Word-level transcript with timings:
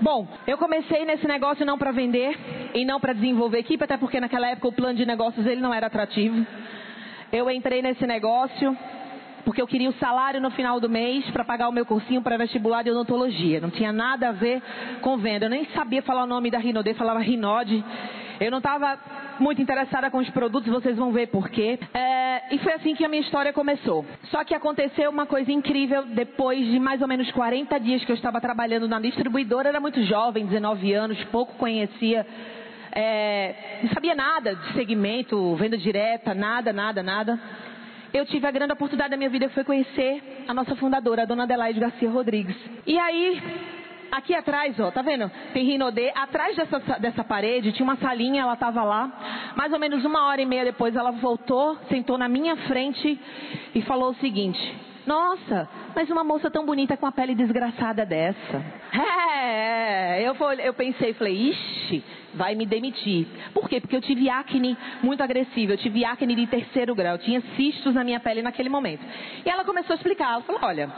Bom, 0.00 0.28
eu 0.46 0.56
comecei 0.56 1.04
nesse 1.04 1.26
negócio 1.26 1.66
não 1.66 1.76
para 1.76 1.90
vender 1.90 2.36
e 2.74 2.84
não 2.84 3.00
para 3.00 3.12
desenvolver 3.12 3.58
equipe, 3.58 3.82
até 3.82 3.96
porque 3.96 4.20
naquela 4.20 4.48
época 4.48 4.68
o 4.68 4.72
plano 4.72 4.96
de 4.96 5.04
negócios 5.04 5.44
ele 5.46 5.60
não 5.60 5.74
era 5.74 5.86
atrativo. 5.86 6.46
Eu 7.32 7.50
entrei 7.50 7.82
nesse 7.82 8.06
negócio 8.06 8.76
porque 9.44 9.62
eu 9.62 9.66
queria 9.66 9.88
o 9.88 9.94
salário 9.94 10.40
no 10.40 10.50
final 10.50 10.78
do 10.78 10.88
mês 10.88 11.24
para 11.30 11.44
pagar 11.44 11.68
o 11.68 11.72
meu 11.72 11.86
cursinho 11.86 12.22
para 12.22 12.36
vestibular 12.36 12.82
de 12.82 12.90
odontologia. 12.90 13.60
Não 13.60 13.70
tinha 13.70 13.92
nada 13.92 14.28
a 14.28 14.32
ver 14.32 14.62
com 15.00 15.16
venda. 15.16 15.46
Eu 15.46 15.50
nem 15.50 15.64
sabia 15.74 16.02
falar 16.02 16.24
o 16.24 16.26
nome 16.26 16.50
da 16.50 16.58
Rinode, 16.58 16.92
falava 16.94 17.20
Rinode. 17.20 17.84
Eu 18.40 18.50
não 18.50 18.58
estava 18.58 18.98
muito 19.42 19.60
interessada 19.62 20.10
com 20.10 20.18
os 20.18 20.28
produtos, 20.30 20.72
vocês 20.72 20.96
vão 20.96 21.12
ver 21.12 21.28
por 21.28 21.48
quê. 21.48 21.78
É, 21.94 22.54
e 22.54 22.58
foi 22.58 22.72
assim 22.74 22.94
que 22.94 23.04
a 23.04 23.08
minha 23.08 23.22
história 23.22 23.52
começou. 23.52 24.04
Só 24.30 24.44
que 24.44 24.54
aconteceu 24.54 25.10
uma 25.10 25.26
coisa 25.26 25.50
incrível 25.50 26.04
depois 26.06 26.64
de 26.66 26.78
mais 26.78 27.00
ou 27.02 27.08
menos 27.08 27.30
40 27.32 27.78
dias 27.80 28.04
que 28.04 28.12
eu 28.12 28.16
estava 28.16 28.40
trabalhando 28.40 28.88
na 28.88 29.00
distribuidora. 29.00 29.68
Era 29.68 29.80
muito 29.80 30.02
jovem, 30.04 30.46
19 30.46 30.92
anos, 30.92 31.22
pouco 31.24 31.54
conhecia. 31.54 32.26
É, 32.92 33.80
não 33.82 33.90
sabia 33.90 34.14
nada 34.14 34.54
de 34.54 34.72
segmento, 34.72 35.54
venda 35.56 35.76
direta, 35.76 36.34
nada, 36.34 36.72
nada, 36.72 37.02
nada 37.02 37.38
eu 38.12 38.24
tive 38.24 38.46
a 38.46 38.50
grande 38.50 38.72
oportunidade 38.72 39.10
da 39.10 39.16
minha 39.16 39.28
vida 39.28 39.48
que 39.48 39.54
foi 39.54 39.64
conhecer 39.64 40.44
a 40.46 40.54
nossa 40.54 40.74
fundadora, 40.76 41.22
a 41.22 41.26
dona 41.26 41.44
Adelaide 41.44 41.78
Garcia 41.78 42.10
Rodrigues. 42.10 42.56
E 42.86 42.98
aí, 42.98 43.42
aqui 44.10 44.34
atrás, 44.34 44.78
ó, 44.80 44.90
tá 44.90 45.02
vendo? 45.02 45.30
Tem 45.52 45.64
Rinodê. 45.64 46.10
Atrás 46.14 46.56
dessa, 46.56 46.78
dessa 46.98 47.24
parede 47.24 47.72
tinha 47.72 47.84
uma 47.84 47.96
salinha, 47.96 48.42
ela 48.42 48.54
estava 48.54 48.82
lá. 48.82 49.52
Mais 49.56 49.72
ou 49.72 49.78
menos 49.78 50.04
uma 50.04 50.26
hora 50.26 50.40
e 50.40 50.46
meia 50.46 50.64
depois, 50.64 50.94
ela 50.96 51.10
voltou, 51.12 51.76
sentou 51.88 52.18
na 52.18 52.28
minha 52.28 52.56
frente 52.56 53.18
e 53.74 53.82
falou 53.82 54.10
o 54.10 54.14
seguinte: 54.16 54.60
Nossa, 55.06 55.68
mas 55.94 56.10
uma 56.10 56.24
moça 56.24 56.50
tão 56.50 56.64
bonita 56.64 56.96
com 56.96 57.06
a 57.06 57.12
pele 57.12 57.34
desgraçada 57.34 58.04
dessa. 58.04 58.64
É, 59.40 60.22
eu, 60.22 60.34
eu 60.58 60.74
pensei, 60.74 61.12
falei, 61.14 61.50
ixi, 61.50 62.02
vai 62.34 62.54
me 62.54 62.66
demitir. 62.66 63.26
Por 63.54 63.68
quê? 63.68 63.80
Porque 63.80 63.94
eu 63.94 64.00
tive 64.00 64.28
acne 64.28 64.76
muito 65.02 65.22
agressiva, 65.22 65.74
eu 65.74 65.78
tive 65.78 66.04
acne 66.04 66.34
de 66.34 66.46
terceiro 66.46 66.94
grau, 66.94 67.14
eu 67.14 67.18
tinha 67.18 67.40
cistos 67.56 67.94
na 67.94 68.02
minha 68.02 68.18
pele 68.18 68.42
naquele 68.42 68.68
momento. 68.68 69.04
E 69.44 69.48
ela 69.48 69.64
começou 69.64 69.94
a 69.94 69.96
explicar, 69.96 70.32
ela 70.32 70.42
falou, 70.42 70.60
olha, 70.64 70.90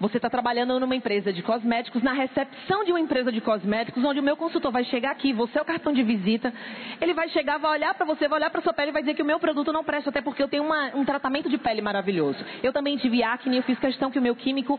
você 0.00 0.18
está 0.18 0.30
trabalhando 0.30 0.78
numa 0.78 0.94
empresa 0.94 1.32
de 1.32 1.42
cosméticos, 1.42 2.02
na 2.02 2.12
recepção 2.12 2.84
de 2.84 2.92
uma 2.92 3.00
empresa 3.00 3.32
de 3.32 3.40
cosméticos, 3.40 4.04
onde 4.04 4.20
o 4.20 4.22
meu 4.22 4.36
consultor 4.36 4.70
vai 4.70 4.84
chegar 4.84 5.10
aqui, 5.10 5.32
você 5.32 5.58
é 5.58 5.62
o 5.62 5.64
cartão 5.64 5.92
de 5.92 6.02
visita, 6.02 6.52
ele 7.00 7.14
vai 7.14 7.28
chegar, 7.30 7.58
vai 7.58 7.72
olhar 7.72 7.94
para 7.94 8.06
você, 8.06 8.28
vai 8.28 8.38
olhar 8.38 8.50
para 8.50 8.62
sua 8.62 8.72
pele 8.72 8.90
e 8.90 8.92
vai 8.92 9.02
dizer 9.02 9.14
que 9.14 9.22
o 9.22 9.26
meu 9.26 9.40
produto 9.40 9.72
não 9.72 9.82
presta, 9.82 10.10
até 10.10 10.20
porque 10.20 10.42
eu 10.42 10.48
tenho 10.48 10.64
uma, 10.64 10.94
um 10.94 11.04
tratamento 11.04 11.48
de 11.48 11.58
pele 11.58 11.80
maravilhoso. 11.80 12.38
Eu 12.62 12.72
também 12.72 12.96
tive 12.96 13.22
acne, 13.22 13.56
eu 13.56 13.62
fiz 13.62 13.78
questão 13.78 14.10
que 14.10 14.18
o 14.18 14.22
meu 14.22 14.36
químico 14.36 14.78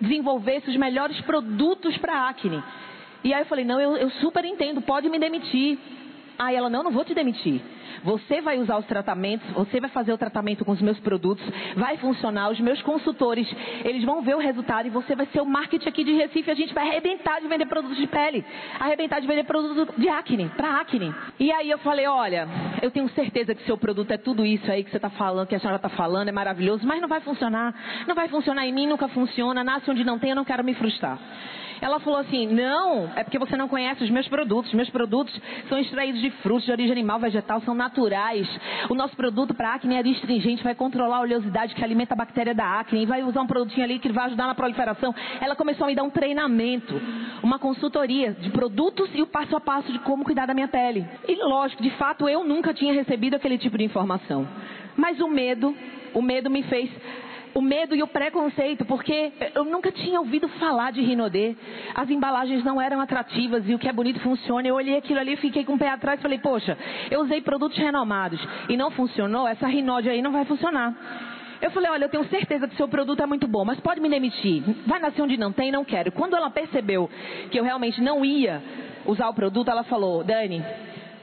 desenvolvesse 0.00 0.70
os 0.70 0.76
melhores 0.76 1.20
produtos 1.22 1.96
para 1.98 2.28
acne. 2.28 2.62
E 3.22 3.32
aí 3.32 3.40
eu 3.40 3.46
falei, 3.46 3.64
não, 3.64 3.80
eu, 3.80 3.96
eu 3.96 4.10
super 4.10 4.44
entendo, 4.44 4.82
pode 4.82 5.08
me 5.08 5.18
demitir. 5.18 5.78
Aí 6.38 6.56
ela, 6.56 6.68
não, 6.68 6.82
não 6.82 6.90
vou 6.90 7.04
te 7.04 7.14
demitir. 7.14 7.60
Você 8.02 8.40
vai 8.40 8.58
usar 8.58 8.76
os 8.78 8.86
tratamentos, 8.86 9.48
você 9.52 9.80
vai 9.80 9.88
fazer 9.88 10.12
o 10.12 10.18
tratamento 10.18 10.64
com 10.64 10.72
os 10.72 10.82
meus 10.82 10.98
produtos, 11.00 11.44
vai 11.76 11.96
funcionar, 11.96 12.50
os 12.50 12.60
meus 12.60 12.82
consultores, 12.82 13.48
eles 13.84 14.04
vão 14.04 14.20
ver 14.22 14.34
o 14.34 14.38
resultado 14.38 14.86
e 14.86 14.90
você 14.90 15.14
vai 15.14 15.26
ser 15.26 15.40
o 15.40 15.46
marketing 15.46 15.88
aqui 15.88 16.04
de 16.04 16.12
Recife, 16.12 16.50
a 16.50 16.54
gente 16.54 16.74
vai 16.74 16.88
arrebentar 16.88 17.40
de 17.40 17.48
vender 17.48 17.66
produtos 17.66 17.96
de 17.96 18.06
pele, 18.06 18.44
arrebentar 18.78 19.20
de 19.20 19.26
vender 19.26 19.44
produtos 19.44 19.94
de 19.96 20.08
acne, 20.08 20.48
para 20.50 20.80
acne. 20.80 21.14
E 21.38 21.52
aí 21.52 21.70
eu 21.70 21.78
falei, 21.78 22.06
olha, 22.06 22.48
eu 22.82 22.90
tenho 22.90 23.08
certeza 23.10 23.54
que 23.54 23.64
seu 23.64 23.78
produto 23.78 24.10
é 24.10 24.18
tudo 24.18 24.44
isso 24.44 24.70
aí 24.70 24.84
que 24.84 24.90
você 24.90 24.96
está 24.96 25.10
falando, 25.10 25.46
que 25.46 25.54
a 25.54 25.60
senhora 25.60 25.76
está 25.76 25.88
falando, 25.88 26.28
é 26.28 26.32
maravilhoso, 26.32 26.86
mas 26.86 27.00
não 27.00 27.08
vai 27.08 27.20
funcionar, 27.20 27.74
não 28.06 28.14
vai 28.14 28.28
funcionar 28.28 28.66
em 28.66 28.72
mim, 28.72 28.86
nunca 28.86 29.08
funciona, 29.08 29.62
nasce 29.62 29.90
onde 29.90 30.04
não 30.04 30.18
tem, 30.18 30.30
eu 30.30 30.36
não 30.36 30.44
quero 30.44 30.64
me 30.64 30.74
frustrar. 30.74 31.18
Ela 31.84 32.00
falou 32.00 32.18
assim: 32.18 32.46
não, 32.46 33.10
é 33.14 33.22
porque 33.22 33.38
você 33.38 33.58
não 33.58 33.68
conhece 33.68 34.02
os 34.02 34.08
meus 34.08 34.26
produtos. 34.26 34.72
Meus 34.72 34.88
produtos 34.88 35.38
são 35.68 35.78
extraídos 35.78 36.18
de 36.18 36.30
frutos 36.30 36.64
de 36.64 36.72
origem 36.72 36.92
animal, 36.92 37.20
vegetal, 37.20 37.60
são 37.60 37.74
naturais. 37.74 38.48
O 38.88 38.94
nosso 38.94 39.14
produto 39.14 39.52
para 39.52 39.74
acne 39.74 39.94
é 39.94 40.00
astringente, 40.00 40.64
vai 40.64 40.74
controlar 40.74 41.18
a 41.18 41.20
oleosidade 41.20 41.74
que 41.74 41.84
alimenta 41.84 42.14
a 42.14 42.16
bactéria 42.16 42.54
da 42.54 42.80
acne 42.80 43.02
e 43.02 43.06
vai 43.06 43.22
usar 43.22 43.42
um 43.42 43.46
produtinho 43.46 43.84
ali 43.84 43.98
que 43.98 44.10
vai 44.10 44.24
ajudar 44.24 44.46
na 44.46 44.54
proliferação. 44.54 45.14
Ela 45.42 45.54
começou 45.54 45.84
a 45.84 45.88
me 45.88 45.94
dar 45.94 46.04
um 46.04 46.10
treinamento, 46.10 46.98
uma 47.42 47.58
consultoria 47.58 48.32
de 48.32 48.48
produtos 48.48 49.10
e 49.12 49.20
o 49.20 49.26
passo 49.26 49.54
a 49.54 49.60
passo 49.60 49.92
de 49.92 49.98
como 49.98 50.24
cuidar 50.24 50.46
da 50.46 50.54
minha 50.54 50.68
pele. 50.68 51.06
E 51.28 51.34
lógico, 51.34 51.82
de 51.82 51.90
fato, 51.98 52.26
eu 52.26 52.44
nunca 52.44 52.72
tinha 52.72 52.94
recebido 52.94 53.34
aquele 53.34 53.58
tipo 53.58 53.76
de 53.76 53.84
informação. 53.84 54.48
Mas 54.96 55.20
o 55.20 55.28
medo, 55.28 55.76
o 56.14 56.22
medo 56.22 56.48
me 56.48 56.62
fez 56.62 56.88
o 57.54 57.62
medo 57.62 57.94
e 57.94 58.02
o 58.02 58.06
preconceito, 58.06 58.84
porque 58.84 59.32
eu 59.54 59.64
nunca 59.64 59.92
tinha 59.92 60.18
ouvido 60.18 60.48
falar 60.48 60.90
de 60.90 61.00
Rinodê. 61.00 61.54
As 61.94 62.10
embalagens 62.10 62.64
não 62.64 62.80
eram 62.80 63.00
atrativas 63.00 63.68
e 63.68 63.74
o 63.74 63.78
que 63.78 63.88
é 63.88 63.92
bonito 63.92 64.18
funciona. 64.20 64.66
Eu 64.66 64.74
olhei 64.74 64.96
aquilo 64.96 65.20
ali 65.20 65.36
fiquei 65.36 65.64
com 65.64 65.74
o 65.74 65.78
pé 65.78 65.88
atrás 65.88 66.18
e 66.18 66.22
falei, 66.22 66.38
poxa, 66.38 66.76
eu 67.10 67.20
usei 67.20 67.40
produtos 67.40 67.78
renomados 67.78 68.40
e 68.68 68.76
não 68.76 68.90
funcionou, 68.90 69.46
essa 69.46 69.66
Rinode 69.66 70.08
aí 70.08 70.20
não 70.20 70.32
vai 70.32 70.44
funcionar. 70.44 70.94
Eu 71.62 71.70
falei, 71.70 71.90
olha, 71.90 72.04
eu 72.04 72.08
tenho 72.08 72.24
certeza 72.28 72.68
que 72.68 72.76
seu 72.76 72.88
produto 72.88 73.22
é 73.22 73.26
muito 73.26 73.46
bom, 73.46 73.64
mas 73.64 73.80
pode 73.80 74.00
me 74.00 74.08
demitir. 74.08 74.62
Vai 74.86 74.98
nascer 74.98 75.22
onde 75.22 75.36
não 75.36 75.52
tem, 75.52 75.70
não 75.70 75.84
quero. 75.84 76.12
Quando 76.12 76.36
ela 76.36 76.50
percebeu 76.50 77.08
que 77.50 77.58
eu 77.58 77.64
realmente 77.64 78.02
não 78.02 78.24
ia 78.24 78.62
usar 79.06 79.28
o 79.28 79.34
produto, 79.34 79.70
ela 79.70 79.84
falou, 79.84 80.24
Dani, 80.24 80.62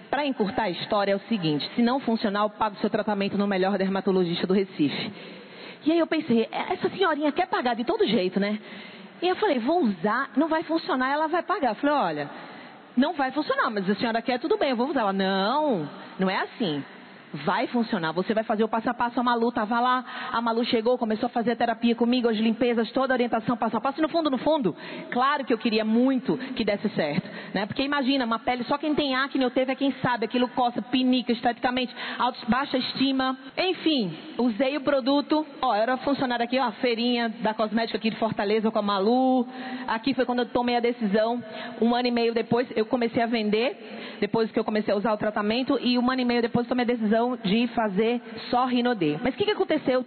para 0.09 0.25
encurtar 0.25 0.63
a 0.63 0.69
história 0.69 1.11
é 1.11 1.15
o 1.15 1.19
seguinte, 1.29 1.69
se 1.75 1.81
não 1.81 1.99
funcionar, 1.99 2.43
eu 2.43 2.49
pago 2.49 2.75
o 2.75 2.79
seu 2.79 2.89
tratamento 2.89 3.37
no 3.37 3.45
melhor 3.45 3.77
dermatologista 3.77 4.47
do 4.47 4.53
Recife. 4.53 5.11
E 5.85 5.91
aí 5.91 5.99
eu 5.99 6.07
pensei, 6.07 6.47
é, 6.51 6.73
essa 6.73 6.89
senhorinha 6.89 7.31
quer 7.31 7.47
pagar 7.47 7.75
de 7.75 7.83
todo 7.83 8.05
jeito, 8.05 8.39
né? 8.39 8.59
E 9.21 9.27
eu 9.27 9.35
falei, 9.35 9.59
vou 9.59 9.83
usar, 9.83 10.31
não 10.35 10.47
vai 10.47 10.63
funcionar, 10.63 11.11
ela 11.11 11.27
vai 11.27 11.43
pagar. 11.43 11.69
Eu 11.69 11.75
falei, 11.75 11.95
olha, 11.95 12.29
não 12.97 13.13
vai 13.13 13.31
funcionar, 13.31 13.69
mas 13.69 13.89
a 13.89 13.95
senhora 13.95 14.21
quer, 14.21 14.39
tudo 14.39 14.57
bem, 14.57 14.71
eu 14.71 14.75
vou 14.75 14.89
usar. 14.89 15.01
Ela, 15.01 15.13
não, 15.13 15.89
não 16.19 16.29
é 16.29 16.37
assim 16.37 16.83
vai 17.33 17.67
funcionar. 17.67 18.11
Você 18.11 18.33
vai 18.33 18.43
fazer 18.43 18.63
o 18.63 18.67
passo 18.67 18.89
a 18.89 18.93
passo. 18.93 19.19
A 19.19 19.23
Malu 19.23 19.49
estava 19.49 19.79
lá, 19.79 20.03
a 20.31 20.41
Malu 20.41 20.63
chegou, 20.65 20.97
começou 20.97 21.27
a 21.27 21.29
fazer 21.29 21.51
a 21.51 21.55
terapia 21.55 21.95
comigo, 21.95 22.27
as 22.27 22.37
limpezas, 22.37 22.91
toda 22.91 23.13
a 23.13 23.15
orientação 23.15 23.57
passo 23.57 23.77
a 23.77 23.81
passo. 23.81 23.99
E 23.99 24.01
no 24.01 24.09
fundo, 24.09 24.29
no 24.29 24.37
fundo, 24.37 24.75
claro 25.11 25.45
que 25.45 25.53
eu 25.53 25.57
queria 25.57 25.85
muito 25.85 26.37
que 26.55 26.63
desse 26.63 26.89
certo. 26.89 27.29
Né? 27.53 27.65
Porque 27.65 27.83
imagina, 27.83 28.25
uma 28.25 28.39
pele, 28.39 28.63
só 28.65 28.77
quem 28.77 28.93
tem 28.93 29.15
acne 29.15 29.43
ou 29.43 29.51
teve 29.51 29.71
é 29.71 29.75
quem 29.75 29.93
sabe, 30.01 30.25
aquilo 30.25 30.47
coça, 30.49 30.81
pinica 30.81 31.31
esteticamente, 31.31 31.95
baixa 32.47 32.77
estima. 32.77 33.37
Enfim, 33.57 34.15
usei 34.37 34.77
o 34.77 34.81
produto. 34.81 35.45
Ó, 35.61 35.73
era 35.73 35.97
funcionária 35.97 36.43
aqui, 36.43 36.59
ó, 36.59 36.65
a 36.65 36.71
feirinha 36.73 37.29
da 37.41 37.53
cosmética 37.53 37.97
aqui 37.97 38.09
de 38.09 38.17
Fortaleza 38.17 38.69
com 38.71 38.79
a 38.79 38.81
Malu. 38.81 39.47
Aqui 39.87 40.13
foi 40.13 40.25
quando 40.25 40.39
eu 40.39 40.45
tomei 40.47 40.75
a 40.75 40.79
decisão. 40.79 41.43
Um 41.81 41.95
ano 41.95 42.07
e 42.07 42.11
meio 42.11 42.33
depois, 42.33 42.67
eu 42.75 42.85
comecei 42.85 43.21
a 43.21 43.25
vender, 43.25 44.17
depois 44.19 44.51
que 44.51 44.59
eu 44.59 44.63
comecei 44.63 44.93
a 44.93 44.97
usar 44.97 45.13
o 45.13 45.17
tratamento. 45.17 45.79
E 45.81 45.97
um 45.97 46.11
ano 46.11 46.21
e 46.21 46.25
meio 46.25 46.41
depois, 46.41 46.67
tomei 46.67 46.83
a 46.83 46.87
decisão 46.87 47.20
de 47.43 47.67
fazer 47.67 48.21
só 48.49 48.65
Rinodê. 48.65 49.17
Mas 49.23 49.33
o 49.33 49.37
que, 49.37 49.45
que 49.45 49.51
aconteceu? 49.51 50.05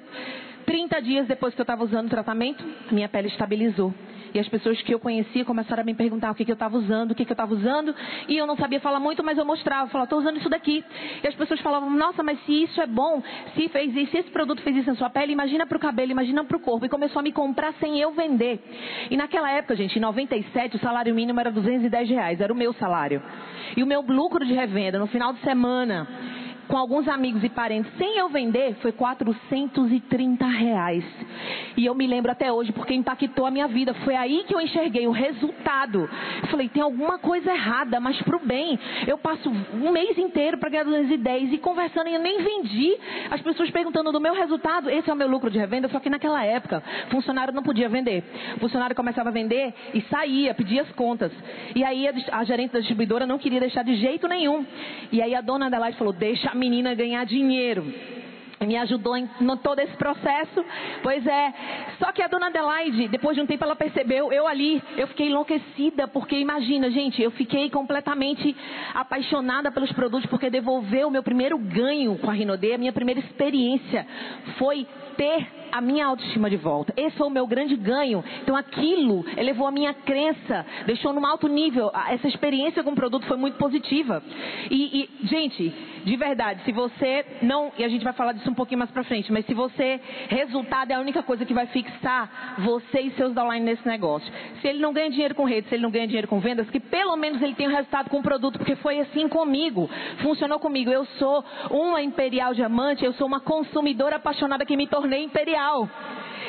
30 0.65 1.03
dias 1.03 1.27
depois 1.27 1.55
que 1.55 1.61
eu 1.61 1.65
estava 1.65 1.85
usando 1.85 2.07
o 2.07 2.11
tratamento, 2.11 2.65
minha 2.91 3.09
pele 3.09 3.29
estabilizou. 3.29 3.93
E 4.35 4.39
as 4.41 4.49
pessoas 4.49 4.83
que 4.83 4.93
eu 4.93 4.99
conhecia 4.99 5.45
começaram 5.45 5.83
a 5.83 5.87
me 5.87 5.95
perguntar 5.95 6.33
o 6.33 6.35
que, 6.35 6.45
que 6.45 6.51
eu 6.51 6.55
estava 6.55 6.77
usando, 6.77 7.13
o 7.13 7.15
que, 7.15 7.25
que 7.25 7.31
eu 7.31 7.35
estava 7.35 7.55
usando. 7.55 7.95
E 8.29 8.37
eu 8.37 8.49
não 8.49 8.57
sabia 8.57 8.81
falar 8.81 8.99
muito, 8.99 9.23
mas 9.23 9.39
eu 9.39 9.45
mostrava. 9.45 9.89
Falava, 9.89 10.07
estou 10.07 10.19
usando 10.19 10.39
isso 10.39 10.49
daqui. 10.49 10.85
E 11.23 11.29
as 11.29 11.37
pessoas 11.37 11.61
falavam, 11.61 11.89
nossa, 11.89 12.21
mas 12.21 12.45
se 12.45 12.65
isso 12.65 12.81
é 12.81 12.87
bom, 12.87 13.23
se 13.55 13.69
fez 13.69 13.95
isso, 13.95 14.11
se 14.11 14.19
esse 14.19 14.31
produto 14.31 14.61
fez 14.63 14.79
isso 14.79 14.91
na 14.91 14.97
sua 14.97 15.09
pele, 15.09 15.33
imagina 15.33 15.65
para 15.67 15.77
o 15.77 15.81
cabelo, 15.81 16.11
imagina 16.11 16.43
para 16.45 16.57
o 16.57 16.61
corpo. 16.61 16.85
E 16.85 16.89
começou 16.89 17.21
a 17.21 17.23
me 17.23 17.31
comprar 17.31 17.75
sem 17.75 18.01
eu 18.01 18.11
vender. 18.11 18.61
E 19.09 19.17
naquela 19.17 19.53
época, 19.53 19.77
gente, 19.77 19.97
em 19.97 20.03
97, 20.03 20.75
o 20.75 20.81
salário 20.81 21.15
mínimo 21.15 21.39
era 21.39 21.53
210 21.53 22.09
reais. 22.09 22.41
Era 22.41 22.53
o 22.53 22.57
meu 22.57 22.73
salário. 22.73 23.23
E 23.77 23.85
o 23.85 23.87
meu 23.87 24.01
lucro 24.01 24.45
de 24.45 24.53
revenda 24.53 24.99
no 24.99 25.07
final 25.07 25.33
de 25.33 25.41
semana 25.43 26.09
com 26.69 26.77
alguns 26.77 27.09
amigos 27.09 27.43
e 27.45 27.49
parentes, 27.49 27.93
sem 27.97 28.19
eu 28.19 28.29
vender, 28.29 28.75
foi 28.81 28.93
430 28.93 30.47
reais. 30.47 31.05
E 31.77 31.85
eu 31.85 31.95
me 31.95 32.07
lembro 32.07 32.31
até 32.31 32.53
hoje, 32.53 32.73
porque 32.73 32.95
impactou 32.95 33.47
a 33.47 33.51
minha 33.51 33.67
vida. 33.67 33.93
Foi 34.05 34.15
aí 34.15 34.45
que 34.47 34.55
eu 34.55 34.61
enxerguei 34.61 35.07
o 35.07 35.11
resultado. 35.11 36.09
Falei, 36.51 36.69
tem 36.69 36.83
alguma 36.83 37.19
coisa 37.19 37.53
errada, 37.53 37.99
mas 38.01 38.21
pro 38.23 38.39
bem. 38.39 38.79
Eu 39.07 39.19
passo 39.19 39.51
um 39.51 39.91
mês 39.91 40.17
inteiro 40.19 40.59
para 40.59 40.71
ganhar 40.71 40.85
210 40.85 41.53
e 41.53 41.59
conversando 41.59 42.09
e 42.09 42.15
eu 42.15 42.21
nem 42.21 42.43
vendi. 42.43 42.97
As 43.31 43.41
pessoas 43.41 43.71
perguntando 43.71 44.13
do 44.13 44.21
meu 44.21 44.35
resultado, 44.35 44.89
esse 44.89 45.11
é 45.11 45.13
o 45.13 45.17
meu 45.17 45.29
lucro 45.29 45.51
de 45.51 45.59
revenda, 45.59 45.89
só 45.89 45.99
que 45.99 46.09
naquela 46.09 46.45
época, 46.45 46.83
funcionário 47.11 47.53
não 47.53 47.63
podia 47.63 47.89
vender. 47.89 48.25
O 48.57 48.61
funcionário 48.61 48.95
começava 48.95 49.29
a 49.29 49.33
vender 49.33 49.75
e 49.93 50.01
saía, 50.03 50.55
pedia 50.55 50.83
as 50.83 50.91
contas. 50.93 51.33
E 51.75 51.85
aí 51.85 52.07
a, 52.31 52.45
gerente 52.45 52.73
da 52.73 52.79
distribuidora 52.79 53.27
não 53.27 53.39
queria 53.39 53.61
deixar 53.61 53.83
de 53.83 53.97
jeito 53.97 54.29
nenhum. 54.29 54.65
E 55.11 55.21
aí 55.21 55.35
a 55.35 55.41
dona 55.41 55.67
Adelaide 55.67 55.99
falou, 55.99 56.13
deixa 56.13 56.54
menina 56.55 56.95
ganhar 56.95 57.25
dinheiro. 57.25 57.85
Me 58.61 58.77
ajudou 58.79 59.17
em 59.17 59.29
todo 59.63 59.79
esse 59.81 59.97
processo. 59.97 60.65
Pois 61.03 61.27
é. 61.27 61.55
Só 61.99 62.13
que 62.13 62.23
a 62.23 62.29
dona 62.29 62.47
Adelaide, 62.47 63.09
depois 63.09 63.37
de 63.37 63.43
um 63.43 63.47
tempo, 63.47 63.65
ela 63.65 63.77
percebeu, 63.77 64.33
eu 64.33 64.47
ali, 64.47 64.83
eu 64.97 65.07
fiquei 65.09 65.29
enlouquecida, 65.29 66.09
porque 66.09 66.37
imagina, 66.37 66.91
gente, 66.91 67.21
eu 67.21 67.31
fiquei 67.33 67.69
completamente 67.69 68.57
apaixonada 68.95 69.71
pelos 69.71 69.93
produtos, 69.93 70.29
porque 70.31 70.49
devolveu 70.49 71.09
o 71.09 71.11
meu 71.11 71.23
primeiro 71.23 71.59
ganho 71.59 72.17
com 72.19 72.31
a 72.31 72.33
Rinodê, 72.33 72.75
a 72.75 72.79
minha 72.79 72.93
primeira 72.93 73.21
experiência 73.21 74.07
foi 74.57 74.87
ter 75.17 75.64
a 75.75 75.81
minha 75.81 76.07
autoestima 76.07 76.49
de 76.49 76.57
volta. 76.57 76.95
Esse 76.97 77.17
foi 77.17 77.27
o 77.27 77.31
meu 77.31 77.49
grande 77.49 77.75
ganho. 77.75 78.23
Então 78.43 78.55
aquilo 78.55 79.25
elevou 79.37 79.67
a 79.67 79.73
minha 79.73 79.93
crença, 79.93 80.65
deixou 80.87 81.13
num 81.13 81.27
alto 81.27 81.49
nível. 81.49 81.91
Essa 82.09 82.29
experiência 82.29 82.85
com 82.85 82.93
o 82.93 82.95
produto 82.95 83.27
foi 83.27 83.37
muito 83.37 83.59
positiva. 83.59 84.23
E, 84.71 85.01
e 85.01 85.27
gente, 85.27 85.75
de 86.05 86.17
verdade, 86.17 86.63
se 86.63 86.71
você 86.71 87.27
não, 87.43 87.73
e 87.77 87.83
a 87.83 87.89
gente 87.89 88.05
vai 88.05 88.13
falar 88.13 88.35
disso 88.35 88.49
um 88.49 88.55
pouquinho 88.55 88.79
mais 88.79 88.91
pra 88.93 89.03
frente, 89.03 89.33
mas 89.33 89.45
se 89.47 89.55
você, 89.55 90.01
resultado 90.29 90.93
é 90.93 90.95
a 90.95 91.01
única 91.01 91.25
coisa 91.25 91.45
que 91.45 91.53
vai 91.53 91.67
fixar 91.67 92.55
você 92.59 93.01
e 93.01 93.11
seus 93.17 93.35
downline 93.35 93.67
nesse 93.67 93.85
negócio. 93.85 94.33
Se 94.61 94.69
ele 94.69 94.79
não 94.79 94.93
ganha 94.93 95.11
dinheiro 95.11 95.35
com 95.35 95.45
rede, 95.45 95.69
se 95.69 95.75
ele 95.75 95.83
não 95.83 95.91
ganha 95.91 96.07
dinheiro 96.07 96.29
com 96.29 96.39
vendas, 96.39 96.71
que 96.71 96.79
pelo 96.79 97.17
menos 97.17 97.43
ele 97.43 97.57
tenha 97.57 97.69
um 97.69 97.75
resultado 97.75 98.09
com 98.11 98.21
o 98.21 98.23
produto, 98.23 98.59
porque 98.59 98.77
foi 98.77 99.01
assim 99.01 99.29
comigo, 99.29 99.91
funcionou 100.23 100.61
comigo. 100.61 100.89
Eu 100.89 101.05
sou 101.19 101.45
uma 101.69 102.01
imperial 102.01 102.55
diamante, 102.55 103.05
eu 103.05 103.13
sou 103.15 103.27
uma 103.27 103.41
consumidora 103.41 104.17
apaixonada 104.17 104.65
que 104.65 104.77
me 104.77 104.87
tornei 104.87 105.25
imperial. 105.25 105.64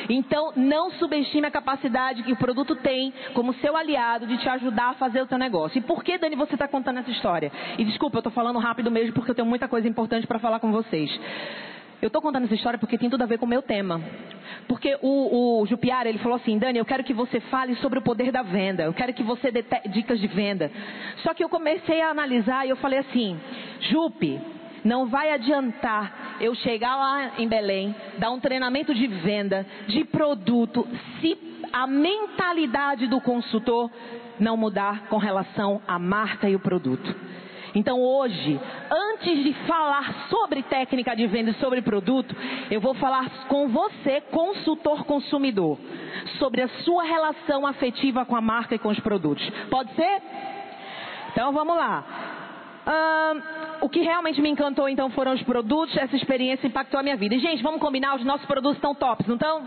Então, 0.08 0.52
não 0.56 0.90
subestime 0.92 1.46
a 1.46 1.50
capacidade 1.50 2.22
que 2.22 2.32
o 2.32 2.36
produto 2.36 2.76
tem 2.76 3.12
como 3.34 3.54
seu 3.54 3.76
aliado 3.76 4.26
de 4.26 4.36
te 4.38 4.48
ajudar 4.48 4.90
a 4.90 4.94
fazer 4.94 5.22
o 5.22 5.26
seu 5.26 5.38
negócio. 5.38 5.78
E 5.78 5.82
por 5.82 6.04
que, 6.04 6.18
Dani, 6.18 6.36
você 6.36 6.54
está 6.54 6.68
contando 6.68 7.00
essa 7.00 7.10
história? 7.10 7.50
E 7.78 7.84
desculpa, 7.84 8.16
eu 8.16 8.20
estou 8.20 8.32
falando 8.32 8.58
rápido 8.58 8.90
mesmo 8.90 9.12
porque 9.12 9.30
eu 9.30 9.34
tenho 9.34 9.48
muita 9.48 9.68
coisa 9.68 9.88
importante 9.88 10.26
para 10.26 10.38
falar 10.38 10.60
com 10.60 10.70
vocês. 10.70 11.10
Eu 12.00 12.08
estou 12.08 12.20
contando 12.20 12.44
essa 12.44 12.54
história 12.54 12.78
porque 12.78 12.98
tem 12.98 13.08
tudo 13.08 13.22
a 13.22 13.26
ver 13.26 13.38
com 13.38 13.46
o 13.46 13.48
meu 13.48 13.62
tema. 13.62 14.00
Porque 14.68 14.98
o, 15.00 15.62
o 15.62 15.66
Jupiara, 15.66 16.08
ele 16.08 16.18
falou 16.18 16.36
assim, 16.36 16.58
Dani, 16.58 16.78
eu 16.78 16.84
quero 16.84 17.02
que 17.02 17.14
você 17.14 17.40
fale 17.40 17.74
sobre 17.76 17.98
o 17.98 18.02
poder 18.02 18.30
da 18.30 18.42
venda. 18.42 18.82
Eu 18.82 18.92
quero 18.92 19.14
que 19.14 19.22
você 19.22 19.50
dê 19.50 19.64
dicas 19.88 20.20
de 20.20 20.26
venda. 20.26 20.70
Só 21.22 21.32
que 21.32 21.42
eu 21.42 21.48
comecei 21.48 22.02
a 22.02 22.10
analisar 22.10 22.66
e 22.66 22.70
eu 22.70 22.76
falei 22.76 22.98
assim, 22.98 23.40
Jupe, 23.80 24.38
não 24.86 25.06
vai 25.06 25.32
adiantar 25.32 26.38
eu 26.40 26.54
chegar 26.54 26.96
lá 26.96 27.32
em 27.38 27.48
Belém, 27.48 27.94
dar 28.18 28.30
um 28.30 28.38
treinamento 28.38 28.94
de 28.94 29.06
venda, 29.08 29.66
de 29.88 30.04
produto, 30.04 30.86
se 31.20 31.36
a 31.72 31.86
mentalidade 31.86 33.08
do 33.08 33.20
consultor 33.20 33.90
não 34.38 34.56
mudar 34.56 35.08
com 35.08 35.16
relação 35.16 35.82
à 35.88 35.98
marca 35.98 36.48
e 36.48 36.54
o 36.54 36.60
produto. 36.60 37.14
Então 37.74 38.00
hoje, 38.00 38.58
antes 38.90 39.42
de 39.42 39.52
falar 39.66 40.28
sobre 40.30 40.62
técnica 40.62 41.16
de 41.16 41.26
venda 41.26 41.50
e 41.50 41.54
sobre 41.54 41.82
produto, 41.82 42.34
eu 42.70 42.80
vou 42.80 42.94
falar 42.94 43.28
com 43.48 43.68
você, 43.68 44.20
consultor 44.30 45.04
consumidor, 45.04 45.78
sobre 46.38 46.62
a 46.62 46.68
sua 46.84 47.02
relação 47.02 47.66
afetiva 47.66 48.24
com 48.24 48.36
a 48.36 48.40
marca 48.40 48.76
e 48.76 48.78
com 48.78 48.88
os 48.88 49.00
produtos. 49.00 49.44
Pode 49.68 49.92
ser? 49.94 50.22
Então 51.32 51.52
vamos 51.52 51.76
lá. 51.76 52.35
O 53.80 53.88
que 53.88 54.00
realmente 54.00 54.40
me 54.40 54.48
encantou 54.48 54.88
então 54.88 55.10
foram 55.10 55.32
os 55.32 55.42
produtos, 55.42 55.96
essa 55.96 56.16
experiência 56.16 56.66
impactou 56.66 56.98
a 56.98 57.02
minha 57.02 57.16
vida. 57.16 57.34
E, 57.34 57.38
gente, 57.38 57.62
vamos 57.62 57.80
combinar, 57.80 58.16
os 58.16 58.24
nossos 58.24 58.46
produtos 58.46 58.76
estão 58.76 58.94
tops, 58.94 59.26
não 59.26 59.34
estão? 59.34 59.64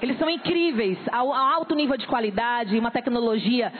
Eles 0.00 0.18
são 0.18 0.30
incríveis, 0.30 0.96
ao, 1.10 1.32
alto 1.32 1.74
nível 1.74 1.96
de 1.96 2.06
qualidade, 2.06 2.78
uma 2.78 2.90
tecnologia 2.90 3.72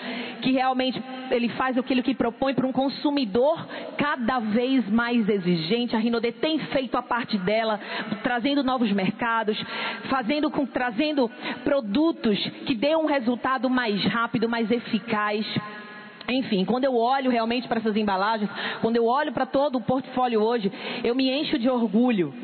que 0.43 0.53
realmente 0.53 1.01
ele 1.31 1.49
faz 1.51 1.79
aquilo 1.79 2.03
que 2.03 2.15
propõe 2.15 2.55
para 2.55 2.67
um 2.67 2.73
consumidor 2.73 3.67
cada 3.97 4.41
vez 4.41 4.89
mais 4.91 5.29
exigente. 5.29 5.95
A 5.95 5.99
Rinode 5.99 6.33
tem 6.33 6.59
feito 6.59 6.97
a 6.97 7.03
parte 7.03 7.39
dela, 7.39 7.79
trazendo 8.23 8.65
novos 8.65 8.91
mercados, 8.91 9.57
fazendo 10.11 10.51
com, 10.51 10.67
trazendo 10.67 11.31
produtos 11.63 12.39
que 12.67 12.75
dêem 12.75 12.97
um 12.97 13.07
resultado 13.07 13.71
mais 13.71 14.05
rápido, 14.05 14.49
mais 14.49 14.71
eficaz. 14.71 15.47
Enfim, 16.29 16.65
quando 16.65 16.85
eu 16.85 16.95
olho 16.95 17.31
realmente 17.31 17.67
para 17.67 17.79
essas 17.79 17.97
embalagens, 17.97 18.51
quando 18.83 18.97
eu 18.97 19.07
olho 19.07 19.33
para 19.33 19.47
todo 19.47 19.77
o 19.77 19.81
portfólio 19.81 20.43
hoje, 20.43 20.71
eu 21.03 21.15
me 21.15 21.31
encho 21.31 21.59
de 21.59 21.71
orgulho. 21.71 22.35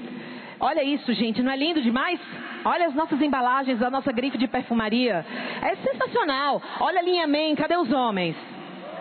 Olha 0.59 0.83
isso, 0.83 1.13
gente, 1.13 1.43
não 1.43 1.53
é 1.53 1.57
lindo 1.57 1.83
demais? 1.83 2.19
Olha 2.65 2.87
as 2.87 2.95
nossas 2.95 3.21
embalagens, 3.21 3.83
a 3.83 3.91
nossa 3.91 4.11
grife 4.11 4.39
de 4.39 4.49
perfumaria. 4.49 5.27
É 5.61 5.77
sensacional. 5.77 6.63
Olha 6.81 7.01
a 7.01 7.03
linha 7.03 7.27
Men, 7.27 7.55
cadê 7.55 7.77
os 7.77 7.93
homens? 7.93 8.35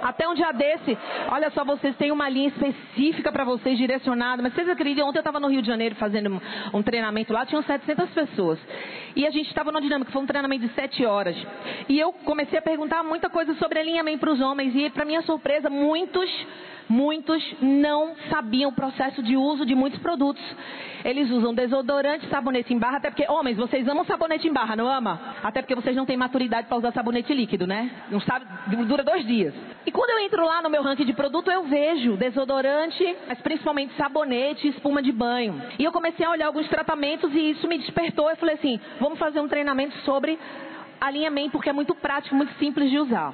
Até 0.04 0.28
um 0.28 0.34
dia 0.34 0.52
desse, 0.52 0.98
olha 1.30 1.50
só, 1.52 1.64
vocês 1.64 1.96
têm 1.96 2.12
uma 2.12 2.28
linha 2.28 2.50
específica 2.50 3.32
para 3.32 3.46
vocês 3.46 3.78
direcionada. 3.78 4.44
Mas 4.44 4.54
vocês 4.54 4.68
acreditam? 4.68 5.08
Ontem 5.08 5.20
eu 5.20 5.22
estava 5.22 5.40
no 5.40 5.48
Rio 5.48 5.62
de 5.62 5.68
Janeiro 5.68 5.96
fazendo 5.96 6.42
um 6.74 6.84
treinamento 6.84 7.32
lá, 7.32 7.46
tinham 7.46 7.64
700 7.64 8.10
pessoas. 8.10 8.60
E 9.16 9.26
a 9.26 9.32
gente 9.32 9.48
estava 9.48 9.72
numa 9.72 9.82
dinâmica, 9.82 10.12
foi 10.12 10.22
um 10.22 10.26
treinamento 10.26 10.68
de 10.68 10.74
7 10.74 11.06
horas. 11.06 11.38
E 11.88 11.98
eu 11.98 12.12
comecei 12.12 12.60
a 12.60 12.62
perguntar 12.62 13.02
muita 13.02 13.30
coisa 13.30 13.54
sobre 13.56 13.80
alinhamento 13.80 14.20
para 14.20 14.32
os 14.32 14.42
homens. 14.42 14.76
E, 14.76 14.90
para 14.90 15.06
minha 15.06 15.22
surpresa, 15.22 15.70
muitos 15.70 16.30
muitos 16.90 17.44
não 17.62 18.16
sabiam 18.30 18.70
o 18.70 18.74
processo 18.74 19.22
de 19.22 19.36
uso 19.36 19.66
de 19.66 19.76
muitos 19.76 20.00
produtos. 20.00 20.44
Eles 21.04 21.30
usam 21.30 21.54
desodorante, 21.54 22.28
sabonete 22.30 22.74
em 22.74 22.80
barra, 22.80 22.98
até 22.98 23.10
porque, 23.10 23.26
homens, 23.30 23.58
vocês 23.58 23.88
amam 23.88 24.06
sabonete 24.06 24.48
em 24.48 24.54
barra, 24.54 24.76
não 24.76 24.88
ama? 24.88 25.20
Até 25.44 25.62
porque 25.62 25.76
vocês 25.76 25.96
não 25.96 26.06
têm 26.06 26.16
maturidade 26.16 26.68
para 26.68 26.78
usar 26.78 26.94
sabonete 26.94 27.34
líquido, 27.34 27.68
né? 27.68 27.92
Não 28.10 28.22
sabe, 28.22 28.46
dura 28.86 29.04
dois 29.04 29.26
dias. 29.26 29.54
E 29.86 29.92
quando 29.92 30.12
eu 30.12 30.20
entro 30.20 30.46
lá 30.46 30.62
no 30.62 30.70
meu 30.70 30.82
ranking 30.82 31.06
de 31.06 31.14
produto, 31.14 31.52
eu 31.52 31.64
vejo 31.66 32.16
desodorante, 32.16 33.16
mas 33.28 33.40
principalmente 33.42 33.94
sabonete 33.96 34.68
e 34.68 34.70
espuma 34.70 35.02
de 35.02 35.12
banho. 35.12 35.62
E 35.78 35.84
eu 35.84 35.92
comecei 35.92 36.26
a 36.26 36.30
olhar 36.30 36.48
alguns 36.48 36.70
tratamentos 36.70 37.34
e 37.34 37.52
isso 37.52 37.68
me 37.68 37.78
despertou. 37.78 38.30
Eu 38.30 38.38
falei 38.38 38.56
assim, 38.56 38.80
vamos 39.00 39.20
fazer 39.20 39.42
um 39.42 39.48
treinamento 39.48 39.98
sobre 40.00 40.40
alinhamento, 41.02 41.52
porque 41.52 41.70
é 41.70 41.74
muito 41.74 41.94
prático, 41.96 42.34
muito 42.34 42.54
simples 42.58 42.90
de 42.90 42.98
usar. 42.98 43.34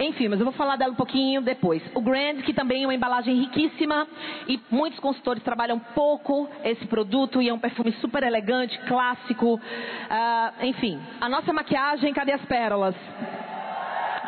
Enfim, 0.00 0.28
mas 0.28 0.38
eu 0.38 0.44
vou 0.44 0.54
falar 0.54 0.76
dela 0.76 0.92
um 0.92 0.96
pouquinho 0.96 1.42
depois. 1.42 1.82
O 1.94 2.00
Grand, 2.00 2.42
que 2.42 2.52
também 2.52 2.84
é 2.84 2.86
uma 2.86 2.94
embalagem 2.94 3.34
riquíssima 3.40 4.06
e 4.46 4.60
muitos 4.70 5.00
consultores 5.00 5.42
trabalham 5.42 5.78
pouco 5.78 6.48
esse 6.64 6.86
produto 6.86 7.42
e 7.42 7.48
é 7.48 7.54
um 7.54 7.58
perfume 7.58 7.92
super 8.00 8.22
elegante, 8.22 8.78
clássico. 8.86 9.54
Uh, 9.56 10.66
enfim, 10.66 11.00
a 11.20 11.28
nossa 11.28 11.52
maquiagem, 11.52 12.12
cadê 12.12 12.32
as 12.32 12.44
pérolas? 12.44 12.94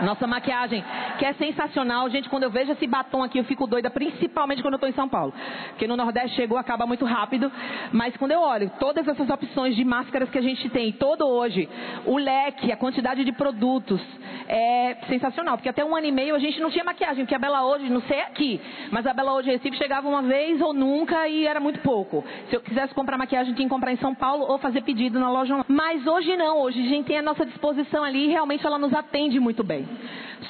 Nossa 0.03 0.27
maquiagem, 0.27 0.85
que 1.19 1.25
é 1.25 1.33
sensacional. 1.35 2.09
Gente, 2.11 2.29
quando 2.29 2.45
eu 2.45 2.51
vejo 2.51 2.73
esse 2.73 2.87
batom 2.87 3.23
aqui, 3.23 3.39
eu 3.39 3.45
fico 3.45 3.67
doida, 3.67 3.91
principalmente 3.91 4.63
quando 4.63 4.75
eu 4.75 4.79
estou 4.79 4.89
em 4.89 4.95
São 4.95 5.09
Paulo. 5.09 5.33
Porque 5.71 5.87
no 5.87 5.97
Nordeste 5.97 6.37
chegou, 6.37 6.57
acaba 6.59 6.87
muito 6.87 7.05
rápido. 7.05 7.51
Mas 7.93 8.17
quando 8.17 8.33
eu 8.33 8.41
olho 8.41 8.71
todas 8.79 9.07
essas 9.07 9.29
opções 9.29 9.77
de 9.77 9.85
máscaras 9.85 10.31
que 10.31 10.39
a 10.39 10.43
gente 10.43 10.69
tem, 10.71 10.93
todo 10.93 11.27
hoje, 11.27 11.69
o 12.07 12.17
leque, 12.17 12.73
a 12.73 12.77
quantidade 12.77 13.25
de 13.25 13.33
produtos, 13.33 14.01
é 14.49 14.97
sensacional. 15.09 15.57
Porque 15.57 15.69
até 15.69 15.85
um 15.85 15.95
ano 15.95 16.07
e 16.07 16.13
meio 16.13 16.35
a 16.35 16.39
gente 16.39 16.61
não 16.61 16.71
tinha 16.71 16.85
maquiagem, 16.85 17.25
porque 17.25 17.35
a 17.35 17.39
Bela 17.39 17.65
hoje, 17.65 17.89
não 17.89 18.03
sei 18.03 18.21
aqui, 18.21 18.61
mas 18.91 19.07
a 19.07 19.15
Bela 19.15 19.33
hoje 19.35 19.51
Recife 19.51 19.77
chegava 19.77 20.09
uma 20.09 20.23
vez 20.23 20.61
ou 20.61 20.73
nunca 20.73 21.29
e 21.29 21.47
era 21.47 21.61
muito 21.61 21.81
pouco. 21.81 22.25
Se 22.49 22.57
eu 22.57 22.61
quisesse 22.61 22.95
comprar 22.95 23.17
maquiagem, 23.17 23.55
tinha 23.55 23.69
que 23.69 23.75
comprar 23.75 23.93
em 23.93 23.99
São 23.99 24.15
Paulo 24.15 24.45
ou 24.49 24.59
fazer 24.59 24.83
pedido 24.83 25.21
na 25.21 25.31
loja 25.31 25.55
online. 25.55 25.67
Mas 25.69 26.07
hoje 26.07 26.37
não, 26.37 26.59
hoje 26.59 26.81
a 26.81 26.89
gente 26.89 27.07
tem 27.07 27.19
a 27.19 27.23
nossa 27.23 27.47
disposição 27.47 28.03
ali 28.03 28.25
e 28.25 28.29
realmente 28.29 28.67
ela 28.67 28.79
nos 28.79 28.93
atende 28.93 29.39
muito 29.39 29.63
bem. 29.63 29.87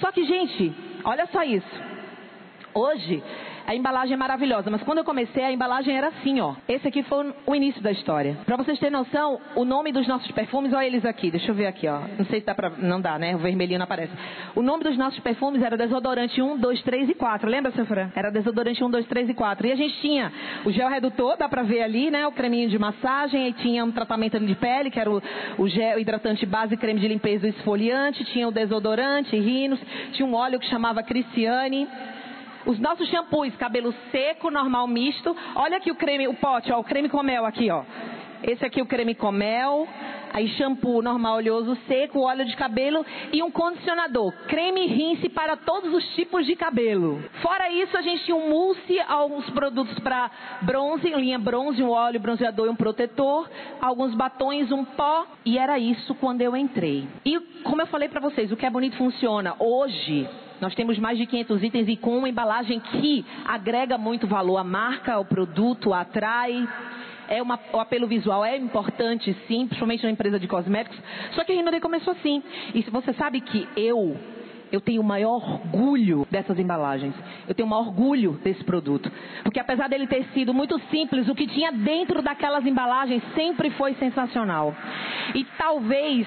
Só 0.00 0.10
que, 0.12 0.24
gente, 0.24 0.72
olha 1.04 1.26
só 1.26 1.42
isso. 1.42 1.82
Hoje, 2.74 3.22
a 3.70 3.74
embalagem 3.76 4.14
é 4.14 4.16
maravilhosa, 4.16 4.68
mas 4.68 4.82
quando 4.82 4.98
eu 4.98 5.04
comecei, 5.04 5.44
a 5.44 5.52
embalagem 5.52 5.96
era 5.96 6.08
assim, 6.08 6.40
ó. 6.40 6.56
Esse 6.68 6.88
aqui 6.88 7.04
foi 7.04 7.32
o 7.46 7.54
início 7.54 7.80
da 7.80 7.92
história. 7.92 8.36
Para 8.44 8.56
vocês 8.56 8.76
terem 8.80 8.92
noção, 8.92 9.40
o 9.54 9.64
nome 9.64 9.92
dos 9.92 10.08
nossos 10.08 10.28
perfumes, 10.32 10.72
olha 10.72 10.86
eles 10.86 11.04
aqui. 11.04 11.30
Deixa 11.30 11.52
eu 11.52 11.54
ver 11.54 11.68
aqui, 11.68 11.86
ó. 11.86 12.00
Não 12.18 12.24
sei 12.24 12.40
se 12.40 12.46
dá 12.46 12.52
pra... 12.52 12.70
Não 12.70 13.00
dá, 13.00 13.16
né? 13.16 13.36
O 13.36 13.38
vermelhinho 13.38 13.78
não 13.78 13.84
aparece. 13.84 14.12
O 14.56 14.60
nome 14.60 14.82
dos 14.82 14.98
nossos 14.98 15.20
perfumes 15.20 15.62
era 15.62 15.76
desodorante 15.76 16.42
1, 16.42 16.58
2, 16.58 16.82
3 16.82 17.10
e 17.10 17.14
4. 17.14 17.48
Lembra, 17.48 17.70
seu 17.70 17.86
Fran? 17.86 18.10
Era 18.16 18.28
desodorante 18.32 18.82
1, 18.82 18.90
2, 18.90 19.06
3 19.06 19.28
e 19.28 19.34
4. 19.34 19.64
E 19.68 19.70
a 19.70 19.76
gente 19.76 20.00
tinha 20.00 20.32
o 20.64 20.72
gel 20.72 20.88
redutor, 20.88 21.36
dá 21.36 21.48
pra 21.48 21.62
ver 21.62 21.82
ali, 21.82 22.10
né? 22.10 22.26
O 22.26 22.32
creminho 22.32 22.68
de 22.68 22.76
massagem. 22.76 23.50
E 23.50 23.52
tinha 23.52 23.84
um 23.84 23.92
tratamento 23.92 24.36
de 24.40 24.54
pele, 24.56 24.90
que 24.90 24.98
era 24.98 25.08
o, 25.08 25.22
o 25.58 25.68
gel 25.68 26.00
hidratante 26.00 26.44
base, 26.44 26.76
creme 26.76 26.98
de 26.98 27.06
limpeza 27.06 27.46
e 27.46 27.50
esfoliante. 27.50 28.24
Tinha 28.24 28.48
o 28.48 28.50
desodorante, 28.50 29.38
rinos. 29.38 29.78
Tinha 30.10 30.26
um 30.26 30.34
óleo 30.34 30.58
que 30.58 30.66
chamava 30.66 31.04
Cristiane. 31.04 31.86
Os 32.66 32.78
nossos 32.78 33.08
shampoos, 33.08 33.54
cabelo 33.56 33.94
seco, 34.10 34.50
normal, 34.50 34.86
misto. 34.86 35.34
Olha 35.54 35.78
aqui 35.78 35.90
o 35.90 35.94
creme, 35.94 36.28
o 36.28 36.34
pote, 36.34 36.70
ó, 36.72 36.78
o 36.78 36.84
creme 36.84 37.08
com 37.08 37.22
mel 37.22 37.46
aqui, 37.46 37.70
ó. 37.70 37.84
Esse 38.42 38.64
aqui 38.64 38.80
é 38.80 38.82
o 38.82 38.86
creme 38.86 39.14
com 39.14 39.30
mel. 39.30 39.86
Aí 40.32 40.46
shampoo 40.50 41.02
normal 41.02 41.36
oleoso 41.36 41.76
seco, 41.88 42.20
óleo 42.20 42.44
de 42.44 42.54
cabelo 42.56 43.04
e 43.32 43.42
um 43.42 43.50
condicionador. 43.50 44.32
Creme 44.46 44.86
rinse 44.86 45.28
para 45.28 45.56
todos 45.56 45.92
os 45.92 46.06
tipos 46.14 46.46
de 46.46 46.54
cabelo. 46.54 47.20
Fora 47.42 47.68
isso, 47.72 47.96
a 47.96 48.02
gente 48.02 48.24
tinha 48.24 48.36
um 48.36 48.48
mousse, 48.48 49.00
alguns 49.08 49.48
produtos 49.50 49.98
para 49.98 50.30
bronze, 50.62 51.08
linha 51.10 51.38
bronze, 51.38 51.82
um 51.82 51.90
óleo 51.90 52.20
bronzeador 52.20 52.68
e 52.68 52.70
um 52.70 52.76
protetor, 52.76 53.50
alguns 53.80 54.14
batons, 54.14 54.70
um 54.70 54.84
pó. 54.84 55.26
E 55.44 55.58
era 55.58 55.78
isso 55.78 56.14
quando 56.14 56.42
eu 56.42 56.56
entrei. 56.56 57.08
E 57.24 57.40
como 57.64 57.82
eu 57.82 57.86
falei 57.88 58.08
para 58.08 58.20
vocês, 58.20 58.52
o 58.52 58.56
que 58.56 58.64
é 58.64 58.70
bonito 58.70 58.96
funciona. 58.96 59.56
Hoje, 59.58 60.28
nós 60.60 60.74
temos 60.74 60.98
mais 60.98 61.16
de 61.16 61.26
500 61.26 61.62
itens 61.62 61.88
e 61.88 61.96
com 61.96 62.18
uma 62.18 62.28
embalagem 62.28 62.78
que 62.80 63.24
agrega 63.46 63.96
muito 63.96 64.26
valor 64.26 64.58
à 64.58 64.64
marca, 64.64 65.14
ao 65.14 65.24
produto, 65.24 65.94
atrai. 65.94 66.68
É 67.28 67.40
uma, 67.40 67.58
o 67.72 67.78
apelo 67.78 68.06
visual 68.06 68.44
é 68.44 68.56
importante, 68.56 69.34
sim, 69.46 69.66
principalmente 69.66 70.02
na 70.02 70.10
empresa 70.10 70.38
de 70.38 70.48
cosméticos. 70.48 70.98
Só 71.32 71.44
que 71.44 71.52
a 71.52 71.54
Rinode 71.54 71.80
começou 71.80 72.12
assim. 72.12 72.42
E 72.74 72.82
você 72.90 73.12
sabe 73.14 73.40
que 73.40 73.68
eu, 73.76 74.16
eu 74.72 74.80
tenho 74.80 75.00
o 75.00 75.04
maior 75.04 75.36
orgulho 75.36 76.26
dessas 76.30 76.58
embalagens. 76.58 77.14
Eu 77.48 77.54
tenho 77.54 77.68
um 77.68 77.72
orgulho 77.72 78.32
desse 78.42 78.62
produto. 78.64 79.10
Porque 79.42 79.60
apesar 79.60 79.88
dele 79.88 80.08
ter 80.08 80.24
sido 80.34 80.52
muito 80.52 80.78
simples, 80.90 81.28
o 81.28 81.34
que 81.34 81.46
tinha 81.46 81.70
dentro 81.72 82.20
daquelas 82.20 82.66
embalagens 82.66 83.22
sempre 83.34 83.70
foi 83.70 83.94
sensacional. 83.94 84.74
E 85.34 85.44
talvez 85.56 86.26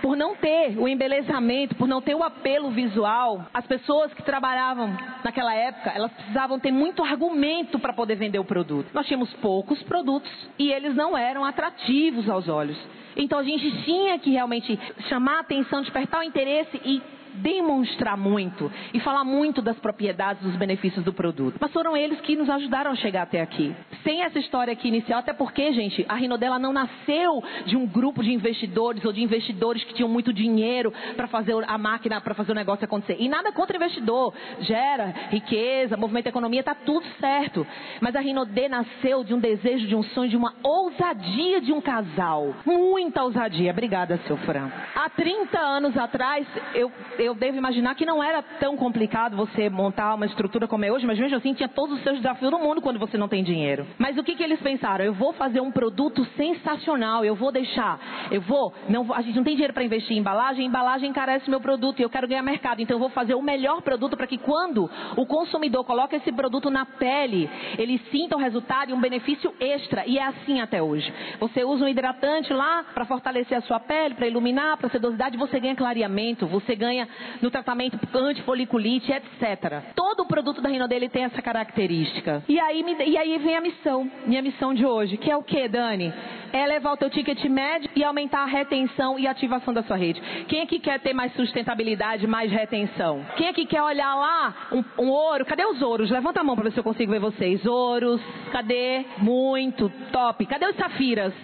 por 0.00 0.16
não 0.16 0.34
ter 0.36 0.78
o 0.78 0.88
embelezamento, 0.88 1.74
por 1.74 1.88
não 1.88 2.00
ter 2.00 2.14
o 2.14 2.22
apelo 2.22 2.70
visual, 2.70 3.46
as 3.52 3.66
pessoas 3.66 4.12
que 4.12 4.22
trabalhavam 4.22 4.96
naquela 5.24 5.54
época, 5.54 5.90
elas 5.94 6.12
precisavam 6.12 6.58
ter 6.58 6.72
muito 6.72 7.02
argumento 7.02 7.78
para 7.78 7.92
poder 7.92 8.16
vender 8.16 8.38
o 8.38 8.44
produto. 8.44 8.88
Nós 8.92 9.06
tínhamos 9.06 9.32
poucos 9.34 9.82
produtos 9.84 10.30
e 10.58 10.70
eles 10.70 10.94
não 10.94 11.16
eram 11.16 11.44
atrativos 11.44 12.28
aos 12.28 12.48
olhos. 12.48 12.78
Então 13.16 13.38
a 13.38 13.42
gente 13.42 13.84
tinha 13.84 14.18
que 14.18 14.30
realmente 14.30 14.78
chamar 15.08 15.38
a 15.38 15.40
atenção, 15.40 15.80
despertar 15.80 16.20
o 16.20 16.24
interesse 16.24 16.80
e 16.84 17.02
demonstrar 17.36 18.16
muito 18.16 18.70
e 18.92 19.00
falar 19.00 19.24
muito 19.24 19.60
das 19.60 19.78
propriedades, 19.78 20.42
dos 20.42 20.56
benefícios 20.56 21.04
do 21.04 21.12
produto. 21.12 21.56
Mas 21.60 21.72
foram 21.72 21.96
eles 21.96 22.20
que 22.20 22.36
nos 22.36 22.48
ajudaram 22.48 22.90
a 22.90 22.96
chegar 22.96 23.22
até 23.22 23.40
aqui. 23.40 23.74
Sem 24.06 24.22
essa 24.22 24.38
história 24.38 24.72
aqui 24.72 24.86
inicial, 24.86 25.18
até 25.18 25.32
porque, 25.32 25.72
gente, 25.72 26.06
a 26.08 26.14
Rinodela 26.14 26.60
não 26.60 26.72
nasceu 26.72 27.42
de 27.64 27.76
um 27.76 27.84
grupo 27.84 28.22
de 28.22 28.32
investidores 28.32 29.04
ou 29.04 29.12
de 29.12 29.20
investidores 29.20 29.82
que 29.82 29.94
tinham 29.94 30.08
muito 30.08 30.32
dinheiro 30.32 30.92
para 31.16 31.26
fazer 31.26 31.52
a 31.66 31.76
máquina, 31.76 32.20
para 32.20 32.32
fazer 32.32 32.52
o 32.52 32.54
negócio 32.54 32.84
acontecer. 32.84 33.16
E 33.18 33.28
nada 33.28 33.50
contra 33.50 33.76
investidor. 33.76 34.32
Gera 34.60 35.12
riqueza, 35.30 35.96
movimento 35.96 36.28
economia, 36.28 36.60
está 36.60 36.72
tudo 36.72 37.04
certo. 37.18 37.66
Mas 38.00 38.14
a 38.14 38.20
Rinodê 38.20 38.68
nasceu 38.68 39.24
de 39.24 39.34
um 39.34 39.40
desejo, 39.40 39.88
de 39.88 39.96
um 39.96 40.04
sonho, 40.04 40.30
de 40.30 40.36
uma 40.36 40.54
ousadia 40.62 41.60
de 41.60 41.72
um 41.72 41.80
casal. 41.80 42.54
Muita 42.64 43.24
ousadia. 43.24 43.72
Obrigada, 43.72 44.20
seu 44.28 44.36
Fran. 44.36 44.70
Há 44.94 45.10
30 45.10 45.58
anos 45.58 45.98
atrás, 45.98 46.46
eu, 46.76 46.92
eu 47.18 47.34
devo 47.34 47.58
imaginar 47.58 47.96
que 47.96 48.06
não 48.06 48.22
era 48.22 48.40
tão 48.40 48.76
complicado 48.76 49.36
você 49.36 49.68
montar 49.68 50.14
uma 50.14 50.26
estrutura 50.26 50.68
como 50.68 50.84
é 50.84 50.92
hoje, 50.92 51.04
mas 51.04 51.18
mesmo 51.18 51.36
assim 51.36 51.54
tinha 51.54 51.68
todos 51.68 51.96
os 51.96 52.04
seus 52.04 52.18
desafios 52.18 52.52
do 52.52 52.58
mundo 52.60 52.80
quando 52.80 53.00
você 53.00 53.18
não 53.18 53.26
tem 53.26 53.42
dinheiro. 53.42 53.84
Mas 53.98 54.16
o 54.18 54.22
que, 54.22 54.34
que 54.34 54.42
eles 54.42 54.60
pensaram? 54.60 55.04
Eu 55.04 55.14
vou 55.14 55.32
fazer 55.32 55.60
um 55.60 55.70
produto 55.70 56.24
sensacional, 56.36 57.24
eu 57.24 57.34
vou 57.34 57.50
deixar, 57.50 58.28
eu 58.30 58.40
vou, 58.40 58.72
não, 58.88 59.12
a 59.12 59.22
gente 59.22 59.36
não 59.36 59.44
tem 59.44 59.54
dinheiro 59.54 59.72
para 59.72 59.84
investir 59.84 60.16
em 60.16 60.20
embalagem, 60.20 60.66
embalagem 60.66 61.08
encarece 61.08 61.48
meu 61.48 61.60
produto 61.60 62.00
e 62.00 62.02
eu 62.02 62.10
quero 62.10 62.28
ganhar 62.28 62.42
mercado, 62.42 62.80
então 62.80 62.96
eu 62.96 63.00
vou 63.00 63.08
fazer 63.08 63.34
o 63.34 63.42
melhor 63.42 63.82
produto 63.82 64.16
para 64.16 64.26
que 64.26 64.38
quando 64.38 64.90
o 65.16 65.26
consumidor 65.26 65.84
coloca 65.84 66.16
esse 66.16 66.32
produto 66.32 66.70
na 66.70 66.84
pele, 66.84 67.48
ele 67.78 67.98
sinta 68.10 68.36
o 68.36 68.38
resultado 68.38 68.90
e 68.90 68.94
um 68.94 69.00
benefício 69.00 69.52
extra. 69.60 70.06
E 70.06 70.18
é 70.18 70.24
assim 70.24 70.60
até 70.60 70.82
hoje. 70.82 71.12
Você 71.40 71.64
usa 71.64 71.84
um 71.84 71.88
hidratante 71.88 72.52
lá 72.52 72.84
para 72.94 73.04
fortalecer 73.04 73.58
a 73.58 73.62
sua 73.62 73.80
pele, 73.80 74.14
para 74.14 74.26
iluminar, 74.26 74.76
para 74.76 74.88
sedosidade, 74.90 75.36
você 75.36 75.58
ganha 75.60 75.74
clareamento, 75.74 76.46
você 76.46 76.74
ganha 76.74 77.08
no 77.40 77.50
tratamento 77.50 77.98
antifoliculite, 78.14 79.12
etc. 79.12 79.92
Todo 79.94 80.20
o 80.20 80.26
produto 80.26 80.60
da 80.60 80.68
Rinodele 80.68 81.08
tem 81.08 81.24
essa 81.24 81.40
característica. 81.40 82.42
E 82.48 82.58
aí, 82.58 82.84
e 83.06 83.16
aí 83.16 83.38
vem 83.38 83.56
a 83.56 83.60
missão, 83.60 83.85
minha 84.26 84.42
missão 84.42 84.74
de 84.74 84.84
hoje, 84.84 85.16
que 85.16 85.30
é 85.30 85.36
o 85.36 85.42
que, 85.42 85.68
Dani? 85.68 86.12
É 86.52 86.66
levar 86.66 86.92
o 86.92 86.96
teu 86.96 87.10
ticket 87.10 87.44
médio 87.44 87.90
e 87.94 88.02
aumentar 88.02 88.40
a 88.40 88.46
retenção 88.46 89.18
e 89.18 89.26
ativação 89.26 89.72
da 89.72 89.82
sua 89.82 89.96
rede. 89.96 90.20
Quem 90.48 90.62
aqui 90.62 90.78
quer 90.78 91.00
ter 91.00 91.12
mais 91.12 91.32
sustentabilidade, 91.34 92.26
mais 92.26 92.50
retenção? 92.50 93.24
Quem 93.36 93.48
aqui 93.48 93.66
quer 93.66 93.82
olhar 93.82 94.14
lá 94.14 94.54
um, 94.72 95.04
um 95.04 95.08
ouro? 95.10 95.44
Cadê 95.44 95.64
os 95.64 95.82
ouros? 95.82 96.10
Levanta 96.10 96.40
a 96.40 96.44
mão 96.44 96.54
para 96.54 96.64
ver 96.64 96.72
se 96.72 96.80
eu 96.80 96.84
consigo 96.84 97.12
ver 97.12 97.20
vocês. 97.20 97.64
Ouros, 97.64 98.20
cadê? 98.52 99.04
Muito 99.18 99.88
top. 100.10 100.46
Cadê 100.46 100.66
os 100.66 100.76
safiras? 100.76 101.34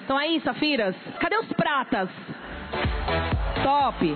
Estão 0.00 0.16
aí, 0.16 0.40
safiras? 0.40 0.96
Cadê 1.20 1.36
os 1.38 1.52
pratas? 1.52 2.08
Top. 3.62 4.14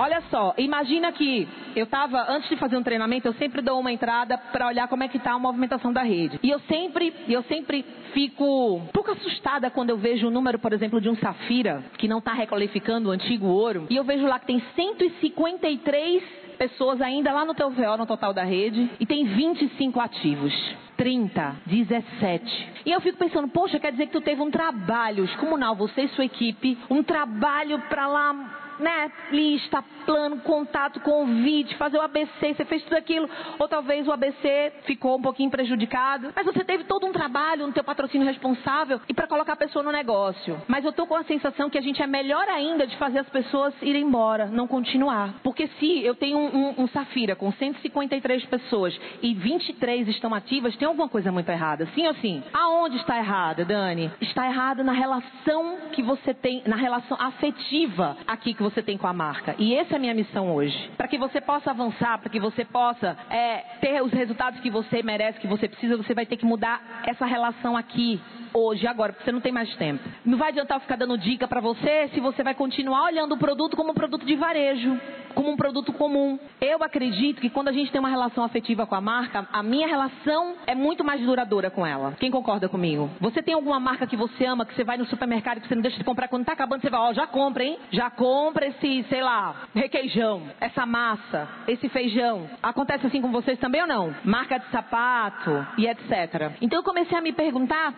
Olha 0.00 0.22
só, 0.30 0.54
imagina 0.56 1.12
que 1.12 1.46
eu 1.76 1.84
estava, 1.84 2.24
antes 2.30 2.48
de 2.48 2.56
fazer 2.56 2.76
um 2.76 2.82
treinamento, 2.82 3.28
eu 3.28 3.34
sempre 3.34 3.60
dou 3.60 3.78
uma 3.78 3.92
entrada 3.92 4.38
para 4.38 4.66
olhar 4.66 4.88
como 4.88 5.02
é 5.02 5.08
que 5.08 5.18
está 5.18 5.32
a 5.32 5.38
movimentação 5.38 5.92
da 5.92 6.02
rede. 6.02 6.38
E 6.42 6.50
eu 6.50 6.58
sempre, 6.60 7.12
eu 7.28 7.42
sempre 7.44 7.84
fico 8.12 8.76
um 8.76 8.86
pouco 8.86 9.10
assustada 9.10 9.70
quando 9.70 9.90
eu 9.90 9.96
vejo 9.96 10.28
o 10.28 10.30
número, 10.30 10.58
por 10.58 10.72
exemplo, 10.72 11.00
de 11.00 11.08
um 11.08 11.16
safira, 11.16 11.84
que 11.98 12.08
não 12.08 12.18
está 12.18 12.32
requalificando 12.32 13.08
o 13.08 13.12
antigo 13.12 13.46
ouro, 13.46 13.86
e 13.90 13.96
eu 13.96 14.04
vejo 14.04 14.26
lá 14.26 14.38
que 14.38 14.46
tem 14.46 14.62
153 14.74 16.22
pessoas 16.58 17.00
ainda 17.00 17.32
lá 17.32 17.44
no 17.44 17.54
teu 17.54 17.70
VO, 17.70 17.96
no 17.96 18.06
total 18.06 18.32
da 18.32 18.42
rede, 18.42 18.90
e 18.98 19.06
tem 19.06 19.24
25 19.24 20.00
ativos. 20.00 20.52
30, 20.96 21.56
17. 21.64 22.68
E 22.84 22.90
eu 22.90 23.00
fico 23.00 23.16
pensando, 23.16 23.46
poxa, 23.46 23.78
quer 23.78 23.92
dizer 23.92 24.06
que 24.06 24.12
tu 24.12 24.20
teve 24.20 24.42
um 24.42 24.50
trabalho 24.50 25.28
comunal, 25.38 25.76
você 25.76 26.02
e 26.02 26.08
sua 26.08 26.24
equipe, 26.24 26.76
um 26.90 27.04
trabalho 27.04 27.78
para 27.88 28.08
lá 28.08 28.67
né, 28.78 29.10
lista, 29.30 29.82
plano, 30.06 30.38
contato, 30.40 31.00
convite, 31.00 31.76
fazer 31.76 31.98
o 31.98 32.02
ABC, 32.02 32.54
você 32.54 32.64
fez 32.64 32.82
tudo 32.84 32.96
aquilo, 32.96 33.28
ou 33.58 33.68
talvez 33.68 34.06
o 34.06 34.12
ABC 34.12 34.72
ficou 34.84 35.18
um 35.18 35.22
pouquinho 35.22 35.50
prejudicado, 35.50 36.32
mas 36.34 36.46
você 36.46 36.64
teve 36.64 36.84
todo 36.84 37.06
um 37.06 37.12
trabalho 37.12 37.66
no 37.66 37.72
teu 37.72 37.84
patrocínio 37.84 38.26
responsável 38.26 39.00
e 39.08 39.14
para 39.14 39.26
colocar 39.26 39.52
a 39.54 39.56
pessoa 39.56 39.82
no 39.82 39.92
negócio. 39.92 40.60
Mas 40.66 40.84
eu 40.84 40.92
tô 40.92 41.06
com 41.06 41.16
a 41.16 41.24
sensação 41.24 41.68
que 41.68 41.78
a 41.78 41.82
gente 41.82 42.02
é 42.02 42.06
melhor 42.06 42.48
ainda 42.48 42.86
de 42.86 42.96
fazer 42.96 43.18
as 43.18 43.28
pessoas 43.28 43.74
irem 43.82 44.02
embora, 44.02 44.46
não 44.46 44.66
continuar. 44.66 45.34
Porque 45.42 45.66
se 45.78 46.02
eu 46.02 46.14
tenho 46.14 46.38
um, 46.38 46.56
um, 46.56 46.82
um 46.82 46.88
Safira 46.88 47.36
com 47.36 47.52
153 47.52 48.44
pessoas 48.46 48.98
e 49.22 49.34
23 49.34 50.08
estão 50.08 50.32
ativas, 50.34 50.76
tem 50.76 50.86
alguma 50.86 51.08
coisa 51.08 51.30
muito 51.30 51.48
errada. 51.50 51.86
Sim 51.94 52.06
ou 52.06 52.14
sim? 52.14 52.42
Aonde 52.52 52.96
está 52.96 53.18
errada, 53.18 53.64
Dani? 53.64 54.10
Está 54.20 54.46
errada 54.46 54.82
na 54.82 54.92
relação 54.92 55.76
que 55.92 56.02
você 56.02 56.32
tem, 56.32 56.62
na 56.66 56.76
relação 56.76 57.16
afetiva 57.20 58.16
aqui 58.26 58.54
que 58.54 58.62
você 58.62 58.67
tem 58.82 58.96
com 58.96 59.06
a 59.06 59.12
marca. 59.12 59.54
E 59.58 59.74
essa 59.74 59.94
é 59.94 59.96
a 59.96 60.00
minha 60.00 60.14
missão 60.14 60.54
hoje. 60.54 60.90
Para 60.96 61.08
que 61.08 61.18
você 61.18 61.40
possa 61.40 61.70
avançar, 61.70 62.18
para 62.18 62.30
que 62.30 62.40
você 62.40 62.64
possa 62.64 63.16
é, 63.30 63.58
ter 63.80 64.02
os 64.02 64.12
resultados 64.12 64.60
que 64.60 64.70
você 64.70 65.02
merece, 65.02 65.40
que 65.40 65.46
você 65.46 65.68
precisa, 65.68 65.96
você 65.96 66.14
vai 66.14 66.26
ter 66.26 66.36
que 66.36 66.44
mudar 66.44 67.02
essa 67.06 67.26
relação 67.26 67.76
aqui 67.76 68.20
hoje, 68.52 68.86
agora, 68.86 69.12
porque 69.12 69.24
você 69.24 69.32
não 69.32 69.40
tem 69.40 69.52
mais 69.52 69.74
tempo. 69.76 70.02
Não 70.24 70.38
vai 70.38 70.48
adiantar 70.48 70.80
ficar 70.80 70.96
dando 70.96 71.16
dica 71.18 71.46
para 71.46 71.60
você 71.60 72.08
se 72.14 72.20
você 72.20 72.42
vai 72.42 72.54
continuar 72.54 73.04
olhando 73.04 73.34
o 73.34 73.38
produto 73.38 73.76
como 73.76 73.90
um 73.90 73.94
produto 73.94 74.24
de 74.24 74.36
varejo, 74.36 74.98
como 75.34 75.50
um 75.50 75.56
produto 75.56 75.92
comum. 75.92 76.38
Eu 76.60 76.82
acredito 76.82 77.40
que 77.40 77.50
quando 77.50 77.68
a 77.68 77.72
gente 77.72 77.90
tem 77.92 77.98
uma 78.00 78.08
relação 78.08 78.44
afetiva 78.44 78.86
com 78.86 78.94
a 78.94 79.00
marca, 79.00 79.46
a 79.52 79.62
minha 79.62 79.86
relação 79.86 80.54
é 80.66 80.74
muito 80.74 81.04
mais 81.04 81.20
duradoura 81.20 81.70
com 81.70 81.86
ela. 81.86 82.14
Quem 82.18 82.30
concorda 82.30 82.68
comigo? 82.68 83.10
Você 83.20 83.42
tem 83.42 83.54
alguma 83.54 83.78
marca 83.78 84.06
que 84.06 84.16
você 84.16 84.44
ama, 84.44 84.66
que 84.66 84.74
você 84.74 84.84
vai 84.84 84.96
no 84.96 85.06
supermercado 85.06 85.60
que 85.60 85.68
você 85.68 85.74
não 85.74 85.82
deixa 85.82 85.98
de 85.98 86.04
comprar 86.04 86.28
quando 86.28 86.44
tá 86.44 86.52
acabando, 86.52 86.80
você 86.80 86.90
vai, 86.90 87.00
ó, 87.00 87.12
já 87.12 87.26
compra, 87.26 87.64
hein? 87.64 87.78
Já 87.90 88.10
compra 88.10 88.66
esse, 88.66 89.04
sei 89.08 89.22
lá, 89.22 89.68
requeijão, 89.74 90.42
essa 90.60 90.84
massa, 90.84 91.48
esse 91.66 91.88
feijão. 91.88 92.48
Acontece 92.62 93.06
assim 93.06 93.20
com 93.20 93.30
vocês 93.30 93.58
também 93.58 93.82
ou 93.82 93.86
não? 93.86 94.14
Marca 94.24 94.58
de 94.58 94.66
sapato 94.70 95.66
e 95.76 95.86
etc. 95.86 96.52
Então 96.60 96.80
eu 96.80 96.82
comecei 96.82 97.16
a 97.16 97.20
me 97.20 97.32
perguntar 97.32 97.94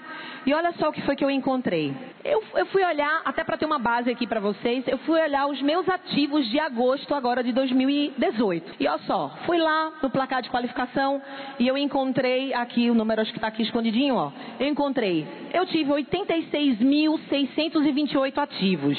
e 0.46 0.54
olha 0.54 0.72
só 0.72 0.88
o 0.88 0.92
que 0.92 1.02
foi 1.02 1.14
que 1.16 1.24
eu 1.24 1.30
encontrei. 1.30 1.94
Eu, 2.24 2.42
eu 2.54 2.66
fui 2.66 2.84
olhar, 2.84 3.22
até 3.24 3.42
para 3.44 3.56
ter 3.56 3.66
uma 3.66 3.78
base 3.78 4.10
aqui 4.10 4.26
para 4.26 4.40
vocês, 4.40 4.84
eu 4.86 4.98
fui 4.98 5.18
olhar 5.20 5.46
os 5.46 5.62
meus 5.62 5.88
ativos 5.88 6.46
de 6.48 6.58
agosto 6.58 7.14
agora 7.14 7.42
de 7.42 7.52
2018. 7.52 8.74
E 8.80 8.88
olha 8.88 8.98
só, 9.06 9.30
fui 9.46 9.58
lá 9.58 9.92
no 10.02 10.10
placar 10.10 10.42
de 10.42 10.50
qualificação 10.50 11.22
e 11.58 11.66
eu 11.66 11.76
encontrei 11.76 12.54
aqui, 12.54 12.88
o 12.90 12.94
número 12.94 13.22
acho 13.22 13.32
que 13.32 13.38
está 13.38 13.48
aqui 13.48 13.62
escondidinho, 13.62 14.14
ó. 14.14 14.30
Eu 14.58 14.68
encontrei, 14.68 15.26
eu 15.52 15.66
tive 15.66 15.90
86.628 15.90 18.38
ativos, 18.38 18.96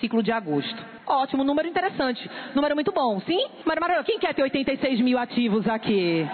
ciclo 0.00 0.22
de 0.22 0.30
agosto. 0.32 0.97
Ótimo, 1.08 1.42
número 1.42 1.66
interessante. 1.66 2.30
Número 2.54 2.74
muito 2.74 2.92
bom, 2.92 3.18
sim? 3.20 3.46
Número 3.64 3.80
maravilhoso. 3.80 4.06
Quem 4.06 4.18
quer 4.18 4.34
ter 4.34 4.42
86 4.42 5.00
mil 5.00 5.18
ativos 5.18 5.66
aqui? 5.66 6.26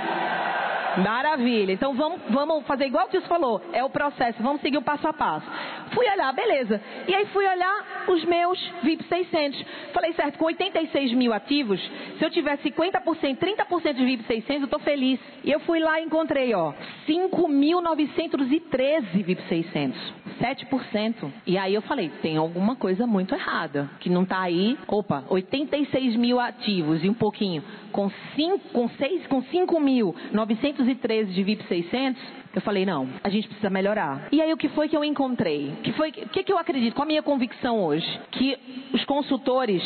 Maravilha. 0.98 1.72
Então 1.72 1.94
vamos, 1.94 2.20
vamos 2.30 2.66
fazer 2.66 2.86
igual 2.86 3.06
o 3.06 3.08
Tios 3.08 3.24
falou. 3.26 3.60
É 3.72 3.84
o 3.84 3.90
processo. 3.90 4.40
Vamos 4.42 4.60
seguir 4.60 4.78
o 4.78 4.82
passo 4.82 5.06
a 5.08 5.12
passo. 5.12 5.46
Fui 5.92 6.08
olhar, 6.10 6.32
beleza. 6.32 6.80
E 7.06 7.14
aí 7.14 7.26
fui 7.26 7.46
olhar 7.46 8.04
os 8.08 8.24
meus 8.24 8.58
VIP 8.82 9.04
600. 9.04 9.64
Falei, 9.92 10.12
certo, 10.14 10.38
com 10.38 10.46
86 10.46 11.12
mil 11.14 11.32
ativos, 11.32 11.80
se 12.18 12.24
eu 12.24 12.30
tiver 12.30 12.58
50%, 12.58 13.38
30% 13.38 13.94
de 13.94 14.04
VIP 14.04 14.24
600, 14.24 14.62
eu 14.62 14.64
estou 14.64 14.80
feliz. 14.80 15.20
E 15.44 15.52
eu 15.52 15.60
fui 15.60 15.78
lá 15.78 16.00
e 16.00 16.04
encontrei, 16.04 16.52
ó, 16.54 16.72
5.913 17.06 19.22
VIP 19.24 19.40
600. 19.48 20.14
7%. 20.40 21.30
E 21.46 21.56
aí 21.58 21.74
eu 21.74 21.82
falei, 21.82 22.08
tem 22.22 22.36
alguma 22.36 22.74
coisa 22.76 23.06
muito 23.06 23.34
errada. 23.34 23.90
Que 24.00 24.10
não 24.10 24.24
está 24.24 24.40
aí. 24.40 24.63
Opa, 24.88 25.24
86 25.28 26.16
mil 26.16 26.40
ativos 26.40 27.04
e 27.04 27.08
um 27.08 27.14
pouquinho. 27.14 27.62
Com 27.92 28.10
5, 28.36 28.58
com 28.72 28.88
6, 28.88 29.26
com 29.26 29.42
5.913 29.42 31.26
de 31.26 31.42
VIP 31.42 31.64
600, 31.68 32.22
eu 32.54 32.60
falei, 32.62 32.86
não, 32.86 33.08
a 33.22 33.28
gente 33.28 33.46
precisa 33.48 33.70
melhorar. 33.70 34.28
E 34.30 34.40
aí 34.40 34.52
o 34.52 34.56
que 34.56 34.68
foi 34.70 34.88
que 34.88 34.96
eu 34.96 35.04
encontrei? 35.04 35.72
Que 35.82 35.92
foi, 35.92 36.10
o 36.10 36.12
que, 36.12 36.42
que 36.42 36.52
eu 36.52 36.58
acredito? 36.58 36.94
Qual 36.94 37.04
a 37.04 37.06
minha 37.06 37.22
convicção 37.22 37.82
hoje? 37.84 38.06
Que 38.30 38.56
os 38.92 39.04
consultores 39.04 39.82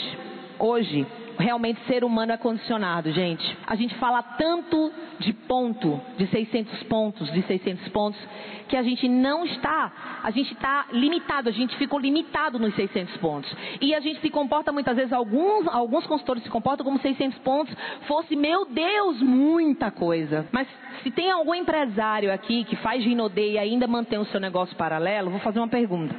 hoje 0.59 1.07
realmente 1.39 1.81
ser 1.87 2.05
humano 2.05 2.33
é 2.33 2.37
condicionado, 2.37 3.13
gente. 3.13 3.57
A 3.67 3.77
gente 3.77 3.95
fala 3.97 4.23
tanto 4.23 4.93
de 5.19 5.33
ponto, 5.33 6.01
de 6.17 6.27
600 6.27 6.83
pontos, 6.85 7.33
de 7.33 7.43
600 7.43 7.89
pontos, 7.89 8.21
que 8.69 8.77
a 8.77 8.83
gente 8.83 9.09
não 9.09 9.45
está, 9.45 10.21
a 10.23 10.31
gente 10.31 10.53
está 10.53 10.87
limitado, 10.93 11.49
a 11.49 11.53
gente 11.53 11.77
ficou 11.77 11.99
limitado 11.99 12.59
nos 12.59 12.75
600 12.75 13.17
pontos. 13.19 13.51
E 13.81 13.95
a 13.95 14.01
gente 14.01 14.21
se 14.21 14.31
comporta 14.31 14.73
muitas 14.73 14.97
vezes, 14.97 15.13
alguns, 15.13 15.67
alguns 15.69 16.07
consultores 16.07 16.43
se 16.43 16.51
comportam 16.51 16.85
como 16.85 16.99
600 16.99 17.39
pontos 17.39 17.75
fosse, 18.07 18.37
meu 18.37 18.67
Deus, 18.67 19.23
muita 19.23 19.91
coisa. 19.91 20.47
Mas 20.53 20.69
se 21.03 21.11
tem 21.11 21.31
algum 21.31 21.55
empresário 21.55 22.33
aqui 22.33 22.65
que 22.65 22.77
faz 22.77 23.03
Rinode 23.05 23.41
e 23.41 23.59
ainda 23.59 23.87
mantém 23.87 24.19
o 24.19 24.25
seu 24.27 24.41
negócio 24.41 24.77
paralelo, 24.77 25.31
vou 25.31 25.41
fazer 25.41 25.59
uma 25.61 25.69
pergunta. 25.69 26.15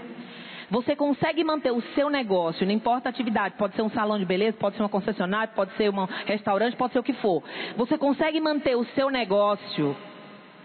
Você 0.70 0.96
consegue 0.96 1.44
manter 1.44 1.72
o 1.72 1.82
seu 1.96 2.10
negócio, 2.10 2.66
não 2.66 2.74
importa 2.74 3.10
a 3.10 3.12
atividade, 3.12 3.56
pode 3.58 3.76
ser 3.76 3.82
um 3.82 3.90
salão 3.90 4.20
de 4.20 4.26
beleza, 4.26 4.58
pode 4.58 4.76
ser 4.76 4.84
uma 4.84 4.90
concessionária, 4.90 5.52
pode 5.56 5.76
ser 5.76 5.90
um 5.90 6.06
restaurante, 6.26 6.76
pode 6.76 6.94
ser 6.94 7.00
o 7.00 7.04
que 7.04 7.14
for. 7.14 7.44
Você 7.76 7.98
consegue 7.98 8.40
manter 8.40 8.76
o 8.76 8.86
seu 8.94 9.10
negócio 9.10 9.96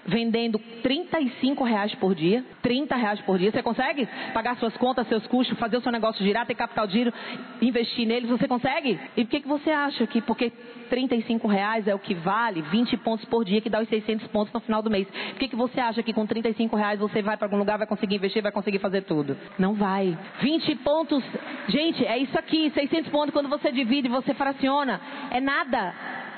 vendendo 0.07 0.59
35 0.83 1.65
reais 1.65 1.95
por 1.97 2.15
dia, 2.15 2.45
30 2.63 2.95
reais 2.97 3.21
por 3.23 3.39
dia. 3.39 3.51
Você 3.51 3.63
consegue 3.63 4.09
pagar 4.33 4.57
suas 4.57 4.77
contas, 4.77 5.07
seus 5.09 5.27
custos, 5.27 5.59
fazer 5.59 5.77
o 5.77 5.81
seu 5.81 5.93
negócio 5.93 6.25
girar, 6.25 6.47
ter 6.47 6.55
capital 6.55 6.87
de 6.87 6.93
giro, 6.93 7.13
investir 7.61 8.07
neles? 8.07 8.29
Você 8.29 8.47
consegue? 8.47 8.99
E 9.17 9.25
por 9.25 9.31
que, 9.31 9.41
que 9.41 9.49
você 9.49 9.71
acha 9.71 10.07
que 10.07 10.21
porque 10.21 10.51
35 10.91 11.49
reais 11.49 11.89
é 11.89 11.95
o 11.95 11.99
que 11.99 12.15
vale 12.15 12.63
20 12.63 12.97
pontos 12.99 13.25
por 13.27 13.45
dia, 13.45 13.61
que 13.61 13.71
dá 13.71 13.81
os 13.81 13.89
600 13.89 14.27
pontos 14.29 14.53
no 14.53 14.61
final 14.61 14.83
do 14.83 14.91
mês? 14.91 15.09
Por 15.09 15.39
que, 15.39 15.49
que 15.49 15.57
você 15.57 15.81
acha 15.81 16.03
que 16.03 16.13
com 16.13 16.27
35 16.27 16.77
reais 16.77 17.01
você 17.01 17.23
vai 17.23 17.37
para 17.37 17.47
algum 17.47 17.59
lugar, 17.59 17.79
vai 17.79 17.87
conseguir 17.87 18.17
investir, 18.17 18.43
vai 18.43 18.53
conseguir 18.53 18.79
fazer 18.79 19.03
tudo? 19.03 19.37
Não 19.59 19.75
vai. 19.75 20.17
20 20.41 20.75
pontos, 20.77 21.25
gente, 21.69 22.05
é 22.05 22.19
isso 22.19 22.39
aqui, 22.39 22.71
600 22.71 23.11
pontos 23.11 23.33
quando 23.33 23.49
você 23.49 23.73
divide, 23.73 24.09
você 24.09 24.35
fraciona, 24.35 25.01
é 25.31 25.41
nada 25.41 25.95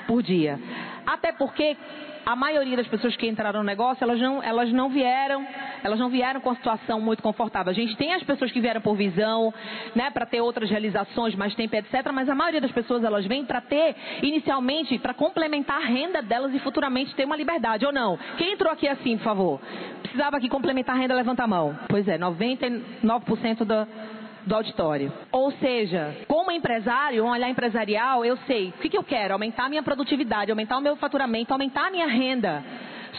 por 0.07 0.23
dia. 0.23 0.59
Até 1.05 1.31
porque 1.31 1.77
a 2.27 2.35
maioria 2.35 2.75
das 2.75 2.87
pessoas 2.89 3.15
que 3.15 3.25
entraram 3.25 3.61
no 3.61 3.65
negócio, 3.65 4.03
elas 4.03 4.19
não, 4.19 4.43
elas 4.43 4.69
não 4.73 4.89
vieram, 4.89 5.47
elas 5.81 5.97
não 5.97 6.09
vieram 6.09 6.41
com 6.41 6.49
a 6.49 6.55
situação 6.55 6.99
muito 6.99 7.23
confortável. 7.23 7.71
A 7.71 7.73
gente 7.73 7.95
tem 7.95 8.13
as 8.13 8.21
pessoas 8.21 8.51
que 8.51 8.59
vieram 8.59 8.81
por 8.81 8.97
visão, 8.97 9.53
né, 9.95 10.11
para 10.11 10.25
ter 10.25 10.41
outras 10.41 10.69
realizações, 10.69 11.35
mais 11.35 11.55
tempo, 11.55 11.73
etc. 11.77 12.11
Mas 12.13 12.27
a 12.27 12.35
maioria 12.35 12.59
das 12.59 12.71
pessoas 12.73 13.01
elas 13.05 13.25
vêm 13.25 13.45
para 13.45 13.61
ter, 13.61 13.95
inicialmente, 14.21 14.99
para 14.99 15.13
complementar 15.13 15.77
a 15.77 15.85
renda 15.85 16.21
delas 16.21 16.53
e 16.53 16.59
futuramente 16.59 17.15
ter 17.15 17.23
uma 17.23 17.37
liberdade, 17.37 17.85
ou 17.85 17.93
não? 17.93 18.19
Quem 18.37 18.51
entrou 18.51 18.73
aqui 18.73 18.89
assim, 18.89 19.15
por 19.15 19.23
favor? 19.23 19.61
Precisava 20.01 20.35
aqui 20.35 20.49
complementar 20.49 20.97
a 20.97 20.99
renda, 20.99 21.15
levanta 21.15 21.45
a 21.45 21.47
mão. 21.47 21.79
Pois 21.87 22.05
é, 22.09 22.17
99% 22.17 23.63
da 23.63 23.87
do 24.47 24.55
auditório. 24.55 25.11
Ou 25.31 25.51
seja, 25.51 26.15
como 26.27 26.51
empresário, 26.51 27.23
um 27.23 27.29
olhar 27.29 27.49
empresarial, 27.49 28.25
eu 28.25 28.37
sei 28.47 28.69
o 28.69 28.73
que, 28.73 28.89
que 28.89 28.97
eu 28.97 29.03
quero: 29.03 29.33
aumentar 29.33 29.65
a 29.65 29.69
minha 29.69 29.83
produtividade, 29.83 30.49
aumentar 30.49 30.77
o 30.77 30.81
meu 30.81 30.95
faturamento, 30.95 31.51
aumentar 31.51 31.87
a 31.87 31.91
minha 31.91 32.07
renda. 32.07 32.63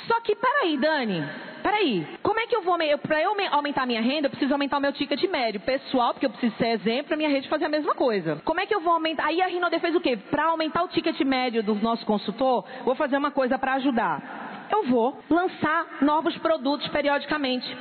Só 0.07 0.21
que, 0.21 0.35
peraí, 0.35 0.77
Dani, 0.79 1.25
peraí, 1.63 2.07
como 2.23 2.41
é 2.41 2.47
que 2.47 2.57
eu 2.57 2.63
vou, 2.63 2.79
para 3.03 3.23
eu 3.23 3.37
aumentar 3.51 3.87
minha 3.87 4.01
renda, 4.01 4.27
eu 4.27 4.31
preciso 4.31 4.53
aumentar 4.53 4.79
o 4.79 4.81
meu 4.81 4.93
ticket 4.93 5.23
médio 5.25 5.61
pessoal, 5.61 6.13
porque 6.13 6.27
eu 6.27 6.31
preciso 6.31 6.57
ser 6.57 6.69
exemplo 6.69 7.09
para 7.09 7.17
minha 7.17 7.29
rede 7.29 7.49
fazer 7.49 7.67
a 7.67 7.69
mesma 7.69 7.95
coisa. 7.95 8.41
Como 8.45 8.61
é 8.61 8.67
que 8.67 8.75
eu 8.75 8.81
vou 8.81 8.95
aumentar? 8.95 9.27
Aí 9.27 9.43
a 9.43 9.47
Rinode 9.47 9.79
fez 9.81 9.95
o 9.95 10.01
quê? 10.01 10.17
Para 10.17 10.47
aumentar 10.47 10.83
o 10.83 10.89
ticket 10.89 11.19
médio 11.21 11.63
do 11.63 11.75
nosso 11.75 12.07
consultor, 12.07 12.65
vou 12.85 12.95
fazer 12.95 13.17
uma 13.17 13.31
coisa 13.31 13.59
para 13.59 13.75
ajudar. 13.75 14.69
Eu 14.71 14.85
vou 14.85 15.19
lançar 15.29 15.99
novos 16.03 16.37
produtos 16.39 16.87
periodicamente. 16.89 17.77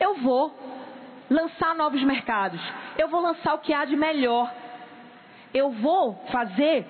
Eu 0.00 0.14
vou 0.16 0.73
lançar 1.30 1.74
novos 1.74 2.02
mercados. 2.02 2.60
Eu 2.98 3.08
vou 3.08 3.20
lançar 3.20 3.54
o 3.54 3.58
que 3.58 3.72
há 3.72 3.84
de 3.84 3.96
melhor. 3.96 4.52
Eu 5.52 5.70
vou 5.70 6.14
fazer, 6.30 6.86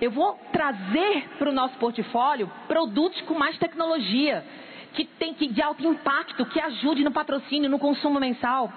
eu 0.00 0.10
vou 0.10 0.38
trazer 0.52 1.28
para 1.38 1.50
o 1.50 1.52
nosso 1.52 1.76
portfólio 1.78 2.50
produtos 2.68 3.20
com 3.22 3.34
mais 3.34 3.58
tecnologia, 3.58 4.44
que 4.92 5.04
tem 5.04 5.34
que 5.34 5.48
de 5.48 5.60
alto 5.60 5.84
impacto, 5.84 6.46
que 6.46 6.60
ajude 6.60 7.02
no 7.02 7.10
patrocínio, 7.10 7.68
no 7.68 7.78
consumo 7.78 8.20
mensal. 8.20 8.72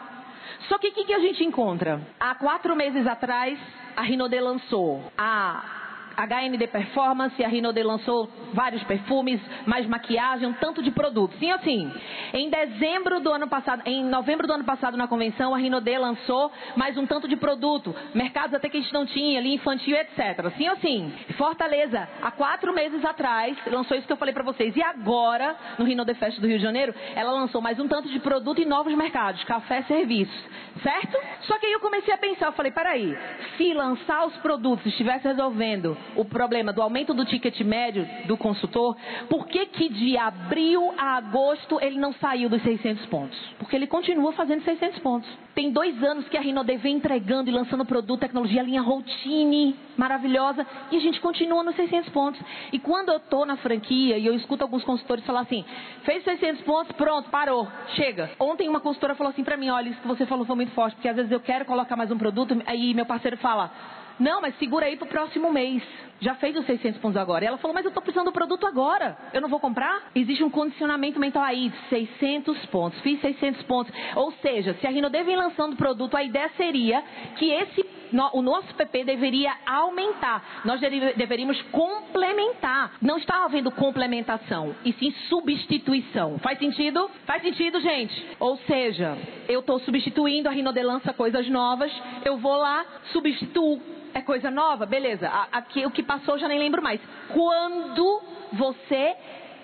Só 0.67 0.77
que 0.79 0.87
o 0.87 0.91
que, 0.91 1.05
que 1.05 1.13
a 1.13 1.19
gente 1.19 1.43
encontra? 1.43 2.01
Há 2.19 2.33
quatro 2.35 2.75
meses 2.75 3.05
atrás, 3.05 3.59
a 3.95 4.01
Rinode 4.01 4.39
lançou 4.39 5.03
a 5.17 5.86
HND 6.17 6.67
Performance, 6.67 7.43
a 7.43 7.47
Rinode 7.47 7.83
lançou 7.83 8.27
vários 8.51 8.83
perfumes, 8.85 9.39
mais 9.67 9.85
maquiagem, 9.85 10.47
um 10.47 10.53
tanto 10.53 10.81
de 10.81 10.89
produtos. 10.89 11.37
Sim, 11.37 11.51
assim, 11.51 11.91
em 12.33 12.49
dezembro 12.49 13.19
do 13.19 13.31
ano 13.31 13.47
passado, 13.47 13.83
em 13.85 14.03
novembro 14.03 14.47
do 14.47 14.53
ano 14.53 14.63
passado 14.63 14.97
na 14.97 15.07
convenção, 15.07 15.53
a 15.53 15.57
Rinode 15.59 15.95
lançou 15.95 16.51
mais 16.75 16.97
um 16.97 17.05
tanto 17.05 17.27
de 17.27 17.35
produto, 17.35 17.95
mercados 18.15 18.55
até 18.55 18.67
que 18.67 18.77
a 18.77 18.81
gente 18.81 18.93
não 18.93 19.05
tinha 19.05 19.39
ali, 19.39 19.53
infantil, 19.53 19.95
etc. 19.95 20.51
Sim, 20.57 20.67
assim, 20.69 21.13
Fortaleza, 21.37 22.09
há 22.21 22.31
quatro 22.31 22.73
meses 22.73 23.05
atrás, 23.05 23.55
lançou 23.67 23.95
isso 23.95 24.07
que 24.07 24.13
eu 24.13 24.17
falei 24.17 24.33
para 24.33 24.43
vocês. 24.43 24.75
E 24.75 24.81
agora, 24.81 25.55
no 25.77 25.85
Rinode 25.85 26.15
Fest 26.15 26.39
do 26.39 26.47
Rio 26.47 26.57
de 26.57 26.63
Janeiro, 26.63 26.95
ela 27.15 27.31
lançou 27.31 27.61
mais 27.61 27.79
um 27.79 27.87
tanto 27.87 28.09
de 28.09 28.19
produto 28.19 28.59
em 28.59 28.65
novos 28.65 28.93
mercados, 28.95 29.43
café, 29.43 29.83
serviços, 29.83 30.35
certo? 30.81 31.17
Só 31.41 31.59
que 31.59 31.67
aí 31.67 31.73
eu 31.73 31.79
comecei 31.79 32.11
a 32.11 32.17
pensar, 32.17 32.47
eu 32.47 32.53
falei, 32.53 32.71
peraí, 32.71 33.15
se 33.55 33.71
lançar 33.73 34.25
os 34.25 34.35
produtos 34.37 34.85
estivesse 34.87 35.27
resolvendo 35.27 35.95
o 36.15 36.25
problema 36.25 36.73
do 36.73 36.81
aumento 36.81 37.13
do 37.13 37.25
ticket 37.25 37.59
médio 37.61 38.07
do 38.25 38.37
consultor, 38.37 38.95
por 39.29 39.47
que 39.47 39.65
que 39.67 39.89
de 39.89 40.17
abril 40.17 40.93
a 40.97 41.17
agosto 41.17 41.79
ele 41.81 41.99
não 41.99 42.13
saiu 42.13 42.49
dos 42.49 42.61
600 42.61 43.05
pontos? 43.07 43.37
Porque 43.59 43.75
ele 43.75 43.87
continua 43.87 44.31
fazendo 44.33 44.63
600 44.63 44.99
pontos. 44.99 45.29
Tem 45.53 45.71
dois 45.71 46.03
anos 46.03 46.27
que 46.29 46.37
a 46.37 46.41
Rinode 46.41 46.77
vem 46.77 46.97
entregando 46.97 47.49
e 47.49 47.53
lançando 47.53 47.83
produto, 47.83 48.19
tecnologia, 48.19 48.61
linha 48.61 48.81
Routine, 48.81 49.75
maravilhosa, 49.97 50.65
e 50.91 50.97
a 50.97 50.99
gente 50.99 51.19
continua 51.19 51.63
nos 51.63 51.75
600 51.75 52.09
pontos. 52.09 52.39
E 52.71 52.77
quando 52.77 53.09
eu 53.09 53.17
estou 53.17 53.45
na 53.45 53.57
franquia 53.57 54.19
e 54.19 54.25
eu 54.25 54.35
escuto 54.35 54.63
alguns 54.63 54.83
consultores 54.83 55.25
falar 55.25 55.41
assim, 55.41 55.65
fez 56.03 56.23
600 56.23 56.61
pontos, 56.61 56.95
pronto, 56.95 57.29
parou, 57.29 57.67
chega. 57.95 58.29
Ontem 58.39 58.69
uma 58.69 58.79
consultora 58.79 59.15
falou 59.15 59.31
assim 59.31 59.43
para 59.43 59.57
mim, 59.57 59.69
olha, 59.69 59.89
isso 59.89 59.99
que 59.99 60.07
você 60.07 60.25
falou 60.27 60.45
foi 60.45 60.55
muito 60.55 60.73
forte, 60.73 60.95
porque 60.95 61.09
às 61.09 61.15
vezes 61.15 61.31
eu 61.31 61.39
quero 61.39 61.65
colocar 61.65 61.95
mais 61.95 62.11
um 62.11 62.17
produto, 62.17 62.61
aí 62.67 62.93
meu 62.93 63.05
parceiro 63.05 63.37
fala, 63.37 63.71
não, 64.19 64.41
mas 64.41 64.57
segura 64.57 64.85
aí 64.85 64.95
para 64.95 65.05
o 65.05 65.09
próximo 65.09 65.51
mês. 65.51 65.83
Já 66.19 66.33
fez 66.35 66.55
os 66.57 66.65
600 66.65 66.99
pontos 66.99 67.17
agora. 67.17 67.45
E 67.45 67.47
ela 67.47 67.57
falou, 67.57 67.75
mas 67.75 67.85
eu 67.85 67.89
estou 67.89 68.01
precisando 68.01 68.25
do 68.25 68.31
produto 68.31 68.65
agora. 68.65 69.15
Eu 69.33 69.39
não 69.39 69.49
vou 69.49 69.59
comprar? 69.59 70.09
Existe 70.15 70.43
um 70.43 70.49
condicionamento 70.49 71.19
mental 71.19 71.43
aí, 71.43 71.71
600 71.89 72.65
pontos. 72.67 72.99
Fiz 73.01 73.21
600 73.21 73.61
pontos. 73.63 73.93
Ou 74.15 74.31
seja, 74.41 74.73
se 74.75 74.87
a 74.87 74.89
Rinode 74.89 75.23
vem 75.23 75.35
lançando 75.35 75.75
produto, 75.75 76.17
a 76.17 76.23
ideia 76.23 76.49
seria 76.57 77.03
que 77.35 77.51
esse, 77.51 77.85
o 78.33 78.41
nosso 78.41 78.73
PP 78.73 79.03
deveria 79.03 79.53
aumentar. 79.67 80.61
Nós 80.65 80.81
deveríamos 80.81 81.61
complementar. 81.71 82.93
Não 82.99 83.17
está 83.17 83.45
havendo 83.45 83.69
complementação, 83.69 84.75
e 84.83 84.93
sim 84.93 85.11
substituição. 85.29 86.39
Faz 86.39 86.57
sentido? 86.57 87.11
Faz 87.27 87.43
sentido, 87.43 87.79
gente? 87.79 88.25
Ou 88.39 88.57
seja, 88.65 89.15
eu 89.47 89.59
estou 89.59 89.79
substituindo, 89.81 90.49
a 90.49 90.51
Rinode 90.51 90.81
lança 90.81 91.13
coisas 91.13 91.47
novas, 91.47 91.91
eu 92.25 92.37
vou 92.37 92.55
lá, 92.57 92.83
substituo 93.11 93.96
é 94.17 94.21
coisa 94.21 94.49
nova? 94.49 94.85
Beleza. 94.85 95.29
Aqui 95.51 95.85
o 95.85 95.91
que 95.91 96.03
passou 96.03 96.37
já 96.37 96.47
nem 96.47 96.59
lembro 96.59 96.81
mais. 96.81 96.99
Quando 97.29 98.21
você 98.53 99.15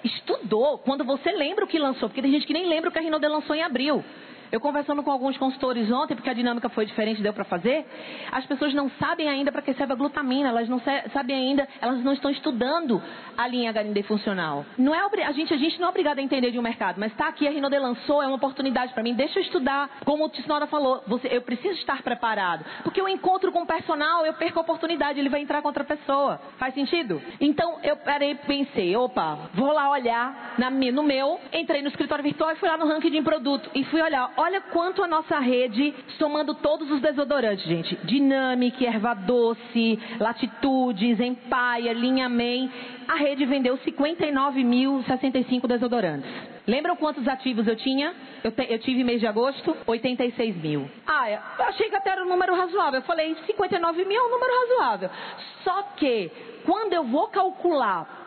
estudou, 0.03 0.77
quando 0.79 1.03
você 1.03 1.31
lembra 1.31 1.65
o 1.65 1.67
que 1.67 1.79
lançou, 1.79 2.09
porque 2.09 2.21
tem 2.21 2.31
gente 2.31 2.45
que 2.45 2.53
nem 2.53 2.67
lembra 2.67 2.89
o 2.89 2.93
que 2.93 2.99
a 2.99 3.01
Rinode 3.01 3.27
lançou 3.27 3.55
em 3.55 3.63
abril. 3.63 4.03
Eu 4.53 4.59
conversando 4.59 5.01
com 5.01 5.09
alguns 5.09 5.35
consultores 5.35 5.91
ontem, 5.91 6.13
porque 6.13 6.29
a 6.29 6.33
dinâmica 6.33 6.69
foi 6.69 6.85
diferente, 6.85 7.23
deu 7.23 7.33
para 7.33 7.43
fazer, 7.43 7.87
as 8.31 8.45
pessoas 8.45 8.71
não 8.71 8.87
sabem 8.99 9.27
ainda 9.27 9.51
para 9.51 9.63
que 9.63 9.73
serve 9.73 9.93
a 9.93 9.95
glutamina, 9.95 10.49
elas 10.49 10.69
não 10.69 10.79
sabem 11.11 11.35
ainda, 11.35 11.67
elas 11.81 12.03
não 12.03 12.13
estão 12.13 12.29
estudando 12.29 13.01
a 13.35 13.47
linha 13.47 13.71
HND 13.71 14.03
funcional. 14.03 14.63
Não 14.77 14.93
é 14.93 14.99
a 14.99 15.31
gente, 15.31 15.51
a 15.55 15.57
gente 15.57 15.79
não 15.79 15.87
é 15.87 15.89
obrigado 15.89 16.19
a 16.19 16.21
entender 16.21 16.51
de 16.51 16.59
um 16.59 16.61
mercado, 16.61 16.99
mas 16.99 17.11
está 17.11 17.29
aqui, 17.29 17.47
a 17.47 17.49
Rinode 17.49 17.79
lançou, 17.79 18.21
é 18.21 18.27
uma 18.27 18.35
oportunidade 18.35 18.93
para 18.93 19.01
mim, 19.01 19.15
deixa 19.15 19.39
eu 19.39 19.43
estudar. 19.43 19.89
Como 20.05 20.23
o 20.23 20.29
Tisnora 20.29 20.67
falou, 20.67 21.01
você, 21.07 21.29
eu 21.31 21.41
preciso 21.41 21.73
estar 21.79 22.03
preparado. 22.03 22.63
Porque 22.83 23.01
eu 23.01 23.09
encontro 23.09 23.51
com 23.51 23.63
o 23.63 23.65
personal, 23.65 24.23
eu 24.23 24.35
perco 24.35 24.59
a 24.59 24.61
oportunidade, 24.61 25.19
ele 25.19 25.29
vai 25.29 25.41
entrar 25.41 25.63
com 25.63 25.67
outra 25.67 25.83
pessoa. 25.83 26.39
Faz 26.59 26.75
sentido? 26.75 27.19
Então 27.41 27.79
eu 27.81 27.97
parei 27.97 28.35
pensei, 28.35 28.95
opa, 28.95 29.49
vou 29.55 29.73
lá 29.73 29.89
olhar 29.89 30.53
na, 30.59 30.69
no 30.69 31.01
meu, 31.01 31.39
entrei 31.51 31.81
no 31.81 31.87
escritório 31.87 32.23
virtual 32.23 32.51
e 32.51 32.55
fui 32.57 32.69
lá 32.69 32.77
no 32.77 32.85
ranking 32.85 33.09
de 33.09 33.21
produto 33.23 33.67
e 33.73 33.83
fui 33.85 33.99
olhar, 33.99 34.31
Olha 34.43 34.59
quanto 34.59 35.01
a 35.01 35.07
nossa 35.07 35.39
rede, 35.39 35.95
somando 36.17 36.53
todos 36.55 36.91
os 36.91 36.99
desodorantes, 36.99 37.63
gente. 37.63 37.95
Dinâmica, 38.03 38.83
Erva 38.83 39.13
Doce, 39.13 39.97
Latitudes, 40.19 41.17
Empire, 41.17 41.93
Linha 41.93 42.27
Man. 42.27 42.69
A 43.07 43.15
rede 43.15 43.45
vendeu 43.45 43.77
59.065 43.77 45.65
desodorantes. 45.65 46.29
Lembram 46.67 46.97
quantos 46.97 47.25
ativos 47.25 47.65
eu 47.69 47.77
tinha? 47.77 48.13
Eu, 48.43 48.51
te, 48.51 48.67
eu, 48.69 48.79
tive 48.79 49.01
mês 49.05 49.21
de 49.21 49.27
agosto, 49.27 49.77
86 49.87 50.57
mil. 50.57 50.89
Ah, 51.07 51.31
eu 51.31 51.39
achei 51.65 51.87
que 51.87 51.95
até 51.95 52.09
era 52.09 52.21
um 52.21 52.27
número 52.27 52.53
razoável. 52.53 52.99
Eu 52.99 53.05
falei, 53.05 53.37
59 53.45 54.03
mil 54.03 54.19
é 54.19 54.25
um 54.25 54.29
número 54.29 54.51
razoável. 54.59 55.09
Só 55.63 55.83
que, 55.95 56.29
quando 56.65 56.91
eu 56.91 57.05
vou 57.05 57.29
calcular 57.29 58.22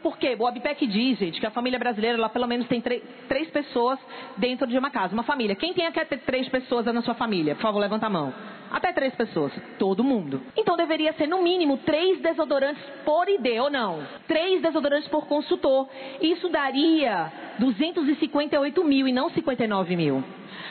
por 0.00 0.16
quê? 0.16 0.36
O 0.38 0.46
ABPEC 0.46 0.86
diz, 0.86 1.18
gente, 1.18 1.40
que 1.40 1.46
a 1.46 1.50
família 1.50 1.78
brasileira, 1.78 2.16
ela 2.16 2.28
pelo 2.28 2.46
menos 2.46 2.68
tem 2.68 2.80
três 2.80 3.50
pessoas 3.50 3.98
dentro 4.36 4.66
de 4.66 4.78
uma 4.78 4.90
casa, 4.90 5.12
uma 5.12 5.24
família. 5.24 5.56
Quem 5.56 5.74
tem 5.74 5.86
ter 6.04 6.18
três 6.18 6.48
pessoas 6.48 6.86
na 6.86 7.02
sua 7.02 7.14
família? 7.14 7.54
Por 7.56 7.62
favor, 7.62 7.80
levanta 7.80 8.06
a 8.06 8.10
mão. 8.10 8.32
Até 8.72 8.92
três 8.92 9.14
pessoas. 9.14 9.52
Todo 9.78 10.02
mundo. 10.02 10.40
Então 10.56 10.76
deveria 10.76 11.12
ser 11.12 11.26
no 11.26 11.42
mínimo 11.42 11.76
três 11.78 12.20
desodorantes 12.20 12.82
por 13.04 13.28
ID, 13.28 13.60
ou 13.60 13.70
não? 13.70 14.00
Três 14.26 14.62
desodorantes 14.62 15.08
por 15.08 15.26
consultor. 15.26 15.88
Isso 16.20 16.48
daria 16.48 17.30
258 17.58 18.84
mil 18.84 19.06
e 19.06 19.12
não 19.12 19.28
59 19.30 19.96
mil. 19.96 20.24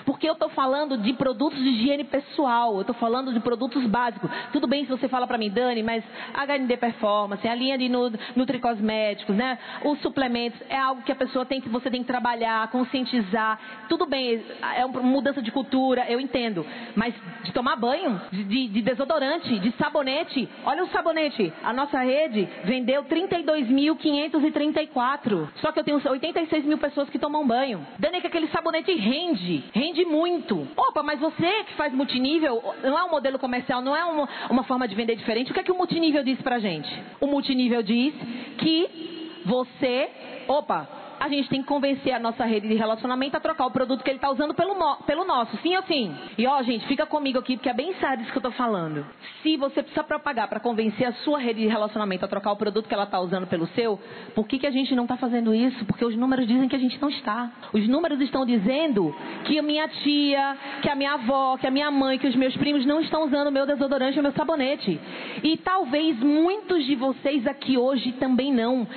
Porque 0.06 0.28
eu 0.28 0.34
estou 0.34 0.50
falando 0.50 0.98
de 0.98 1.14
produtos 1.14 1.60
de 1.60 1.70
higiene 1.70 2.04
pessoal, 2.04 2.76
eu 2.76 2.82
estou 2.82 2.96
falando 2.96 3.34
de 3.34 3.40
produtos 3.40 3.86
básicos. 3.86 4.30
Tudo 4.52 4.68
bem 4.68 4.84
se 4.84 4.90
você 4.90 5.08
fala 5.08 5.28
para 5.28 5.38
mim, 5.38 5.50
Dani, 5.50 5.84
mas 5.84 6.04
HND 6.34 6.78
Performance, 6.78 7.48
a 7.48 7.54
linha 7.54 7.78
de 7.78 7.90
nutricosméticos, 8.36 9.36
né? 9.36 9.60
Os 9.84 10.00
suplementos 10.02 10.60
é 10.70 10.78
algo 10.78 11.04
que 11.04 11.12
a 11.12 11.16
pessoa 11.16 11.46
tem 11.46 11.62
que 11.62 11.70
você 11.70 11.90
tem 11.90 12.02
que 12.02 12.08
trabalhar, 12.08 12.70
conscientizar. 12.72 13.60
Tudo 13.90 14.06
bem, 14.06 14.44
é 14.76 14.86
uma 14.86 15.02
mudança 15.02 15.42
de 15.42 15.52
cultura, 15.52 16.06
eu 16.10 16.20
entendo. 16.20 16.66
Mas 16.96 17.14
de 17.44 17.52
tomar 17.52 17.76
banho, 17.76 17.91
de, 18.32 18.68
de 18.68 18.82
desodorante, 18.82 19.60
de 19.60 19.72
sabonete, 19.74 20.50
olha 20.66 20.84
o 20.84 20.88
sabonete. 20.88 21.54
A 21.64 21.72
nossa 21.74 22.00
rede 22.00 22.48
vendeu 22.64 23.04
32.534. 23.06 25.50
Só 25.56 25.72
que 25.72 25.80
eu 25.80 25.84
tenho 25.84 26.02
86 26.04 26.66
mil 26.66 26.78
pessoas 26.78 27.10
que 27.10 27.18
tomam 27.20 27.46
banho. 27.46 27.86
Dani, 28.00 28.22
que 28.22 28.28
aquele 28.28 28.48
sabonete 28.48 28.94
rende, 28.94 29.64
rende 29.74 30.06
muito. 30.06 30.68
Opa, 30.76 31.04
mas 31.04 31.20
você 31.20 31.64
que 31.66 31.74
faz 31.74 31.94
multinível, 31.94 32.64
não 32.84 32.98
é 32.98 33.04
um 33.04 33.12
modelo 33.12 33.38
comercial, 33.40 33.82
não 33.82 33.96
é 33.96 34.06
uma, 34.06 34.30
uma 34.50 34.64
forma 34.64 34.88
de 34.88 34.96
vender 34.96 35.16
diferente. 35.16 35.52
O 35.52 35.54
que 35.54 35.60
é 35.60 35.64
que 35.64 35.72
o 35.72 35.78
multinível 35.78 36.24
diz 36.24 36.42
pra 36.42 36.60
gente? 36.60 36.90
O 37.20 37.28
multinível 37.28 37.84
diz 37.84 38.14
que 38.58 39.42
você, 39.46 40.10
opa, 40.48 40.88
a 41.22 41.30
gente 41.30 41.48
tem 41.50 41.62
que 41.62 41.68
convencer 41.68 42.12
a 42.14 42.20
nossa 42.20 42.44
rede 42.46 42.68
de 42.68 42.74
relacionamento 42.74 43.38
a 43.38 43.40
trocar 43.40 43.68
o 43.68 43.72
produto 43.72 44.04
que 44.04 44.10
ele 44.10 44.18
está 44.18 44.32
usando 44.32 44.56
pelo, 44.56 44.74
pelo 45.06 45.24
nosso. 45.24 45.56
Sim 45.58 45.76
ou 45.76 45.84
sim? 45.84 46.12
E 46.36 46.48
ó, 46.48 46.64
gente, 46.64 46.88
fica 46.88 47.06
comigo 47.06 47.38
aqui, 47.38 47.58
porque 47.58 47.70
é 47.70 47.74
bem 47.74 47.94
sério 48.00 48.24
isso 48.24 48.32
que 48.32 48.38
eu 48.40 48.40
estou 48.40 48.52
falando. 48.54 49.06
Se 49.44 49.56
você 49.56 49.84
precisa 49.84 50.04
propagar 50.04 50.48
para 50.48 50.60
convencer 50.60 51.06
a 51.06 51.14
sua 51.14 51.38
rede 51.38 51.62
de 51.62 51.68
relacionamento 51.68 52.26
a 52.26 52.28
trocar 52.28 52.52
o 52.52 52.56
produto 52.56 52.88
que 52.88 52.94
ela 52.96 53.04
está 53.04 53.20
usando 53.20 53.46
pelo 53.46 53.68
seu, 53.68 54.00
por 54.34 54.48
que, 54.48 54.58
que 54.58 54.66
a 54.66 54.72
gente 54.72 54.96
não 54.96 55.04
está 55.04 55.16
fazendo 55.16 55.54
isso? 55.54 55.86
Porque 55.86 56.04
os 56.04 56.18
números 56.18 56.48
dizem 56.48 56.68
que 56.68 56.76
a 56.76 56.80
gente 56.80 57.00
não 57.00 57.10
está. 57.10 57.52
Os 57.72 57.88
números 57.88 58.20
estão 58.20 58.44
dizendo 58.44 59.16
que 59.46 59.60
a 59.60 59.62
minha 59.62 59.88
tia, 59.88 60.58
que 60.82 60.90
a 60.90 60.96
minha 60.96 61.14
avó, 61.14 61.56
que 61.56 61.68
a 61.68 61.72
minha 61.72 61.92
mãe, 61.92 62.18
que 62.18 62.28
os 62.28 62.36
meus 62.36 62.58
primos 62.58 62.84
não 62.84 63.00
estão 63.00 63.26
usando 63.26 63.50
o 63.50 63.52
meu 63.52 63.68
desodorante 63.68 64.18
e 64.18 64.20
o 64.20 64.24
meu 64.24 64.32
sabonete. 64.32 65.00
E 65.44 65.56
talvez 65.58 66.18
muitos 66.18 66.84
de 66.84 66.96
vocês 66.96 67.46
aqui 67.46 67.78
hoje 67.78 68.12
também 68.14 68.52
não 68.52 68.88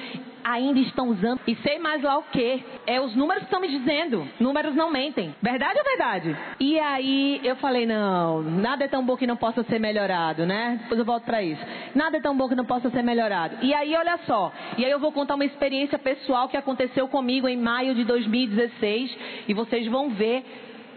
ainda 0.44 0.78
estão 0.80 1.08
usando. 1.08 1.40
E 1.46 1.56
sei 1.56 1.78
mais 1.78 2.02
lá 2.02 2.18
o 2.18 2.22
que. 2.24 2.62
É 2.86 3.00
os 3.00 3.16
números 3.16 3.42
que 3.42 3.46
estão 3.46 3.60
me 3.60 3.68
dizendo. 3.68 4.28
Números 4.38 4.74
não 4.74 4.90
mentem. 4.90 5.34
Verdade 5.42 5.78
ou 5.78 5.84
verdade? 5.84 6.36
E 6.60 6.78
aí 6.78 7.40
eu 7.42 7.56
falei, 7.56 7.86
não, 7.86 8.42
nada 8.42 8.84
é 8.84 8.88
tão 8.88 9.04
bom 9.04 9.16
que 9.16 9.26
não 9.26 9.36
possa 9.36 9.62
ser 9.64 9.78
melhorado, 9.78 10.44
né? 10.44 10.78
Depois 10.82 10.98
eu 10.98 11.04
volto 11.04 11.24
para 11.24 11.42
isso. 11.42 11.62
Nada 11.94 12.18
é 12.18 12.20
tão 12.20 12.36
bom 12.36 12.48
que 12.48 12.54
não 12.54 12.66
possa 12.66 12.90
ser 12.90 13.02
melhorado. 13.02 13.56
E 13.62 13.72
aí, 13.72 13.94
olha 13.96 14.18
só. 14.26 14.52
E 14.76 14.84
aí 14.84 14.90
eu 14.90 15.00
vou 15.00 15.12
contar 15.12 15.34
uma 15.34 15.44
experiência 15.44 15.98
pessoal 15.98 16.48
que 16.48 16.56
aconteceu 16.56 17.08
comigo 17.08 17.48
em 17.48 17.56
maio 17.56 17.94
de 17.94 18.04
2016. 18.04 19.16
E 19.48 19.54
vocês 19.54 19.86
vão 19.86 20.10
ver 20.10 20.44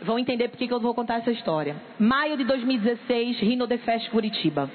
vão 0.01 0.19
entender 0.19 0.49
por 0.49 0.57
que 0.57 0.71
eu 0.71 0.79
vou 0.79 0.93
contar 0.93 1.15
essa 1.15 1.31
história. 1.31 1.75
Maio 1.97 2.38
de 2.38 2.43
2016, 2.43 3.39
Rino 3.39 3.67
The 3.67 3.79
Fest 3.79 4.10
Curitiba. 4.12 4.69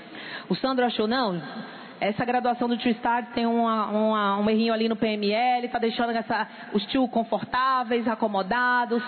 O 0.49 0.55
Sandro 0.57 0.85
achou, 0.85 1.07
não, 1.07 1.41
essa 2.03 2.25
graduação 2.25 2.69
do 2.69 2.77
tio 2.77 2.91
Start 2.91 3.27
tem 3.33 3.47
uma, 3.47 3.87
uma, 3.87 4.39
um 4.39 4.51
errinho 4.51 4.75
ali 4.75 4.89
no 4.89 4.97
PML, 4.97 5.65
está 5.65 5.79
deixando 5.79 6.11
essa, 6.11 6.49
os 6.73 6.85
tio 6.87 7.07
confortáveis, 7.07 8.09
acomodados. 8.09 9.01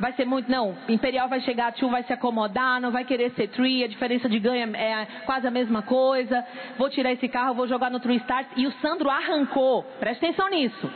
Vai 0.00 0.12
ser 0.14 0.24
muito. 0.24 0.50
Não, 0.50 0.76
Imperial 0.88 1.28
vai 1.28 1.40
chegar, 1.42 1.70
tio 1.70 1.88
vai 1.88 2.02
se 2.02 2.12
acomodar, 2.12 2.80
não 2.80 2.90
vai 2.90 3.04
querer 3.04 3.30
ser 3.32 3.46
tree, 3.46 3.84
a 3.84 3.86
diferença 3.86 4.28
de 4.28 4.40
ganho 4.40 4.74
é 4.74 5.06
quase 5.24 5.46
a 5.46 5.52
mesma 5.52 5.82
coisa. 5.82 6.44
Vou 6.76 6.90
tirar 6.90 7.12
esse 7.12 7.28
carro, 7.28 7.54
vou 7.54 7.68
jogar 7.68 7.90
no 7.90 8.00
Tree 8.00 8.16
Start. 8.16 8.48
E 8.56 8.66
o 8.66 8.72
Sandro 8.82 9.08
arrancou, 9.08 9.84
presta 10.00 10.26
atenção 10.26 10.50
nisso. 10.50 10.90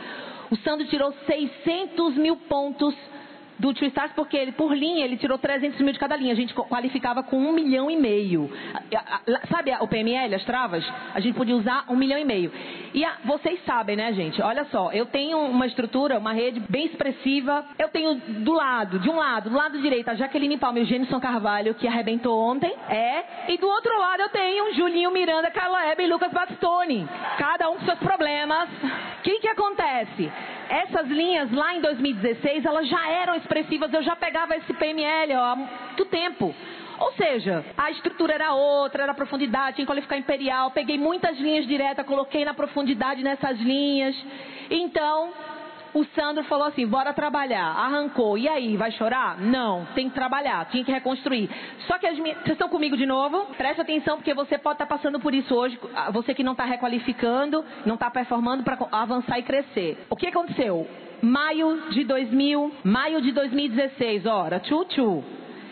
O 0.51 0.57
Sandro 0.57 0.85
tirou 0.87 1.13
600 1.25 2.15
mil 2.17 2.35
pontos 2.35 2.93
do 3.59 3.73
True 3.73 3.87
Stars, 3.89 4.11
porque 4.13 4.37
ele, 4.37 4.51
por 4.51 4.75
linha, 4.75 5.03
ele 5.03 5.17
tirou 5.17 5.37
300 5.37 5.79
mil 5.81 5.93
de 5.93 5.99
cada 5.99 6.15
linha. 6.15 6.33
A 6.33 6.35
gente 6.35 6.53
qualificava 6.53 7.23
com 7.23 7.37
um 7.37 7.51
milhão 7.51 7.89
e 7.89 7.95
meio. 7.95 8.49
Sabe 9.49 9.75
o 9.79 9.87
PML, 9.87 10.35
as 10.35 10.43
travas? 10.43 10.85
A 11.13 11.19
gente 11.19 11.35
podia 11.35 11.55
usar 11.55 11.85
um 11.89 11.95
milhão 11.95 12.19
e 12.19 12.25
meio. 12.25 12.51
E 12.93 13.03
a, 13.03 13.17
vocês 13.25 13.63
sabem, 13.65 13.95
né, 13.95 14.13
gente? 14.13 14.41
Olha 14.41 14.65
só, 14.65 14.91
eu 14.91 15.05
tenho 15.05 15.39
uma 15.39 15.65
estrutura, 15.65 16.17
uma 16.17 16.33
rede 16.33 16.59
bem 16.69 16.85
expressiva. 16.85 17.65
Eu 17.77 17.89
tenho 17.89 18.15
do 18.15 18.53
lado, 18.53 18.99
de 18.99 19.09
um 19.09 19.15
lado, 19.15 19.49
do 19.49 19.55
lado 19.55 19.79
direito, 19.81 20.09
a 20.09 20.15
Jaqueline 20.15 20.57
Palme 20.57 20.81
e 20.81 20.83
o 20.83 20.85
Gênison 20.85 21.19
Carvalho, 21.19 21.73
que 21.75 21.87
arrebentou 21.87 22.39
ontem. 22.39 22.73
É. 22.89 23.51
E 23.51 23.57
do 23.57 23.67
outro 23.67 23.97
lado 23.99 24.21
eu 24.21 24.29
tenho 24.29 24.73
Julinho 24.73 25.11
Miranda, 25.11 25.49
Carla 25.51 25.85
Hebe 25.85 26.03
e 26.03 26.07
Lucas 26.07 26.31
Bastoni. 26.31 27.07
Cada 27.37 27.69
um 27.69 27.77
com 27.77 27.85
seus 27.85 27.99
problemas. 27.99 28.69
O 29.19 29.21
que, 29.23 29.39
que 29.39 29.47
acontece? 29.47 30.31
essas 30.69 31.07
linhas 31.07 31.51
lá 31.51 31.75
em 31.75 31.81
2016, 31.81 32.65
elas 32.65 32.87
já 32.87 33.09
eram 33.09 33.35
expressivas, 33.47 33.93
eu 33.93 34.03
já 34.03 34.15
pegava 34.15 34.55
esse 34.55 34.73
PML 34.73 35.33
ó, 35.35 35.43
há 35.43 35.55
muito 35.55 36.05
tempo. 36.05 36.53
Ou 36.99 37.13
seja, 37.13 37.63
a 37.77 37.91
estrutura 37.91 38.33
era 38.33 38.53
outra, 38.53 39.03
era 39.03 39.13
profundidade, 39.13 39.75
tinha 39.75 39.85
que 39.85 39.91
qualificar 39.91 40.17
imperial. 40.17 40.71
Peguei 40.71 40.97
muitas 40.97 41.37
linhas 41.37 41.65
diretas, 41.67 42.05
coloquei 42.05 42.43
na 42.43 42.53
profundidade 42.53 43.23
nessas 43.23 43.59
linhas. 43.59 44.15
Então, 44.69 45.31
o 45.93 46.03
Sandro 46.15 46.43
falou 46.45 46.67
assim: 46.67 46.87
bora 46.87 47.13
trabalhar. 47.13 47.65
Arrancou. 47.65 48.35
E 48.35 48.47
aí, 48.47 48.75
vai 48.75 48.91
chorar? 48.91 49.39
Não, 49.39 49.85
tem 49.93 50.09
que 50.09 50.15
trabalhar, 50.15 50.65
tinha 50.71 50.83
que 50.83 50.91
reconstruir. 50.91 51.49
Só 51.87 51.99
que 51.99 52.07
as 52.07 52.17
minhas. 52.17 52.37
Vocês 52.39 52.53
estão 52.53 52.67
comigo 52.67 52.97
de 52.97 53.05
novo? 53.05 53.45
Preste 53.57 53.81
atenção, 53.81 54.17
porque 54.17 54.33
você 54.33 54.57
pode 54.57 54.75
estar 54.75 54.87
passando 54.87 55.19
por 55.19 55.35
isso 55.35 55.53
hoje. 55.53 55.79
Você 56.13 56.33
que 56.33 56.43
não 56.43 56.53
está 56.53 56.65
requalificando, 56.65 57.63
não 57.85 57.93
está 57.93 58.09
performando 58.09 58.63
para 58.63 58.77
avançar 58.91 59.37
e 59.37 59.43
crescer. 59.43 60.05
O 60.09 60.15
que 60.15 60.27
aconteceu? 60.27 60.87
Maio 61.21 61.89
de 61.89 62.03
2000, 62.03 62.71
maio 62.83 63.21
de 63.21 63.31
2016, 63.31 64.25
ora, 64.25 64.59
tchu 64.59 64.85
tchu. 64.85 65.23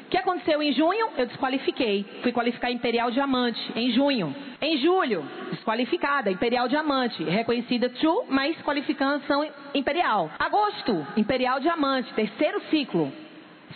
O 0.05 0.07
que 0.09 0.17
aconteceu 0.17 0.61
em 0.61 0.71
junho? 0.71 1.09
Eu 1.17 1.25
desqualifiquei. 1.25 2.05
Fui 2.21 2.31
qualificar 2.31 2.71
Imperial 2.71 3.09
Diamante 3.09 3.59
em 3.75 3.91
junho. 3.91 4.35
Em 4.61 4.77
julho, 4.77 5.25
desqualificada, 5.51 6.29
Imperial 6.31 6.67
Diamante, 6.67 7.23
reconhecida 7.23 7.89
True, 7.89 8.25
mas 8.29 8.55
qualificação 8.61 9.45
Imperial. 9.73 10.29
Agosto, 10.37 11.05
Imperial 11.17 11.59
Diamante, 11.59 12.13
terceiro 12.13 12.61
ciclo. 12.69 13.11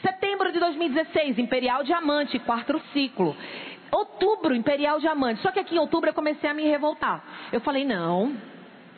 Setembro 0.02 0.52
de 0.52 0.60
2016, 0.60 1.40
Imperial 1.40 1.84
Diamante, 1.84 2.38
quarto 2.40 2.80
ciclo. 2.94 3.36
Outubro, 3.92 4.56
Imperial 4.56 5.00
Diamante. 5.00 5.42
Só 5.42 5.52
que 5.52 5.60
aqui 5.60 5.76
em 5.76 5.80
outubro 5.80 6.10
eu 6.10 6.14
comecei 6.14 6.48
a 6.50 6.54
me 6.54 6.64
revoltar. 6.64 7.24
Eu 7.52 7.60
falei, 7.60 7.84
não, 7.84 8.34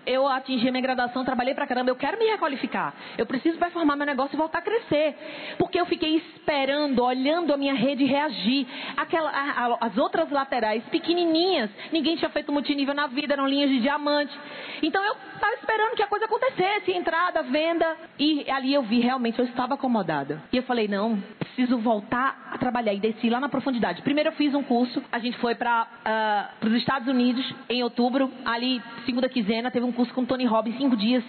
eu 0.06 0.28
atingi 0.28 0.68
a 0.68 0.72
minha 0.72 0.82
graduação, 0.82 1.24
trabalhei 1.24 1.54
pra 1.54 1.68
caramba, 1.68 1.90
eu 1.90 1.96
quero 1.96 2.18
me 2.18 2.26
requalificar. 2.26 2.94
Eu 3.18 3.26
preciso 3.26 3.58
performar 3.58 3.98
meu 3.98 4.06
negócio 4.06 4.36
e 4.36 4.38
voltar 4.38 4.60
a 4.60 4.62
crescer. 4.62 5.16
Porque 5.58 5.80
eu 5.80 5.86
fiquei 5.86 6.16
esperando, 6.18 7.04
olhando 7.04 7.54
a 7.54 7.58
minha 7.58 7.74
rede 7.74 8.06
reagir. 8.06 8.68
Aquela, 8.98 9.30
a, 9.30 9.66
a, 9.66 9.78
as 9.82 9.98
outras 9.98 10.30
laterais, 10.32 10.84
pequenininhas, 10.86 11.70
ninguém 11.92 12.16
tinha 12.16 12.30
feito 12.30 12.52
multinível 12.52 12.94
na 12.94 13.08
vida, 13.08 13.34
eram 13.34 13.48
linhas 13.48 13.70
de 13.70 13.80
diamante. 13.80 14.38
Então 14.82 15.04
eu 15.04 15.16
estava 15.36 15.54
esperando 15.54 15.96
que 15.96 16.04
a 16.04 16.08
coisa 16.08 16.26
acontecesse, 16.26 16.92
entrada, 16.92 17.44
venda. 17.44 17.98
E 18.20 18.50
ali 18.50 18.74
eu 18.74 18.84
vi, 18.84 19.00
realmente, 19.00 19.40
eu 19.40 19.46
estava 19.46 19.76
acomodada. 19.76 20.42
E 20.52 20.58
eu 20.58 20.64
falei, 20.64 20.88
não, 20.88 21.22
preciso 21.40 21.78
voltar 21.78 22.50
a 22.52 22.58
trabalhar. 22.58 22.94
E 22.94 23.00
desci 23.00 23.30
lá 23.30 23.40
na 23.40 23.50
profundidade. 23.50 24.02
Primeiro 24.02 24.30
eu 24.30 24.34
fiz 24.34 24.54
um 24.54 24.64
curso, 24.64 25.04
a 25.12 25.20
gente 25.20 25.38
foi 25.38 25.56
para 25.56 25.84
uh, 25.84 25.88
ah, 26.06 26.50
os 26.62 26.74
Estados 26.74 27.08
Unidos 27.08 27.54
em 27.70 27.84
outubro, 27.84 28.32
ali, 28.46 28.82
segunda 29.06 29.30
quinzena, 29.30 29.72
teve 29.72 29.86
um 29.86 29.91
um 29.92 29.94
curso 29.94 30.14
com 30.14 30.26
Tony 30.26 30.46
Robbins, 30.46 30.78
cinco 30.78 30.96
dias, 30.96 31.24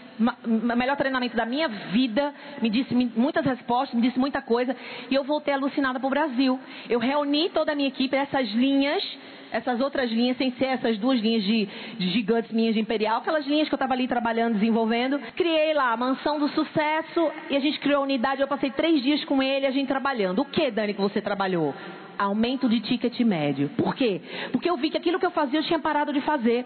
o 0.45 0.77
melhor 0.77 0.97
treinamento 0.97 1.37
da 1.37 1.45
minha 1.45 1.69
vida, 1.69 2.33
me 2.63 2.71
disse 2.71 2.95
muitas 2.95 3.45
respostas, 3.45 3.95
me 3.95 4.03
disse 4.03 4.19
muita 4.19 4.41
coisa, 4.41 4.75
e 5.11 5.15
eu 5.15 5.25
voltei 5.25 5.53
alucinada 5.53 5.99
para 5.99 6.07
o 6.07 6.11
Brasil. 6.11 6.59
Eu 6.89 7.01
reuni 7.01 7.51
toda 7.51 7.73
a 7.73 7.75
minha 7.75 7.89
equipe, 7.89 8.15
essas 8.17 8.49
linhas, 8.53 9.03
essas 9.51 9.81
outras 9.81 10.11
linhas, 10.11 10.37
sem 10.39 10.53
ser 10.53 10.67
essas 10.67 10.97
duas 10.99 11.21
linhas 11.21 11.43
de, 11.43 11.69
de 11.99 12.09
gigantes 12.11 12.51
minhas 12.53 12.75
de 12.75 12.81
Imperial, 12.81 13.19
aquelas 13.19 13.47
linhas 13.47 13.69
que 13.69 13.75
eu 13.75 13.77
estava 13.77 13.93
ali 13.93 14.09
trabalhando, 14.09 14.55
desenvolvendo. 14.55 15.19
Criei 15.37 15.75
lá 15.75 15.93
a 15.93 15.97
Mansão 15.97 16.39
do 16.39 16.49
Sucesso, 16.49 17.31
e 17.51 17.57
a 17.57 17.61
gente 17.61 17.79
criou 17.81 18.01
a 18.01 18.05
unidade, 18.05 18.41
eu 18.41 18.49
passei 18.49 18.71
três 18.71 19.03
dias 19.03 19.25
com 19.25 19.43
ele, 19.43 19.67
a 19.67 19.71
gente 19.71 19.89
trabalhando. 19.89 20.41
O 20.41 20.45
que, 20.45 20.71
Dani, 20.71 20.95
que 20.95 21.01
você 21.01 21.21
trabalhou? 21.21 21.75
Aumento 22.19 22.69
de 22.69 22.81
ticket 22.81 23.19
médio. 23.21 23.69
Por 23.77 23.95
quê? 23.95 24.21
Porque 24.51 24.69
eu 24.69 24.77
vi 24.77 24.91
que 24.91 24.97
aquilo 24.97 25.19
que 25.19 25.27
eu 25.27 25.31
fazia 25.31 25.59
eu 25.59 25.65
tinha 25.65 25.79
parado 25.79 26.13
de 26.13 26.21
fazer. 26.21 26.65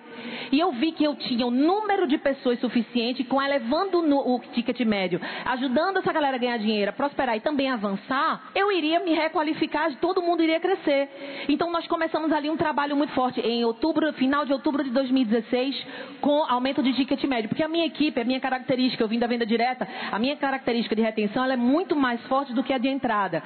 E 0.53 0.59
eu 0.59 0.73
vi 0.73 0.93
que 0.93 1.05
eu 1.05 1.15
tinha 1.17 1.47
um 1.47 1.51
número 1.51 2.07
de 2.07 2.19
pessoas 2.19 2.61
suficiente 2.61 3.25
com 3.25 3.41
elevando 3.41 3.99
o 3.99 4.41
ticket 4.53 4.81
médio, 4.81 5.21
ajudando 5.45 5.99
essa 5.99 6.13
galera 6.13 6.37
a 6.37 6.39
ganhar 6.39 6.59
dinheiro, 6.59 6.91
a 6.91 6.93
prosperar 6.93 7.37
e 7.37 7.41
também 7.41 7.71
avançar, 7.71 8.51
eu 8.55 8.71
iria 8.73 9.01
me 9.01 9.15
requalificar, 9.15 9.95
todo 9.97 10.23
mundo 10.23 10.43
iria 10.43 10.61
crescer. 10.61 11.09
Então 11.49 11.71
nós 11.71 11.87
começamos 11.87 12.33
ali 12.33 12.51
um 12.51 12.57
trabalho 12.57 12.97
muito 12.97 13.13
forte 13.13 13.41
em 13.41 13.65
outubro, 13.65 14.13
final 14.15 14.45
de 14.45 14.53
outubro 14.53 14.83
de 14.83 14.91
2016, 14.91 15.87
com 16.21 16.45
aumento 16.45 16.83
de 16.83 16.93
ticket 16.95 17.23
médio. 17.25 17.49
Porque 17.49 17.63
a 17.63 17.69
minha 17.69 17.87
equipe, 17.87 18.21
a 18.21 18.25
minha 18.25 18.41
característica, 18.41 19.03
eu 19.03 19.09
vim 19.09 19.19
da 19.19 19.27
venda 19.27 19.47
direta, 19.47 19.87
a 20.11 20.19
minha 20.19 20.37
característica 20.37 20.95
de 20.95 21.03
retenção 21.03 21.45
ela 21.45 21.55
é 21.55 21.57
muito 21.57 21.95
mais 21.95 22.21
forte 22.23 22.53
do 22.53 22.63
que 22.63 22.73
a 22.73 22.79
de 22.79 22.89
entrada. 22.89 23.43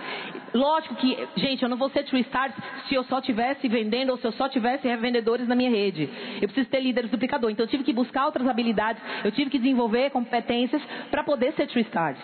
Lógico 0.55 0.95
que, 0.97 1.17
gente, 1.37 1.63
eu 1.63 1.69
não 1.69 1.77
vou 1.77 1.90
ser 1.91 2.05
True 2.05 2.21
Stars 2.23 2.55
se 2.89 2.95
eu 2.95 3.05
só 3.05 3.21
tivesse 3.21 3.69
vendendo 3.69 4.11
ou 4.11 4.19
se 4.19 4.27
eu 4.27 4.33
só 4.33 4.49
tivesse 4.49 4.87
revendedores 4.87 5.47
na 5.47 5.55
minha 5.55 5.71
rede. 5.71 6.09
Eu 6.41 6.49
preciso 6.49 6.69
ter 6.69 6.81
líderes 6.81 7.11
duplicador. 7.11 7.51
Então 7.51 7.65
eu 7.65 7.71
tive 7.71 7.85
que 7.85 7.93
buscar 7.93 8.27
outras 8.27 8.47
habilidades, 8.49 9.03
eu 9.25 9.33
tive 9.33 9.51
que 9.51 9.59
desenvolver 9.59 10.11
competências 10.11 10.83
para 11.11 11.23
poder 11.23 11.53
ser 11.55 11.67
True 11.67 11.83
Stars. 11.83 12.19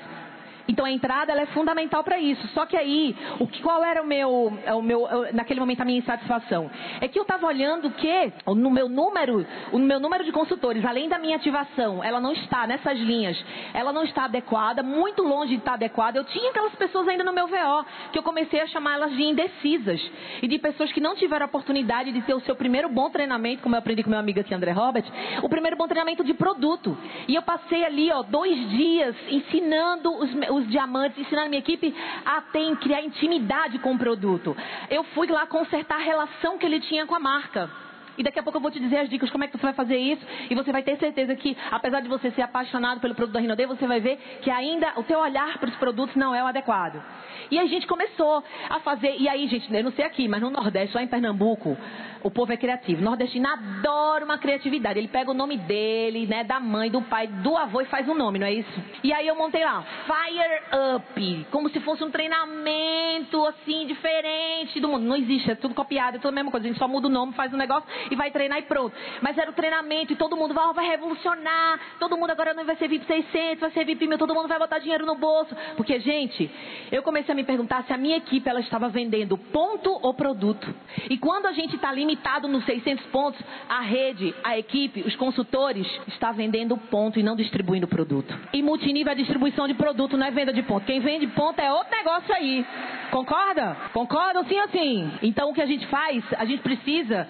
Então 0.69 0.85
a 0.85 0.91
entrada 0.91 1.33
é 1.33 1.47
fundamental 1.47 2.03
para 2.03 2.19
isso. 2.19 2.47
Só 2.49 2.67
que 2.67 2.77
aí, 2.77 3.17
o 3.39 3.47
que, 3.47 3.63
qual 3.63 3.85
era 3.85 4.03
o 4.03 4.07
meu, 4.07 4.53
o 4.75 4.83
meu, 4.83 5.07
naquele 5.33 5.61
momento 5.61 5.81
a 5.83 5.85
minha 5.85 5.99
insatisfação? 5.99 6.71
É 7.01 7.09
que 7.09 7.19
eu 7.19 7.23
estava 7.23 7.47
olhando 7.47 7.91
que 7.91 8.33
no 8.47 8.71
meu 8.71 8.89
número, 8.89 9.47
o 9.73 9.79
meu 9.79 10.01
número 10.01 10.25
de 10.25 10.33
consultores, 10.33 10.85
além 10.85 11.09
da 11.09 11.19
minha 11.19 11.37
ativação, 11.37 12.03
ela 12.03 12.21
não 12.21 12.33
está 12.33 12.67
nessas 12.67 12.99
linhas, 12.99 13.37
ela 13.73 13.93
não 13.93 14.05
está 14.05 14.25
adequada, 14.25 14.83
muito 14.83 15.23
longe 15.23 15.55
de 15.55 15.59
estar 15.59 15.75
adequada. 15.75 16.19
Eu 16.19 16.25
tinha 16.25 16.51
aquelas 16.51 16.75
pessoas 16.75 17.09
ainda 17.09 17.25
no 17.25 17.33
meu 17.33 17.47
VO, 17.47 17.87
que 18.13 18.19
eu 18.19 18.23
comecei 18.23 18.61
a 18.61 18.67
chamar 18.67 18.95
elas 18.95 19.13
de 19.13 19.23
indecisas 19.23 20.01
e 20.43 20.49
de 20.49 20.59
pessoas 20.59 20.93
que 20.93 21.01
não 21.01 21.15
tiveram 21.15 21.45
a 21.45 21.49
oportunidade 21.49 22.13
de 22.13 22.23
ter 22.23 22.35
o 22.35 22.41
seu 22.41 22.57
primeiro 22.57 22.89
bom 22.89 23.11
treinamento, 23.11 23.63
como 23.63 23.75
eu 23.75 23.79
aprendi 23.79 24.03
com 24.03 24.11
meu 24.11 24.19
amigo 24.19 24.41
aqui, 24.41 24.55
André 24.55 24.73
Robert, 24.73 25.05
o 25.43 25.49
primeiro 25.49 25.77
bom 25.77 25.87
treinamento 25.87 26.25
de 26.25 26.35
produto. 26.35 26.97
E 27.29 27.35
eu 27.35 27.43
passei 27.43 27.85
ali, 27.85 28.11
ó, 28.11 28.23
dois 28.23 28.57
dias 28.71 29.15
ensinando 29.29 30.13
os, 30.17 30.31
os 30.57 30.69
diamantes, 30.69 31.19
ensinando 31.19 31.47
a 31.47 31.49
minha 31.49 31.61
equipe 31.61 31.95
a 32.25 32.41
ter, 32.41 32.77
criar 32.77 33.03
intimidade 33.03 33.79
com 33.79 33.95
o 33.95 33.99
produto. 33.99 34.57
Eu 34.91 35.05
fui 35.05 35.27
lá 35.29 35.47
consertar 35.47 35.97
a 35.97 36.05
relação 36.05 36.59
que 36.59 36.67
ele 36.67 36.81
tinha 36.81 37.07
com 37.07 37.15
a 37.15 37.21
marca. 37.21 37.71
E 38.19 38.23
daqui 38.23 38.39
a 38.39 38.43
pouco 38.43 38.57
eu 38.57 38.63
vou 38.63 38.71
te 38.71 38.81
dizer 38.81 38.99
as 38.99 39.09
dicas, 39.09 39.31
como 39.31 39.45
é 39.45 39.47
que 39.47 39.57
você 39.57 39.63
vai 39.63 39.75
fazer 39.75 39.99
isso. 39.99 40.25
E 40.49 40.55
você 40.55 40.73
vai 40.73 40.83
ter 40.83 40.97
certeza 40.97 41.35
que, 41.37 41.57
apesar 41.71 42.01
de 42.01 42.09
você 42.09 42.31
ser 42.31 42.43
apaixonado 42.43 43.01
pelo 43.01 43.15
produto 43.15 43.35
da 43.35 43.41
Rinode, 43.41 43.67
você 43.67 43.87
vai 43.87 44.01
ver 44.01 44.17
que 44.43 44.51
ainda 44.51 44.93
o 44.97 45.03
teu 45.03 45.19
olhar 45.19 45.59
para 45.59 45.69
os 45.69 45.77
produtos 45.77 46.17
não 46.17 46.35
é 46.35 46.43
o 46.43 46.47
adequado. 46.47 47.03
E 47.51 47.59
a 47.59 47.67
gente 47.67 47.87
começou 47.87 48.43
a 48.69 48.81
fazer, 48.81 49.17
e 49.19 49.29
aí, 49.29 49.47
gente, 49.47 49.73
eu 49.73 49.85
não 49.85 49.93
sei 49.93 50.05
aqui, 50.05 50.27
mas 50.27 50.41
no 50.41 50.51
Nordeste, 50.51 50.97
lá 50.97 51.03
em 51.03 51.07
Pernambuco, 51.07 51.77
o 52.23 52.31
povo 52.31 52.53
é 52.53 52.57
criativo. 52.57 53.01
O 53.01 53.05
nordestino 53.05 53.49
adora 53.49 54.25
uma 54.25 54.39
criatividade. 54.39 54.99
Ele 54.99 55.09
pega 55.09 55.31
o 55.31 55.35
nome 55.35 55.57
dele, 55.59 56.27
né, 56.27 56.45
da 56.45 56.59
mãe, 56.59 56.91
do 56.91 57.03
pai, 57.03 57.27
do 57.27 57.57
avô 57.57 57.81
e 57.81 57.87
faz 57.87 58.09
um 58.09 58.15
nome, 58.15 58.39
não 58.39 58.47
é 58.47 58.53
isso? 58.53 58.83
E 59.03 59.13
aí 59.13 59.27
eu 59.27 59.37
montei 59.37 59.65
lá, 59.65 59.85
Fire 60.07 60.97
Up, 60.97 61.47
como 61.51 61.71
se 61.71 61.81
fosse 61.81 62.03
um 62.03 62.11
treinamento 62.11 63.45
assim 63.47 63.87
diferente 63.87 64.81
do 64.81 64.89
mundo. 64.89 65.05
Não 65.05 65.17
existe, 65.17 65.51
é 65.51 65.55
tudo 65.55 65.75
copiado, 65.75 66.17
é 66.17 66.21
tudo 66.21 66.31
a 66.31 66.35
mesma 66.35 66.51
coisa. 66.51 66.67
A 66.67 66.69
gente 66.69 66.79
só 66.79 66.89
muda 66.89 67.07
o 67.07 67.11
nome, 67.11 67.33
faz 67.35 67.53
um 67.53 67.57
negócio 67.57 67.89
e 68.11 68.17
vai 68.17 68.31
treinar 68.31 68.59
e 68.59 68.63
pronto. 68.63 68.95
Mas 69.21 69.37
era 69.39 69.51
o 69.51 69.55
treinamento 69.55 70.13
e 70.13 70.17
todo 70.17 70.37
mundo 70.37 70.55
vai, 70.55 70.73
vai 70.73 70.87
revolucionar. 70.87 71.79
Todo 71.99 72.17
mundo 72.17 72.31
agora 72.31 72.55
não 72.55 72.65
vai 72.65 72.77
ser 72.77 72.89
VIP 72.89 73.07
600, 73.07 73.61
vai 73.61 73.71
ser 73.71 73.85
VIP 73.85 74.07
1000, 74.07 74.19
todo 74.19 74.35
mundo 74.35 74.49
vai 74.49 74.59
botar 74.59 74.79
dinheiro 74.79 75.07
no 75.07 75.15
bolso. 75.15 75.55
Porque, 75.77 76.01
gente, 76.01 76.51
eu 76.91 77.03
comecei 77.03 77.33
a 77.33 77.37
me 77.37 77.45
perguntar 77.45 77.85
se 77.85 77.93
a 77.93 77.97
minha 77.97 78.17
equipe 78.17 78.49
ela 78.49 78.61
estava 78.61 78.89
vendendo 78.89 79.37
ponto 79.37 79.91
ou 80.03 80.15
produto. 80.15 80.75
E 81.11 81.19
quando 81.19 81.47
a 81.47 81.53
gente 81.53 81.77
está 81.77 81.93
limitado 81.93 82.06
limitado 82.07 82.47
nos 82.47 82.65
600 82.65 83.05
pontos, 83.07 83.41
a 83.69 83.81
rede, 83.81 84.33
a 84.45 84.57
equipe, 84.57 85.03
os 85.03 85.17
consultores 85.17 85.87
está 86.07 86.31
vendendo 86.31 86.77
ponto 86.77 87.19
e 87.19 87.23
não 87.23 87.35
distribuindo 87.35 87.89
produto. 87.89 88.33
E 88.53 88.63
multinível 88.63 89.13
é 89.13 89.17
distribuição 89.17 89.67
de 89.67 89.75
produto, 89.75 90.17
não 90.17 90.27
é 90.27 90.31
venda 90.31 90.53
de 90.53 90.63
ponto. 90.63 90.87
Quem 90.87 91.01
vende 91.01 91.27
ponto 91.29 91.61
é 91.61 91.73
outro 91.73 91.95
negócio 91.95 92.33
aí. 92.33 92.65
Concorda? 93.11 93.77
Concorda? 93.93 94.45
Sim 94.45 94.61
ou 94.61 94.69
sim? 94.69 95.11
Então 95.23 95.51
o 95.51 95.55
que 95.55 95.61
a 95.61 95.67
gente 95.67 95.87
faz, 95.89 96.25
a 96.39 96.45
gente 96.45 96.63
precisa, 96.63 97.29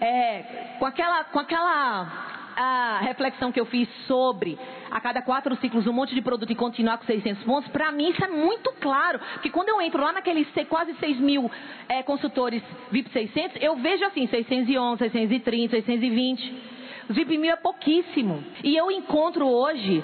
é, 0.00 0.76
com 0.78 0.84
aquela, 0.84 1.24
com 1.24 1.38
aquela 1.38 2.37
a 2.60 2.98
reflexão 3.02 3.52
que 3.52 3.60
eu 3.60 3.66
fiz 3.66 3.88
sobre 4.08 4.58
a 4.90 5.00
cada 5.00 5.22
quatro 5.22 5.54
ciclos 5.58 5.86
um 5.86 5.92
monte 5.92 6.12
de 6.12 6.20
produto 6.20 6.50
e 6.50 6.56
continuar 6.56 6.98
com 6.98 7.04
600 7.04 7.44
pontos, 7.44 7.70
para 7.70 7.92
mim 7.92 8.10
isso 8.10 8.24
é 8.24 8.26
muito 8.26 8.72
claro. 8.80 9.20
Porque 9.34 9.48
quando 9.48 9.68
eu 9.68 9.80
entro 9.80 10.02
lá 10.02 10.12
naqueles 10.12 10.48
quase 10.68 10.92
6 10.94 11.20
mil 11.20 11.48
é, 11.88 12.02
consultores 12.02 12.60
VIP 12.90 13.10
600, 13.10 13.62
eu 13.62 13.76
vejo 13.76 14.04
assim 14.06 14.26
611, 14.26 14.98
630, 14.98 15.76
620. 15.76 16.62
Os 17.08 17.14
VIP 17.14 17.38
1000 17.38 17.52
é 17.52 17.56
pouquíssimo. 17.56 18.44
E 18.64 18.76
eu 18.76 18.90
encontro 18.90 19.46
hoje 19.46 20.02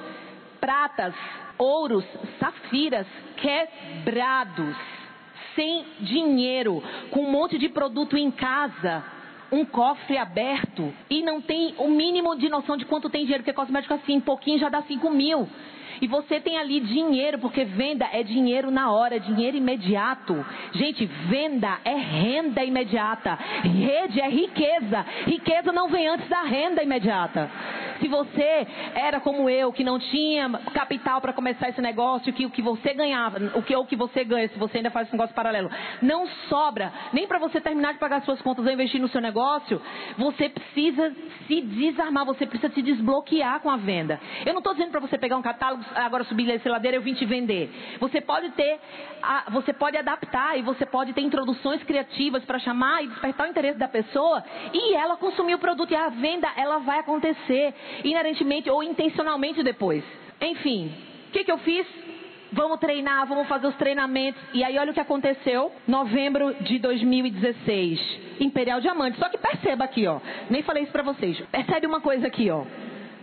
pratas, 0.61 1.13
ouros, 1.59 2.05
safiras 2.39 3.07
quebrados, 3.37 4.77
sem 5.57 5.85
dinheiro, 5.99 6.81
com 7.11 7.25
um 7.25 7.31
monte 7.33 7.59
de 7.59 7.69
produto 7.69 8.17
em 8.17 8.31
casa 8.31 9.05
um 9.53 9.65
cofre 9.65 10.17
aberto 10.17 10.93
e 11.09 11.23
não 11.23 11.41
tem 11.41 11.75
o 11.79 11.89
mínimo 11.89 12.37
de 12.37 12.49
noção 12.49 12.77
de 12.77 12.85
quanto 12.85 13.11
tem 13.11 13.23
dinheiro, 13.23 13.43
porque 13.43 13.55
cosmético 13.55 13.95
assim, 13.95 14.21
pouquinho 14.21 14.59
já 14.59 14.69
dá 14.69 14.83
5 14.83 15.11
mil. 15.11 15.49
E 16.01 16.07
você 16.07 16.41
tem 16.41 16.59
ali 16.59 16.81
dinheiro, 16.81 17.39
porque 17.39 17.65
venda 17.65 18.07
é 18.13 18.23
dinheiro 18.23 18.71
na 18.71 18.93
hora, 18.93 19.21
dinheiro 19.21 19.57
imediato. 19.57 20.45
Gente, 20.73 21.07
venda 21.07 21.79
é 21.85 21.95
renda 21.95 22.65
imediata. 22.65 23.35
Rede 23.63 24.21
é 24.21 24.29
riqueza. 24.29 25.07
Riqueza 25.27 25.73
não 25.73 25.89
vem 25.89 26.09
antes 26.09 26.29
da 26.29 26.43
renda 26.43 26.83
imediata. 26.83 27.51
Se 28.01 28.09
você 28.09 28.67
era 28.95 29.21
como 29.21 29.49
eu, 29.49 29.73
que 29.73 29.85
não 29.85 29.99
tinha 29.99 30.51
capital 30.73 31.21
para 31.21 31.33
começar 31.33 31.69
esse 31.69 31.81
negócio, 31.81 32.33
que 32.33 32.45
o 32.45 32.51
que 32.51 32.61
você 32.61 32.93
ganhava, 32.93 33.39
o 33.55 33.63
que, 33.63 33.75
o 33.75 33.87
que 33.87 33.97
você 33.97 34.25
ganha, 34.25 34.49
se 34.49 34.59
você 34.59 34.79
ainda 34.79 34.91
faz 34.91 35.07
esse 35.07 35.17
negócio 35.17 35.35
paralelo, 35.35 35.71
não 36.03 36.27
sobra 36.49 36.93
nem 37.13 37.27
para 37.27 37.39
você 37.39 37.61
terminar 37.61 37.93
de 37.93 37.99
pagar 37.99 38.23
suas 38.23 38.41
contas 38.43 38.67
ou 38.67 38.73
investir 38.73 39.01
no 39.01 39.09
seu 39.09 39.21
negócio, 39.21 39.81
você 40.19 40.49
precisa 40.49 41.15
se 41.47 41.61
desarmar, 41.61 42.25
você 42.25 42.47
precisa 42.47 42.73
se 42.73 42.83
desbloquear 42.83 43.61
com 43.61 43.71
a 43.71 43.77
venda. 43.77 44.21
Eu 44.45 44.53
não 44.53 44.59
estou 44.59 44.75
dizendo 44.75 44.91
para 44.91 45.01
você 45.01 45.17
pegar 45.17 45.37
um 45.37 45.43
catálogo, 45.43 45.84
agora 45.95 46.25
subir 46.25 46.51
essa 46.51 46.69
ladeira, 46.71 46.97
eu 46.97 47.03
vim 47.03 47.15
te 47.15 47.25
vender. 47.25 47.71
Você 48.01 48.21
pode 48.21 48.51
ter, 48.51 48.79
você 49.51 49.73
pode 49.73 49.97
adaptar 49.97 50.59
e 50.59 50.63
você 50.63 50.87
pode 50.87 51.13
ter 51.13 51.21
introduções 51.21 51.83
criativas 51.83 52.45
para 52.45 52.59
chamar 52.59 53.05
e 53.05 53.09
despertar 53.09 53.47
o 53.47 53.51
interesse 53.51 53.79
da 53.79 53.89
pessoa 53.89 54.43
e 54.73 54.95
ela 54.95 55.17
consumir 55.17 55.55
o 55.55 55.59
produto 55.59 55.91
e 55.91 55.97
a 55.97 56.09
venda 56.09 56.49
ela 56.57 56.79
vai 56.79 56.99
acontecer 56.99 57.75
inerentemente 58.03 58.71
ou 58.71 58.83
intencionalmente 58.83 59.63
depois. 59.63 60.05
Enfim, 60.41 60.93
o 61.29 61.33
que, 61.33 61.45
que 61.45 61.53
eu 61.53 61.59
fiz? 61.59 61.87
Vamos 62.55 62.79
treinar, 62.79 63.27
vamos 63.27 63.49
fazer 63.49 63.67
os 63.67 63.75
treinamentos. 63.75 64.41
E 64.53 64.63
aí, 64.63 64.79
olha 64.79 64.93
o 64.93 64.95
que 64.95 65.01
aconteceu. 65.01 65.73
Novembro 65.89 66.55
de 66.61 66.79
2016. 66.79 68.21
Imperial 68.39 68.81
Diamante. 68.81 69.19
Só 69.19 69.29
que 69.29 69.37
perceba 69.37 69.85
aqui, 69.85 70.07
ó. 70.07 70.21
Nem 70.49 70.63
falei 70.63 70.85
isso 70.85 70.93
pra 70.93 71.03
vocês. 71.03 71.41
Percebe 71.51 71.87
uma 71.87 72.01
coisa 72.01 72.29
aqui, 72.29 72.49
ó. 72.51 72.65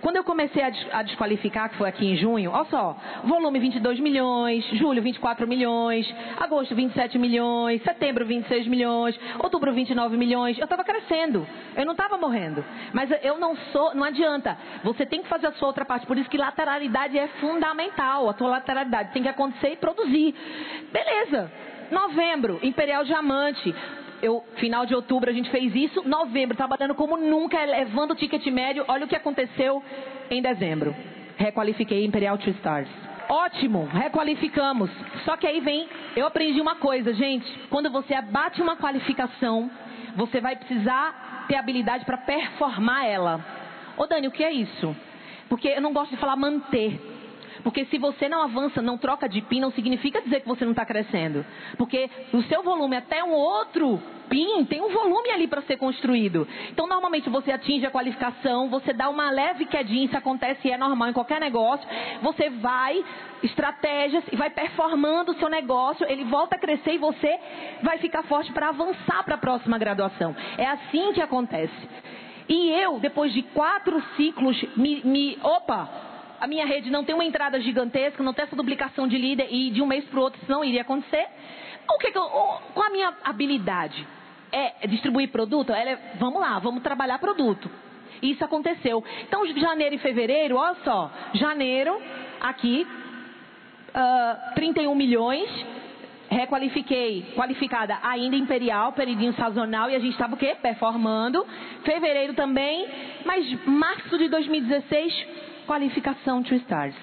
Quando 0.02 0.16
eu 0.16 0.24
comecei 0.24 0.64
a, 0.64 1.04
desqualificar, 1.04 1.70
que 1.70 1.78
foi 1.78 1.88
aqui 1.88 2.06
em 2.06 2.18
junho, 2.18 2.52
olha 2.52 2.66
só, 2.66 2.98
volume 3.24 3.60
22 3.60 4.00
milhões, 4.00 4.66
julho 4.74 5.02
24 5.02 5.48
milhões, 5.48 6.12
agosto 6.40 6.76
27 6.76 7.18
milhões, 7.18 7.82
setembro 7.84 8.26
26 8.26 8.68
milhões, 8.68 9.20
outubro 9.40 9.72
29 9.74 10.18
milhões. 10.18 10.58
Eu 10.58 10.64
estava 10.64 10.84
crescendo, 10.84 11.48
eu 11.76 11.86
não 11.86 11.94
estava 11.94 12.18
morrendo. 12.18 12.64
Mas 12.94 13.10
eu 13.22 13.38
não 13.38 13.56
sou, 13.72 13.94
não 13.94 14.04
adianta. 14.04 14.58
Você 14.84 15.06
tem 15.06 15.22
que 15.22 15.30
fazer 15.30 15.48
a 15.48 15.52
sua 15.54 15.68
outra 15.68 15.86
parte. 15.86 16.06
Por 16.06 16.18
isso 16.18 16.30
que 16.30 16.38
lateralidade 16.38 17.18
é 17.18 17.28
fundamental. 17.40 18.30
A 18.30 18.34
tua 18.34 18.50
lateralidade 18.50 19.14
tem 19.14 19.22
que 19.24 19.30
acontecer 19.30 19.74
e 19.74 19.76
produzir. 19.76 20.36
Beleza. 20.92 21.52
Novembro, 21.92 22.58
Imperial 22.64 23.04
Diamante 23.04 23.76
eu, 24.22 24.44
final 24.58 24.86
de 24.86 24.94
outubro 24.94 25.30
a 25.30 25.34
gente 25.34 25.50
fez 25.50 25.74
isso, 25.76 26.08
novembro, 26.08 26.56
trabalhando 26.56 26.96
como 26.96 27.18
nunca, 27.18 27.64
levando 27.64 28.12
o 28.12 28.16
ticket 28.16 28.46
médio. 28.48 28.86
Olha 28.88 29.06
o 29.06 29.08
que 29.08 29.16
aconteceu 29.16 29.84
em 30.30 30.42
dezembro. 30.42 30.96
Requalifiquei 31.38 32.06
Imperial 32.06 32.38
Two 32.38 32.52
Stars. 32.54 32.90
Ótimo, 33.28 33.86
requalificamos. 33.86 34.92
Só 35.26 35.38
que 35.38 35.48
aí 35.48 35.60
vem, 35.62 35.88
eu 36.16 36.28
aprendi 36.28 36.60
uma 36.60 36.76
coisa, 36.76 37.14
gente. 37.14 37.50
Quando 37.70 37.90
você 37.90 38.14
abate 38.14 38.62
uma 38.62 38.76
qualificação, 38.76 39.72
você 40.16 40.42
vai 40.42 40.56
precisar 40.56 41.46
ter 41.48 41.56
habilidade 41.56 42.06
para 42.06 42.18
performar 42.18 43.06
ela. 43.06 43.44
Ô 43.98 44.06
Dani, 44.06 44.28
o 44.28 44.32
que 44.32 44.44
é 44.44 44.52
isso? 44.52 44.96
Porque 45.50 45.68
eu 45.68 45.82
não 45.82 45.94
gosto 45.94 46.12
de 46.12 46.18
falar 46.18 46.36
manter. 46.36 47.00
Porque 47.64 47.86
se 47.86 47.98
você 47.98 48.28
não 48.28 48.42
avança, 48.42 48.82
não 48.82 48.98
troca 48.98 49.28
de 49.28 49.42
PIN, 49.42 49.60
não 49.60 49.72
significa 49.72 50.22
dizer 50.22 50.42
que 50.42 50.48
você 50.48 50.64
não 50.64 50.72
está 50.72 50.86
crescendo. 50.86 51.46
Porque 51.78 52.10
o 52.34 52.42
seu 52.44 52.64
volume 52.64 52.96
até 52.96 53.24
um 53.24 53.32
outro 53.32 54.02
PIN 54.30 54.64
tem 54.64 54.82
um 54.82 54.90
volume 54.90 55.30
ali 55.30 55.48
para 55.48 55.62
ser 55.64 55.76
construído. 55.78 56.48
Então, 56.70 56.88
normalmente 56.88 57.30
você 57.30 57.52
atinge 57.52 57.86
a 57.86 57.92
qualificação, 57.92 58.70
você 58.70 58.94
dá 58.94 59.10
uma 59.10 59.30
leve 59.30 59.66
quedinha, 59.66 60.06
isso 60.06 60.18
acontece 60.18 60.68
e 60.68 60.72
é 60.72 60.78
normal 60.78 61.10
em 61.10 61.14
qualquer 61.14 61.42
negócio. 61.42 61.86
Você 62.22 62.50
vai, 62.50 63.04
estratégias, 63.44 64.24
e 64.32 64.36
vai 64.38 64.50
performando 64.50 65.34
o 65.34 65.36
seu 65.36 65.50
negócio, 65.50 66.06
ele 66.10 66.24
volta 66.24 66.56
a 66.56 66.60
crescer 66.60 66.94
e 66.94 66.98
você 66.98 67.40
vai 67.84 67.98
ficar 67.98 68.24
forte 68.24 68.52
para 68.54 68.70
avançar 68.70 69.24
para 69.26 69.36
a 69.36 69.38
próxima 69.38 69.78
graduação. 69.78 70.34
É 70.58 70.66
assim 70.66 71.12
que 71.12 71.22
acontece. 71.22 71.90
E 72.48 72.70
eu, 72.72 73.00
depois 73.00 73.34
de 73.34 73.44
quatro 73.44 74.02
ciclos, 74.16 74.62
me, 74.76 75.02
me 75.04 75.38
opa, 75.44 76.11
a 76.42 76.48
minha 76.48 76.66
rede 76.66 76.90
não 76.90 77.04
tem 77.04 77.14
uma 77.14 77.24
entrada 77.24 77.62
gigantesca, 77.62 78.24
não 78.24 78.34
tem 78.34 78.44
essa 78.44 78.56
duplicação 78.56 79.08
de 79.08 79.16
líder 79.16 79.48
e 79.52 79.70
de 79.70 79.80
um 79.80 79.86
mês 79.86 80.04
para 80.06 80.20
o 80.20 80.24
outro 80.24 80.42
isso 80.42 80.52
não 80.52 80.64
iria 80.64 80.82
acontecer. 80.82 81.28
O 81.88 82.00
que, 82.00 82.12
que 82.12 82.18
eu, 82.18 82.24
qual 82.24 82.88
a 82.88 82.90
minha 82.90 83.14
habilidade? 83.24 84.08
É 84.52 84.88
distribuir 84.88 85.30
produto? 85.30 85.72
É, 85.72 86.16
vamos 86.16 86.42
lá, 86.42 86.58
vamos 86.58 86.82
trabalhar 86.82 87.20
produto. 87.20 87.70
Isso 88.24 88.44
aconteceu. 88.44 89.04
Então, 89.22 89.46
janeiro 89.56 89.96
e 89.96 90.00
fevereiro, 90.00 90.58
olha 90.58 90.76
só. 90.84 91.12
Janeiro, 91.36 92.02
aqui, 92.42 92.88
uh, 93.90 94.56
31 94.56 94.96
milhões. 94.96 95.48
requalifiquei, 96.28 97.34
qualificada 97.36 98.00
ainda 98.02 98.36
imperial, 98.36 98.94
período 98.94 99.34
sazonal, 99.34 99.90
e 99.90 99.96
a 99.96 100.00
gente 100.00 100.14
estava 100.14 100.34
o 100.34 100.38
quê? 100.38 100.56
Performando. 100.62 101.46
Fevereiro 101.84 102.34
também, 102.34 102.88
mas 103.26 103.46
março 103.66 104.18
de 104.18 104.28
2016, 104.28 105.51
qualificação 105.72 106.44
Two 106.44 106.58
Stars. 106.58 106.94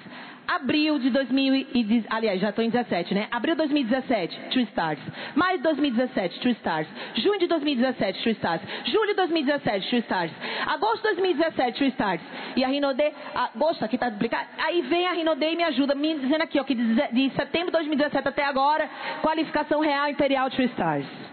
Abril 0.47 0.99
de 0.99 1.09
2017, 1.09 2.07
aliás, 2.07 2.39
já 2.39 2.49
estou 2.49 2.63
em 2.63 2.69
17, 2.69 3.15
né? 3.15 3.27
Abril 3.31 3.55
de 3.55 3.59
2017, 3.59 4.39
Two 4.51 4.61
Stars. 4.61 4.99
Maio 5.35 5.57
de 5.57 5.63
2017, 5.63 6.39
Two 6.39 6.51
Stars. 6.51 6.87
Junho 7.15 7.39
de 7.39 7.47
2017, 7.47 8.23
Two 8.23 8.31
Stars. 8.33 8.61
Julho 8.85 9.07
de 9.07 9.13
2017, 9.15 9.89
Two 9.89 9.99
Stars. 9.99 10.31
Agosto 10.67 10.97
de 10.97 11.15
2017, 11.15 11.79
Two 11.79 11.87
Stars. 11.87 12.21
E 12.55 12.63
a 12.63 12.67
Rinode, 12.67 13.11
agosto 13.33 13.85
aqui 13.85 13.95
está 13.95 14.09
duplicado. 14.09 14.47
Aí 14.59 14.81
vem 14.83 15.07
a 15.07 15.13
Rinode 15.13 15.45
e 15.45 15.55
me 15.55 15.63
ajuda, 15.63 15.95
me 15.95 16.19
dizendo 16.19 16.43
aqui, 16.43 16.59
ó, 16.59 16.63
que 16.63 16.75
de, 16.75 17.29
setembro 17.31 17.67
de 17.67 17.71
2017 17.71 18.27
até 18.27 18.43
agora, 18.43 18.87
qualificação 19.23 19.79
real 19.81 20.09
imperial 20.09 20.51
Two 20.51 20.65
Stars. 20.65 21.28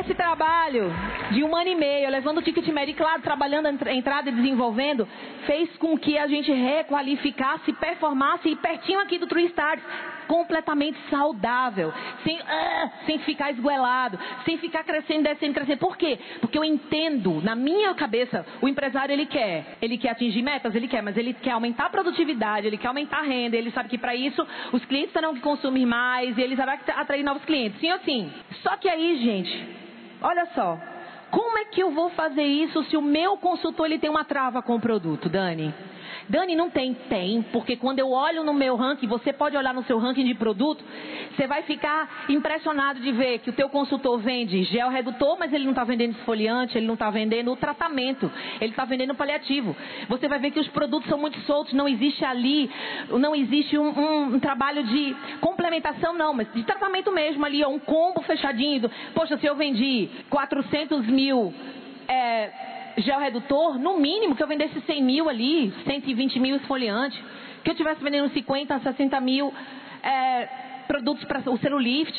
Esse 0.00 0.14
trabalho 0.14 0.90
de 1.30 1.44
um 1.44 1.54
ano 1.54 1.68
e 1.68 1.74
meio, 1.74 2.10
levando 2.10 2.38
o 2.38 2.42
ticket 2.42 2.66
médio, 2.68 2.94
claro, 2.94 3.22
trabalhando 3.22 3.66
a 3.66 3.92
entrada 3.92 4.28
e 4.30 4.32
desenvolvendo, 4.32 5.06
fez 5.46 5.76
com 5.76 5.96
que 5.98 6.16
a 6.18 6.26
gente 6.26 6.50
requalificasse, 6.52 7.72
performasse 7.74 8.48
e 8.48 8.56
pertinho 8.56 9.00
aqui 9.00 9.18
do 9.18 9.26
True 9.26 9.46
Stars, 9.46 9.82
completamente 10.28 10.98
saudável, 11.10 11.92
sem, 12.22 12.38
uh, 12.38 12.90
sem 13.06 13.18
ficar 13.20 13.50
esguelado, 13.50 14.18
sem 14.44 14.58
ficar 14.58 14.84
crescendo, 14.84 15.24
descendo, 15.24 15.54
crescendo. 15.54 15.78
Por 15.78 15.96
quê? 15.96 16.18
Porque 16.40 16.56
eu 16.56 16.64
entendo, 16.64 17.40
na 17.42 17.56
minha 17.56 17.94
cabeça, 17.94 18.46
o 18.60 18.68
empresário 18.68 19.12
ele 19.12 19.26
quer, 19.26 19.78
ele 19.82 19.98
quer 19.98 20.10
atingir 20.10 20.42
metas, 20.42 20.74
ele 20.74 20.86
quer, 20.86 21.02
mas 21.02 21.16
ele 21.16 21.32
quer 21.34 21.52
aumentar 21.52 21.86
a 21.86 21.90
produtividade, 21.90 22.66
ele 22.66 22.76
quer 22.76 22.88
aumentar 22.88 23.18
a 23.18 23.22
renda, 23.22 23.56
ele 23.56 23.70
sabe 23.72 23.88
que 23.88 23.98
para 23.98 24.14
isso 24.14 24.46
os 24.72 24.84
clientes 24.84 25.12
terão 25.12 25.34
que 25.34 25.40
consumir 25.40 25.86
mais 25.86 26.36
e 26.36 26.42
ele 26.42 26.54
vai 26.54 26.78
atrair 26.94 27.24
novos 27.24 27.44
clientes. 27.44 27.80
Sim 27.80 27.90
ou 27.92 27.98
sim? 28.00 28.30
Só 28.62 28.76
que 28.76 28.88
aí, 28.88 29.16
gente, 29.18 29.68
olha 30.20 30.46
só, 30.54 30.78
como 31.30 31.58
é 31.58 31.64
que 31.66 31.82
eu 31.82 31.90
vou 31.90 32.10
fazer 32.10 32.44
isso 32.44 32.82
se 32.84 32.96
o 32.96 33.02
meu 33.02 33.36
consultor 33.38 33.86
ele 33.86 33.98
tem 33.98 34.10
uma 34.10 34.24
trava 34.24 34.62
com 34.62 34.76
o 34.76 34.80
produto, 34.80 35.28
Dani? 35.28 35.74
Dani, 36.28 36.54
não 36.54 36.70
tem? 36.70 36.94
Tem, 37.08 37.42
porque 37.52 37.76
quando 37.76 37.98
eu 37.98 38.10
olho 38.10 38.44
no 38.44 38.52
meu 38.52 38.76
ranking, 38.76 39.06
você 39.06 39.32
pode 39.32 39.56
olhar 39.56 39.72
no 39.72 39.82
seu 39.84 39.98
ranking 39.98 40.24
de 40.24 40.34
produto, 40.34 40.84
você 41.34 41.46
vai 41.46 41.62
ficar 41.62 42.26
impressionado 42.28 43.00
de 43.00 43.12
ver 43.12 43.38
que 43.38 43.50
o 43.50 43.52
teu 43.52 43.68
consultor 43.68 44.18
vende 44.18 44.64
gel 44.64 44.88
redutor, 44.90 45.36
mas 45.38 45.52
ele 45.52 45.64
não 45.64 45.70
está 45.70 45.84
vendendo 45.84 46.12
esfoliante, 46.12 46.76
ele 46.76 46.86
não 46.86 46.94
está 46.94 47.10
vendendo 47.10 47.52
o 47.52 47.56
tratamento, 47.56 48.30
ele 48.60 48.70
está 48.70 48.84
vendendo 48.84 49.14
paliativo. 49.14 49.76
Você 50.08 50.28
vai 50.28 50.38
ver 50.38 50.50
que 50.50 50.60
os 50.60 50.68
produtos 50.68 51.08
são 51.08 51.18
muito 51.18 51.38
soltos, 51.40 51.72
não 51.72 51.88
existe 51.88 52.24
ali, 52.24 52.70
não 53.10 53.34
existe 53.34 53.78
um, 53.78 53.88
um, 53.88 54.34
um 54.34 54.40
trabalho 54.40 54.82
de 54.84 55.16
complementação, 55.40 56.12
não, 56.12 56.34
mas 56.34 56.52
de 56.52 56.62
tratamento 56.64 57.12
mesmo 57.12 57.44
ali, 57.44 57.64
um 57.64 57.78
combo 57.78 58.20
fechadinho. 58.22 58.90
Poxa, 59.14 59.36
se 59.38 59.46
eu 59.46 59.54
vendi 59.54 60.08
400 60.28 61.06
mil 61.06 61.54
é, 62.06 62.77
gel 63.00 63.20
redutor, 63.20 63.78
no 63.78 63.98
mínimo 63.98 64.34
que 64.34 64.42
eu 64.42 64.46
vendesse 64.46 64.80
100 64.80 65.02
mil 65.02 65.28
ali, 65.28 65.72
120 65.84 66.40
mil 66.40 66.56
esfoliante, 66.56 67.22
que 67.62 67.70
eu 67.70 67.74
tivesse 67.74 68.02
vendendo 68.02 68.28
50, 68.32 68.78
60 68.80 69.20
mil 69.20 69.52
é, 70.02 70.46
produtos 70.86 71.24
para 71.24 71.40
o 71.50 71.58
celulift, 71.58 72.18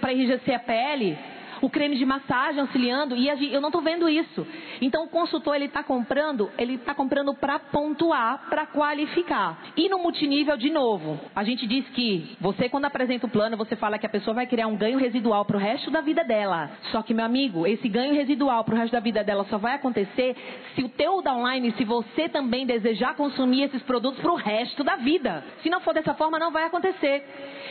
para 0.00 0.12
enrijecer 0.12 0.54
a 0.54 0.58
pele, 0.58 1.16
o 1.62 1.70
creme 1.70 1.96
de 1.96 2.04
massagem 2.04 2.60
auxiliando, 2.60 3.16
e 3.16 3.28
eu 3.54 3.60
não 3.60 3.68
estou 3.68 3.80
vendo 3.80 4.08
isso. 4.08 4.46
Então 4.80 5.04
o 5.04 5.08
consultor 5.08 5.54
ele 5.54 5.66
está 5.66 5.82
comprando, 5.82 6.50
ele 6.58 6.74
está 6.74 6.92
comprando 6.92 7.32
para 7.34 7.58
pontuar, 7.58 8.48
para 8.50 8.66
qualificar. 8.66 9.62
E 9.76 9.88
no 9.88 9.98
multinível, 9.98 10.56
de 10.56 10.70
novo, 10.70 11.18
a 11.34 11.44
gente 11.44 11.66
diz 11.66 11.88
que 11.90 12.36
você 12.40 12.68
quando 12.68 12.86
apresenta 12.86 13.26
o 13.26 13.30
plano, 13.30 13.56
você 13.56 13.76
fala 13.76 13.96
que 13.96 14.06
a 14.06 14.10
pessoa 14.10 14.34
vai 14.34 14.46
criar 14.46 14.66
um 14.66 14.76
ganho 14.76 14.98
residual 14.98 15.44
para 15.44 15.56
o 15.56 15.60
resto 15.60 15.90
da 15.90 16.00
vida 16.00 16.24
dela. 16.24 16.70
Só 16.90 17.00
que, 17.00 17.14
meu 17.14 17.24
amigo, 17.24 17.64
esse 17.66 17.88
ganho 17.88 18.12
residual 18.12 18.64
para 18.64 18.74
o 18.74 18.78
resto 18.78 18.92
da 18.92 19.00
vida 19.00 19.22
dela 19.22 19.44
só 19.44 19.56
vai 19.56 19.74
acontecer 19.74 20.36
se 20.74 20.82
o 20.82 20.88
teu 20.88 21.22
downline, 21.22 21.72
se 21.72 21.84
você 21.84 22.28
também 22.28 22.66
desejar 22.66 23.14
consumir 23.14 23.64
esses 23.64 23.82
produtos 23.82 24.20
para 24.20 24.32
o 24.32 24.36
resto 24.36 24.82
da 24.82 24.96
vida. 24.96 25.44
Se 25.62 25.70
não 25.70 25.80
for 25.80 25.94
dessa 25.94 26.14
forma, 26.14 26.40
não 26.40 26.50
vai 26.50 26.64
acontecer. 26.64 27.24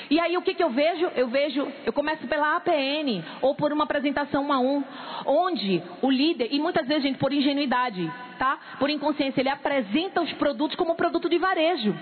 E 0.10 0.20
aí 0.20 0.38
o 0.38 0.42
que, 0.42 0.54
que 0.54 0.64
eu 0.64 0.70
vejo? 0.70 1.10
Eu 1.16 1.28
vejo, 1.28 1.68
eu 1.86 1.94
começo 1.94 2.28
pela 2.28 2.58
APN 2.58 3.24
ou 3.42 3.56
por 3.56 3.72
uma 3.72 3.81
apresentação 3.84 4.48
um 4.48 4.54
a 4.54 4.60
um, 4.60 4.84
onde 5.26 5.82
o 6.02 6.10
líder, 6.10 6.50
e 6.52 6.60
muitas 6.60 6.88
vezes, 6.88 7.04
gente, 7.04 7.18
por 7.18 7.32
ingenuidade, 7.32 8.12
tá? 8.38 8.58
Por 8.80 8.90
inconsciência, 8.90 9.42
ele 9.42 9.50
apresenta 9.50 10.22
os 10.22 10.32
produtos 10.34 10.76
como 10.76 10.96
produto 10.96 11.30
de 11.30 11.38
varejo. 11.38 11.96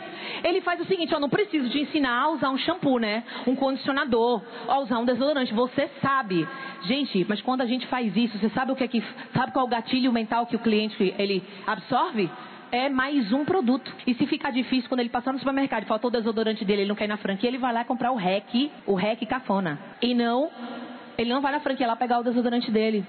Ele 0.43 0.61
faz 0.61 0.79
o 0.79 0.85
seguinte, 0.85 1.13
eu 1.13 1.19
não 1.19 1.29
preciso 1.29 1.69
te 1.69 1.79
ensinar 1.79 2.21
a 2.21 2.29
usar 2.29 2.49
um 2.49 2.57
shampoo, 2.57 2.99
né? 2.99 3.23
Um 3.45 3.55
condicionador, 3.55 4.41
a 4.67 4.79
usar 4.79 4.99
um 4.99 5.05
desodorante. 5.05 5.53
Você 5.53 5.89
sabe. 6.01 6.47
Gente, 6.83 7.25
mas 7.27 7.41
quando 7.41 7.61
a 7.61 7.65
gente 7.65 7.85
faz 7.87 8.15
isso, 8.15 8.37
você 8.37 8.49
sabe 8.49 8.71
o 8.71 8.75
que 8.75 8.83
é 8.83 8.87
que, 8.87 9.03
sabe 9.33 9.51
qual 9.51 9.65
é 9.65 9.67
o 9.67 9.71
gatilho 9.71 10.13
mental 10.13 10.45
que 10.45 10.55
o 10.55 10.59
cliente 10.59 11.13
ele 11.17 11.43
absorve? 11.67 12.29
é 12.71 12.89
mais 12.89 13.31
um 13.31 13.43
produto. 13.43 13.91
E 14.05 14.13
se 14.13 14.25
ficar 14.27 14.51
difícil, 14.51 14.87
quando 14.89 14.99
ele 15.01 15.09
passar 15.09 15.33
no 15.33 15.39
supermercado 15.39 15.85
faltou 15.85 16.09
o 16.09 16.11
desodorante 16.11 16.63
dele, 16.63 16.83
ele 16.83 16.89
não 16.89 16.95
quer 16.95 17.05
ir 17.05 17.07
na 17.07 17.17
franquia, 17.17 17.49
ele 17.49 17.57
vai 17.57 17.73
lá 17.73 17.83
comprar 17.83 18.11
o 18.11 18.15
REC, 18.15 18.71
o 18.85 18.93
REC 18.93 19.25
cafona. 19.25 19.79
E 20.01 20.13
não, 20.13 20.49
ele 21.21 21.29
não 21.29 21.41
vai 21.41 21.51
na 21.51 21.59
franquia 21.59 21.85
lá 21.85 21.95
pegar 21.95 22.19
o 22.19 22.23
desodorante 22.23 22.71
dele. 22.71 23.05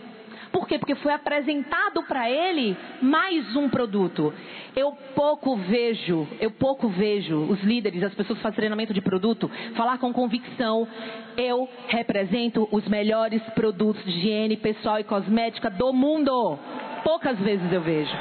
Por 0.53 0.67
quê? 0.67 0.79
Porque 0.79 0.97
foi 0.97 1.13
apresentado 1.13 2.03
para 2.03 2.29
ele 2.29 2.77
mais 3.01 3.55
um 3.55 3.69
produto. 3.69 4.35
Eu 4.75 4.93
pouco 5.15 5.57
vejo, 5.57 6.27
eu 6.41 6.51
pouco 6.51 6.89
vejo 6.89 7.37
os 7.37 7.63
líderes, 7.63 8.03
as 8.03 8.15
pessoas 8.15 8.39
que 8.39 8.43
fazem 8.43 8.57
treinamento 8.57 8.93
de 8.93 9.01
produto, 9.01 9.49
falar 9.77 9.99
com 9.99 10.13
convicção. 10.13 10.89
Eu 11.37 11.69
represento 11.87 12.69
os 12.73 12.87
melhores 12.89 13.43
produtos 13.55 14.03
de 14.05 14.11
higiene 14.11 14.57
pessoal 14.57 14.99
e 14.99 15.05
cosmética 15.05 15.71
do 15.71 15.93
mundo. 15.93 16.59
Poucas 17.03 17.39
vezes 17.39 17.73
eu 17.73 17.81
vejo. 17.81 18.15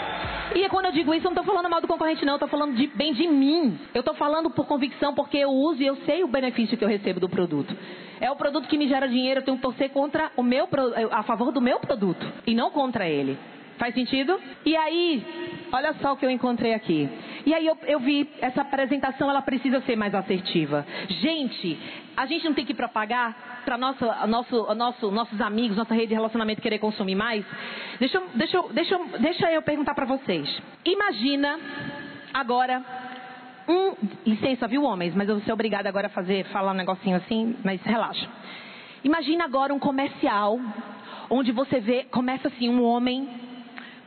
E 0.56 0.68
quando 0.70 0.86
eu 0.86 0.92
digo 0.92 1.13
isso, 1.13 1.28
eu 1.28 1.32
não 1.32 1.42
estou 1.42 1.54
falando 1.54 1.70
mal 1.70 1.80
do 1.80 1.88
concorrente, 1.88 2.26
não. 2.26 2.34
Eu 2.34 2.38
estou 2.38 2.50
falando 2.50 2.76
de, 2.76 2.88
bem 2.88 3.13
de 3.13 3.28
mim. 3.28 3.80
Eu 3.94 4.00
estou 4.00 4.15
falando 4.15 4.50
por 4.50 4.65
convicção, 4.65 5.13
porque 5.13 5.38
eu 5.38 5.50
uso 5.50 5.82
e 5.82 5.86
eu 5.86 5.96
sei 5.98 6.24
o 6.24 6.28
benefício 6.28 6.78
que 6.78 6.84
eu 6.84 6.89
recebo 6.89 7.20
do 7.20 7.30
produto. 7.30 7.76
É 8.20 8.32
o 8.32 8.36
produto 8.36 8.68
que 8.68 8.78
me 8.78 8.88
gera 8.88 9.08
dinheiro, 9.08 9.39
eu 9.39 9.46
tenho 9.46 9.58
que 9.58 9.63
torcer 9.63 9.92
contra 9.92 10.32
o 10.36 10.44
meu, 10.44 10.68
a 11.12 11.24
favor 11.24 11.52
do 11.52 11.62
meu 11.62 11.80
produto 11.80 12.26
e 12.46 12.54
não 12.54 12.72
contra 12.72 13.08
ele. 13.08 13.38
Faz 13.78 13.94
sentido? 13.94 14.38
E 14.65 14.76
aí, 14.76 15.26
olha 15.72 15.94
só 16.02 16.12
o 16.12 16.18
que 16.18 16.26
eu 16.26 16.30
encontrei 16.30 16.74
aqui. 16.74 17.10
E 17.46 17.54
aí 17.54 17.65
eu, 17.65 17.78
eu, 17.88 18.00
vi, 18.02 18.30
essa 18.42 18.62
apresentação 18.62 19.30
ela 19.30 19.42
precisa 19.42 19.80
ser 19.82 19.96
mais 19.96 20.13
assertiva. 20.13 20.86
Gente, 21.08 21.80
a 22.19 22.25
gente 22.25 22.43
não 22.43 22.53
tem 22.53 22.65
que 22.65 22.73
propagar 22.73 23.62
para 23.63 23.77
nosso, 23.77 24.05
nosso, 24.27 24.75
nosso, 24.75 25.10
nossos 25.10 25.39
amigos, 25.39 25.77
nossa 25.77 25.93
rede 25.93 26.08
de 26.08 26.15
relacionamento 26.15 26.62
querer 26.62 26.77
consumir 26.77 27.15
mais? 27.15 27.45
Deixa, 27.97 28.21
deixa, 28.36 28.62
deixa, 28.73 28.99
deixa 29.19 29.51
eu 29.53 29.62
perguntar 29.62 29.95
para 29.95 30.05
vocês. 30.05 30.62
Imagina 30.84 31.58
agora 32.34 32.84
um. 33.69 33.95
Licença, 34.25 34.67
viu, 34.67 34.84
homens? 34.84 35.15
Mas 35.15 35.29
eu 35.29 35.36
vou 35.36 35.43
ser 35.45 35.53
obrigada 35.53 35.88
agora 35.88 36.08
a 36.08 36.10
fazer, 36.10 36.43
falar 36.47 36.73
um 36.73 36.75
negocinho 36.75 37.15
assim, 37.15 37.55
mas 37.63 37.82
relaxa. 37.84 38.27
Imagina 39.01 39.45
agora 39.45 39.73
um 39.73 39.79
comercial 39.79 40.60
onde 41.29 41.53
você 41.53 41.79
vê, 41.79 42.03
começa 42.03 42.49
assim, 42.49 42.67
um 42.67 42.84
homem 42.84 43.29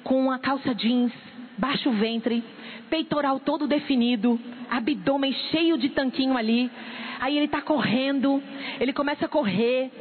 com 0.05 0.21
uma 0.21 0.39
calça 0.39 0.75
jeans, 0.75 1.13
baixo 1.57 1.91
ventre, 1.93 2.45
peitoral 2.91 3.41
todo 3.41 3.67
definido, 3.67 4.39
abdômen 4.71 5.33
cheio 5.51 5.79
de 5.79 5.89
tanquinho 5.89 6.37
ali. 6.37 6.71
Aí 7.23 7.37
ele 7.37 7.45
está 7.45 7.63
correndo, 7.63 8.43
ele 8.81 8.93
começa 8.93 9.27
a 9.27 9.29
correr, 9.29 9.93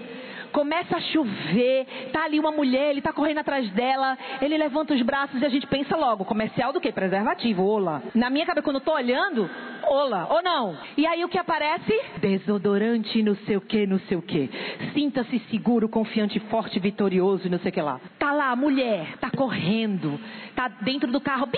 começa 0.52 0.98
a 0.98 1.02
chover, 1.02 1.86
tá 2.12 2.24
ali 2.26 2.40
uma 2.40 2.52
mulher, 2.52 2.90
ele 2.90 3.00
está 3.00 3.12
correndo 3.12 3.40
atrás 3.40 3.70
dela, 3.72 4.18
ele 4.42 4.58
levanta 4.58 4.94
os 4.94 5.02
braços 5.02 5.42
e 5.42 5.46
a 5.46 5.50
gente 5.50 5.68
pensa 5.68 5.96
logo, 5.96 6.26
comercial 6.26 6.72
do 6.72 6.80
que? 6.80 6.92
Preservativo, 6.92 7.64
ola. 7.64 8.04
Na 8.14 8.30
minha 8.30 8.46
cabeça, 8.46 8.64
quando 8.64 8.78
eu 8.78 8.82
tô 8.82 8.94
olhando, 8.94 9.50
ola, 9.88 10.28
ou 10.30 10.42
não? 10.42 10.78
E 10.98 11.06
aí 11.08 11.24
o 11.24 11.30
que 11.30 11.38
aparece? 11.38 12.00
Desodorante, 12.20 13.24
não 13.24 13.36
sei 13.36 13.58
o 13.58 13.62
que, 13.62 13.88
não 13.88 14.00
sei 14.02 14.18
o 14.18 14.22
que. 14.22 14.50
Sinta-se 14.94 15.40
seguro, 15.50 15.90
confiante, 15.90 16.40
forte, 16.40 16.80
vitorioso, 16.80 17.50
não 17.50 17.60
sei 17.60 17.70
o 17.70 17.74
que 17.74 17.82
lá. 17.82 18.00
Tá 18.20 18.32
lá 18.32 18.56
mulher, 18.56 19.18
tá 19.20 19.30
correndo, 19.32 20.20
tá 20.56 20.68
dentro 20.82 21.12
do 21.12 21.22
carro, 21.22 21.46
bi, 21.46 21.58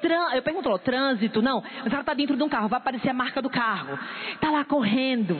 tran... 0.00 0.34
eu 0.34 0.42
pergunto, 0.42 0.78
trânsito, 0.78 1.40
não, 1.42 1.62
mas 1.82 1.92
ela 1.92 2.04
tá 2.04 2.14
dentro 2.14 2.36
de 2.36 2.42
um 2.42 2.48
carro, 2.48 2.68
vai 2.68 2.78
aparecer 2.78 3.08
a 3.08 3.14
marca 3.14 3.40
do 3.40 3.50
carro. 3.50 3.98
Tá 4.40 4.50
lá 4.50 4.64
correndo 4.64 5.36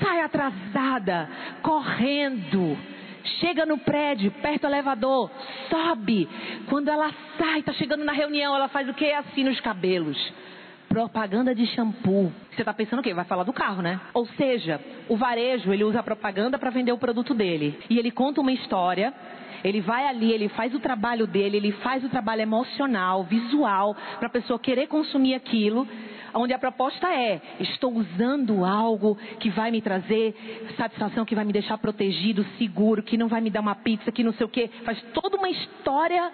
sai 0.00 0.20
atrasada, 0.20 1.28
correndo. 1.62 2.76
Chega 3.40 3.66
no 3.66 3.78
prédio, 3.78 4.30
perto 4.30 4.62
do 4.62 4.68
elevador, 4.68 5.30
sobe. 5.68 6.28
Quando 6.68 6.88
ela 6.88 7.12
sai, 7.36 7.60
está 7.60 7.72
chegando 7.72 8.04
na 8.04 8.12
reunião, 8.12 8.54
ela 8.54 8.68
faz 8.68 8.88
o 8.88 8.94
que? 8.94 9.10
Assim 9.12 9.44
nos 9.44 9.60
cabelos. 9.60 10.16
Propaganda 10.88 11.54
de 11.54 11.66
shampoo. 11.66 12.32
Você 12.54 12.62
está 12.62 12.72
pensando 12.72 13.00
o 13.00 13.02
quê? 13.02 13.12
Vai 13.12 13.26
falar 13.26 13.44
do 13.44 13.52
carro, 13.52 13.82
né? 13.82 14.00
Ou 14.14 14.26
seja, 14.26 14.80
o 15.08 15.16
varejo, 15.16 15.72
ele 15.72 15.84
usa 15.84 16.00
a 16.00 16.02
propaganda 16.02 16.58
para 16.58 16.70
vender 16.70 16.92
o 16.92 16.98
produto 16.98 17.34
dele. 17.34 17.78
E 17.90 17.98
ele 17.98 18.10
conta 18.10 18.40
uma 18.40 18.52
história 18.52 19.12
ele 19.64 19.80
vai 19.80 20.06
ali, 20.06 20.32
ele 20.32 20.48
faz 20.48 20.74
o 20.74 20.78
trabalho 20.78 21.26
dele, 21.26 21.56
ele 21.56 21.72
faz 21.72 22.04
o 22.04 22.08
trabalho 22.08 22.42
emocional, 22.42 23.24
visual, 23.24 23.96
para 24.18 24.26
a 24.26 24.30
pessoa 24.30 24.58
querer 24.58 24.86
consumir 24.86 25.34
aquilo. 25.34 25.86
Onde 26.38 26.54
a 26.54 26.58
proposta 26.58 27.08
é: 27.08 27.40
estou 27.60 27.92
usando 27.92 28.64
algo 28.64 29.16
que 29.40 29.50
vai 29.50 29.70
me 29.70 29.82
trazer 29.82 30.34
satisfação, 30.76 31.24
que 31.24 31.34
vai 31.34 31.44
me 31.44 31.52
deixar 31.52 31.78
protegido, 31.78 32.44
seguro, 32.56 33.02
que 33.02 33.16
não 33.16 33.28
vai 33.28 33.40
me 33.40 33.50
dar 33.50 33.60
uma 33.60 33.74
pizza, 33.74 34.12
que 34.12 34.24
não 34.24 34.32
sei 34.32 34.46
o 34.46 34.48
quê. 34.48 34.70
Faz 34.84 35.00
toda 35.12 35.36
uma 35.36 35.50
história 35.50 36.32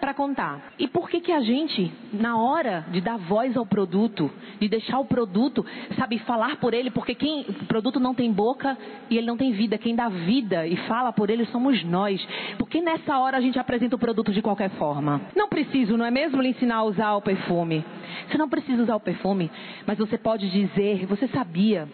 para 0.00 0.14
contar. 0.14 0.72
E 0.78 0.86
por 0.86 1.08
que 1.08 1.20
que 1.20 1.32
a 1.32 1.40
gente, 1.40 1.92
na 2.12 2.36
hora 2.36 2.84
de 2.90 3.00
dar 3.00 3.16
voz 3.16 3.56
ao 3.56 3.66
produto, 3.66 4.30
de 4.60 4.68
deixar 4.68 4.98
o 4.98 5.04
produto, 5.04 5.64
sabe, 5.96 6.18
falar 6.20 6.56
por 6.56 6.74
ele, 6.74 6.90
porque 6.90 7.14
quem 7.14 7.42
o 7.42 7.66
produto 7.66 7.98
não 7.98 8.14
tem 8.14 8.32
boca 8.32 8.76
e 9.10 9.16
ele 9.16 9.26
não 9.26 9.36
tem 9.36 9.52
vida, 9.52 9.78
quem 9.78 9.94
dá 9.94 10.08
vida 10.08 10.66
e 10.66 10.76
fala 10.88 11.12
por 11.12 11.30
ele 11.30 11.44
somos 11.46 11.82
nós. 11.84 12.24
Porque 12.58 12.80
nessa 12.80 13.18
hora 13.18 13.38
a 13.38 13.40
gente 13.40 13.58
apresenta 13.58 13.96
o 13.96 13.98
produto 13.98 14.32
de 14.32 14.42
qualquer 14.42 14.70
forma. 14.70 15.20
Não 15.34 15.48
preciso, 15.48 15.96
não 15.96 16.04
é 16.04 16.10
mesmo, 16.10 16.40
lhe 16.40 16.50
ensinar 16.50 16.76
a 16.76 16.84
usar 16.84 17.14
o 17.14 17.22
perfume. 17.22 17.84
Você 18.28 18.38
não 18.38 18.48
precisa 18.48 18.82
usar 18.82 18.96
o 18.96 19.00
perfume, 19.00 19.50
mas 19.86 19.98
você 19.98 20.16
pode 20.18 20.50
dizer, 20.50 21.06
você 21.06 21.28
sabia 21.28 21.88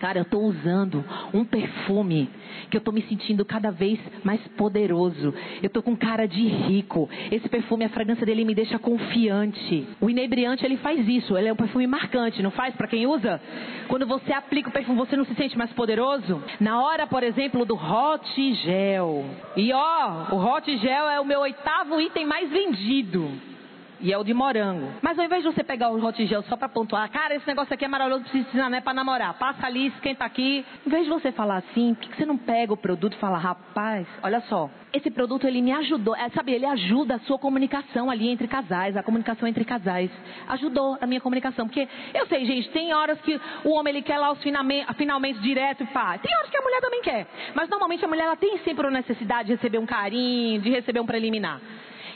Cara, 0.00 0.18
eu 0.18 0.22
estou 0.22 0.42
usando 0.42 1.04
um 1.32 1.44
perfume 1.44 2.28
que 2.70 2.76
eu 2.76 2.78
estou 2.78 2.92
me 2.92 3.02
sentindo 3.02 3.44
cada 3.44 3.70
vez 3.70 3.98
mais 4.22 4.40
poderoso. 4.48 5.32
Eu 5.62 5.68
estou 5.68 5.82
com 5.82 5.96
cara 5.96 6.26
de 6.26 6.46
rico. 6.46 7.08
Esse 7.30 7.48
perfume, 7.48 7.84
a 7.84 7.88
fragrância 7.88 8.26
dele 8.26 8.44
me 8.44 8.54
deixa 8.54 8.78
confiante. 8.78 9.86
O 10.00 10.10
inebriante, 10.10 10.64
ele 10.64 10.76
faz 10.76 11.06
isso. 11.08 11.36
Ele 11.36 11.48
é 11.48 11.52
um 11.52 11.56
perfume 11.56 11.86
marcante, 11.86 12.42
não 12.42 12.50
faz 12.50 12.74
para 12.74 12.88
quem 12.88 13.06
usa? 13.06 13.40
Quando 13.88 14.06
você 14.06 14.32
aplica 14.32 14.68
o 14.68 14.72
perfume, 14.72 14.98
você 14.98 15.16
não 15.16 15.24
se 15.24 15.34
sente 15.34 15.56
mais 15.56 15.72
poderoso? 15.72 16.42
Na 16.60 16.82
hora, 16.82 17.06
por 17.06 17.22
exemplo, 17.22 17.64
do 17.64 17.74
Hot 17.74 18.54
Gel. 18.54 19.24
E 19.56 19.72
ó, 19.72 20.34
o 20.34 20.44
Hot 20.44 20.76
Gel 20.76 21.08
é 21.08 21.20
o 21.20 21.24
meu 21.24 21.40
oitavo 21.40 22.00
item 22.00 22.26
mais 22.26 22.50
vendido. 22.50 23.55
E 24.00 24.12
é 24.12 24.18
o 24.18 24.24
de 24.24 24.34
morango. 24.34 24.92
Mas 25.02 25.18
ao 25.18 25.24
invés 25.24 25.42
de 25.42 25.52
você 25.52 25.64
pegar 25.64 25.90
o 25.90 26.04
hot 26.04 26.26
gel 26.26 26.42
só 26.42 26.56
para 26.56 26.68
pontuar, 26.68 27.10
cara, 27.10 27.34
esse 27.34 27.46
negócio 27.46 27.72
aqui 27.72 27.84
é 27.84 27.88
maravilhoso, 27.88 28.24
precisa, 28.24 28.68
né, 28.68 28.80
para 28.80 28.94
namorar. 28.94 29.34
Passa 29.34 29.66
ali, 29.66 29.86
esquenta 29.88 30.24
aqui. 30.24 30.64
Em 30.86 30.90
vez 30.90 31.04
de 31.04 31.10
você 31.10 31.32
falar 31.32 31.58
assim, 31.58 31.94
por 31.94 32.08
que 32.08 32.16
você 32.16 32.26
não 32.26 32.36
pega 32.36 32.72
o 32.72 32.76
produto 32.76 33.14
e 33.14 33.18
fala, 33.18 33.38
rapaz, 33.38 34.06
olha 34.22 34.40
só, 34.42 34.70
esse 34.92 35.10
produto 35.10 35.46
ele 35.46 35.60
me 35.60 35.72
ajudou, 35.72 36.16
é, 36.16 36.28
sabe, 36.30 36.52
ele 36.52 36.66
ajuda 36.66 37.16
a 37.16 37.18
sua 37.20 37.38
comunicação 37.38 38.10
ali 38.10 38.28
entre 38.28 38.48
casais, 38.48 38.96
a 38.96 39.02
comunicação 39.02 39.46
entre 39.48 39.64
casais. 39.64 40.10
Ajudou 40.48 40.96
a 41.00 41.06
minha 41.06 41.20
comunicação. 41.20 41.66
Porque 41.66 41.88
eu 42.14 42.26
sei, 42.26 42.44
gente, 42.46 42.70
tem 42.70 42.94
horas 42.94 43.20
que 43.20 43.40
o 43.64 43.70
homem 43.70 43.94
ele 43.94 44.02
quer 44.02 44.18
lá 44.18 44.32
os 44.32 44.42
finalmente, 44.42 44.86
finalmente 44.94 45.40
direto 45.40 45.82
e 45.82 45.86
pá. 45.86 46.18
Tem 46.18 46.34
horas 46.36 46.50
que 46.50 46.56
a 46.56 46.62
mulher 46.62 46.80
também 46.80 47.02
quer. 47.02 47.26
Mas 47.54 47.68
normalmente 47.68 48.04
a 48.04 48.08
mulher 48.08 48.24
ela 48.24 48.36
tem 48.36 48.58
sempre 48.58 48.86
a 48.86 48.90
necessidade 48.90 49.48
de 49.48 49.54
receber 49.54 49.78
um 49.78 49.86
carinho, 49.86 50.60
de 50.60 50.70
receber 50.70 51.00
um 51.00 51.06
preliminar. 51.06 51.60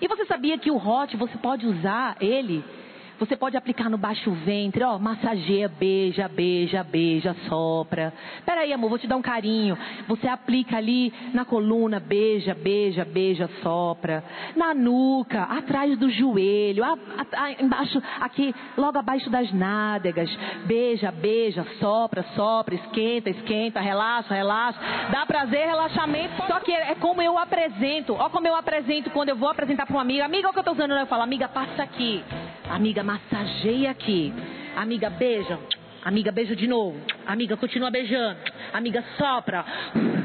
E 0.01 0.09
você 0.09 0.25
sabia 0.25 0.57
que 0.59 0.71
o 0.71 0.77
hot 0.77 1.17
você 1.17 1.37
pode 1.39 1.67
usar 1.67 2.17
ele 2.21 2.65
você 3.21 3.37
pode 3.37 3.55
aplicar 3.55 3.91
no 3.91 3.99
baixo 3.99 4.31
ventre, 4.33 4.83
ó, 4.83 4.99
massageia, 4.99 5.69
beija, 5.69 6.27
beija, 6.27 6.83
beija, 6.83 7.37
sopra. 7.51 8.15
Peraí, 8.47 8.73
amor, 8.73 8.89
vou 8.89 8.99
te 8.99 9.07
dar 9.07 9.17
um 9.17 9.23
carinho. 9.23 9.77
Você 10.09 10.27
aplica 10.27 10.79
ali 10.79 11.13
na 11.35 11.45
coluna, 11.45 12.01
beija, 12.01 12.55
beija, 12.55 13.05
beija, 13.05 13.47
sopra. 13.63 14.25
Na 14.57 14.73
nuca, 14.73 15.43
atrás 15.43 15.99
do 15.99 16.09
joelho, 16.09 16.83
a, 16.83 16.93
a, 16.93 17.45
a, 17.45 17.53
embaixo, 17.63 18.03
aqui, 18.21 18.55
logo 18.79 18.97
abaixo 18.97 19.29
das 19.29 19.53
nádegas. 19.53 20.35
Beija, 20.65 21.13
beija, 21.13 21.67
sopra, 21.79 22.23
sopra, 22.35 22.75
esquenta, 22.75 23.29
esquenta, 23.29 23.81
relaxa, 23.81 24.35
relaxa. 24.35 24.81
Dá 25.11 25.27
prazer, 25.27 25.67
relaxamento. 25.67 26.43
Só 26.47 26.59
que 26.61 26.73
é, 26.73 26.93
é 26.93 26.95
como 26.95 27.21
eu 27.21 27.37
apresento. 27.37 28.15
Ó 28.15 28.31
como 28.31 28.49
eu 28.49 28.57
apresento 28.57 29.11
quando 29.11 29.29
eu 29.29 29.37
vou 29.37 29.51
apresentar 29.51 29.85
para 29.85 29.95
uma 29.95 30.01
amiga. 30.01 30.25
Amiga, 30.25 30.49
o 30.49 30.55
que 30.55 30.59
eu 30.59 30.65
tô 30.65 30.73
usando? 30.73 30.93
Eu 30.93 31.07
falo, 31.07 31.23
amiga, 31.23 31.49
passa 31.49 31.83
aqui. 31.83 32.25
Amiga, 32.71 33.03
massageia 33.03 33.91
aqui. 33.91 34.33
Amiga, 34.77 35.11
beija. 35.11 35.59
Amiga, 36.05 36.31
beija 36.31 36.55
de 36.55 36.69
novo. 36.69 37.01
Amiga, 37.27 37.57
continua 37.57 37.91
beijando. 37.91 38.39
Amiga, 38.73 39.05
sopra. 39.19 39.65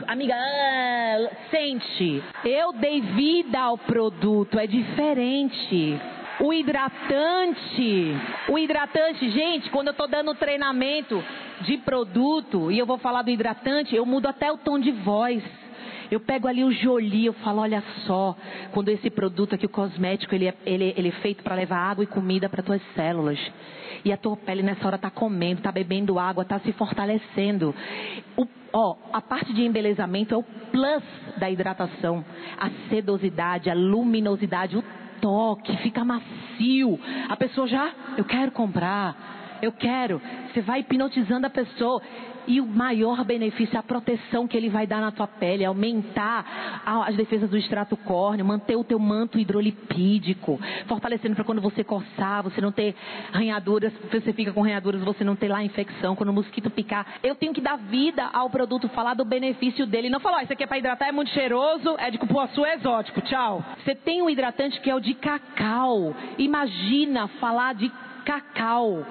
Amiga, 0.08 0.36
ah, 0.36 1.30
sente. 1.50 2.24
Eu 2.44 2.72
dei 2.74 3.02
vida 3.02 3.60
ao 3.60 3.80
produto, 3.80 4.60
é 4.60 4.68
diferente. 4.68 6.00
O 6.40 6.54
hidratante, 6.54 8.16
o 8.48 8.60
hidratante, 8.60 9.28
gente, 9.32 9.70
quando 9.72 9.88
eu 9.88 9.92
estou 9.92 10.08
dando 10.08 10.36
treinamento 10.36 11.24
de 11.62 11.78
produto 11.78 12.72
e 12.72 12.78
eu 12.78 12.86
vou 12.86 13.00
falar 13.00 13.24
do 13.24 13.32
hidratante, 13.32 13.96
eu 13.96 14.06
mudo 14.06 14.28
até 14.28 14.52
o 14.52 14.58
tom 14.58 14.78
de 14.78 14.92
voz. 14.92 15.42
Eu 16.16 16.22
pego 16.22 16.48
ali 16.48 16.64
o 16.64 16.72
Jolie, 16.72 17.26
eu 17.26 17.34
falo, 17.34 17.60
olha 17.60 17.84
só, 18.06 18.38
quando 18.72 18.88
esse 18.88 19.10
produto 19.10 19.54
aqui, 19.54 19.66
o 19.66 19.70
cosmético, 19.70 20.34
ele 20.34 20.48
é, 20.48 20.56
ele, 20.66 20.94
ele 20.96 21.10
é 21.10 21.12
feito 21.12 21.44
para 21.44 21.56
levar 21.56 21.76
água 21.76 22.06
e 22.06 22.08
comida 22.08 22.48
para 22.48 22.64
tuas 22.64 22.82
células. 22.96 23.38
E 24.06 24.14
a 24.14 24.16
tua 24.16 24.38
pele 24.38 24.64
nessa 24.64 24.88
hora 24.88 24.96
está 24.96 25.10
comendo, 25.10 25.60
está 25.60 25.74
bebendo 25.74 26.18
água, 26.18 26.44
está 26.44 26.58
se 26.60 26.72
fortalecendo. 26.72 27.76
O, 28.38 28.48
ó, 28.72 28.96
a 29.12 29.20
parte 29.20 29.52
de 29.52 29.66
embelezamento 29.66 30.34
é 30.34 30.38
o 30.38 30.44
plus 30.44 31.04
da 31.38 31.50
hidratação. 31.50 32.24
A 32.58 32.70
sedosidade, 32.88 33.70
a 33.70 33.74
luminosidade, 33.74 34.78
o 34.78 34.84
toque, 35.20 35.76
fica 35.80 36.06
macio. 36.06 36.98
A 37.28 37.36
pessoa 37.36 37.68
já, 37.68 37.92
eu 38.18 38.24
quero 38.24 38.54
comprar, 38.54 39.35
eu 39.62 39.72
quero. 39.72 40.22
Você 40.54 40.62
vai 40.62 40.82
hipnotizando 40.82 41.48
a 41.48 41.50
pessoa. 41.50 42.02
E 42.48 42.62
o 42.62 42.66
maior 42.66 43.24
benefício 43.24 43.76
é 43.76 43.80
a 43.80 43.84
proteção 43.84 44.48
que 44.48 44.56
ele 44.56 44.70
vai 44.70 44.86
dar 44.86 45.02
na 45.02 45.12
tua 45.12 45.26
pele, 45.26 45.66
aumentar 45.66 46.84
as 46.86 47.16
defesas 47.16 47.50
do 47.50 47.58
extrato 47.58 47.98
córneo, 47.98 48.46
manter 48.46 48.76
o 48.76 48.84
teu 48.84 49.00
manto 49.00 49.40
hidrolipídico, 49.40 50.60
fortalecendo 50.86 51.34
para 51.34 51.44
quando 51.44 51.60
você 51.60 51.84
coçar, 51.84 52.44
você 52.44 52.62
não 52.62 52.72
ter 52.72 52.96
arranhaduras, 53.34 53.92
você 54.12 54.32
fica 54.32 54.54
com 54.54 54.62
arranhaduras, 54.62 55.02
você 55.02 55.24
não 55.24 55.36
ter 55.36 55.48
lá 55.48 55.64
infecção, 55.64 56.16
quando 56.16 56.30
o 56.30 56.34
mosquito 56.34 56.70
picar. 56.70 57.16
Eu 57.24 57.34
tenho 57.34 57.52
que 57.52 57.62
dar 57.62 57.78
vida 57.78 58.30
ao 58.32 58.48
produto, 58.50 58.88
falar 58.90 59.16
do 59.16 59.26
benefício 59.26 59.88
dele, 59.88 60.10
não 60.10 60.20
falar, 60.20 60.38
oh, 60.38 60.42
isso 60.42 60.54
aqui 60.54 60.64
é 60.64 60.68
para 60.68 60.78
hidratar, 60.78 61.08
é 61.08 61.12
muito 61.12 61.32
cheiroso, 61.32 61.96
é 61.98 62.12
de 62.12 62.20
cupuaçu, 62.20 62.64
é 62.64 62.76
exótico, 62.76 63.22
tchau. 63.22 63.66
Você 63.84 63.96
tem 63.96 64.22
um 64.22 64.30
hidratante 64.30 64.80
que 64.82 64.90
é 64.90 64.94
o 64.94 65.00
de 65.00 65.16
cacau. 65.16 66.14
Imagina 66.38 67.28
falar 67.40 67.74
de 67.74 67.92
cacau. 68.24 69.04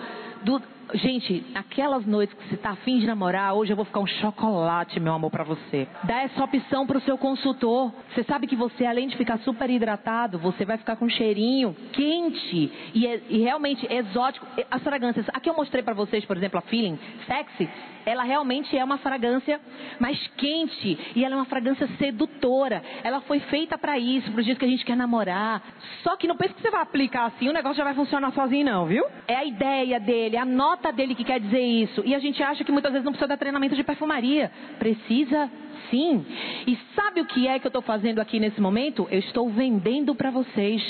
Do, 0.45 0.61
Gente, 0.93 1.45
aquelas 1.55 2.05
noites 2.05 2.37
que 2.37 2.49
você 2.49 2.55
está 2.55 2.71
afim 2.71 2.99
de 2.99 3.07
namorar, 3.07 3.55
hoje 3.55 3.73
eu 3.73 3.77
vou 3.77 3.85
ficar 3.85 4.01
um 4.01 4.07
chocolate, 4.07 5.01
meu 5.01 5.15
amor, 5.15 5.31
para 5.31 5.43
você. 5.43 5.89
Dá 6.05 6.23
essa 6.23 6.45
opção 6.45 6.87
para 6.87 6.99
o 6.99 7.01
seu 7.01 7.17
consultor. 7.17 7.93
Você 8.15 8.23
sabe 8.25 8.47
que 8.47 8.55
você, 8.55 8.85
além 8.85 9.09
de 9.09 9.17
ficar 9.17 9.39
super 9.39 9.71
hidratado, 9.71 10.39
você 10.39 10.65
vai 10.65 10.77
ficar 10.77 10.97
com 10.97 11.07
um 11.07 11.11
cheirinho 11.11 11.75
quente 11.93 12.71
e, 12.95 13.07
é, 13.07 13.23
e 13.29 13.39
realmente 13.39 13.87
exótico. 13.91 14.47
As 14.71 14.83
fragrâncias, 14.83 15.27
aqui 15.33 15.49
eu 15.49 15.55
mostrei 15.55 15.83
para 15.83 15.95
vocês, 15.95 16.25
por 16.25 16.37
exemplo, 16.37 16.59
a 16.59 16.63
Feeling 16.63 16.99
Sexy. 17.27 17.69
Ela 18.07 18.23
realmente 18.23 18.77
é 18.77 18.85
uma 18.85 18.99
fragrância 18.99 19.59
mais 19.99 20.19
quente 20.37 20.99
e 21.17 21.25
ela 21.25 21.35
é 21.35 21.39
uma 21.39 21.47
fragrância 21.47 21.89
sedutora. 21.99 22.83
Ela 23.03 23.23
foi 23.23 23.41
feita 23.41 23.79
para 23.79 23.99
isso, 23.99 24.31
para 24.31 24.41
os 24.41 24.45
dias 24.45 24.59
que 24.59 24.65
a 24.65 24.69
gente 24.69 24.85
quer 24.85 24.97
namorar. 24.97 25.63
Só 26.03 26.15
que 26.17 26.29
não 26.29 26.37
pense 26.37 26.53
que 26.53 26.61
você 26.61 26.71
vai 26.71 26.83
aplicar 26.83 27.27
assim, 27.27 27.49
o 27.49 27.53
negócio 27.53 27.79
já 27.79 27.85
vai 27.85 27.95
funcionar 27.95 28.31
sozinho, 28.33 28.67
não, 28.67 28.85
viu? 28.85 29.05
É 29.27 29.37
a 29.37 29.45
ideia 29.45 29.99
dele, 29.99 30.37
a 30.37 30.45
nota 30.45 30.74
nota 30.75 30.93
dele 30.93 31.15
que 31.15 31.25
quer 31.25 31.39
dizer 31.41 31.61
isso. 31.61 32.03
E 32.05 32.15
a 32.15 32.19
gente 32.19 32.43
acha 32.43 32.65
que 32.65 32.73
muitas 32.73 32.91
vezes 32.91 33.05
não 33.05 33.13
precisa 33.13 33.29
dar 33.29 33.37
treinamento 33.37 33.77
de 33.77 33.85
perfumaria. 33.85 34.51
Precisa 34.79 35.51
sim. 35.91 36.25
E 36.67 36.77
sabe 36.95 37.21
o 37.21 37.27
que 37.27 37.47
é 37.47 37.59
que 37.59 37.67
eu 37.67 37.69
estou 37.69 37.83
fazendo 37.83 38.19
aqui 38.21 38.41
nesse 38.41 38.61
momento? 38.61 39.07
Eu 39.11 39.21
estou 39.21 39.49
vendendo 39.49 40.15
para 40.15 40.31
vocês. 40.31 40.83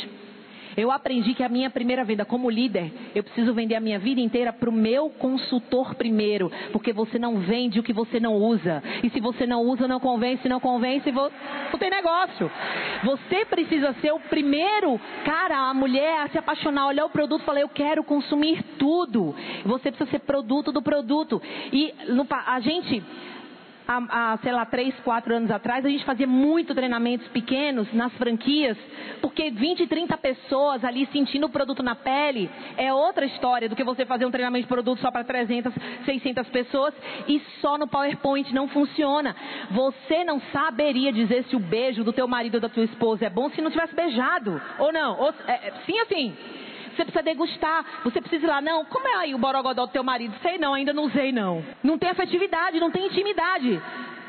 Eu 0.76 0.90
aprendi 0.90 1.34
que 1.34 1.42
a 1.42 1.48
minha 1.48 1.70
primeira 1.70 2.04
venda 2.04 2.24
como 2.24 2.50
líder, 2.50 2.92
eu 3.14 3.22
preciso 3.22 3.52
vender 3.54 3.74
a 3.74 3.80
minha 3.80 3.98
vida 3.98 4.20
inteira 4.20 4.52
para 4.52 4.68
o 4.68 4.72
meu 4.72 5.10
consultor 5.10 5.94
primeiro, 5.94 6.50
porque 6.72 6.92
você 6.92 7.18
não 7.18 7.38
vende 7.38 7.78
o 7.78 7.82
que 7.82 7.92
você 7.92 8.18
não 8.18 8.34
usa. 8.34 8.82
E 9.02 9.10
se 9.10 9.20
você 9.20 9.46
não 9.46 9.62
usa, 9.62 9.86
não 9.86 10.00
convence, 10.00 10.48
não 10.48 10.60
convence, 10.60 11.10
não 11.12 11.78
tem 11.78 11.90
negócio. 11.90 12.50
Você 13.04 13.44
precisa 13.44 13.94
ser 14.00 14.12
o 14.12 14.20
primeiro 14.20 15.00
cara, 15.24 15.70
a 15.70 15.74
mulher 15.74 16.20
a 16.20 16.28
se 16.28 16.38
apaixonar, 16.38 16.86
olhar 16.86 17.04
o 17.04 17.10
produto 17.10 17.42
e 17.42 17.44
falar, 17.44 17.60
eu 17.60 17.68
quero 17.68 18.02
consumir 18.04 18.62
tudo. 18.78 19.34
Você 19.64 19.90
precisa 19.90 20.10
ser 20.10 20.20
produto 20.20 20.72
do 20.72 20.82
produto. 20.82 21.40
E 21.72 21.92
a 22.46 22.60
gente 22.60 23.02
há, 23.86 24.32
há, 24.32 24.38
sei 24.38 24.52
lá, 24.52 24.64
três, 24.64 24.94
quatro 25.00 25.34
anos 25.34 25.50
atrás, 25.50 25.84
a 25.84 25.88
gente 25.88 26.04
fazia 26.04 26.26
muito 26.26 26.74
treinamentos 26.74 27.26
pequenos 27.28 27.92
nas 27.92 28.12
franquias, 28.14 28.76
porque 29.20 29.50
20, 29.50 29.86
30 29.86 30.16
pessoas 30.18 30.84
ali 30.84 31.06
sentindo 31.12 31.46
o 31.46 31.50
produto 31.50 31.82
na 31.82 31.94
pele 31.94 32.50
é 32.76 32.92
outra 32.92 33.26
história 33.26 33.68
do 33.68 33.76
que 33.76 33.84
você 33.84 34.04
fazer 34.04 34.26
um 34.26 34.30
treinamento 34.30 34.62
de 34.62 34.68
produto 34.68 35.00
só 35.00 35.10
para 35.10 35.24
300, 35.24 35.72
600 36.04 36.48
pessoas 36.48 36.94
e 37.28 37.40
só 37.60 37.78
no 37.78 37.86
PowerPoint 37.86 38.52
não 38.54 38.68
funciona. 38.68 39.34
Você 39.70 40.24
não 40.24 40.40
saberia 40.52 41.12
dizer 41.12 41.44
se 41.44 41.56
o 41.56 41.60
beijo 41.60 42.04
do 42.04 42.12
teu 42.12 42.26
marido 42.26 42.56
ou 42.56 42.60
da 42.60 42.68
tua 42.68 42.84
esposa 42.84 43.26
é 43.26 43.30
bom 43.30 43.50
se 43.50 43.60
não 43.60 43.70
tivesse 43.70 43.94
beijado, 43.94 44.60
ou 44.78 44.92
não? 44.92 45.18
Ou, 45.18 45.34
é, 45.46 45.68
é 45.68 45.72
sim, 45.86 45.98
assim. 46.00 46.34
Você 46.94 47.04
precisa 47.04 47.22
degustar. 47.22 47.84
Você 48.04 48.20
precisa 48.20 48.44
ir 48.44 48.48
lá, 48.48 48.60
não, 48.60 48.84
como 48.84 49.06
é 49.08 49.14
aí 49.16 49.34
o 49.34 49.38
borogodó 49.38 49.86
do 49.86 49.92
teu 49.92 50.04
marido? 50.04 50.34
Sei 50.42 50.58
não, 50.58 50.74
ainda 50.74 50.92
não 50.92 51.04
usei 51.04 51.32
não. 51.32 51.64
Não 51.82 51.98
tem 51.98 52.10
afetividade, 52.10 52.80
não 52.80 52.90
tem 52.90 53.06
intimidade. 53.06 53.80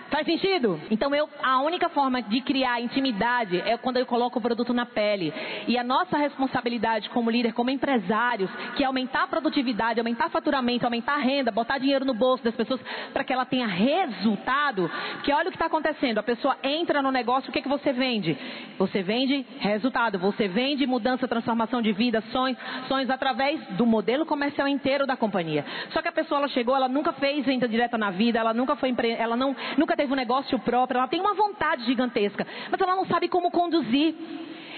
Faz 0.10 0.26
sentido? 0.26 0.80
Então 0.92 1.14
eu, 1.16 1.28
a 1.42 1.62
única 1.62 1.90
forma 1.90 2.22
de 2.22 2.40
criar 2.42 2.80
intimidade 2.80 3.60
é 3.62 3.76
quando 3.78 3.98
eu 3.98 4.06
coloco 4.06 4.38
o 4.38 4.42
produto 4.42 4.74
na 4.74 4.86
pele. 4.86 5.34
E 5.68 5.78
a 5.78 5.84
nossa 5.84 6.18
responsabilidade 6.18 7.10
como 7.10 7.30
líder, 7.30 7.54
como 7.54 7.72
empresários, 7.72 8.50
que 8.76 8.84
é 8.84 8.86
aumentar 8.86 9.24
a 9.24 9.28
produtividade, 9.28 10.00
aumentar 10.00 10.30
faturamento, 10.30 10.86
aumentar 10.86 11.16
a 11.16 11.20
renda, 11.20 11.52
botar 11.52 11.80
dinheiro 11.80 12.06
no 12.06 12.14
bolso 12.14 12.44
das 12.44 12.56
pessoas 12.56 12.80
para 13.14 13.24
que 13.24 13.34
ela 13.34 13.46
tenha 13.46 13.66
resultado. 13.66 14.90
Porque 15.14 15.34
olha 15.34 15.48
o 15.48 15.52
que 15.52 15.56
está 15.56 15.66
acontecendo. 15.66 16.20
A 16.20 16.24
pessoa 16.24 16.56
entra 16.64 17.02
no 17.02 17.12
negócio, 17.12 17.50
o 17.50 17.54
que, 17.54 17.62
que 17.62 17.68
você 17.68 17.92
vende? 17.92 18.38
Você 18.78 19.02
vende 19.02 19.46
resultado. 19.60 20.20
Você 20.20 20.48
vende 20.48 20.86
mudança, 20.86 21.28
transformação 21.28 21.82
de 21.82 21.92
vida, 21.92 22.22
sonhos, 22.32 22.58
sonhos 22.88 23.10
através 23.10 23.60
do 23.70 23.86
modelo 23.86 24.26
comercial 24.26 24.68
inteiro 24.68 25.08
da 25.08 25.18
companhia. 25.18 25.66
Só 25.92 26.02
que 26.02 26.08
a 26.08 26.12
pessoa 26.12 26.40
ela 26.40 26.48
chegou, 26.50 26.76
ela 26.76 26.88
nunca 26.88 27.12
fez 27.14 27.44
venda 27.46 27.68
direta 27.68 27.98
na 27.98 28.12
vida, 28.12 28.40
ela 28.40 28.54
nunca 28.54 28.76
foi 28.76 28.90
empre... 28.90 29.12
ela 29.12 29.36
não, 29.36 29.56
nunca 29.78 29.95
teve 29.96 30.12
um 30.12 30.16
negócio 30.16 30.58
próprio, 30.60 30.98
ela 30.98 31.08
tem 31.08 31.20
uma 31.20 31.34
vontade 31.34 31.86
gigantesca, 31.86 32.46
mas 32.70 32.80
ela 32.80 32.96
não 32.96 33.06
sabe 33.06 33.28
como 33.28 33.52
conduzir. 33.52 34.16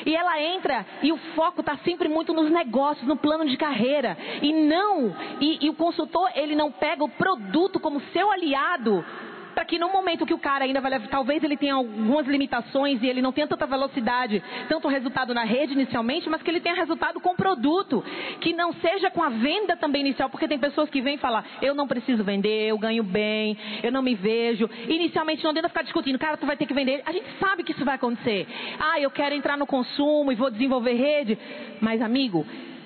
E 0.06 0.16
ela 0.16 0.40
entra 0.42 0.86
e 1.02 1.12
o 1.12 1.18
foco 1.36 1.62
está 1.62 1.76
sempre 1.78 2.08
muito 2.08 2.34
nos 2.34 2.52
negócios, 2.52 3.08
no 3.08 3.18
plano 3.18 3.46
de 3.46 3.58
carreira. 3.58 4.18
E 4.42 4.54
não, 4.54 5.16
e, 5.42 5.66
e 5.66 5.70
o 5.70 5.74
consultor 5.74 6.30
ele 6.36 6.56
não 6.56 6.72
pega 6.72 7.04
o 7.04 7.10
produto 7.10 7.80
como 7.80 8.00
seu 8.14 8.32
aliado 8.32 9.04
para 9.58 9.66
que 9.66 9.80
no 9.80 9.92
momento 9.92 10.24
que 10.24 10.36
o 10.36 10.38
cara 10.38 10.66
ainda 10.66 10.80
vai 10.80 11.00
talvez 11.08 11.44
ele 11.44 11.58
tenha 11.58 11.74
algumas 11.74 12.28
limitações 12.28 13.02
e 13.02 13.08
ele 13.08 13.24
não 13.24 13.32
tenha 13.32 13.48
tanta 13.48 13.66
velocidade, 13.66 14.44
tanto 14.70 14.88
resultado 14.88 15.34
na 15.34 15.44
rede 15.44 15.74
inicialmente, 15.74 16.30
mas 16.30 16.44
que 16.44 16.52
ele 16.52 16.60
tenha 16.60 16.76
resultado 16.76 17.20
com 17.20 17.32
o 17.32 17.36
produto, 17.36 18.06
que 18.40 18.54
não 18.54 18.72
seja 18.74 19.10
com 19.10 19.24
a 19.24 19.30
venda 19.30 19.76
também 19.76 20.02
inicial, 20.02 20.30
porque 20.30 20.48
tem 20.48 20.60
pessoas 20.60 20.92
que 20.92 21.02
vêm 21.02 21.18
falar, 21.18 21.44
eu 21.60 21.74
não 21.74 21.88
preciso 21.88 22.24
vender, 22.24 22.68
eu 22.68 22.78
ganho 22.78 23.04
bem, 23.04 23.58
eu 23.82 23.92
não 23.92 24.04
me 24.04 24.14
vejo. 24.14 24.70
Inicialmente 24.88 25.44
não 25.44 25.56
tenta 25.56 25.70
ficar 25.70 25.82
discutindo, 25.82 26.20
cara, 26.20 26.38
tu 26.38 26.46
vai 26.46 26.56
ter 26.56 26.68
que 26.68 26.74
vender. 26.76 27.02
A 27.04 27.12
gente 27.12 27.26
sabe 27.40 27.64
que 27.64 27.72
isso 27.72 27.84
vai 27.84 27.96
acontecer. 27.96 28.46
Ah, 28.80 29.00
eu 29.00 29.10
quero 29.10 29.34
entrar 29.34 29.58
no 29.58 29.66
consumo 29.66 30.32
e 30.32 30.36
vou 30.36 30.52
desenvolver 30.52 30.94
rede. 30.94 31.36
Mas, 31.82 32.00
amigo, 32.00 32.46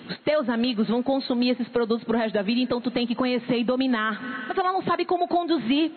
os 0.10 0.18
teus 0.20 0.48
amigos 0.48 0.88
vão 0.88 1.04
consumir 1.04 1.50
esses 1.50 1.68
produtos 1.68 2.06
pro 2.06 2.18
resto 2.18 2.34
da 2.34 2.42
vida, 2.42 2.62
então 2.62 2.80
tu 2.80 2.92
tem 2.92 3.06
que 3.06 3.14
conhecer 3.14 3.58
e 3.58 3.64
dominar. 3.66 4.46
Mas 4.48 4.58
ela 4.58 4.72
não 4.72 4.84
sabe 4.84 5.04
como 5.04 5.28
conduzir. 5.28 5.92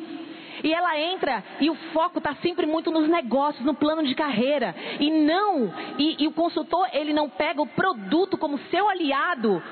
E 0.63 0.73
ela 0.73 0.99
entra 0.99 1.43
e 1.61 1.71
o 1.71 1.75
foco 1.93 2.19
está 2.19 2.35
sempre 2.37 2.67
muito 2.67 2.91
nos 2.91 3.09
negócios, 3.09 3.65
no 3.65 3.75
plano 3.75 4.05
de 4.05 4.15
carreira. 4.15 4.75
E 5.01 5.11
não, 5.11 5.73
e, 5.99 6.23
e 6.23 6.27
o 6.27 6.33
consultor 6.33 6.89
ele 6.93 7.13
não 7.13 7.29
pega 7.29 7.61
o 7.61 7.67
produto 7.67 8.37
como 8.39 8.59
seu 8.71 8.89
aliado 8.89 9.63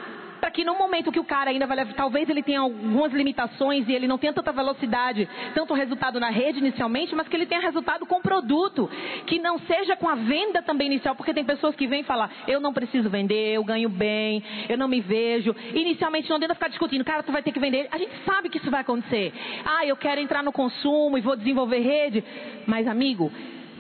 para 0.43 0.51
que 0.51 0.64
no 0.64 0.76
momento 0.76 1.12
que 1.12 1.20
o 1.20 1.24
cara 1.24 1.51
ainda 1.51 1.68
vai 1.68 1.86
talvez 1.95 2.28
ele 2.28 2.43
tenha 2.43 2.59
algumas 2.59 3.12
limitações 3.12 3.88
e 3.88 3.93
ele 3.93 4.09
não 4.09 4.18
tenha 4.18 4.32
tanta 4.32 4.51
velocidade, 4.51 5.28
tanto 5.55 5.72
resultado 5.72 6.18
na 6.18 6.30
rede 6.30 6.59
inicialmente, 6.59 7.14
mas 7.14 7.28
que 7.28 7.36
ele 7.36 7.47
tenha 7.47 7.61
resultado 7.61 8.05
com 8.05 8.16
o 8.16 8.20
produto, 8.20 8.90
que 9.24 9.38
não 9.38 9.61
seja 9.61 9.95
com 9.95 10.09
a 10.09 10.16
venda 10.16 10.61
também 10.61 10.88
inicial, 10.88 11.14
porque 11.14 11.32
tem 11.32 11.45
pessoas 11.45 11.76
que 11.76 11.86
vêm 11.86 12.03
falar, 12.03 12.28
eu 12.49 12.59
não 12.59 12.72
preciso 12.72 13.09
vender, 13.09 13.55
eu 13.55 13.62
ganho 13.62 13.88
bem, 13.88 14.43
eu 14.68 14.76
não 14.76 14.88
me 14.88 15.01
vejo. 15.01 15.55
Inicialmente 15.74 16.28
não 16.28 16.40
tenta 16.40 16.55
ficar 16.55 16.66
discutindo, 16.66 17.05
cara, 17.05 17.22
tu 17.22 17.30
vai 17.30 17.45
ter 17.45 17.53
que 17.53 17.61
vender. 17.61 17.86
A 17.93 17.97
gente 17.97 18.12
sabe 18.24 18.49
que 18.49 18.59
isso 18.59 18.68
vai 18.68 18.80
acontecer. 18.80 19.32
Ah, 19.64 19.86
eu 19.86 19.97
quero 19.97 20.20
entrar 20.20 20.43
no 20.43 20.51
consumo 20.51 21.16
e 21.16 21.20
vou 21.20 21.36
desenvolver 21.36 21.78
rede, 21.78 22.24
mas 22.66 22.88
amigo, 22.88 23.30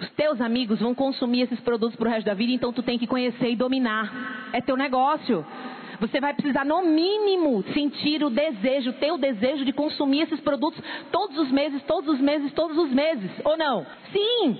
os 0.00 0.10
teus 0.12 0.40
amigos 0.40 0.78
vão 0.78 0.94
consumir 0.94 1.40
esses 1.42 1.58
produtos 1.58 1.96
pro 1.96 2.08
resto 2.08 2.26
da 2.26 2.34
vida, 2.34 2.52
então 2.52 2.72
tu 2.72 2.84
tem 2.84 3.00
que 3.00 3.06
conhecer 3.08 3.50
e 3.50 3.56
dominar. 3.56 4.50
É 4.52 4.60
teu 4.60 4.76
negócio. 4.76 5.44
Você 6.02 6.20
vai 6.20 6.34
precisar, 6.34 6.64
no 6.64 6.82
mínimo, 6.82 7.62
sentir 7.72 8.24
o 8.24 8.28
desejo, 8.28 8.92
ter 8.94 9.12
o 9.12 9.18
desejo 9.18 9.64
de 9.64 9.72
consumir 9.72 10.22
esses 10.22 10.40
produtos 10.40 10.82
todos 11.12 11.38
os 11.38 11.48
meses, 11.52 11.80
todos 11.84 12.12
os 12.12 12.20
meses, 12.20 12.52
todos 12.54 12.76
os 12.76 12.90
meses. 12.90 13.30
Ou 13.44 13.56
não? 13.56 13.86
Sim! 14.12 14.58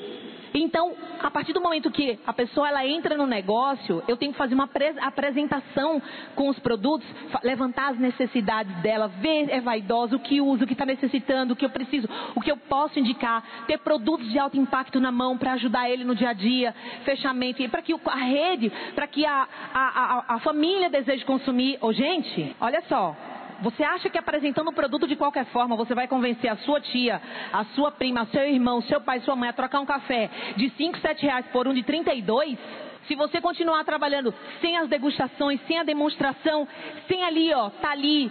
Então, 0.55 0.95
a 1.21 1.31
partir 1.31 1.53
do 1.53 1.61
momento 1.61 1.91
que 1.91 2.19
a 2.27 2.33
pessoa 2.33 2.69
ela 2.69 2.87
entra 2.87 3.17
no 3.17 3.27
negócio, 3.27 4.03
eu 4.07 4.17
tenho 4.17 4.33
que 4.33 4.39
fazer 4.39 4.55
uma 4.55 4.69
apresentação 5.01 6.03
com 6.35 6.49
os 6.49 6.59
produtos, 6.59 7.07
levantar 7.43 7.93
as 7.93 7.99
necessidades 7.99 8.75
dela, 8.83 9.09
ver 9.09 9.51
é 9.51 9.61
vaidosa, 9.61 10.17
o 10.17 10.21
que 10.21 10.41
usa, 10.41 10.65
o 10.65 10.67
que 10.67 10.75
está 10.75 10.85
necessitando, 10.85 11.53
o 11.53 11.57
que 11.57 11.65
eu 11.65 11.71
preciso, 11.71 12.09
o 12.35 12.41
que 12.41 12.51
eu 12.51 12.57
posso 12.57 12.99
indicar, 12.99 13.43
ter 13.67 13.79
produtos 13.79 14.31
de 14.31 14.39
alto 14.39 14.57
impacto 14.59 15.01
na 15.01 15.11
mão 15.11 15.39
para 15.39 15.53
ajudar 15.53 15.89
ele 15.91 16.05
no 16.05 16.15
dia 16.15 16.31
a 16.31 16.33
dia, 16.33 16.75
fechamento, 17.05 17.63
e 17.63 17.69
para 17.69 17.83
que 17.83 17.95
a 18.07 18.17
rede, 18.17 18.71
para 18.95 19.07
que 19.07 19.25
a, 19.25 19.49
a, 19.73 19.81
a, 19.81 20.35
a 20.35 20.39
família 20.41 20.91
deseje 20.91 21.25
consumir. 21.25 21.79
Oh, 21.81 21.93
gente, 21.93 22.55
olha 22.61 22.83
só, 22.89 23.17
você 23.63 23.85
acha 23.85 24.11
que 24.11 24.19
apresentando 24.19 24.69
o 24.69 24.73
produto 24.73 25.07
de 25.07 25.17
qualquer 25.17 25.47
forma, 25.47 25.77
você 25.77 25.95
vai 25.95 26.09
convencer 26.09 26.51
a 26.51 26.57
sua 26.57 26.81
tia, 26.81 27.23
a 27.53 27.65
sua 27.77 27.93
prima, 27.93 28.27
seu 28.27 28.43
irmão, 28.43 28.83
seu 28.83 29.01
pai, 29.01 29.21
sua 29.21 29.37
mãe 29.37 29.49
a 29.49 29.53
trocar 29.53 29.81
um 29.81 29.87
café 29.87 30.29
de 30.57 30.69
5, 30.71 30.99
7 30.99 31.23
reais 31.23 31.47
por 31.53 31.69
um 31.69 31.73
de 31.73 31.83
32? 31.83 32.59
Se 33.07 33.15
você 33.15 33.41
continuar 33.41 33.85
trabalhando 33.85 34.33
sem 34.61 34.77
as 34.77 34.89
degustações, 34.89 35.61
sem 35.67 35.79
a 35.79 35.83
demonstração, 35.83 36.67
sem 37.09 37.23
ali, 37.25 37.53
ó, 37.53 37.69
tá 37.71 37.91
ali, 37.91 38.31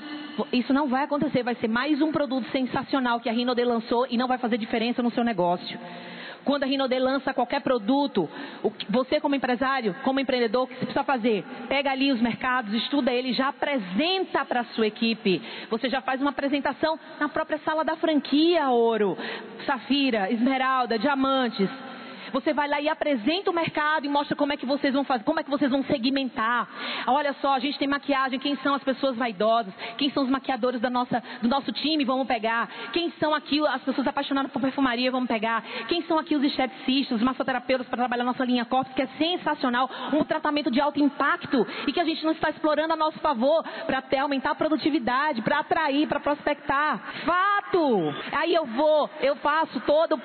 isso 0.53 0.73
não 0.73 0.87
vai 0.87 1.03
acontecer. 1.03 1.43
Vai 1.43 1.55
ser 1.55 1.67
mais 1.67 2.01
um 2.01 2.11
produto 2.11 2.49
sensacional 2.51 3.19
que 3.19 3.29
a 3.29 3.33
Rinode 3.33 3.63
lançou 3.63 4.07
e 4.09 4.17
não 4.17 4.27
vai 4.27 4.37
fazer 4.37 4.57
diferença 4.57 5.03
no 5.03 5.11
seu 5.11 5.23
negócio. 5.23 5.77
Quando 6.43 6.63
a 6.63 6.65
Rinode 6.65 6.97
lança 6.97 7.33
qualquer 7.33 7.61
produto, 7.61 8.29
você 8.89 9.19
como 9.19 9.35
empresário, 9.35 9.95
como 10.03 10.19
empreendedor, 10.19 10.63
o 10.63 10.67
que 10.67 10.73
você 10.73 10.85
precisa 10.85 11.03
fazer? 11.03 11.45
Pega 11.67 11.91
ali 11.91 12.11
os 12.11 12.21
mercados, 12.21 12.73
estuda 12.73 13.11
ele, 13.11 13.33
já 13.33 13.49
apresenta 13.49 14.43
para 14.45 14.61
a 14.61 14.65
sua 14.65 14.87
equipe. 14.87 15.41
Você 15.69 15.89
já 15.89 16.01
faz 16.01 16.21
uma 16.21 16.31
apresentação 16.31 16.99
na 17.19 17.29
própria 17.29 17.59
sala 17.59 17.83
da 17.83 17.95
franquia, 17.95 18.69
ouro, 18.69 19.17
safira, 19.65 20.31
esmeralda, 20.31 20.97
diamantes. 20.97 21.69
Você 22.31 22.53
vai 22.53 22.67
lá 22.67 22.79
e 22.81 22.89
apresenta 22.89 23.51
o 23.51 23.53
mercado 23.53 24.05
e 24.05 24.09
mostra 24.09 24.35
como 24.35 24.53
é 24.53 24.57
que 24.57 24.65
vocês 24.65 24.93
vão 24.93 25.03
fazer, 25.03 25.23
como 25.23 25.39
é 25.39 25.43
que 25.43 25.49
vocês 25.49 25.69
vão 25.69 25.83
segmentar. 25.83 26.67
Olha 27.07 27.33
só, 27.41 27.53
a 27.53 27.59
gente 27.59 27.77
tem 27.77 27.87
maquiagem, 27.87 28.39
quem 28.39 28.55
são 28.57 28.73
as 28.73 28.83
pessoas 28.83 29.15
vaidosas, 29.15 29.73
quem 29.97 30.09
são 30.11 30.23
os 30.23 30.29
maquiadores 30.29 30.79
da 30.79 30.89
nossa, 30.89 31.21
do 31.41 31.47
nosso 31.47 31.71
time, 31.71 32.05
vamos 32.05 32.27
pegar. 32.27 32.69
Quem 32.93 33.11
são 33.19 33.33
aqui 33.33 33.65
as 33.67 33.81
pessoas 33.83 34.07
apaixonadas 34.07 34.51
por 34.51 34.61
perfumaria, 34.61 35.11
vamos 35.11 35.27
pegar. 35.27 35.63
Quem 35.87 36.01
são 36.03 36.17
aqui 36.17 36.35
os 36.35 36.43
esteticistas, 36.43 37.17
os 37.17 37.23
massoterapeutas 37.23 37.87
para 37.87 37.97
trabalhar 37.97 38.23
nossa 38.23 38.45
linha 38.45 38.65
corpus, 38.65 38.93
que 38.93 39.01
é 39.01 39.07
sensacional, 39.17 39.89
um 40.13 40.23
tratamento 40.23 40.71
de 40.71 40.79
alto 40.79 40.99
impacto 40.99 41.65
e 41.87 41.91
que 41.91 41.99
a 41.99 42.05
gente 42.05 42.23
não 42.23 42.31
está 42.31 42.49
explorando 42.49 42.93
a 42.93 42.95
nosso 42.95 43.19
favor 43.19 43.63
para 43.85 43.99
até 43.99 44.19
aumentar 44.19 44.51
a 44.51 44.55
produtividade, 44.55 45.41
para 45.41 45.59
atrair, 45.59 46.07
para 46.07 46.19
prospectar. 46.19 46.99
Fato! 47.25 48.13
Aí 48.33 48.53
eu 48.53 48.65
vou, 48.65 49.09
eu 49.21 49.35
faço 49.37 49.79
todo 49.81 50.19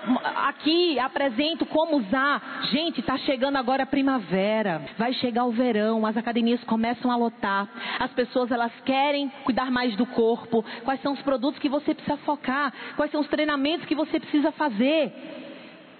aqui, 0.48 0.98
apresento 0.98 1.64
como 1.66 1.95
usar. 1.96 2.66
Gente, 2.70 3.00
está 3.00 3.16
chegando 3.18 3.56
agora 3.56 3.82
a 3.82 3.86
primavera, 3.86 4.82
vai 4.98 5.12
chegar 5.14 5.44
o 5.44 5.52
verão, 5.52 6.04
as 6.06 6.16
academias 6.16 6.62
começam 6.64 7.10
a 7.10 7.16
lotar. 7.16 7.68
As 7.98 8.10
pessoas 8.12 8.50
elas 8.50 8.72
querem 8.84 9.28
cuidar 9.44 9.70
mais 9.70 9.96
do 9.96 10.06
corpo. 10.06 10.64
Quais 10.84 11.00
são 11.02 11.12
os 11.12 11.22
produtos 11.22 11.60
que 11.60 11.68
você 11.68 11.94
precisa 11.94 12.16
focar? 12.18 12.72
Quais 12.96 13.10
são 13.10 13.20
os 13.20 13.28
treinamentos 13.28 13.86
que 13.86 13.94
você 13.94 14.20
precisa 14.20 14.52
fazer? 14.52 15.45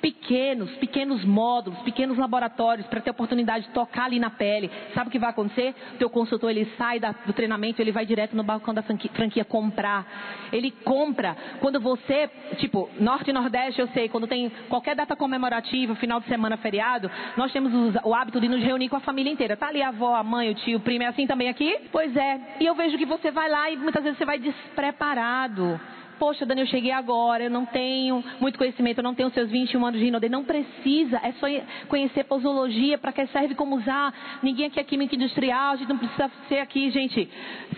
Pequenos, 0.01 0.70
pequenos 0.76 1.24
módulos, 1.24 1.78
pequenos 1.80 2.18
laboratórios 2.18 2.86
para 2.86 3.01
ter 3.01 3.11
oportunidade 3.11 3.66
de 3.66 3.72
tocar 3.72 4.05
ali 4.05 4.18
na 4.18 4.30
pele. 4.30 4.70
Sabe 4.94 5.09
o 5.09 5.11
que 5.11 5.18
vai 5.18 5.30
acontecer? 5.30 5.74
O 5.94 5.99
teu 5.99 6.11
consultor 6.11 6.51
ele 6.51 6.66
sai 6.76 7.01
da, 7.01 7.12
do 7.12 7.32
treinamento, 7.32 7.80
ele 7.80 7.92
vai 7.92 8.07
direto 8.07 8.36
no 8.36 8.42
balcão 8.42 8.72
da 8.72 8.82
franquia, 8.82 9.11
franquia, 9.12 9.44
comprar. 9.44 10.07
Ele 10.53 10.70
compra. 10.70 11.36
Quando 11.61 11.80
você, 11.80 12.28
tipo, 12.59 12.88
Norte 12.99 13.30
e 13.30 13.32
Nordeste, 13.32 13.80
eu 13.80 13.88
sei, 13.88 14.09
quando 14.09 14.26
tem 14.26 14.51
qualquer 14.68 14.94
data 14.94 15.16
comemorativa, 15.16 15.94
final 15.97 16.20
de 16.20 16.26
semana, 16.26 16.57
feriado, 16.57 17.11
nós 17.36 17.53
temos 17.53 17.72
o, 17.72 18.09
o 18.09 18.14
hábito 18.14 18.40
de 18.40 18.49
nos 18.49 18.62
reunir 18.62 18.88
com 18.88 18.97
a 18.97 19.01
família 19.01 19.32
inteira. 19.32 19.57
Tá 19.57 19.68
ali 19.68 19.82
a 19.82 19.88
avó, 19.88 20.14
a 20.14 20.22
mãe, 20.22 20.51
o 20.51 20.55
tio, 20.55 20.78
o 20.78 20.80
primo, 20.80 21.05
é 21.05 21.07
assim 21.07 21.26
também 21.26 21.49
aqui? 21.49 21.76
Pois 21.90 22.16
é. 22.16 22.57
E 22.61 22.66
eu 22.66 22.74
vejo 22.74 22.97
que 22.97 23.07
você 23.07 23.30
vai 23.30 23.49
lá 23.49 23.70
e 23.70 23.76
muitas 23.76 24.03
vezes 24.03 24.18
você 24.18 24.24
vai 24.24 24.38
despreparado. 24.38 25.80
Poxa, 26.18 26.46
Dani, 26.46 26.62
eu 26.62 26.66
cheguei 26.66 26.92
agora, 26.92 27.44
eu 27.44 27.50
não 27.50 27.66
tenho 27.66 28.24
muito 28.40 28.58
conhecimento, 28.58 28.98
eu 28.98 29.04
não 29.04 29.14
tenho 29.14 29.30
seus 29.30 29.50
21 29.50 29.84
anos 29.84 30.00
de 30.00 30.06
Rinode. 30.06 30.28
Não 30.28 30.44
precisa, 30.44 31.20
é 31.22 31.32
só 31.32 31.46
conhecer 31.88 32.24
posologia, 32.24 32.96
para 32.96 33.12
que 33.12 33.26
serve 33.28 33.54
como 33.54 33.76
usar. 33.76 34.12
Ninguém 34.42 34.66
aqui 34.66 34.80
é 34.80 34.84
química 34.84 35.14
industrial, 35.14 35.72
a 35.72 35.76
gente 35.76 35.88
não 35.88 35.98
precisa 35.98 36.30
ser 36.48 36.58
aqui, 36.58 36.90
gente, 36.90 37.28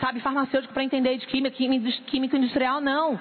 sabe, 0.01 0.21
farmacêutico 0.21 0.73
para 0.73 0.85
entender 0.85 1.19
de 1.19 1.27
química, 1.27 1.57
química 2.07 2.37
industrial, 2.37 2.81
não. 2.81 3.19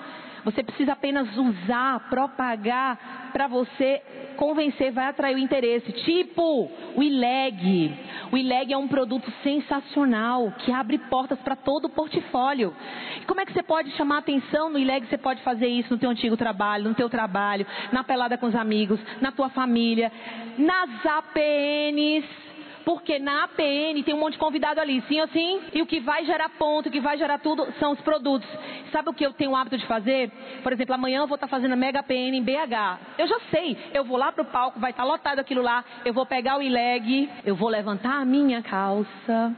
Você 0.48 0.64
precisa 0.64 0.94
apenas 0.94 1.28
usar, 1.36 2.08
propagar 2.10 3.32
para 3.34 3.48
você 3.48 4.02
convencer, 4.38 4.94
vai 4.94 5.08
atrair 5.08 5.36
o 5.36 5.40
interesse. 5.40 5.92
Tipo 5.92 6.72
o 6.96 7.04
ILEG. 7.04 7.94
O 8.32 8.38
ILEG 8.38 8.72
é 8.72 8.78
um 8.78 8.88
produto 8.88 9.30
sensacional 9.44 10.54
que 10.60 10.72
abre 10.72 11.00
portas 11.00 11.38
para 11.40 11.58
todo 11.58 11.86
o 11.86 11.90
portfólio. 11.90 12.74
E 13.22 13.26
como 13.26 13.42
é 13.42 13.46
que 13.46 13.52
você 13.52 13.62
pode 13.62 13.92
chamar 13.98 14.20
atenção 14.20 14.70
no 14.70 14.80
ILEG? 14.80 15.08
Você 15.08 15.18
pode 15.18 15.42
fazer 15.42 15.68
isso 15.68 15.92
no 15.92 16.00
teu 16.00 16.10
antigo 16.10 16.38
trabalho, 16.38 16.88
no 16.88 16.96
teu 16.96 17.10
trabalho, 17.10 17.68
na 17.92 18.06
pelada 18.06 18.38
com 18.38 18.46
os 18.46 18.56
amigos, 18.56 19.02
na 19.20 19.34
tua 19.34 19.50
família, 19.50 20.10
nas 20.58 21.06
APNs 21.06 22.47
Porque 22.88 23.20
na 23.20 23.44
APN 23.44 24.02
tem 24.02 24.14
um 24.14 24.20
monte 24.20 24.36
de 24.36 24.40
convidado 24.40 24.80
ali, 24.80 25.04
sim 25.10 25.20
ou 25.20 25.28
sim? 25.28 25.60
E 25.74 25.82
o 25.82 25.86
que 25.86 26.00
vai 26.00 26.24
gerar 26.24 26.48
ponto, 26.52 26.88
o 26.88 26.90
que 26.90 27.02
vai 27.02 27.18
gerar 27.18 27.38
tudo 27.40 27.68
são 27.82 27.92
os 27.92 28.00
produtos. 28.00 28.48
Sabe 28.94 29.10
o 29.10 29.14
que 29.14 29.26
eu 29.26 29.34
tenho 29.34 29.52
o 29.52 29.58
hábito 29.58 29.78
de 29.78 29.86
fazer? 29.86 30.32
Por 30.64 30.72
exemplo, 30.72 30.96
amanhã 30.96 31.20
eu 31.20 31.28
vou 31.28 31.36
estar 31.36 31.50
fazendo 31.50 31.74
a 31.74 31.76
Mega 31.76 32.00
APN 32.00 32.38
em 32.38 32.42
BH. 32.42 33.00
Eu 33.18 33.28
já 33.28 33.42
sei, 33.52 33.78
eu 33.94 34.06
vou 34.06 34.16
lá 34.16 34.32
pro 34.32 34.46
palco, 34.46 34.80
vai 34.80 34.92
estar 34.92 35.04
lotado 35.04 35.40
aquilo 35.40 35.62
lá, 35.62 35.84
eu 36.06 36.14
vou 36.14 36.26
pegar 36.26 36.58
o 36.58 36.62
ileg, 36.62 37.30
eu 37.44 37.58
vou 37.58 37.68
levantar 37.68 38.22
a 38.22 38.24
minha 38.24 38.64
calça, 38.64 39.54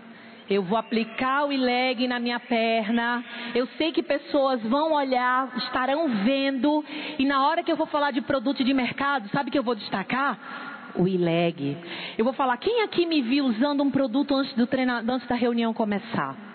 eu 0.49 0.63
vou 0.63 0.75
aplicar 0.75 1.45
o 1.45 1.53
ileg 1.53 2.07
na 2.07 2.19
minha 2.19 2.39
perna. 2.39 3.23
Eu 3.53 3.67
sei 3.77 3.91
que 3.91 4.01
pessoas 4.01 4.59
vão 4.63 4.93
olhar, 4.93 5.55
estarão 5.57 6.07
vendo. 6.23 6.83
E 7.19 7.25
na 7.25 7.47
hora 7.47 7.61
que 7.61 7.71
eu 7.71 7.77
vou 7.77 7.85
falar 7.85 8.09
de 8.09 8.21
produto 8.21 8.63
de 8.63 8.73
mercado, 8.73 9.29
sabe 9.29 9.51
que 9.51 9.59
eu 9.59 9.63
vou 9.63 9.75
destacar? 9.75 10.68
O 10.95 11.07
ileg. 11.07 11.77
Eu 12.17 12.25
vou 12.25 12.33
falar, 12.33 12.57
quem 12.57 12.81
aqui 12.83 13.05
me 13.05 13.21
viu 13.21 13.45
usando 13.45 13.83
um 13.83 13.91
produto 13.91 14.35
antes, 14.35 14.53
do 14.53 14.67
antes 15.11 15.27
da 15.27 15.35
reunião 15.35 15.73
começar? 15.73 16.49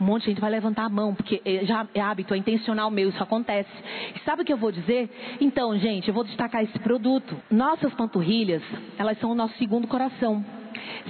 Um 0.00 0.04
monte 0.04 0.22
de 0.22 0.30
gente 0.30 0.40
vai 0.40 0.50
levantar 0.50 0.84
a 0.84 0.88
mão, 0.88 1.14
porque 1.14 1.42
é, 1.44 1.64
já 1.64 1.86
é 1.92 2.00
hábito, 2.00 2.32
é 2.32 2.36
intencional 2.36 2.90
meu, 2.90 3.08
isso 3.08 3.22
acontece. 3.22 3.70
E 4.14 4.20
sabe 4.20 4.42
o 4.42 4.44
que 4.44 4.52
eu 4.52 4.56
vou 4.56 4.70
dizer? 4.70 5.10
Então, 5.40 5.76
gente, 5.76 6.06
eu 6.06 6.14
vou 6.14 6.22
destacar 6.22 6.62
esse 6.62 6.78
produto. 6.78 7.36
Nossas 7.50 7.92
panturrilhas, 7.94 8.62
elas 8.96 9.18
são 9.18 9.32
o 9.32 9.34
nosso 9.34 9.56
segundo 9.58 9.88
coração. 9.88 10.44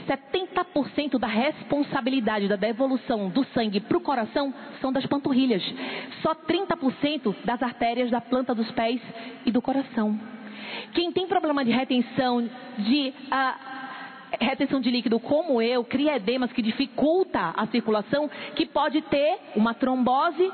70% 0.07 1.19
da 1.19 1.27
responsabilidade 1.27 2.49
da 2.49 2.57
devolução 2.57 3.29
do 3.29 3.45
sangue 3.47 3.81
para 3.81 3.99
o 3.99 4.01
coração 4.01 4.55
são 4.81 4.91
das 4.91 5.05
panturrilhas. 5.05 5.63
Só 6.23 6.35
30% 6.35 7.35
das 7.45 7.63
artérias 7.63 8.11
da 8.11 8.21
planta 8.21 8.55
dos 8.55 8.71
pés 8.71 9.01
e 9.45 9.51
do 9.51 9.61
coração. 9.61 10.19
Quem 10.93 11.13
tem 11.13 11.27
problema 11.27 11.65
de 11.65 11.71
retenção 11.71 12.49
de 12.79 13.15
uh, 13.33 13.79
retenção 14.41 14.81
de 14.81 14.91
líquido 14.91 15.19
como 15.19 15.61
eu, 15.63 15.85
cria 15.85 16.17
edemas 16.17 16.53
que 16.53 16.63
dificulta 16.63 17.53
a 17.57 17.67
circulação, 17.67 18.31
que 18.55 18.67
pode 18.67 19.01
ter 19.03 19.39
uma 19.57 19.75
trombose 19.75 20.51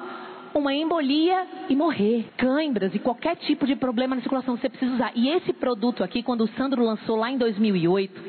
uma 0.58 0.74
embolia 0.74 1.46
e 1.68 1.76
morrer. 1.76 2.26
Cãibras 2.36 2.94
e 2.94 2.98
qualquer 2.98 3.36
tipo 3.36 3.66
de 3.66 3.76
problema 3.76 4.14
na 4.14 4.22
circulação 4.22 4.56
você 4.56 4.68
precisa 4.68 4.94
usar. 4.94 5.12
E 5.14 5.28
esse 5.28 5.52
produto 5.52 6.04
aqui, 6.04 6.22
quando 6.22 6.42
o 6.42 6.48
Sandro 6.48 6.84
lançou 6.84 7.16
lá 7.16 7.30
em 7.30 7.36
2008, 7.36 8.22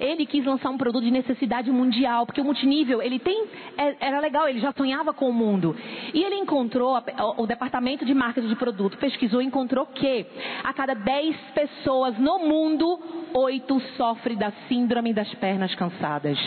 ele 0.00 0.26
quis 0.26 0.44
lançar 0.44 0.70
um 0.70 0.78
produto 0.78 1.04
de 1.04 1.10
necessidade 1.10 1.70
mundial, 1.70 2.26
porque 2.26 2.40
o 2.40 2.44
multinível, 2.44 3.02
ele 3.02 3.18
tem, 3.18 3.46
é, 3.76 3.96
era 4.00 4.20
legal, 4.20 4.48
ele 4.48 4.60
já 4.60 4.72
sonhava 4.72 5.12
com 5.12 5.28
o 5.28 5.32
mundo. 5.32 5.76
E 6.14 6.22
ele 6.22 6.36
encontrou, 6.36 6.96
o 7.36 7.46
departamento 7.46 8.04
de 8.04 8.14
marketing 8.14 8.48
de 8.48 8.56
produto 8.56 8.96
pesquisou 8.98 9.42
e 9.42 9.46
encontrou 9.46 9.86
que 9.86 10.26
a 10.64 10.72
cada 10.72 10.94
10 10.94 11.36
pessoas 11.54 12.18
no 12.18 12.38
mundo, 12.38 13.00
8 13.34 13.80
sofrem 13.96 14.36
da 14.36 14.50
síndrome 14.68 15.12
das 15.12 15.32
pernas 15.34 15.74
cansadas. 15.74 16.38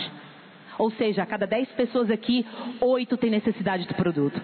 Ou 0.78 0.90
seja, 0.92 1.22
a 1.22 1.26
cada 1.26 1.46
10 1.46 1.68
pessoas 1.72 2.10
aqui, 2.10 2.46
8 2.80 3.16
têm 3.18 3.30
necessidade 3.30 3.86
do 3.86 3.94
produto 3.94 4.40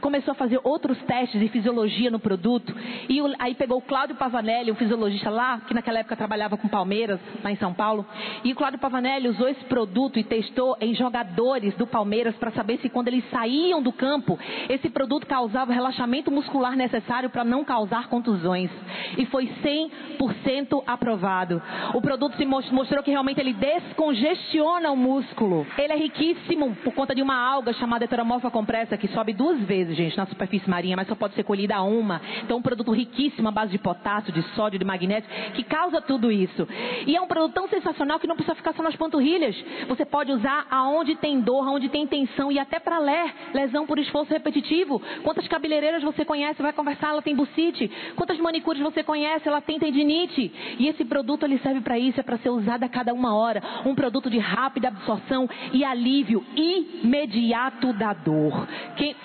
começou 0.00 0.32
a 0.32 0.34
fazer 0.34 0.60
outros 0.62 0.98
testes 1.02 1.40
de 1.40 1.48
fisiologia 1.48 2.10
no 2.10 2.18
produto. 2.18 2.74
E 3.08 3.20
aí 3.38 3.54
pegou 3.54 3.78
o 3.78 3.82
Cláudio 3.82 4.16
Pavanelli, 4.16 4.70
um 4.70 4.74
fisiologista 4.74 5.30
lá, 5.30 5.60
que 5.60 5.74
naquela 5.74 6.00
época 6.00 6.16
trabalhava 6.16 6.56
com 6.56 6.68
Palmeiras, 6.68 7.20
lá 7.42 7.50
em 7.50 7.56
São 7.56 7.72
Paulo. 7.72 8.06
E 8.44 8.52
o 8.52 8.56
Cláudio 8.56 8.78
Pavanelli 8.78 9.28
usou 9.28 9.48
esse 9.48 9.64
produto 9.64 10.18
e 10.18 10.24
testou 10.24 10.76
em 10.80 10.94
jogadores 10.94 11.74
do 11.74 11.86
Palmeiras 11.86 12.34
para 12.36 12.50
saber 12.52 12.78
se 12.78 12.88
quando 12.88 13.08
eles 13.08 13.24
saíam 13.30 13.82
do 13.82 13.92
campo, 13.92 14.38
esse 14.68 14.88
produto 14.88 15.26
causava 15.26 15.70
o 15.70 15.74
relaxamento 15.74 16.30
muscular 16.30 16.76
necessário 16.76 17.30
para 17.30 17.44
não 17.44 17.64
causar 17.64 18.08
contusões. 18.08 18.70
E 19.16 19.26
foi 19.26 19.46
100% 19.46 20.82
aprovado. 20.86 21.62
O 21.94 22.00
produto 22.00 22.36
se 22.36 22.44
mostrou 22.44 23.02
que 23.02 23.10
realmente 23.10 23.40
ele 23.40 23.52
descongestiona 23.52 24.90
o 24.90 24.96
músculo. 24.96 25.66
Ele 25.78 25.92
é 25.92 25.96
riquíssimo 25.96 26.74
por 26.84 26.94
conta 26.94 27.14
de 27.14 27.22
uma 27.22 27.36
alga 27.36 27.72
chamada 27.72 28.04
heteromorfa 28.04 28.50
compressa 28.50 28.96
que 28.96 29.08
sobe 29.08 29.32
duas 29.32 29.60
vezes 29.60 29.85
vezes, 29.86 29.96
gente, 29.96 30.16
na 30.16 30.26
superfície 30.26 30.68
marinha, 30.68 30.96
mas 30.96 31.08
só 31.08 31.14
pode 31.14 31.34
ser 31.34 31.44
colhida 31.44 31.80
uma. 31.82 32.20
Então, 32.42 32.58
um 32.58 32.62
produto 32.62 32.92
riquíssimo 32.92 33.48
à 33.48 33.50
base 33.50 33.72
de 33.72 33.78
potássio, 33.78 34.32
de 34.32 34.42
sódio, 34.54 34.78
de 34.78 34.84
magnésio, 34.84 35.28
que 35.54 35.62
causa 35.62 36.00
tudo 36.00 36.30
isso. 36.30 36.66
E 37.06 37.16
é 37.16 37.20
um 37.20 37.26
produto 37.26 37.54
tão 37.54 37.68
sensacional 37.68 38.18
que 38.18 38.26
não 38.26 38.36
precisa 38.36 38.54
ficar 38.54 38.74
só 38.74 38.82
nas 38.82 38.96
panturrilhas. 38.96 39.56
Você 39.88 40.04
pode 40.04 40.32
usar 40.32 40.66
aonde 40.70 41.14
tem 41.16 41.40
dor, 41.40 41.66
aonde 41.66 41.88
tem 41.88 42.06
tensão 42.06 42.50
e 42.50 42.58
até 42.58 42.78
para 42.78 42.98
ler, 42.98 43.34
lesão 43.54 43.86
por 43.86 43.98
esforço 43.98 44.32
repetitivo. 44.32 45.00
Quantas 45.22 45.46
cabeleireiras 45.48 46.02
você 46.02 46.24
conhece, 46.24 46.62
vai 46.62 46.72
conversar, 46.72 47.10
ela 47.10 47.22
tem 47.22 47.34
bucite. 47.34 47.90
Quantas 48.16 48.38
manicures 48.38 48.80
você 48.80 49.02
conhece, 49.02 49.48
ela 49.48 49.60
tem 49.60 49.78
tendinite. 49.78 50.52
E 50.78 50.88
esse 50.88 51.04
produto 51.04 51.44
ele 51.44 51.58
serve 51.58 51.80
para 51.80 51.98
isso, 51.98 52.20
é 52.20 52.22
para 52.22 52.38
ser 52.38 52.50
usado 52.50 52.82
a 52.82 52.88
cada 52.88 53.12
uma 53.14 53.34
hora. 53.34 53.62
Um 53.84 53.94
produto 53.94 54.30
de 54.30 54.38
rápida 54.38 54.88
absorção 54.88 55.48
e 55.72 55.84
alívio 55.84 56.44
imediato 56.56 57.92
da 57.92 58.12
dor. 58.12 58.66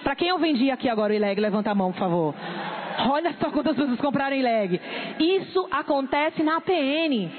Para 0.04 0.16
quem 0.16 0.30
eu 0.30 0.38
vendi 0.52 0.70
aqui 0.70 0.90
agora 0.90 1.14
o 1.14 1.16
ileg? 1.16 1.40
Levanta 1.40 1.72
a 1.72 1.76
mão, 1.76 1.92
por 1.92 2.00
favor. 2.00 2.36
Olha 3.10 3.34
só 3.40 3.50
quantas 3.50 3.76
pessoas 3.76 4.00
compraram 4.00 4.36
ileg. 4.36 4.80
Isso 5.20 5.68
acontece 5.72 6.44
na 6.44 6.58
APN. 6.58 7.30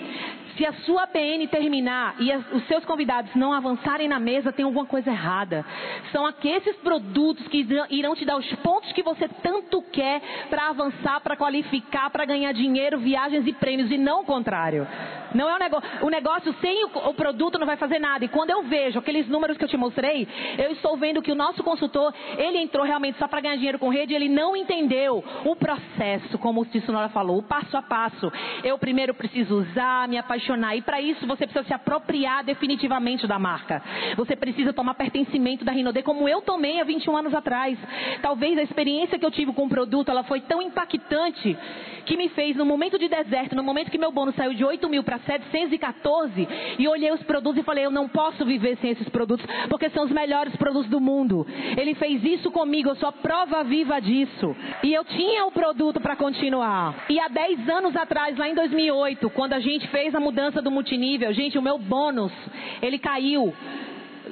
Se 0.56 0.66
a 0.66 0.72
sua 0.84 1.06
PN 1.06 1.46
terminar 1.48 2.16
e 2.18 2.30
os 2.34 2.66
seus 2.66 2.84
convidados 2.84 3.34
não 3.34 3.52
avançarem 3.52 4.06
na 4.06 4.18
mesa, 4.18 4.52
tem 4.52 4.64
alguma 4.64 4.84
coisa 4.84 5.10
errada. 5.10 5.64
São 6.10 6.26
aqueles 6.26 6.76
produtos 6.76 7.46
que 7.48 7.66
irão 7.90 8.14
te 8.14 8.24
dar 8.24 8.36
os 8.36 8.52
pontos 8.56 8.92
que 8.92 9.02
você 9.02 9.28
tanto 9.42 9.80
quer 9.90 10.20
para 10.50 10.68
avançar, 10.68 11.20
para 11.20 11.36
qualificar, 11.36 12.10
para 12.10 12.24
ganhar 12.24 12.52
dinheiro, 12.52 12.98
viagens 12.98 13.46
e 13.46 13.52
prêmios, 13.52 13.90
e 13.90 13.96
não 13.96 14.22
o 14.22 14.24
contrário. 14.24 14.86
Não 15.34 15.48
é 15.48 15.54
um 15.54 15.58
negócio. 15.58 15.88
O 16.02 16.10
negócio 16.10 16.54
sem 16.60 16.84
o, 16.84 16.88
o, 17.08 17.14
produto 17.14 17.58
não 17.58 17.66
vai 17.66 17.76
fazer 17.76 17.98
nada. 17.98 18.24
E 18.24 18.28
quando 18.28 18.50
eu 18.50 18.62
vejo 18.64 18.98
aqueles 18.98 19.26
números 19.28 19.56
que 19.56 19.64
eu 19.64 19.68
te 19.68 19.76
mostrei, 19.76 20.28
eu 20.58 20.72
estou 20.72 20.96
vendo 20.98 21.22
que 21.22 21.32
o 21.32 21.34
nosso 21.34 21.62
consultor, 21.62 22.12
ele 22.36 22.58
entrou 22.58 22.84
realmente 22.84 23.18
só 23.18 23.26
para 23.26 23.40
ganhar 23.40 23.56
dinheiro 23.56 23.78
com 23.78 23.88
rede, 23.88 24.12
ele 24.12 24.28
não 24.28 24.54
entendeu 24.54 25.24
o 25.46 25.56
processo, 25.56 26.38
como 26.38 26.60
o 26.60 26.66
Tissunora 26.66 27.08
falou, 27.08 27.38
o 27.38 27.42
passo 27.42 27.74
a 27.74 27.82
passo. 27.82 28.30
Eu 28.62 28.78
primeiro 28.78 29.14
preciso 29.14 29.60
usar, 29.60 30.06
me 30.08 30.18
apaixonar. 30.18 30.41
E 30.76 30.82
para 30.82 31.00
isso 31.00 31.26
você 31.26 31.46
precisa 31.46 31.66
se 31.66 31.74
apropriar 31.74 32.44
definitivamente 32.44 33.26
da 33.26 33.38
marca. 33.38 33.82
Você 34.16 34.34
precisa 34.34 34.72
tomar 34.72 34.94
pertencimento 34.94 35.64
da 35.64 35.72
Rinode, 35.72 36.02
como 36.02 36.28
eu 36.28 36.42
tomei 36.42 36.80
há 36.80 36.84
21 36.84 37.16
anos 37.16 37.34
atrás. 37.34 37.78
Talvez 38.20 38.58
a 38.58 38.62
experiência 38.62 39.18
que 39.18 39.24
eu 39.24 39.30
tive 39.30 39.52
com 39.52 39.66
o 39.66 39.68
produto, 39.68 40.10
ela 40.10 40.24
foi 40.24 40.40
tão 40.40 40.60
impactante 40.60 41.56
que 42.04 42.16
me 42.16 42.28
fez, 42.30 42.56
no 42.56 42.64
momento 42.64 42.98
de 42.98 43.08
deserto, 43.08 43.54
no 43.54 43.62
momento 43.62 43.90
que 43.90 43.98
meu 43.98 44.10
bônus 44.10 44.34
saiu 44.34 44.54
de 44.54 44.64
8 44.64 44.88
mil 44.88 45.04
para 45.04 45.20
714, 45.20 46.48
e 46.78 46.88
olhei 46.88 47.12
os 47.12 47.22
produtos 47.22 47.60
e 47.60 47.64
falei, 47.64 47.86
eu 47.86 47.90
não 47.90 48.08
posso 48.08 48.44
viver 48.44 48.76
sem 48.78 48.90
esses 48.90 49.08
produtos, 49.08 49.46
porque 49.68 49.88
são 49.90 50.04
os 50.04 50.10
melhores 50.10 50.54
produtos 50.56 50.90
do 50.90 51.00
mundo. 51.00 51.46
Ele 51.76 51.94
fez 51.94 52.22
isso 52.24 52.50
comigo, 52.50 52.88
eu 52.88 52.96
sou 52.96 53.08
a 53.08 53.12
prova 53.12 53.62
viva 53.62 54.00
disso. 54.00 54.56
E 54.82 54.92
eu 54.92 55.04
tinha 55.04 55.46
o 55.46 55.52
produto 55.52 56.00
para 56.00 56.16
continuar. 56.16 57.04
E 57.08 57.20
há 57.20 57.28
10 57.28 57.68
anos 57.68 57.96
atrás, 57.96 58.36
lá 58.36 58.48
em 58.48 58.54
2008, 58.54 59.30
quando 59.30 59.52
a 59.52 59.60
gente 59.60 59.86
fez 59.88 60.14
a 60.14 60.20
mudança 60.20 60.31
do 60.32 60.70
multinível, 60.70 61.32
gente, 61.32 61.58
o 61.58 61.62
meu 61.62 61.78
bônus, 61.78 62.32
ele 62.80 62.98
caiu 62.98 63.54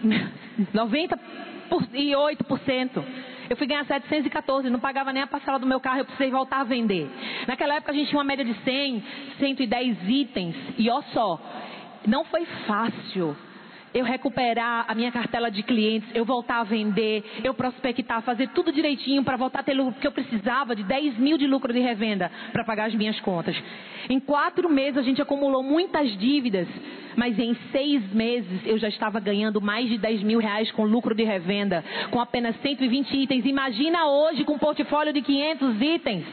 98%. 0.74 3.04
Eu 3.48 3.56
fui 3.56 3.66
ganhar 3.66 3.84
714, 3.84 4.70
não 4.70 4.78
pagava 4.78 5.12
nem 5.12 5.22
a 5.22 5.26
parcela 5.26 5.58
do 5.58 5.66
meu 5.66 5.80
carro, 5.80 5.98
eu 5.98 6.04
precisei 6.04 6.30
voltar 6.30 6.60
a 6.60 6.64
vender. 6.64 7.10
Naquela 7.48 7.74
época 7.74 7.90
a 7.90 7.94
gente 7.94 8.08
tinha 8.08 8.18
uma 8.18 8.24
média 8.24 8.44
de 8.44 8.54
100, 8.62 9.02
110 9.38 10.08
itens. 10.08 10.54
E 10.78 10.88
ó 10.88 11.02
só, 11.12 11.40
não 12.06 12.24
foi 12.24 12.44
fácil 12.66 13.36
eu 13.92 14.04
recuperar 14.04 14.84
a 14.88 14.94
minha 14.94 15.10
cartela 15.10 15.50
de 15.50 15.62
clientes, 15.62 16.08
eu 16.14 16.24
voltar 16.24 16.60
a 16.60 16.64
vender, 16.64 17.24
eu 17.42 17.54
prospectar, 17.54 18.22
fazer 18.22 18.48
tudo 18.50 18.72
direitinho 18.72 19.24
para 19.24 19.36
voltar 19.36 19.60
a 19.60 19.62
ter 19.62 19.74
lucro, 19.74 19.92
porque 19.94 20.06
eu 20.06 20.12
precisava 20.12 20.74
de 20.74 20.84
10 20.84 21.18
mil 21.18 21.36
de 21.36 21.46
lucro 21.46 21.72
de 21.72 21.80
revenda 21.80 22.30
para 22.52 22.64
pagar 22.64 22.86
as 22.86 22.94
minhas 22.94 23.18
contas. 23.20 23.56
Em 24.08 24.20
quatro 24.20 24.68
meses 24.68 24.98
a 24.98 25.02
gente 25.02 25.20
acumulou 25.20 25.62
muitas 25.62 26.16
dívidas, 26.18 26.68
mas 27.16 27.38
em 27.38 27.56
seis 27.72 28.12
meses 28.12 28.60
eu 28.64 28.78
já 28.78 28.88
estava 28.88 29.20
ganhando 29.20 29.60
mais 29.60 29.88
de 29.88 29.98
10 29.98 30.22
mil 30.22 30.38
reais 30.38 30.70
com 30.72 30.84
lucro 30.84 31.14
de 31.14 31.24
revenda, 31.24 31.84
com 32.10 32.20
apenas 32.20 32.56
120 32.62 33.22
itens. 33.22 33.44
Imagina 33.44 34.06
hoje 34.06 34.44
com 34.44 34.54
um 34.54 34.58
portfólio 34.58 35.12
de 35.12 35.22
500 35.22 35.82
itens. 35.82 36.24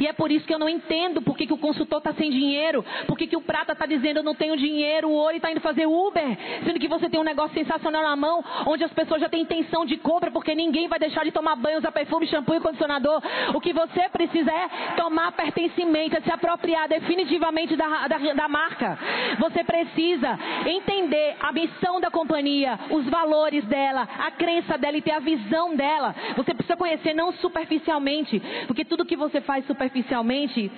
E 0.00 0.06
é 0.06 0.12
por 0.12 0.30
isso 0.30 0.46
que 0.46 0.54
eu 0.54 0.58
não 0.58 0.68
entendo 0.68 1.20
por 1.22 1.36
que, 1.36 1.46
que 1.46 1.52
o 1.52 1.58
consultor 1.58 1.98
está 1.98 2.12
sem 2.12 2.30
dinheiro, 2.30 2.84
por 3.06 3.16
que, 3.18 3.26
que 3.26 3.36
o 3.36 3.40
prata 3.40 3.72
está 3.72 3.86
dizendo 3.86 4.18
eu 4.18 4.22
não 4.22 4.34
tenho 4.34 4.56
dinheiro, 4.56 5.08
o 5.08 5.12
ouro 5.12 5.36
está 5.36 5.50
indo 5.50 5.60
fazer 5.60 5.86
Uber, 5.86 6.38
sendo 6.64 6.78
que 6.78 6.88
você 6.88 7.08
tem 7.08 7.20
um 7.20 7.24
negócio 7.24 7.54
sensacional 7.54 8.02
na 8.02 8.16
mão, 8.16 8.44
onde 8.66 8.84
as 8.84 8.92
pessoas 8.92 9.20
já 9.20 9.28
têm 9.28 9.42
intenção 9.42 9.84
de 9.84 9.96
compra, 9.96 10.30
porque 10.30 10.54
ninguém 10.54 10.88
vai 10.88 10.98
deixar 10.98 11.24
de 11.24 11.32
tomar 11.32 11.56
banho, 11.56 11.78
usar 11.78 11.92
perfume, 11.92 12.26
shampoo 12.26 12.54
e 12.54 12.60
condicionador. 12.60 13.20
O 13.54 13.60
que 13.60 13.72
você 13.72 14.08
precisa 14.10 14.50
é 14.50 14.68
tomar 14.96 15.32
pertencimento, 15.32 16.16
é 16.16 16.20
se 16.20 16.30
apropriar 16.30 16.88
definitivamente 16.88 17.76
da, 17.76 18.06
da, 18.06 18.18
da 18.18 18.48
marca. 18.48 18.98
Você 19.38 19.64
precisa 19.64 20.38
entender 20.66 21.36
a 21.40 21.52
missão 21.52 22.00
da 22.00 22.10
companhia, 22.10 22.78
os 22.90 23.04
valores 23.06 23.64
dela, 23.64 24.08
a 24.18 24.30
crença 24.30 24.78
dela 24.78 24.96
e 24.96 25.02
ter 25.02 25.12
a 25.12 25.18
visão 25.18 25.74
dela. 25.74 26.14
Você 26.36 26.54
precisa 26.54 26.76
conhecer 26.76 27.14
não 27.14 27.32
superficialmente, 27.34 28.40
porque 28.66 28.84
tudo 28.84 29.04
que 29.04 29.16
você 29.16 29.40
faz 29.40 29.66
superficialmente 29.66 29.87
superficialmente, 29.88 30.70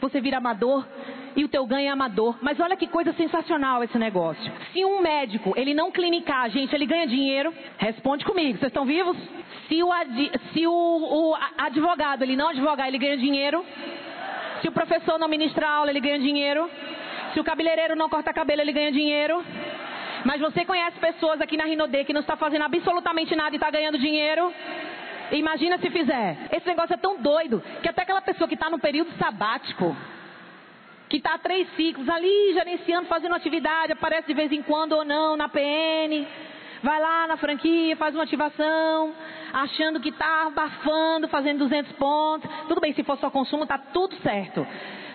você 0.00 0.20
vira 0.20 0.38
amador 0.38 0.86
e 1.34 1.44
o 1.44 1.48
teu 1.48 1.66
ganho 1.66 1.88
é 1.88 1.90
amador. 1.90 2.38
Mas 2.40 2.58
olha 2.60 2.76
que 2.76 2.86
coisa 2.86 3.12
sensacional 3.12 3.82
esse 3.82 3.98
negócio. 3.98 4.50
Se 4.72 4.84
um 4.84 5.00
médico, 5.00 5.52
ele 5.56 5.74
não 5.74 5.90
clinicar, 5.90 6.48
gente, 6.50 6.74
ele 6.74 6.86
ganha 6.86 7.06
dinheiro? 7.06 7.52
Responde 7.76 8.24
comigo, 8.24 8.58
vocês 8.58 8.70
estão 8.70 8.84
vivos? 8.84 9.16
Se 9.68 9.82
o, 9.82 9.92
adi, 9.92 10.30
se 10.52 10.66
o, 10.66 10.72
o 10.72 11.36
advogado, 11.58 12.22
ele 12.22 12.36
não 12.36 12.48
advogar, 12.48 12.88
ele 12.88 12.98
ganha 12.98 13.16
dinheiro? 13.16 13.64
Se 14.62 14.68
o 14.68 14.72
professor 14.72 15.18
não 15.18 15.28
ministrar 15.28 15.70
aula, 15.70 15.90
ele 15.90 16.00
ganha 16.00 16.18
dinheiro? 16.18 16.70
Se 17.34 17.40
o 17.40 17.44
cabeleireiro 17.44 17.96
não 17.96 18.08
corta 18.08 18.32
cabelo, 18.32 18.62
ele 18.62 18.72
ganha 18.72 18.92
dinheiro? 18.92 19.44
Mas 20.24 20.40
você 20.40 20.64
conhece 20.64 20.98
pessoas 20.98 21.40
aqui 21.40 21.56
na 21.56 21.64
Rinode 21.64 22.04
que 22.04 22.12
não 22.12 22.22
está 22.22 22.36
fazendo 22.36 22.62
absolutamente 22.62 23.36
nada 23.36 23.54
e 23.54 23.56
está 23.56 23.70
ganhando 23.70 23.98
dinheiro? 23.98 24.52
Imagina 25.32 25.78
se 25.78 25.90
fizer. 25.90 26.48
Esse 26.52 26.66
negócio 26.66 26.94
é 26.94 26.96
tão 26.96 27.20
doido 27.20 27.62
que 27.82 27.88
até 27.88 28.02
aquela 28.02 28.20
pessoa 28.20 28.46
que 28.48 28.54
está 28.54 28.70
no 28.70 28.78
período 28.78 29.10
sabático, 29.18 29.96
que 31.08 31.18
está 31.18 31.38
três 31.38 31.68
ciclos 31.76 32.08
ali, 32.08 32.52
gerenciando, 32.52 33.08
fazendo 33.08 33.34
atividade, 33.34 33.92
aparece 33.92 34.26
de 34.26 34.34
vez 34.34 34.52
em 34.52 34.62
quando 34.62 34.92
ou 34.92 35.04
não 35.04 35.36
na 35.36 35.48
PN, 35.48 36.26
vai 36.82 37.00
lá 37.00 37.26
na 37.26 37.36
franquia, 37.36 37.96
faz 37.96 38.14
uma 38.14 38.24
ativação, 38.24 39.14
achando 39.52 40.00
que 40.00 40.10
está 40.10 40.46
abafando, 40.46 41.28
fazendo 41.28 41.58
200 41.58 41.92
pontos. 41.92 42.50
Tudo 42.68 42.80
bem, 42.80 42.92
se 42.92 43.02
for 43.02 43.18
só 43.18 43.30
consumo, 43.30 43.64
está 43.64 43.78
tudo 43.78 44.14
certo. 44.16 44.66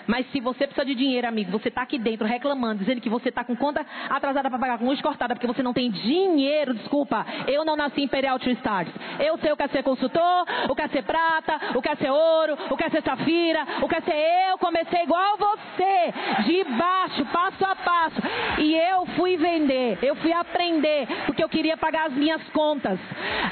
Mas 0.07 0.29
se 0.31 0.39
você 0.39 0.65
precisa 0.65 0.85
de 0.85 0.95
dinheiro, 0.95 1.27
amigo, 1.27 1.51
você 1.51 1.69
está 1.69 1.81
aqui 1.81 1.97
dentro 1.97 2.25
reclamando, 2.25 2.79
dizendo 2.79 3.01
que 3.01 3.09
você 3.09 3.29
está 3.29 3.43
com 3.43 3.55
conta 3.55 3.85
atrasada 4.09 4.49
para 4.49 4.59
pagar, 4.59 4.77
com 4.77 4.85
luz 4.85 5.01
cortada, 5.01 5.35
porque 5.35 5.47
você 5.47 5.63
não 5.63 5.73
tem 5.73 5.89
dinheiro, 5.91 6.73
desculpa. 6.73 7.25
Eu 7.47 7.65
não 7.65 7.75
nasci 7.75 8.01
Imperial 8.01 8.39
Tree 8.39 8.53
Stars. 8.53 8.91
Eu 9.19 9.37
sei 9.37 9.51
o 9.51 9.57
que 9.57 9.63
é 9.63 9.67
ser 9.67 9.83
consultor, 9.83 10.45
o 10.69 10.75
que 10.75 10.81
é 10.81 10.87
ser 10.87 11.03
prata, 11.03 11.59
o 11.75 11.81
que 11.81 11.89
é 11.89 11.95
ser 11.95 12.09
ouro, 12.09 12.57
o 12.69 12.77
que 12.77 12.83
é 12.83 12.89
ser 12.89 13.03
safira, 13.03 13.65
o 13.81 13.87
que 13.87 13.95
é 13.95 14.01
ser 14.01 14.49
eu. 14.49 14.57
Comecei 14.57 15.03
igual 15.03 15.37
você, 15.37 16.13
de 16.45 16.63
baixo, 16.63 17.25
passo 17.25 17.65
a 17.65 17.75
passo. 17.75 18.21
E 18.59 18.75
eu 18.75 19.05
fui 19.17 19.37
vender, 19.37 19.99
eu 20.01 20.15
fui 20.15 20.31
aprender, 20.33 21.07
porque 21.25 21.43
eu 21.43 21.49
queria 21.49 21.77
pagar 21.77 22.07
as 22.07 22.13
minhas 22.13 22.41
contas. 22.49 22.99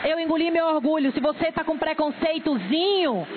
Eu 0.05 0.19
engoli 0.19 0.51
meu 0.51 0.65
orgulho. 0.67 1.11
Se 1.11 1.19
você 1.19 1.47
está 1.47 1.63
com 1.63 1.77
preconceitozinho, 1.77 3.27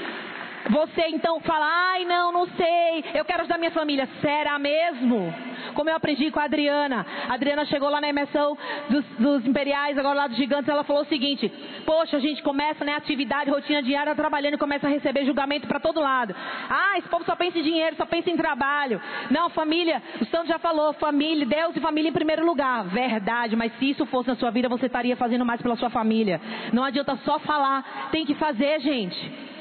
você 0.71 1.09
então 1.09 1.41
fala, 1.41 1.67
ai 1.67 2.05
não, 2.05 2.33
não 2.33 2.47
sei, 2.47 3.05
eu 3.15 3.25
quero 3.25 3.41
ajudar 3.41 3.59
minha 3.59 3.71
família. 3.71 4.09
Será 4.21 4.59
mesmo? 4.59 5.33
Como 5.75 5.89
eu 5.89 5.97
aprendi 5.97 6.31
com 6.31 6.41
a 6.41 6.45
Adriana. 6.45 7.07
A 7.29 7.35
Adriana 7.35 7.65
chegou 7.65 7.89
lá 7.89 8.01
na 8.01 8.09
imersão 8.09 8.57
dos, 8.89 9.05
dos 9.19 9.47
imperiais, 9.47 9.97
agora 9.97 10.15
lá 10.15 10.27
dos 10.27 10.37
gigantes, 10.37 10.69
ela 10.69 10.85
falou 10.85 11.03
o 11.03 11.07
seguinte: 11.07 11.49
Poxa, 11.87 12.17
a 12.17 12.21
gente 12.21 12.43
começa, 12.43 12.85
né, 12.85 12.95
atividade, 12.95 13.51
rotina 13.51 13.83
diária, 13.83 14.15
trabalhando 14.15 14.55
e 14.55 14.59
começa 14.59 14.87
a 14.87 14.91
receber 14.91 15.25
julgamento 15.25 15.67
para 15.67 15.81
todo 15.81 16.01
lado. 16.01 16.35
Ah, 16.69 16.99
esse 16.99 17.09
povo 17.09 17.25
só 17.25 17.35
pensa 17.35 17.59
em 17.59 17.63
dinheiro, 17.63 17.97
só 17.97 18.07
pensa 18.07 18.31
em 18.31 18.37
trabalho. 18.37 19.01
Não, 19.31 19.51
família, 19.51 20.03
o 20.21 20.25
Santo 20.27 20.49
já 20.49 20.59
falou, 20.59 20.93
família, 20.95 21.47
Deus 21.47 21.77
e 21.77 21.81
família 21.81 22.09
em 22.09 22.13
primeiro 22.13 22.45
lugar. 22.45 22.85
Verdade, 22.85 23.57
mas 23.57 23.73
se 23.79 23.91
isso 23.91 24.05
fosse 24.07 24.29
na 24.29 24.37
sua 24.37 24.51
vida, 24.51 24.69
você 24.69 24.87
estaria 24.87 25.17
fazendo 25.17 25.45
mais 25.45 25.61
pela 25.61 25.77
sua 25.77 25.91
família. 25.91 26.41
Não 26.73 26.85
adianta 26.85 27.17
só 27.25 27.39
falar, 27.41 28.09
tem 28.11 28.25
que 28.25 28.35
fazer, 28.35 28.81
gente 28.81 29.52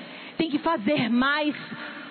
tem 0.42 0.50
que 0.50 0.58
fazer 0.58 1.08
mais 1.08 1.56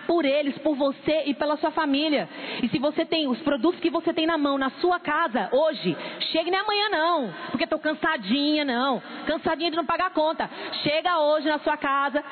por 0.06 0.24
eles, 0.24 0.56
por 0.58 0.76
você 0.76 1.24
e 1.26 1.34
pela 1.34 1.56
sua 1.56 1.72
família. 1.72 2.28
E 2.62 2.68
se 2.68 2.78
você 2.78 3.04
tem 3.04 3.26
os 3.26 3.40
produtos 3.40 3.80
que 3.80 3.90
você 3.90 4.12
tem 4.12 4.24
na 4.24 4.38
mão, 4.38 4.56
na 4.56 4.70
sua 4.80 5.00
casa, 5.00 5.48
hoje, 5.50 5.96
chegue 6.30 6.48
nem 6.48 6.60
amanhã 6.60 6.88
não, 6.90 7.34
porque 7.50 7.64
estou 7.64 7.80
cansadinha, 7.80 8.64
não. 8.64 9.02
Cansadinha 9.26 9.70
de 9.70 9.76
não 9.76 9.84
pagar 9.84 10.06
a 10.06 10.10
conta. 10.10 10.48
Chega 10.84 11.18
hoje 11.18 11.48
na 11.48 11.58
sua 11.58 11.76
casa, 11.76 12.22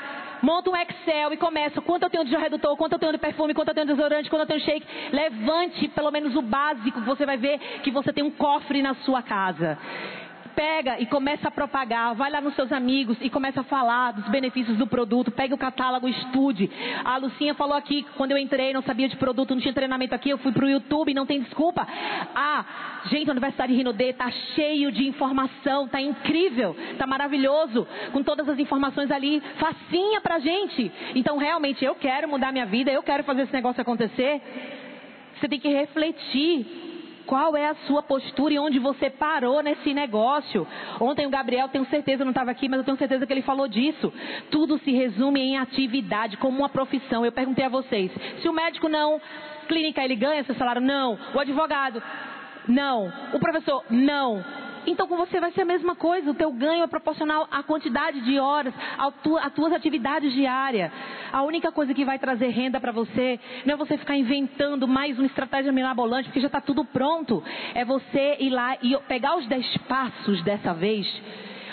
monta 0.41 0.71
um 0.71 0.77
Excel 0.77 1.33
e 1.33 1.37
começa. 1.37 1.81
Quanto 1.81 2.05
eu 2.05 2.11
tenho 2.11 2.25
de 2.25 2.37
redutor, 2.37 2.77
quanto 2.77 2.93
eu 2.93 2.99
tenho 2.99 3.13
de 3.13 3.19
perfume, 3.19 3.53
quanto 3.53 3.69
eu 3.69 3.75
tenho 3.75 3.87
de 3.89 3.93
desodorante, 3.93 4.31
quanto 4.31 4.43
eu 4.43 4.47
tenho 4.47 4.61
de 4.61 4.67
shake. 4.67 4.87
Levante 5.13 5.89
pelo 5.89 6.13
menos 6.13 6.37
o 6.37 6.43
básico, 6.43 7.01
você 7.01 7.27
vai 7.27 7.37
ver 7.37 7.59
que 7.83 7.91
você 7.91 8.13
tem 8.13 8.23
um 8.23 8.31
cofre 8.31 8.83
na 8.83 8.95
sua 8.95 9.21
casa 9.21 9.77
pega 10.59 10.99
e 10.99 11.07
começa 11.07 11.47
a 11.47 11.51
propagar, 11.53 12.17
vai 12.17 12.33
lá 12.33 12.41
nos 12.41 12.53
seus 12.57 12.73
amigos 12.73 13.17
e 13.21 13.31
começa 13.31 13.61
a 13.61 13.63
falar 13.63 14.11
dos 14.11 14.27
benefícios 14.27 14.77
do 14.77 14.89
produto, 14.89 15.31
pega 15.31 15.55
o 15.55 15.59
catálogo, 15.59 16.09
estude. 16.09 16.69
A 17.05 17.17
Lucinha 17.17 17.55
falou 17.55 17.77
aqui, 17.77 18.05
quando 18.17 18.33
eu 18.33 18.39
entrei, 18.39 18.73
não 18.73 18.83
sabia 18.83 19.09
de 19.09 19.17
produto, 19.17 19.55
não 19.55 19.63
tinha 19.63 19.73
treinamento 19.73 20.17
aqui, 20.17 20.31
eu 20.31 20.39
fui 20.39 20.51
para 20.51 20.65
o 20.65 20.69
YouTube, 20.69 21.15
não 21.15 21.25
tem 21.25 21.41
desculpa. 21.43 21.87
Ah, 22.35 22.65
gente, 23.05 23.29
a 23.29 23.31
Universidade 23.31 23.73
Rinode 23.73 24.03
está 24.03 24.29
cheio 24.57 24.91
de 24.91 25.07
informação, 25.07 25.85
está 25.85 26.01
incrível, 26.01 26.75
está 26.91 27.07
maravilhoso, 27.07 27.87
com 28.11 28.25
todas 28.25 28.49
as 28.49 28.59
informações 28.59 29.13
ali, 29.13 29.41
facinha 29.61 30.21
pra 30.21 30.41
gente. 30.41 30.91
Então, 31.15 31.39
realmente, 31.39 31.85
eu 31.85 31.95
quero 31.95 32.29
mudar 32.29 32.51
minha 32.51 32.67
vida, 32.67 32.91
eu 32.91 33.05
quero 33.05 33.23
fazer 33.23 33.43
esse 33.43 33.53
negócio 33.53 33.81
acontecer. 33.81 34.43
Você 35.39 35.47
tem 35.47 35.61
que 35.61 35.69
refletir 35.69 36.88
qual 37.29 37.55
é 37.55 37.69
a 37.69 37.75
sua 37.87 38.03
postura 38.03 38.55
e 38.55 38.59
onde 38.59 38.79
você 38.79 39.11
parou 39.11 39.63
nesse 39.63 39.93
negócio? 39.93 40.67
Ontem 40.99 41.27
o 41.27 41.31
Gabriel, 41.31 41.69
tenho 41.69 41.85
certeza, 41.87 42.25
não 42.25 42.31
estava 42.31 42.51
aqui, 42.51 42.69
mas 42.69 42.79
eu 42.79 42.85
tenho 42.85 42.97
certeza 42.97 43.27
que 43.27 43.33
ele 43.33 43.43
falou 43.43 43.69
disso. 43.69 44.11
Tudo 44.51 44.79
se 44.79 44.91
resume 44.93 45.39
em 45.41 45.59
atividade, 45.59 46.39
como 46.39 46.59
uma 46.59 46.71
profissão. 46.71 47.27
Eu 47.27 47.31
perguntei 47.31 47.67
a 47.67 47.69
vocês: 47.69 48.11
se 48.41 48.49
o 48.49 48.53
médico 48.53 48.89
não 48.89 49.21
clínica, 49.69 50.03
ele 50.03 50.17
ganha 50.17 50.43
seu 50.45 50.55
salário? 50.55 50.81
Não. 50.81 51.19
O 51.35 51.39
advogado? 51.39 52.03
Não. 52.67 53.13
O 53.35 53.39
professor? 53.39 53.85
Não. 53.91 54.43
Então 54.89 55.07
com 55.07 55.19
você 55.19 55.39
vai 55.39 55.53
ser 55.53 55.63
a 55.63 55.67
mesma 55.67 55.95
coisa. 55.95 56.31
O 56.31 56.35
teu 56.35 56.51
ganho 56.51 56.83
é 56.83 56.87
proporcional 56.87 57.47
à 57.51 57.63
quantidade 57.63 58.23
de 58.23 58.39
horas, 58.39 58.73
às 58.97 59.53
tuas 59.53 59.73
atividades 59.75 60.33
diárias. 60.33 60.91
A 61.31 61.43
única 61.43 61.71
coisa 61.71 61.93
que 61.93 62.07
vai 62.07 62.19
trazer 62.19 62.49
renda 62.49 62.81
para 62.81 62.91
você 62.91 63.39
não 63.67 63.75
é 63.75 63.77
você 63.77 63.99
ficar 63.99 64.17
inventando 64.17 64.89
mais 64.89 65.19
uma 65.19 65.27
estratégia 65.27 65.71
mirabolante, 65.71 66.29
porque 66.29 66.41
já 66.41 66.47
está 66.47 66.63
tudo 66.63 66.87
pronto. 66.87 67.45
É 67.75 67.85
você 67.85 68.39
ir 68.41 68.49
lá 68.49 68.79
e 68.83 68.97
pegar 69.07 69.37
os 69.37 69.47
dez 69.47 69.77
passos 69.87 70.43
dessa 70.43 70.73
vez, 70.73 71.07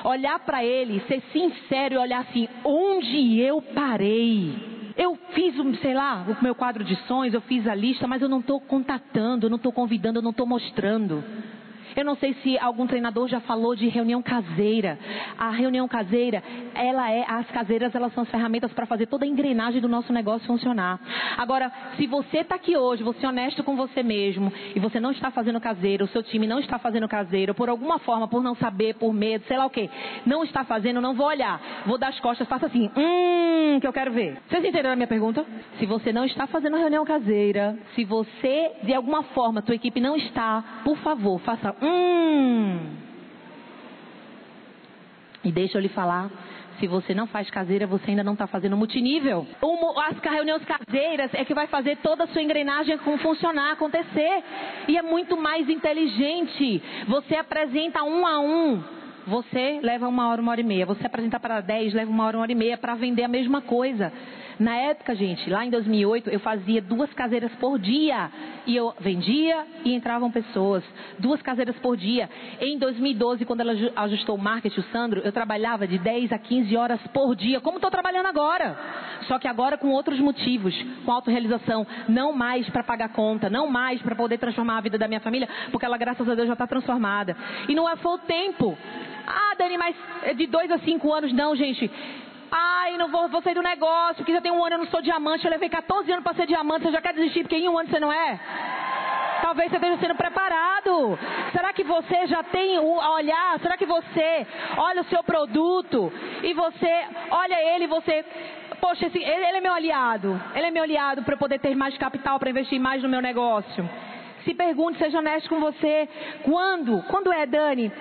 olhar 0.03 0.37
para 0.39 0.65
ele, 0.65 1.01
ser 1.07 1.21
sincero 1.31 1.95
e 1.95 1.97
olhar 1.97 2.19
assim: 2.19 2.49
onde 2.65 3.39
eu 3.39 3.61
parei? 3.61 4.75
Eu 4.97 5.17
fiz, 5.31 5.55
sei 5.81 5.93
lá, 5.93 6.25
o 6.27 6.43
meu 6.43 6.53
quadro 6.53 6.83
de 6.83 6.95
sonhos, 7.07 7.33
eu 7.33 7.41
fiz 7.41 7.65
a 7.65 7.75
lista, 7.75 8.07
mas 8.07 8.21
eu 8.21 8.27
não 8.27 8.39
estou 8.39 8.59
contatando, 8.59 9.45
eu 9.45 9.49
não 9.49 9.57
estou 9.57 9.71
convidando, 9.71 10.19
eu 10.19 10.23
não 10.23 10.31
estou 10.31 10.45
mostrando. 10.45 11.23
Eu 11.95 12.03
não 12.03 12.15
sei 12.17 12.33
se 12.43 12.57
algum 12.59 12.85
treinador 12.85 13.27
já 13.27 13.39
falou 13.39 13.75
de 13.75 13.87
reunião 13.87 14.21
caseira. 14.21 14.99
A 15.37 15.49
reunião 15.49 15.87
caseira, 15.87 16.43
ela 16.73 17.09
é, 17.09 17.25
as 17.27 17.47
caseiras, 17.51 17.95
elas 17.95 18.13
são 18.13 18.23
as 18.23 18.29
ferramentas 18.29 18.73
para 18.73 18.85
fazer 18.85 19.05
toda 19.07 19.23
a 19.23 19.27
engrenagem 19.27 19.79
do 19.79 19.87
nosso 19.87 20.11
negócio 20.11 20.45
funcionar. 20.45 20.99
Agora, 21.37 21.71
se 21.95 22.05
você 22.05 22.39
está 22.39 22.55
aqui 22.55 22.75
hoje, 22.75 23.03
você 23.03 23.25
é 23.25 23.29
honesto 23.29 23.63
com 23.63 23.75
você 23.75 24.03
mesmo, 24.03 24.51
e 24.75 24.79
você 24.79 24.99
não 24.99 25.11
está 25.11 25.31
fazendo 25.31 25.59
caseiro, 25.61 26.05
o 26.05 26.07
seu 26.07 26.21
time 26.21 26.45
não 26.45 26.59
está 26.59 26.77
fazendo 26.77 27.07
caseiro, 27.07 27.53
por 27.53 27.69
alguma 27.69 27.99
forma, 27.99 28.27
por 28.27 28.43
não 28.43 28.55
saber, 28.55 28.95
por 28.95 29.13
medo, 29.13 29.45
sei 29.47 29.57
lá 29.57 29.65
o 29.65 29.69
que, 29.69 29.89
não 30.25 30.43
está 30.43 30.63
fazendo, 30.63 30.99
não 30.99 31.13
vou 31.13 31.27
olhar. 31.27 31.61
Vou 31.85 31.97
dar 31.97 32.09
as 32.09 32.19
costas, 32.19 32.47
faça 32.47 32.65
assim, 32.65 32.89
hum, 32.95 33.79
que 33.79 33.87
eu 33.87 33.93
quero 33.93 34.11
ver. 34.11 34.37
Vocês 34.47 34.63
entenderam 34.63 34.91
a 34.91 34.95
minha 34.95 35.07
pergunta? 35.07 35.45
Se 35.79 35.85
você 35.85 36.11
não 36.11 36.25
está 36.25 36.45
fazendo 36.47 36.77
reunião 36.77 37.05
caseira, 37.05 37.77
se 37.95 38.03
você, 38.03 38.71
de 38.83 38.93
alguma 38.93 39.23
forma, 39.23 39.61
tua 39.61 39.75
equipe 39.75 39.99
não 39.99 40.17
está, 40.17 40.81
por 40.83 40.97
favor, 40.97 41.39
faça 41.39 41.75
Hum. 41.85 42.79
E 45.43 45.51
deixa 45.51 45.77
eu 45.77 45.81
lhe 45.81 45.89
falar, 45.89 46.31
se 46.79 46.87
você 46.87 47.13
não 47.13 47.27
faz 47.27 47.49
caseira, 47.49 47.85
você 47.85 48.11
ainda 48.11 48.23
não 48.23 48.33
está 48.33 48.47
fazendo 48.47 48.75
multinível. 48.75 49.45
As 50.07 50.17
reuniões 50.19 50.63
caseiras 50.65 51.31
é 51.33 51.45
que 51.45 51.53
vai 51.53 51.67
fazer 51.67 51.97
toda 51.97 52.23
a 52.23 52.27
sua 52.27 52.41
engrenagem 52.41 52.97
funcionar, 53.19 53.73
acontecer. 53.73 54.43
E 54.87 54.97
é 54.97 55.01
muito 55.01 55.37
mais 55.37 55.69
inteligente. 55.69 56.81
Você 57.07 57.35
apresenta 57.35 58.03
um 58.03 58.25
a 58.25 58.39
um. 58.39 58.83
Você 59.27 59.79
leva 59.81 60.07
uma 60.07 60.29
hora, 60.29 60.41
uma 60.41 60.51
hora 60.51 60.61
e 60.61 60.63
meia. 60.63 60.85
Você 60.85 61.05
apresenta 61.05 61.39
para 61.39 61.61
dez, 61.61 61.93
leva 61.93 62.11
uma 62.11 62.25
hora, 62.25 62.37
uma 62.37 62.43
hora 62.43 62.51
e 62.51 62.55
meia 62.55 62.77
para 62.77 62.95
vender 62.95 63.23
a 63.23 63.27
mesma 63.27 63.61
coisa. 63.61 64.11
Na 64.59 64.75
época, 64.75 65.15
gente, 65.15 65.49
lá 65.49 65.65
em 65.65 65.69
2008, 65.69 66.29
eu 66.29 66.39
fazia 66.39 66.81
duas 66.81 67.11
caseiras 67.13 67.51
por 67.59 67.77
dia. 67.77 68.29
E 68.65 68.75
eu 68.75 68.93
vendia 68.99 69.65
e 69.83 69.93
entravam 69.93 70.31
pessoas. 70.31 70.83
Duas 71.19 71.41
caseiras 71.41 71.75
por 71.77 71.95
dia. 71.97 72.29
Em 72.59 72.77
2012, 72.77 73.45
quando 73.45 73.61
ela 73.61 73.73
ajustou 73.97 74.35
o 74.35 74.41
marketing, 74.41 74.79
o 74.79 74.83
Sandro, 74.91 75.21
eu 75.21 75.31
trabalhava 75.31 75.87
de 75.87 75.97
10 75.97 76.31
a 76.31 76.39
15 76.39 76.75
horas 76.75 76.99
por 77.13 77.35
dia, 77.35 77.59
como 77.59 77.77
estou 77.77 77.91
trabalhando 77.91 78.27
agora. 78.27 78.77
Só 79.27 79.37
que 79.37 79.47
agora 79.47 79.77
com 79.77 79.89
outros 79.89 80.19
motivos, 80.19 80.73
com 81.03 81.11
autorrealização. 81.11 81.85
Não 82.07 82.33
mais 82.33 82.67
para 82.69 82.83
pagar 82.83 83.09
conta, 83.09 83.49
não 83.49 83.67
mais 83.67 84.01
para 84.01 84.15
poder 84.15 84.37
transformar 84.37 84.77
a 84.77 84.81
vida 84.81 84.97
da 84.97 85.07
minha 85.07 85.19
família, 85.19 85.47
porque 85.71 85.85
ela, 85.85 85.97
graças 85.97 86.27
a 86.27 86.35
Deus, 86.35 86.47
já 86.47 86.53
está 86.53 86.65
transformada. 86.65 87.35
E 87.67 87.75
não 87.75 87.89
é 87.89 87.95
foi 87.97 88.13
o 88.13 88.17
tempo. 88.19 88.77
Ah, 89.27 89.55
Dani, 89.57 89.77
mas 89.77 89.95
é 90.23 90.33
de 90.33 90.47
dois 90.47 90.71
a 90.71 90.79
cinco 90.79 91.13
anos, 91.13 91.33
não, 91.33 91.55
gente. 91.55 91.89
Ai, 92.57 92.95
não 92.97 93.09
vou, 93.09 93.27
vou 93.27 93.41
sair 93.41 93.53
do 93.53 93.61
negócio, 93.61 94.23
que 94.23 94.31
já 94.31 94.39
tem 94.39 94.51
um 94.51 94.63
ano 94.63 94.75
eu 94.75 94.79
não 94.79 94.87
sou 94.87 95.01
diamante, 95.01 95.43
eu 95.43 95.51
levei 95.51 95.67
14 95.67 96.09
anos 96.09 96.23
para 96.23 96.35
ser 96.35 96.47
diamante, 96.47 96.83
você 96.83 96.91
já 96.91 97.01
quer 97.01 97.13
desistir 97.13 97.41
porque 97.41 97.57
em 97.57 97.67
um 97.67 97.77
ano 97.77 97.89
você 97.89 97.99
não 97.99 98.11
é? 98.11 98.39
Talvez 99.41 99.69
você 99.69 99.75
esteja 99.75 99.97
sendo 99.97 100.15
preparado. 100.15 101.19
Será 101.51 101.73
que 101.73 101.83
você 101.83 102.25
já 102.27 102.41
tem 102.43 102.79
o 102.79 102.97
olhar? 103.13 103.59
Será 103.59 103.75
que 103.77 103.85
você 103.85 104.47
olha 104.77 105.01
o 105.01 105.05
seu 105.05 105.21
produto 105.23 106.11
e 106.41 106.53
você 106.53 107.05
olha 107.29 107.75
ele, 107.75 107.87
você 107.87 108.25
poxa, 108.79 109.07
esse, 109.07 109.17
ele, 109.17 109.45
ele 109.45 109.57
é 109.57 109.61
meu 109.61 109.73
aliado. 109.73 110.41
Ele 110.55 110.67
é 110.67 110.71
meu 110.71 110.83
aliado 110.83 111.23
para 111.23 111.35
poder 111.35 111.59
ter 111.59 111.75
mais 111.75 111.97
capital 111.97 112.39
para 112.39 112.49
investir 112.49 112.79
mais 112.79 113.03
no 113.03 113.09
meu 113.09 113.21
negócio. 113.21 113.87
Se 114.45 114.53
pergunte, 114.53 114.97
seja 114.97 115.19
honesto 115.19 115.49
com 115.49 115.59
você. 115.59 116.07
Quando? 116.43 117.03
Quando 117.03 117.33
é, 117.33 117.45
Dani? 117.45 117.91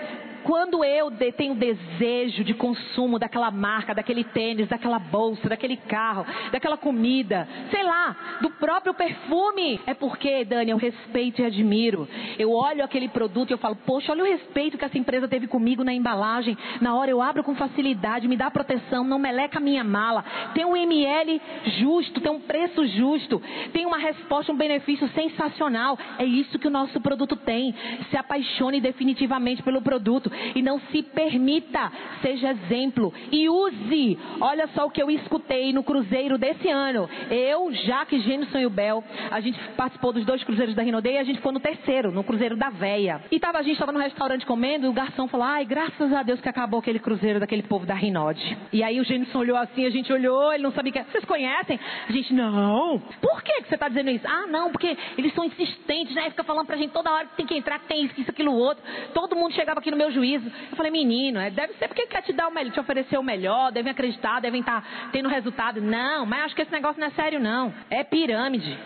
Quando 0.45 0.84
eu 0.84 1.11
tenho 1.36 1.55
desejo 1.55 2.45
de 2.45 2.53
consumo 2.53 3.18
daquela 3.18 3.51
marca, 3.51 3.95
daquele 3.95 4.22
tênis, 4.24 4.68
daquela 4.68 4.99
bolsa, 4.99 5.49
daquele 5.49 5.76
carro, 5.76 6.26
daquela 6.53 6.76
comida, 6.76 7.49
sei 7.70 7.82
lá, 7.82 8.38
do 8.42 8.51
próprio 8.51 8.92
perfume, 8.92 9.80
é 9.86 9.95
porque, 9.95 10.45
Dani, 10.45 10.70
eu 10.70 10.76
respeito 10.76 11.40
e 11.40 11.47
admiro. 11.47 12.07
Eu 12.38 12.53
olho 12.53 12.84
aquele 12.84 13.09
produto 13.09 13.51
e 13.51 13.55
eu 13.55 13.59
falo, 13.59 13.74
poxa, 13.74 14.12
olha 14.12 14.22
o 14.22 14.26
respeito 14.26 14.76
que 14.76 14.84
essa 14.84 14.99
empresa 14.99 15.26
teve 15.26 15.47
comigo 15.47 15.82
na 15.82 15.95
embalagem. 15.95 16.59
Na 16.78 16.95
hora 16.95 17.11
eu 17.11 17.22
abro 17.22 17.42
com 17.42 17.55
facilidade, 17.55 18.28
me 18.28 18.36
dá 18.36 18.51
proteção, 18.51 19.03
não 19.03 19.18
meleca 19.18 19.57
a 19.59 19.62
minha 19.62 19.82
mala. 19.82 20.22
Tem 20.53 20.64
um 20.66 20.76
ML 20.76 21.40
justo, 21.78 22.20
tem 22.20 22.30
um 22.30 22.40
preço 22.40 22.86
justo, 22.88 23.40
tem 23.72 23.86
uma 23.86 23.99
resposta, 23.99 24.53
um 24.53 24.57
benefício 24.57 25.09
sensacional. 25.14 25.99
É 26.18 26.24
isso 26.24 26.59
que 26.59 26.68
o 26.68 26.70
nosso 26.70 27.01
produto 27.01 27.34
tem. 27.34 27.74
Se 28.11 28.16
apaixone 28.18 28.78
definitivamente 28.78 29.62
pelo 29.62 29.80
produto 29.80 30.34
e 30.55 30.62
não 30.62 30.80
se 30.91 31.03
permita, 31.03 31.91
seja 32.22 32.51
exemplo 32.51 33.12
e 33.30 33.49
use. 33.49 34.18
Olha 34.41 34.66
só 34.68 34.87
o 34.87 34.91
que 34.91 35.03
eu 35.03 35.11
escutei 35.11 35.72
no 35.72 35.82
cruzeiro 35.82 36.39
desse 36.39 36.68
ano. 36.68 37.09
Eu, 37.30 37.72
Jaque, 37.72 38.20
Gênison 38.20 38.59
e 38.59 38.66
o 38.66 38.70
Bel, 38.70 39.03
a 39.30 39.41
gente 39.41 39.59
participou 39.76 40.12
dos 40.12 40.24
dois 40.24 40.43
cruzeiros 40.45 40.74
da 40.74 40.82
Rinodei 40.82 41.14
e 41.14 41.18
a 41.18 41.24
gente 41.24 41.41
foi 41.41 41.53
no 41.53 41.61
terceiro, 41.61 42.12
no 42.12 42.24
cruzeiro 42.24 42.57
da 42.57 42.70
Véia. 42.70 43.22
E 43.30 43.39
tava, 43.39 43.59
a 43.59 43.62
gente 43.62 43.74
estava 43.74 43.93
no 43.93 43.99
restaurante 43.99 44.47
comendo 44.47 44.87
e 44.87 44.89
o 44.89 44.93
garçom 44.93 45.28
falou: 45.28 45.47
ai, 45.47 45.64
graças 45.64 46.12
a 46.12 46.22
Deus 46.22 46.41
que 46.41 46.49
acabou 46.49 46.80
aquele 46.80 46.99
cruzeiro 46.99 47.41
daquele 47.41 47.62
povo 47.62 47.87
da 47.87 47.95
Rinode. 47.95 48.57
E 48.72 48.82
aí 48.82 49.01
o 49.01 49.05
Gênison 49.05 49.39
olhou 49.39 49.57
assim, 49.57 49.87
a 49.87 49.91
gente 49.91 50.12
olhou, 50.12 50.53
ele 50.53 50.62
não 50.62 50.72
sabia 50.72 50.93
que. 50.93 51.05
Vocês 51.05 51.24
conhecem? 51.24 51.78
A 52.09 52.12
gente, 52.12 52.32
não. 52.32 52.99
Por 53.20 53.43
que, 53.43 53.62
que 53.62 53.68
você 53.68 53.74
está 53.74 53.89
dizendo 53.89 54.11
isso? 54.11 54.26
Ah, 54.26 54.47
não, 54.47 54.70
porque 54.70 54.97
eles 55.16 55.35
são 55.35 55.45
insistentes, 55.45 56.14
né? 56.14 56.30
Fica 56.30 56.45
falando 56.45 56.66
pra 56.66 56.76
gente 56.76 56.93
toda 56.93 57.12
hora 57.12 57.26
que 57.26 57.37
tem 57.37 57.47
que 57.47 57.57
entrar, 57.57 57.78
que 57.78 57.87
tem 57.87 58.05
isso, 58.05 58.30
aquilo, 58.30 58.53
outro. 58.53 58.82
Todo 59.12 59.37
mundo 59.37 59.53
chegava 59.53 59.80
aqui 59.80 59.91
no 59.91 59.97
meu 59.97 60.11
juízo 60.11 60.24
juízo. 60.25 60.51
Eu 60.70 60.77
falei, 60.77 60.91
menino, 60.91 61.39
é, 61.39 61.51
deve 61.51 61.75
ser 61.75 61.89
porque 61.89 62.07
quer 62.07 62.22
te 62.22 62.33
dar 62.33 62.49
o 62.49 62.70
te 62.70 62.81
oferecer 62.81 63.18
o 63.18 63.22
melhor, 63.22 63.70
devem 63.70 63.93
acreditar, 63.93 64.41
devem 64.41 64.61
estar 64.61 64.81
tá 64.81 65.09
tendo 65.12 65.29
resultado. 65.29 65.81
Não, 65.81 66.25
mas 66.25 66.45
acho 66.45 66.57
que 66.57 66.62
esse 66.62 66.72
negócio 66.72 66.99
não 66.99 67.09
é 67.09 67.11
sério, 67.11 67.39
não. 67.39 67.72
É 67.91 68.03
pirâmide. 68.03 68.79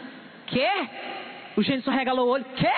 Quê? 0.47 0.69
O 1.57 1.63
Gênesis 1.63 1.87
regalou 1.87 2.27
o 2.27 2.31
olho. 2.31 2.45
Quê? 2.57 2.73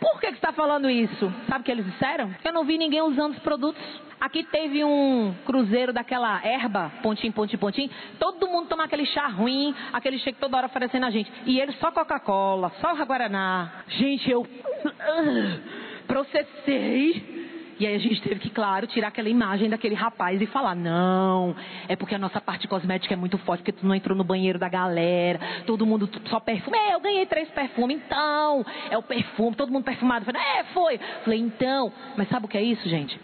Por 0.00 0.20
que, 0.20 0.26
você 0.26 0.34
está 0.34 0.52
falando 0.52 0.88
isso? 0.90 1.32
Sabe 1.48 1.62
o 1.62 1.64
que 1.64 1.70
eles 1.70 1.86
disseram? 1.86 2.34
Eu 2.44 2.52
não 2.52 2.64
vi 2.64 2.76
ninguém 2.76 3.00
usando 3.00 3.32
os 3.32 3.38
produtos. 3.38 3.82
Aqui 4.20 4.44
teve 4.44 4.84
um 4.84 5.34
cruzeiro 5.46 5.92
daquela 5.92 6.44
erva, 6.46 6.92
pontinho, 7.02 7.32
pontinho, 7.32 7.58
pontinho. 7.58 7.90
Todo 8.18 8.48
mundo 8.48 8.68
toma 8.68 8.84
aquele 8.84 9.06
chá 9.06 9.26
ruim, 9.26 9.74
aquele 9.92 10.18
chá 10.18 10.32
que 10.32 10.38
toda 10.38 10.56
hora 10.56 10.66
oferecendo 10.66 11.06
a 11.06 11.10
gente. 11.10 11.30
E 11.46 11.58
eles 11.58 11.78
só 11.78 11.90
Coca-Cola, 11.90 12.70
só 12.80 12.94
Guaraná. 13.04 13.84
Gente, 13.88 14.30
eu 14.30 14.46
processei. 16.06 17.44
E 17.78 17.86
aí 17.86 17.94
a 17.96 17.98
gente 17.98 18.22
teve 18.22 18.38
que, 18.38 18.50
claro, 18.50 18.86
tirar 18.86 19.08
aquela 19.08 19.28
imagem 19.28 19.68
daquele 19.68 19.96
rapaz 19.96 20.40
e 20.40 20.46
falar, 20.46 20.76
não, 20.76 21.56
é 21.88 21.96
porque 21.96 22.14
a 22.14 22.18
nossa 22.18 22.40
parte 22.40 22.68
cosmética 22.68 23.14
é 23.14 23.16
muito 23.16 23.36
forte, 23.38 23.60
porque 23.60 23.72
tu 23.72 23.84
não 23.84 23.94
entrou 23.94 24.16
no 24.16 24.22
banheiro 24.22 24.60
da 24.60 24.68
galera, 24.68 25.40
todo 25.66 25.84
mundo 25.84 26.08
só 26.26 26.38
perfume. 26.38 26.78
É, 26.78 26.94
eu 26.94 27.00
ganhei 27.00 27.26
três 27.26 27.48
perfumes, 27.50 28.00
então, 28.04 28.64
é 28.90 28.96
o 28.96 29.02
perfume, 29.02 29.56
todo 29.56 29.72
mundo 29.72 29.84
perfumado. 29.84 30.24
Falei, 30.24 30.40
é, 30.40 30.64
foi. 30.72 30.98
Falei, 31.24 31.40
então, 31.40 31.92
mas 32.16 32.28
sabe 32.28 32.46
o 32.46 32.48
que 32.48 32.56
é 32.56 32.62
isso, 32.62 32.88
gente? 32.88 33.18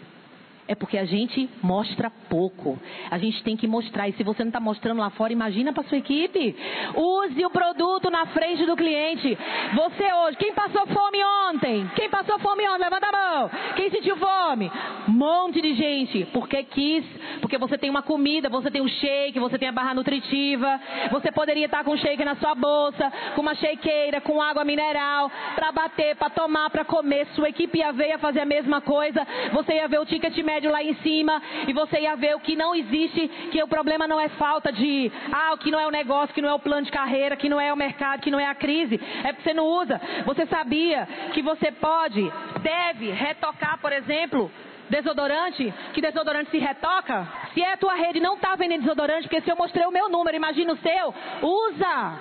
É 0.71 0.75
porque 0.75 0.97
a 0.97 1.03
gente 1.03 1.49
mostra 1.61 2.09
pouco. 2.29 2.79
A 3.09 3.17
gente 3.17 3.43
tem 3.43 3.57
que 3.57 3.67
mostrar. 3.67 4.07
E 4.07 4.13
se 4.13 4.23
você 4.23 4.41
não 4.41 4.51
está 4.51 4.59
mostrando 4.61 4.99
lá 4.99 5.09
fora, 5.09 5.33
imagina 5.33 5.73
para 5.73 5.83
sua 5.83 5.97
equipe. 5.97 6.55
Use 6.95 7.45
o 7.45 7.49
produto 7.49 8.09
na 8.09 8.27
frente 8.27 8.65
do 8.65 8.77
cliente. 8.77 9.37
Você 9.75 10.13
hoje, 10.13 10.37
quem 10.37 10.53
passou 10.53 10.87
fome 10.87 11.17
ontem? 11.49 11.91
Quem 11.93 12.09
passou 12.09 12.39
fome 12.39 12.65
ontem? 12.69 12.85
Levanta 12.85 13.05
a 13.05 13.11
mão. 13.11 13.51
Quem 13.75 13.91
sentiu 13.91 14.15
fome? 14.15 14.71
Um 15.09 15.11
monte 15.11 15.59
de 15.59 15.73
gente. 15.73 16.23
Porque 16.31 16.63
quis. 16.63 17.03
Porque 17.41 17.57
você 17.57 17.77
tem 17.77 17.89
uma 17.89 18.01
comida, 18.01 18.47
você 18.47 18.71
tem 18.71 18.81
um 18.81 18.87
shake, 18.87 19.41
você 19.41 19.59
tem 19.59 19.67
a 19.67 19.73
barra 19.73 19.93
nutritiva. 19.93 20.79
Você 21.11 21.33
poderia 21.33 21.65
estar 21.65 21.83
com 21.83 21.91
um 21.91 21.97
shake 21.97 22.23
na 22.23 22.35
sua 22.35 22.55
bolsa, 22.55 23.11
com 23.35 23.41
uma 23.41 23.55
shakeira, 23.55 24.21
com 24.21 24.41
água 24.41 24.63
mineral, 24.63 25.29
para 25.53 25.69
bater, 25.73 26.15
para 26.15 26.29
tomar, 26.29 26.69
para 26.69 26.85
comer. 26.85 27.27
Sua 27.35 27.49
equipe 27.49 27.79
ia 27.79 27.91
ver, 27.91 28.07
ia 28.07 28.19
fazer 28.19 28.39
a 28.39 28.45
mesma 28.45 28.79
coisa. 28.79 29.27
Você 29.51 29.73
ia 29.73 29.89
ver 29.89 29.99
o 29.99 30.05
ticket 30.05 30.37
médio 30.37 30.60
prédio 30.61 30.71
lá 30.71 30.83
em 30.83 30.93
cima 30.95 31.41
e 31.67 31.73
você 31.73 32.01
ia 32.01 32.15
ver 32.15 32.35
o 32.35 32.39
que 32.39 32.55
não 32.55 32.75
existe, 32.75 33.27
que 33.51 33.61
o 33.63 33.67
problema 33.67 34.07
não 34.07 34.19
é 34.19 34.29
falta 34.29 34.71
de, 34.71 35.11
ah, 35.31 35.53
o 35.53 35.57
que 35.57 35.71
não 35.71 35.79
é 35.79 35.87
o 35.87 35.91
negócio, 35.91 36.35
que 36.35 36.41
não 36.41 36.49
é 36.49 36.53
o 36.53 36.59
plano 36.59 36.85
de 36.85 36.91
carreira, 36.91 37.35
que 37.35 37.49
não 37.49 37.59
é 37.59 37.73
o 37.73 37.77
mercado, 37.77 38.21
que 38.21 38.29
não 38.29 38.39
é 38.39 38.45
a 38.45 38.53
crise, 38.53 38.99
é 39.23 39.33
porque 39.33 39.49
você 39.49 39.53
não 39.53 39.65
usa. 39.65 39.99
Você 40.25 40.45
sabia 40.45 41.07
que 41.33 41.41
você 41.41 41.71
pode, 41.71 42.31
deve 42.61 43.09
retocar, 43.11 43.79
por 43.79 43.91
exemplo, 43.91 44.51
desodorante, 44.89 45.73
que 45.93 46.01
desodorante 46.01 46.51
se 46.51 46.59
retoca? 46.59 47.27
Se 47.53 47.63
é 47.63 47.73
a 47.73 47.77
tua 47.77 47.95
rede 47.95 48.19
não 48.19 48.35
está 48.35 48.55
vendendo 48.55 48.81
desodorante, 48.81 49.27
porque 49.27 49.41
se 49.41 49.49
eu 49.49 49.55
mostrei 49.55 49.85
o 49.85 49.91
meu 49.91 50.09
número, 50.09 50.37
imagina 50.37 50.73
o 50.73 50.77
seu, 50.77 51.15
usa. 51.41 52.13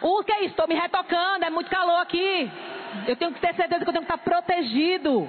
O 0.00 0.22
que 0.22 0.32
é 0.32 0.40
isso? 0.40 0.50
Estou 0.50 0.68
me 0.68 0.74
retocando, 0.74 1.44
é 1.44 1.50
muito 1.50 1.68
calor 1.68 2.00
aqui. 2.00 2.50
Eu 3.06 3.16
tenho 3.16 3.32
que 3.32 3.40
ter 3.40 3.54
certeza 3.54 3.84
que 3.84 3.90
eu 3.90 3.92
tenho 3.92 4.06
que 4.06 4.12
estar 4.12 4.18
protegido. 4.18 5.28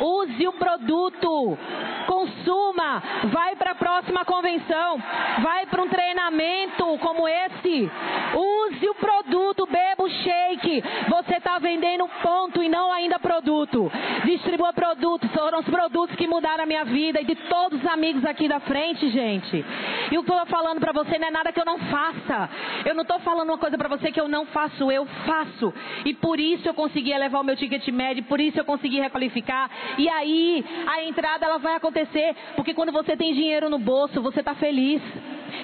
Use 0.00 0.48
o 0.48 0.52
produto. 0.52 1.58
Consuma. 2.06 3.02
Vai 3.24 3.54
para 3.56 3.72
a 3.72 3.74
próxima 3.74 4.24
convenção. 4.24 4.98
Vai 5.42 5.66
para 5.66 5.82
um 5.82 5.88
treinamento 5.88 6.98
como 6.98 7.28
esse. 7.28 7.90
Use 8.34 8.88
o 8.88 8.94
produto. 8.94 9.66
Beba 9.66 10.02
o 10.02 10.08
shake. 10.08 10.82
Você 11.08 11.36
está 11.36 11.58
vendendo 11.58 12.08
ponto 12.22 12.62
e 12.62 12.68
não 12.68 12.90
ainda 12.92 13.18
produto. 13.18 13.92
Distribua 14.24 14.72
produtos. 14.72 15.30
Foram 15.32 15.60
os 15.60 15.66
produtos 15.66 16.16
que 16.16 16.26
mudaram 16.26 16.64
a 16.64 16.66
minha 16.66 16.84
vida 16.84 17.20
e 17.20 17.24
de 17.24 17.34
todos 17.34 17.80
os 17.80 17.86
amigos 17.86 18.24
aqui 18.24 18.48
da 18.48 18.60
frente, 18.60 19.08
gente. 19.10 19.64
E 20.10 20.18
o 20.18 20.24
que 20.24 20.30
eu 20.30 20.42
estou 20.42 20.46
falando 20.46 20.80
para 20.80 20.92
você 20.92 21.18
não 21.18 21.28
é 21.28 21.30
nada 21.30 21.52
que 21.52 21.60
eu 21.60 21.64
não 21.64 21.78
faça. 21.78 22.50
Eu 22.84 22.94
não 22.94 23.02
estou 23.02 23.20
falando 23.20 23.50
uma 23.50 23.58
coisa 23.58 23.76
para 23.76 23.88
você 23.88 24.10
que 24.10 24.20
eu 24.20 24.28
não 24.28 24.46
faço. 24.46 24.90
Eu 24.90 25.06
faço. 25.26 25.72
E 26.04 26.14
por 26.14 26.40
isso 26.40 26.68
eu 26.68 26.74
consegui 26.74 27.12
elevar 27.12 27.40
o 27.40 27.44
meu 27.44 27.56
ticket 27.56 27.86
médio. 27.88 28.24
Por 28.24 28.40
isso 28.40 28.58
eu 28.58 28.64
consegui 28.64 29.00
requalificar. 29.00 29.70
E 29.98 30.08
aí 30.08 30.64
a 30.86 31.04
entrada 31.04 31.46
ela 31.46 31.58
vai 31.58 31.74
acontecer, 31.74 32.34
porque 32.56 32.74
quando 32.74 32.92
você 32.92 33.16
tem 33.16 33.34
dinheiro 33.34 33.68
no 33.68 33.78
bolso, 33.78 34.22
você 34.22 34.40
está 34.40 34.54
feliz. 34.54 35.02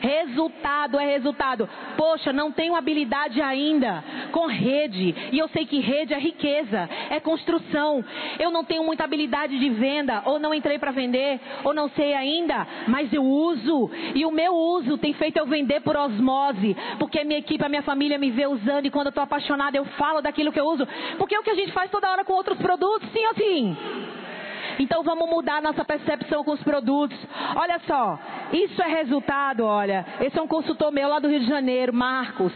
Resultado 0.00 0.98
é 0.98 1.06
resultado. 1.06 1.68
Poxa, 1.96 2.32
não 2.32 2.52
tenho 2.52 2.74
habilidade 2.74 3.40
ainda 3.40 4.02
com 4.32 4.46
rede. 4.46 5.14
E 5.32 5.38
eu 5.38 5.48
sei 5.48 5.66
que 5.66 5.80
rede 5.80 6.14
é 6.14 6.18
riqueza, 6.18 6.88
é 7.10 7.20
construção. 7.20 8.04
Eu 8.38 8.50
não 8.50 8.64
tenho 8.64 8.84
muita 8.84 9.04
habilidade 9.04 9.58
de 9.58 9.68
venda, 9.70 10.22
ou 10.24 10.38
não 10.38 10.54
entrei 10.54 10.78
para 10.78 10.90
vender, 10.90 11.40
ou 11.64 11.72
não 11.72 11.88
sei 11.90 12.14
ainda, 12.14 12.66
mas 12.88 13.12
eu 13.12 13.24
uso. 13.24 13.90
E 14.14 14.24
o 14.24 14.30
meu 14.30 14.54
uso 14.54 14.98
tem 14.98 15.12
feito 15.14 15.36
eu 15.36 15.46
vender 15.46 15.80
por 15.80 15.96
osmose, 15.96 16.76
porque 16.98 17.20
a 17.20 17.24
minha 17.24 17.38
equipe, 17.38 17.64
a 17.64 17.68
minha 17.68 17.82
família 17.82 18.18
me 18.18 18.30
vê 18.30 18.46
usando 18.46 18.86
e 18.86 18.90
quando 18.90 19.06
eu 19.06 19.10
estou 19.10 19.24
apaixonada 19.24 19.76
eu 19.76 19.84
falo 19.84 20.20
daquilo 20.20 20.52
que 20.52 20.60
eu 20.60 20.66
uso. 20.66 20.86
Porque 21.18 21.34
é 21.34 21.38
o 21.38 21.42
que 21.42 21.50
a 21.50 21.54
gente 21.54 21.72
faz 21.72 21.90
toda 21.90 22.10
hora 22.10 22.24
com 22.24 22.32
outros 22.32 22.58
produtos, 22.58 23.10
sim 23.12 23.26
ou 23.26 23.34
sim? 23.34 23.76
Então 24.78 25.02
vamos 25.02 25.28
mudar 25.28 25.62
nossa 25.62 25.84
percepção 25.84 26.44
com 26.44 26.52
os 26.52 26.62
produtos. 26.62 27.18
Olha 27.54 27.80
só, 27.86 28.18
isso 28.52 28.82
é 28.82 28.88
resultado, 28.88 29.64
olha. 29.64 30.04
Esse 30.20 30.38
é 30.38 30.42
um 30.42 30.48
consultor 30.48 30.92
meu 30.92 31.08
lá 31.08 31.18
do 31.18 31.28
Rio 31.28 31.40
de 31.40 31.46
Janeiro, 31.48 31.92
Marcos 31.92 32.52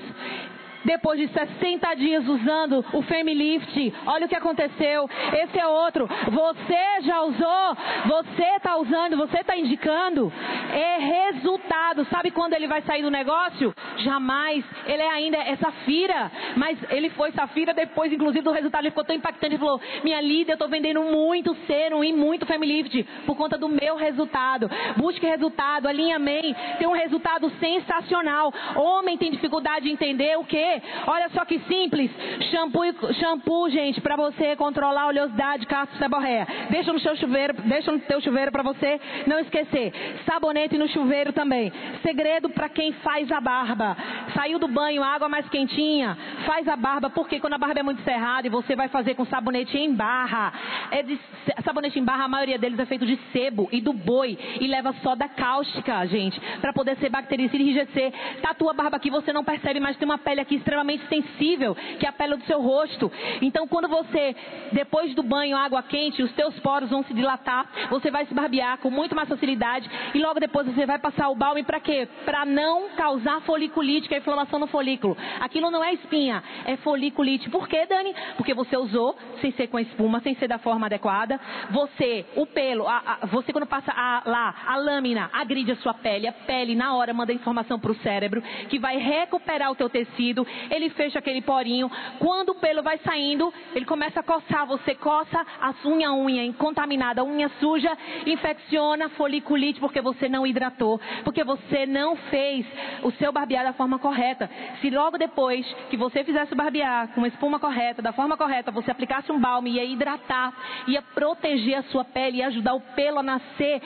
depois 0.85 1.19
de 1.19 1.29
60 1.29 1.95
dias 1.95 2.27
usando 2.27 2.85
o 2.93 3.03
Femilift, 3.03 3.95
olha 4.07 4.27
o 4.27 4.29
que 4.29 4.35
aconteceu. 4.35 5.09
Esse 5.43 5.59
é 5.59 5.67
outro. 5.67 6.09
Você 6.31 7.03
já 7.03 7.23
usou? 7.23 7.77
Você 8.07 8.43
está 8.57 8.77
usando? 8.77 9.17
Você 9.17 9.39
está 9.39 9.57
indicando? 9.57 10.33
É 10.73 10.99
resultado. 10.99 12.05
Sabe 12.07 12.31
quando 12.31 12.55
ele 12.55 12.67
vai 12.67 12.83
sair 12.83 13.03
do 13.03 13.11
negócio? 13.11 13.75
Jamais. 13.99 14.65
Ele 14.87 15.03
é 15.03 15.11
ainda 15.11 15.39
Safira, 15.57 16.31
mas 16.57 16.79
ele 16.91 17.11
foi 17.11 17.31
Safira 17.33 17.75
depois, 17.75 18.13
inclusive, 18.13 18.43
do 18.43 18.51
resultado. 18.51 18.83
Ele 18.83 18.91
ficou 18.91 19.05
tão 19.05 19.15
impactante. 19.15 19.55
Ele 19.55 19.59
falou: 19.59 19.81
Minha 20.03 20.21
líder, 20.21 20.53
eu 20.53 20.55
estou 20.55 20.69
vendendo 20.69 21.03
muito 21.03 21.55
Serum 21.67 22.03
e 22.03 22.13
muito 22.13 22.47
Femilift 22.47 23.03
por 23.27 23.37
conta 23.37 23.59
do 23.59 23.69
meu 23.69 23.97
resultado. 23.97 24.71
Busque 24.97 25.27
resultado, 25.27 25.87
alinhamento. 25.87 26.31
Tem 26.79 26.87
um 26.87 26.93
resultado 26.93 27.51
sensacional. 27.61 28.53
Homem 28.77 29.19
tem 29.19 29.31
dificuldade 29.31 29.85
de 29.85 29.93
entender 29.93 30.37
o 30.39 30.45
que? 30.45 30.70
Olha 31.07 31.29
só 31.31 31.45
que 31.45 31.59
simples. 31.61 32.11
Shampoo, 32.51 33.15
shampoo 33.15 33.71
gente, 33.71 34.01
para 34.01 34.17
você 34.17 34.57
controlar 34.57 35.03
a 35.03 35.07
oleosidade, 35.09 35.67
casco, 35.67 35.97
seborreia. 35.97 36.47
Deixa 36.71 36.93
no 36.93 37.01
seu 37.01 37.17
chuveiro, 37.17 37.55
deixa 37.65 37.91
no 37.93 37.99
teu 38.01 38.21
chuveiro 38.21 38.53
para 38.53 38.63
você 38.63 39.01
não 39.27 39.39
esquecer. 39.39 39.93
Sabonete 40.25 40.77
no 40.79 40.89
chuveiro 40.89 41.33
também. 41.33 41.73
Segredo 42.03 42.49
para 42.51 42.69
quem 42.69 42.93
faz 42.93 43.31
a 43.33 43.41
barba. 43.41 43.97
Saiu 44.35 44.59
do 44.59 44.69
banho, 44.69 45.03
água 45.03 45.29
mais 45.29 45.49
quentinha, 45.49 46.17
faz 46.47 46.69
a 46.69 46.77
barba, 46.77 47.11
porque 47.11 47.41
quando 47.41 47.55
a 47.55 47.59
barba 47.59 47.81
é 47.81 47.83
muito 47.83 48.03
cerrada 48.03 48.47
e 48.47 48.51
você 48.51 48.77
vai 48.77 48.89
fazer 48.89 49.15
com 49.15 49.25
sabonete 49.27 49.77
em 49.77 49.95
barra, 49.95 50.53
é 50.91 51.03
de, 51.03 51.19
sabonete 51.65 51.99
em 51.99 52.05
barra, 52.05 52.25
a 52.25 52.29
maioria 52.29 52.59
deles 52.59 52.79
é 52.79 52.87
feito 52.87 53.07
de 53.07 53.19
sebo 53.33 53.69
e 53.73 53.81
do 53.81 53.93
boi 53.93 54.39
e 54.61 54.67
leva 54.67 54.93
soda 55.03 55.29
cáustica, 55.29 56.07
gente, 56.07 56.41
para 56.61 56.73
poder 56.73 56.97
ser 56.97 57.09
bactericida 57.09 57.57
e 57.57 57.63
enrijecer. 57.63 58.13
Tá 58.41 58.55
a 58.61 58.73
barba 58.73 58.97
aqui, 58.97 59.11
você 59.11 59.33
não 59.33 59.43
percebe, 59.43 59.81
mas 59.81 59.97
tem 59.97 60.07
uma 60.07 60.19
pele 60.19 60.41
aqui 60.41 60.60
extremamente 60.61 61.07
sensível, 61.09 61.75
que 61.99 62.07
é 62.07 62.09
a 62.09 62.13
pele 62.13 62.37
do 62.37 62.45
seu 62.45 62.61
rosto. 62.61 63.11
Então, 63.43 63.67
quando 63.67 63.89
você, 63.89 64.35
depois 64.73 65.15
do 65.15 65.23
banho, 65.23 65.57
água 65.57 65.83
quente, 65.83 66.23
os 66.23 66.33
teus 66.33 66.59
poros 66.61 66.91
vão 66.91 67.03
se 67.05 67.13
dilatar, 67.13 67.67
você 67.91 68.11
vai 68.11 68.27
se 68.27 68.35
barbear 68.35 68.79
com 68.79 68.91
muito 68.91 69.15
mais 69.15 69.29
facilidade 69.29 69.91
e 70.15 70.19
logo 70.19 70.39
depois 70.41 70.67
você 70.67 70.87
vai 70.87 70.99
passar 70.99 71.29
o 71.29 71.35
balme 71.35 71.63
para 71.63 71.81
quê? 71.81 72.09
Para 72.25 72.45
não 72.45 72.91
causar 72.91 73.41
foliculite, 73.43 74.09
que 74.09 74.15
é 74.15 74.19
a 74.19 74.21
inflamação 74.21 74.59
no 74.59 74.67
folículo. 74.67 75.17
Aquilo 75.41 75.71
não 75.71 75.83
é 75.83 75.93
espinha, 75.95 76.43
é 76.67 76.77
foliculite. 76.77 77.51
Por 77.51 77.69
quê, 77.69 77.87
Dani? 77.87 78.15
Porque 78.37 78.55
você 78.55 78.77
usou 78.77 79.17
sem 79.41 79.53
ser 79.53 79.69
com 79.69 79.77
a 79.77 79.83
espuma, 79.83 80.21
sem 80.21 80.35
ser 80.37 80.49
da 80.49 80.59
forma 80.59 80.87
adequada. 80.87 81.41
Você, 81.71 82.27
o 82.37 82.47
pelo, 82.47 82.87
a, 82.87 83.19
a, 83.23 83.27
você 83.27 83.53
quando 83.53 83.67
passa 83.67 83.93
a, 83.93 84.23
lá, 84.27 84.55
a 84.67 84.77
lâmina 84.77 85.31
agride 85.33 85.73
a 85.73 85.77
sua 85.77 85.95
pele, 85.95 86.27
a 86.27 86.33
pele 86.33 86.75
na 86.75 86.95
hora 86.95 87.15
manda 87.15 87.33
informação 87.33 87.79
para 87.79 87.93
o 87.93 87.97
cérebro, 87.97 88.43
que 88.69 88.79
vai 88.79 88.97
recuperar 88.99 89.71
o 89.71 89.75
teu 89.75 89.89
tecido, 89.89 90.47
ele 90.71 90.91
fecha 90.91 91.19
aquele 91.19 91.43
porinho. 91.43 91.91
Quando 92.19 92.51
o 92.51 92.55
pelo 92.55 92.83
vai 92.83 92.99
saindo, 92.99 93.53
ele 93.75 93.85
começa 93.85 94.21
a 94.21 94.23
coçar, 94.23 94.67
você 94.67 94.95
coça 94.95 95.45
a 95.61 95.75
unha, 95.87 96.13
unha 96.13 96.53
contaminada, 96.55 97.25
unha 97.25 97.49
suja, 97.61 97.97
infecciona, 98.27 99.09
foliculite, 99.11 99.81
porque 99.81 100.01
você 100.01 100.29
não 100.29 100.47
hidratou, 100.47 101.01
porque 101.25 101.45
você 101.45 101.87
não 101.87 102.17
fez 102.17 102.67
o 103.03 103.11
seu 103.13 103.33
barbear 103.33 103.65
da 103.65 103.73
forma 103.73 103.99
correta. 103.99 104.51
Se 104.81 104.91
logo 104.91 105.19
depois 105.19 105.67
que 105.89 105.97
você 105.97 106.25
fizesse 106.25 106.53
o 106.53 106.57
barbear 106.57 107.09
com 107.15 107.25
a 107.25 107.29
espuma 107.29 107.59
correta, 107.59 108.03
da 108.03 108.13
forma 108.13 108.37
correta, 108.37 108.71
você 108.71 108.91
aplicasse 108.91 109.31
um 109.33 109.41
balme, 109.41 109.73
ia 109.73 109.85
hidratar, 109.85 110.53
ia 110.87 111.03
proteger 111.03 111.79
a 111.79 111.83
sua 111.85 112.05
pele, 112.05 112.39
ia 112.39 112.49
ajudar 112.49 112.75
o 112.75 112.81
pelo 112.81 113.19
a 113.19 113.23
nascer 113.23 113.81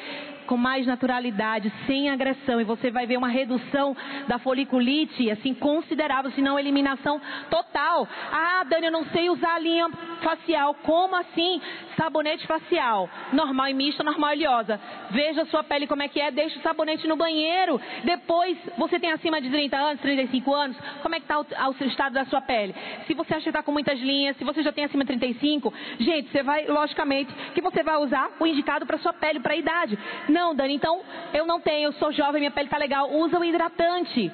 com 0.46 0.56
mais 0.56 0.86
naturalidade, 0.86 1.72
sem 1.86 2.10
agressão, 2.10 2.60
e 2.60 2.64
você 2.64 2.90
vai 2.90 3.06
ver 3.06 3.16
uma 3.16 3.28
redução 3.28 3.96
da 4.28 4.38
foliculite, 4.38 5.30
assim, 5.30 5.54
considerável, 5.54 6.30
se 6.30 6.40
não 6.40 6.58
eliminação 6.58 7.20
total. 7.50 8.08
Ah, 8.32 8.64
Dani, 8.68 8.86
eu 8.86 8.92
não 8.92 9.04
sei 9.06 9.30
usar 9.30 9.54
a 9.54 9.58
linha 9.58 9.88
facial. 10.22 10.74
Como 10.74 11.16
assim? 11.16 11.60
Sabonete 11.96 12.46
facial, 12.46 13.08
normal 13.32 13.68
e 13.68 13.74
mista, 13.74 14.02
normal 14.02 14.34
e 14.34 14.44
oleosa. 14.44 14.80
Veja 15.10 15.42
a 15.42 15.46
sua 15.46 15.62
pele 15.62 15.86
como 15.86 16.02
é 16.02 16.08
que 16.08 16.20
é, 16.20 16.30
deixa 16.30 16.58
o 16.58 16.62
sabonete 16.62 17.06
no 17.06 17.16
banheiro. 17.16 17.80
Depois, 18.04 18.56
você 18.76 18.98
tem 18.98 19.12
acima 19.12 19.40
de 19.40 19.50
30 19.50 19.76
anos, 19.76 20.00
35 20.00 20.54
anos, 20.54 20.76
como 21.02 21.14
é 21.14 21.18
que 21.18 21.24
está 21.24 21.40
o, 21.40 21.44
o 21.44 21.84
estado 21.84 22.12
da 22.12 22.24
sua 22.26 22.40
pele? 22.40 22.74
Se 23.06 23.14
você 23.14 23.34
acha 23.34 23.42
que 23.44 23.48
está 23.48 23.62
com 23.62 23.72
muitas 23.72 23.98
linhas, 23.98 24.36
se 24.36 24.44
você 24.44 24.62
já 24.62 24.72
tem 24.72 24.84
acima 24.84 25.04
de 25.04 25.08
35, 25.08 25.72
gente, 25.98 26.30
você 26.30 26.42
vai, 26.42 26.66
logicamente, 26.66 27.32
que 27.54 27.60
você 27.60 27.82
vai 27.82 27.96
usar 27.96 28.30
o 28.38 28.46
indicado 28.46 28.86
para 28.86 28.98
sua 28.98 29.12
pele, 29.12 29.40
para 29.40 29.54
a 29.54 29.56
idade. 29.56 29.98
Não, 30.34 30.52
Dani, 30.52 30.74
então 30.74 31.00
eu 31.32 31.46
não 31.46 31.60
tenho, 31.60 31.86
eu 31.88 31.92
sou 31.92 32.10
jovem, 32.10 32.40
minha 32.40 32.50
pele 32.50 32.66
está 32.66 32.76
legal. 32.76 33.08
Usa 33.08 33.38
o 33.38 33.44
hidratante 33.44 34.32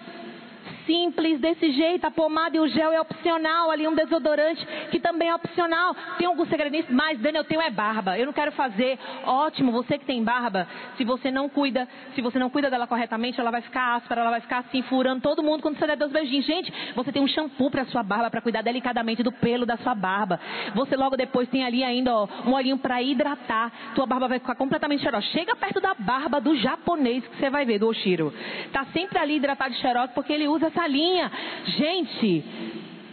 simples 0.91 1.39
desse 1.41 1.71
jeito. 1.71 2.05
A 2.05 2.11
pomada 2.11 2.57
e 2.57 2.61
o 2.61 2.67
gel 2.67 2.93
é 2.93 3.01
opcional, 3.01 3.71
ali 3.71 3.87
um 3.87 3.95
desodorante 3.95 4.67
que 4.91 4.99
também 4.99 5.29
é 5.29 5.35
opcional. 5.35 5.95
Tem 6.19 6.27
algum 6.27 6.45
segredo 6.47 6.73
nisso? 6.73 6.89
Mas, 6.91 7.21
Dani, 7.21 7.39
eu 7.39 7.45
tenho 7.45 7.61
é 7.61 7.71
barba. 7.71 8.19
Eu 8.19 8.27
não 8.27 8.33
quero 8.33 8.51
fazer. 8.53 8.99
Ótimo, 9.25 9.71
você 9.71 9.99
que 9.99 10.05
tem 10.05 10.25
barba, 10.25 10.67
se 10.97 11.05
você 11.05 11.31
não 11.31 11.49
cuida, 11.49 11.87
se 12.15 12.21
você 12.21 12.39
não 12.39 12.51
cuida 12.51 12.69
dela 12.69 12.89
corretamente, 12.89 13.41
ela 13.41 13.53
vai 13.53 13.61
ficar 13.61 13.95
áspera, 13.95 14.23
ela 14.23 14.31
vai 14.31 14.41
ficar 14.41 14.59
assim, 14.59 14.83
furando 14.83 15.21
todo 15.21 15.43
mundo 15.43 15.63
quando 15.63 15.79
você 15.79 15.87
der 15.87 15.97
dois 15.97 16.11
beijinhos. 16.11 16.45
Gente, 16.45 16.73
você 16.97 17.13
tem 17.13 17.23
um 17.23 17.29
shampoo 17.29 17.71
para 17.71 17.85
sua 17.87 18.03
barba, 18.03 18.29
para 18.29 18.41
cuidar 18.41 18.63
delicadamente 18.63 19.23
do 19.23 19.31
pelo 19.31 19.65
da 19.65 19.77
sua 19.77 19.95
barba. 19.95 20.41
Você 20.75 20.97
logo 20.97 21.17
depois 21.17 21.49
tem 21.49 21.65
ali 21.65 21.85
ainda 21.85 22.13
ó, 22.13 22.29
um 22.47 22.53
olhinho 22.53 22.79
para 22.79 23.01
hidratar. 23.01 23.71
Tua 23.95 24.07
barba 24.07 24.27
vai 24.27 24.41
ficar 24.41 24.57
completamente 24.57 25.03
cheirosa. 25.03 25.27
Chega 25.27 25.55
perto 25.55 25.81
da 25.81 25.95
barba 25.95 26.41
do 26.41 26.57
japonês 26.57 27.25
que 27.27 27.37
você 27.37 27.49
vai 27.49 27.65
ver, 27.65 27.79
do 27.79 27.89
Oshiro. 27.89 28.33
Tá 28.73 28.87
sempre 28.87 29.19
ali 29.19 29.37
hidratado 29.37 29.73
de 29.75 29.81
cheirosa 29.81 30.09
porque 30.09 30.33
ele 30.33 30.49
usa 30.49 30.67
essa 30.67 30.80
essa 30.81 30.87
linha. 30.87 31.31
Gente, 31.65 32.45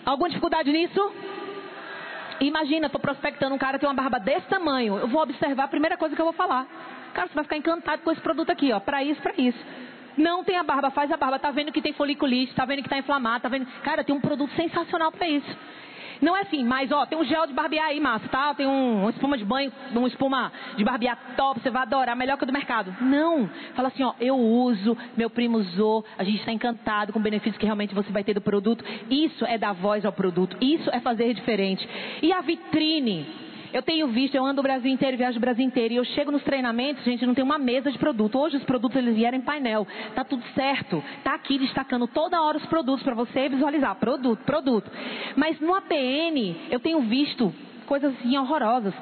alguma 0.05 0.29
dificuldade 0.29 0.71
nisso? 0.71 1.11
Imagina, 2.39 2.85
estou 2.85 3.01
prospectando 3.01 3.55
um 3.55 3.57
cara 3.57 3.73
que 3.73 3.81
tem 3.81 3.89
uma 3.89 3.95
barba 3.95 4.19
desse 4.19 4.47
tamanho. 4.47 4.97
Eu 4.97 5.07
vou 5.07 5.21
observar 5.21 5.65
a 5.65 5.67
primeira 5.67 5.97
coisa 5.97 6.15
que 6.15 6.21
eu 6.21 6.25
vou 6.25 6.33
falar. 6.33 6.65
Cara, 7.13 7.27
você 7.27 7.33
vai 7.33 7.43
ficar 7.43 7.57
encantado 7.57 8.01
com 8.03 8.11
esse 8.11 8.21
produto 8.21 8.49
aqui, 8.51 8.71
ó. 8.71 8.79
Para 8.79 9.03
isso, 9.03 9.21
para 9.21 9.33
isso. 9.37 9.57
Não 10.15 10.43
tem 10.43 10.55
a 10.55 10.63
barba, 10.63 10.91
faz 10.91 11.11
a 11.11 11.17
barba. 11.17 11.39
Tá 11.39 11.51
vendo 11.51 11.71
que 11.71 11.81
tem 11.81 11.93
foliculite, 11.93 12.53
tá 12.53 12.63
vendo 12.63 12.83
que 12.83 12.89
tá 12.89 12.97
inflamado, 12.97 13.41
tá 13.41 13.49
vendo. 13.49 13.65
Cara, 13.83 14.03
tem 14.03 14.15
um 14.15 14.21
produto 14.21 14.53
sensacional 14.55 15.11
para 15.11 15.27
isso. 15.27 15.57
Não 16.21 16.35
é 16.35 16.41
assim, 16.41 16.63
mas 16.63 16.91
ó, 16.91 17.05
tem 17.05 17.17
um 17.17 17.23
gel 17.23 17.47
de 17.47 17.53
barbear 17.53 17.87
aí, 17.87 17.99
massa, 17.99 18.27
tá? 18.27 18.53
Tem 18.53 18.67
um, 18.67 19.01
uma 19.01 19.09
espuma 19.09 19.37
de 19.37 19.45
banho, 19.45 19.71
uma 19.91 20.07
espuma 20.07 20.51
de 20.75 20.83
barbear 20.83 21.17
top, 21.35 21.59
você 21.59 21.69
vai 21.69 21.83
adorar, 21.83 22.15
melhor 22.15 22.37
que 22.37 22.43
a 22.43 22.47
do 22.47 22.53
mercado. 22.53 22.95
Não. 23.01 23.49
Fala 23.75 23.89
assim, 23.89 24.03
ó, 24.03 24.13
eu 24.19 24.37
uso, 24.37 24.97
meu 25.15 25.29
primo 25.29 25.57
usou, 25.57 26.05
a 26.17 26.23
gente 26.23 26.39
está 26.39 26.51
encantado 26.51 27.13
com 27.13 27.19
o 27.19 27.21
benefício 27.21 27.59
que 27.59 27.65
realmente 27.65 27.93
você 27.93 28.11
vai 28.11 28.23
ter 28.23 28.33
do 28.33 28.41
produto. 28.41 28.83
Isso 29.09 29.45
é 29.45 29.57
dar 29.57 29.73
voz 29.73 30.05
ao 30.05 30.11
produto, 30.11 30.57
isso 30.61 30.89
é 30.91 30.99
fazer 30.99 31.33
diferente. 31.33 31.87
E 32.21 32.31
a 32.31 32.41
vitrine? 32.41 33.46
Eu 33.73 33.81
tenho 33.81 34.07
visto, 34.07 34.35
eu 34.35 34.45
ando 34.45 34.61
o 34.61 34.63
Brasil 34.63 34.91
inteiro, 34.91 35.17
viajo 35.17 35.37
o 35.37 35.41
Brasil 35.41 35.65
inteiro, 35.65 35.93
e 35.93 35.97
eu 35.97 36.05
chego 36.05 36.31
nos 36.31 36.43
treinamentos, 36.43 37.03
gente, 37.03 37.25
não 37.25 37.33
tem 37.33 37.43
uma 37.43 37.57
mesa 37.57 37.91
de 37.91 37.97
produto. 37.97 38.37
Hoje 38.37 38.57
os 38.57 38.63
produtos 38.63 38.97
eles 38.97 39.15
vieram 39.15 39.37
em 39.37 39.41
painel. 39.41 39.85
Tá 40.15 40.23
tudo 40.23 40.43
certo. 40.53 41.03
Tá 41.23 41.33
aqui 41.35 41.57
destacando 41.57 42.07
toda 42.07 42.41
hora 42.41 42.57
os 42.57 42.65
produtos 42.65 43.03
para 43.03 43.13
você 43.13 43.49
visualizar. 43.49 43.95
Produto, 43.95 44.43
produto. 44.43 44.89
Mas 45.35 45.59
no 45.59 45.73
APN, 45.75 46.55
eu 46.69 46.79
tenho 46.79 47.01
visto 47.01 47.53
coisas 47.85 48.13
assim 48.15 48.37
horrorosas 48.37 48.93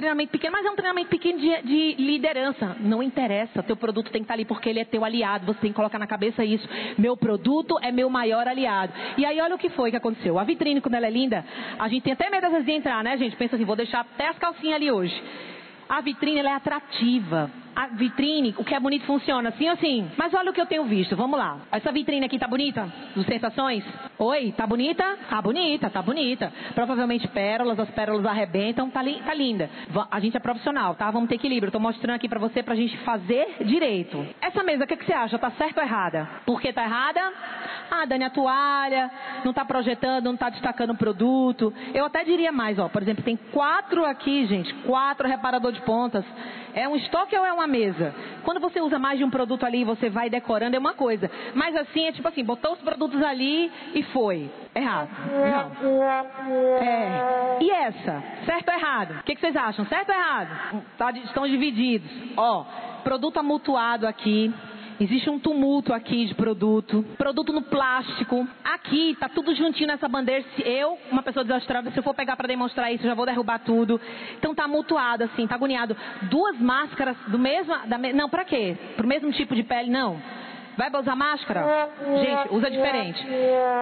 treinamento 0.00 0.32
pequeno, 0.32 0.52
mas 0.52 0.64
é 0.64 0.70
um 0.70 0.74
treinamento 0.74 1.10
pequeno 1.10 1.38
de, 1.38 1.62
de, 1.62 1.94
liderança. 2.02 2.74
Não 2.80 3.02
interessa, 3.02 3.62
teu 3.62 3.76
produto 3.76 4.10
tem 4.10 4.22
que 4.22 4.24
estar 4.24 4.34
ali 4.34 4.46
porque 4.46 4.68
ele 4.70 4.80
é 4.80 4.84
teu 4.84 5.04
aliado. 5.04 5.44
Você 5.44 5.60
tem 5.60 5.70
que 5.70 5.76
colocar 5.76 5.98
na 5.98 6.06
cabeça 6.06 6.42
isso. 6.42 6.66
Meu 6.96 7.16
produto 7.18 7.78
é 7.82 7.92
meu 7.92 8.08
maior 8.08 8.48
aliado. 8.48 8.92
E 9.18 9.26
aí 9.26 9.38
olha 9.40 9.54
o 9.54 9.58
que 9.58 9.68
foi 9.68 9.90
que 9.90 9.96
aconteceu. 9.98 10.38
A 10.38 10.44
vitrine, 10.44 10.80
quando 10.80 10.94
ela 10.94 11.06
é 11.06 11.10
linda, 11.10 11.44
a 11.78 11.86
gente 11.88 12.02
tem 12.02 12.14
até 12.14 12.30
medo 12.30 12.46
às 12.46 12.52
vezes 12.52 12.66
de 12.66 12.72
entrar, 12.72 13.04
né, 13.04 13.18
gente? 13.18 13.36
Pensa 13.36 13.56
assim, 13.56 13.64
vou 13.64 13.76
deixar 13.76 14.00
até 14.00 14.28
as 14.28 14.38
calcinhas 14.38 14.76
ali 14.76 14.90
hoje. 14.90 15.22
A 15.86 16.00
vitrine 16.00 16.40
é 16.40 16.54
atrativa 16.54 17.50
a 17.74 17.86
vitrine, 17.88 18.54
o 18.58 18.64
que 18.64 18.74
é 18.74 18.80
bonito 18.80 19.04
funciona 19.06 19.48
assim 19.48 19.68
assim. 19.68 20.10
Mas 20.16 20.32
olha 20.34 20.50
o 20.50 20.52
que 20.52 20.60
eu 20.60 20.66
tenho 20.66 20.84
visto, 20.84 21.16
vamos 21.16 21.38
lá. 21.38 21.58
Essa 21.70 21.92
vitrine 21.92 22.26
aqui 22.26 22.38
tá 22.38 22.46
bonita? 22.46 22.88
Dos 23.14 23.26
sensações? 23.26 23.84
Oi, 24.18 24.52
tá 24.56 24.66
bonita? 24.66 25.04
Tá 25.28 25.40
bonita, 25.40 25.90
tá 25.90 26.02
bonita. 26.02 26.52
Provavelmente 26.74 27.26
pérolas, 27.28 27.78
as 27.78 27.90
pérolas 27.90 28.24
arrebentam, 28.26 28.90
tá, 28.90 29.02
li, 29.02 29.20
tá 29.24 29.34
linda. 29.34 29.70
A 30.10 30.20
gente 30.20 30.36
é 30.36 30.40
profissional, 30.40 30.94
tá? 30.94 31.10
Vamos 31.10 31.28
ter 31.28 31.36
equilíbrio. 31.36 31.72
Tô 31.72 31.80
mostrando 31.80 32.16
aqui 32.16 32.28
pra 32.28 32.38
você 32.38 32.62
pra 32.62 32.74
gente 32.74 32.96
fazer 32.98 33.56
direito. 33.64 34.26
Essa 34.40 34.62
mesa, 34.62 34.84
o 34.84 34.86
que, 34.86 34.96
que 34.96 35.04
você 35.04 35.12
acha? 35.12 35.38
Tá 35.38 35.50
certo 35.52 35.78
ou 35.78 35.84
errada? 35.84 36.28
Por 36.44 36.60
que 36.60 36.72
tá 36.72 36.84
errada? 36.84 37.20
Ah, 37.90 38.04
Dani, 38.04 38.24
a 38.24 38.30
toalha, 38.30 39.10
não 39.44 39.52
tá 39.52 39.64
projetando, 39.64 40.26
não 40.26 40.36
tá 40.36 40.48
destacando 40.50 40.90
o 40.90 40.96
produto. 40.96 41.72
Eu 41.92 42.04
até 42.04 42.22
diria 42.24 42.52
mais, 42.52 42.78
ó. 42.78 42.88
Por 42.88 43.02
exemplo, 43.02 43.24
tem 43.24 43.36
quatro 43.36 44.04
aqui, 44.04 44.46
gente, 44.46 44.72
quatro 44.86 45.26
reparador 45.26 45.72
de 45.72 45.80
pontas. 45.82 46.24
É 46.74 46.88
um 46.88 46.96
estoque 46.96 47.36
ou 47.36 47.44
é 47.44 47.52
uma 47.52 47.66
mesa? 47.66 48.14
Quando 48.44 48.60
você 48.60 48.80
usa 48.80 48.98
mais 48.98 49.18
de 49.18 49.24
um 49.24 49.30
produto 49.30 49.64
ali 49.64 49.80
e 49.80 49.84
você 49.84 50.08
vai 50.08 50.30
decorando, 50.30 50.76
é 50.76 50.78
uma 50.78 50.94
coisa. 50.94 51.30
Mas 51.54 51.74
assim, 51.76 52.06
é 52.06 52.12
tipo 52.12 52.26
assim, 52.28 52.44
botou 52.44 52.72
os 52.72 52.80
produtos 52.80 53.22
ali 53.22 53.70
e 53.94 54.02
foi. 54.04 54.50
Errado. 54.74 55.08
Não. 55.82 56.02
É. 56.80 57.58
E 57.60 57.70
essa? 57.70 58.22
Certo 58.44 58.68
ou 58.68 58.74
errado? 58.74 59.20
O 59.20 59.22
que, 59.24 59.34
que 59.34 59.40
vocês 59.40 59.56
acham? 59.56 59.84
Certo 59.86 60.10
ou 60.10 60.14
errado? 60.14 60.84
Tá, 60.96 61.10
estão 61.10 61.46
divididos. 61.46 62.10
Ó, 62.36 62.64
produto 63.02 63.38
amutuado 63.38 64.06
aqui. 64.06 64.52
Existe 65.00 65.30
um 65.30 65.38
tumulto 65.38 65.94
aqui 65.94 66.26
de 66.26 66.34
produto, 66.34 67.02
produto 67.16 67.54
no 67.54 67.62
plástico. 67.62 68.46
Aqui 68.62 69.16
tá 69.18 69.30
tudo 69.30 69.54
juntinho 69.54 69.86
nessa 69.86 70.06
bandeira. 70.06 70.44
Se 70.54 70.60
eu, 70.60 70.98
uma 71.10 71.22
pessoa 71.22 71.42
desastrada, 71.42 71.90
se 71.90 71.98
eu 71.98 72.02
for 72.02 72.12
pegar 72.12 72.36
para 72.36 72.46
demonstrar 72.46 72.92
isso, 72.92 73.04
eu 73.04 73.08
já 73.08 73.14
vou 73.14 73.24
derrubar 73.24 73.60
tudo. 73.60 73.98
Então 74.36 74.54
tá 74.54 74.68
mutuado 74.68 75.24
assim, 75.24 75.46
tá 75.46 75.54
agoniado. 75.54 75.96
Duas 76.24 76.58
máscaras 76.60 77.16
do 77.28 77.38
mesmo, 77.38 77.74
da, 77.86 77.96
não, 77.96 78.28
para 78.28 78.44
quê? 78.44 78.76
Pro 78.94 79.08
mesmo 79.08 79.32
tipo 79.32 79.54
de 79.54 79.62
pele, 79.62 79.88
não. 79.88 80.20
Vai 80.76 80.90
usar 80.94 81.16
máscara? 81.16 81.88
Gente, 82.20 82.54
usa 82.54 82.70
diferente. 82.70 83.26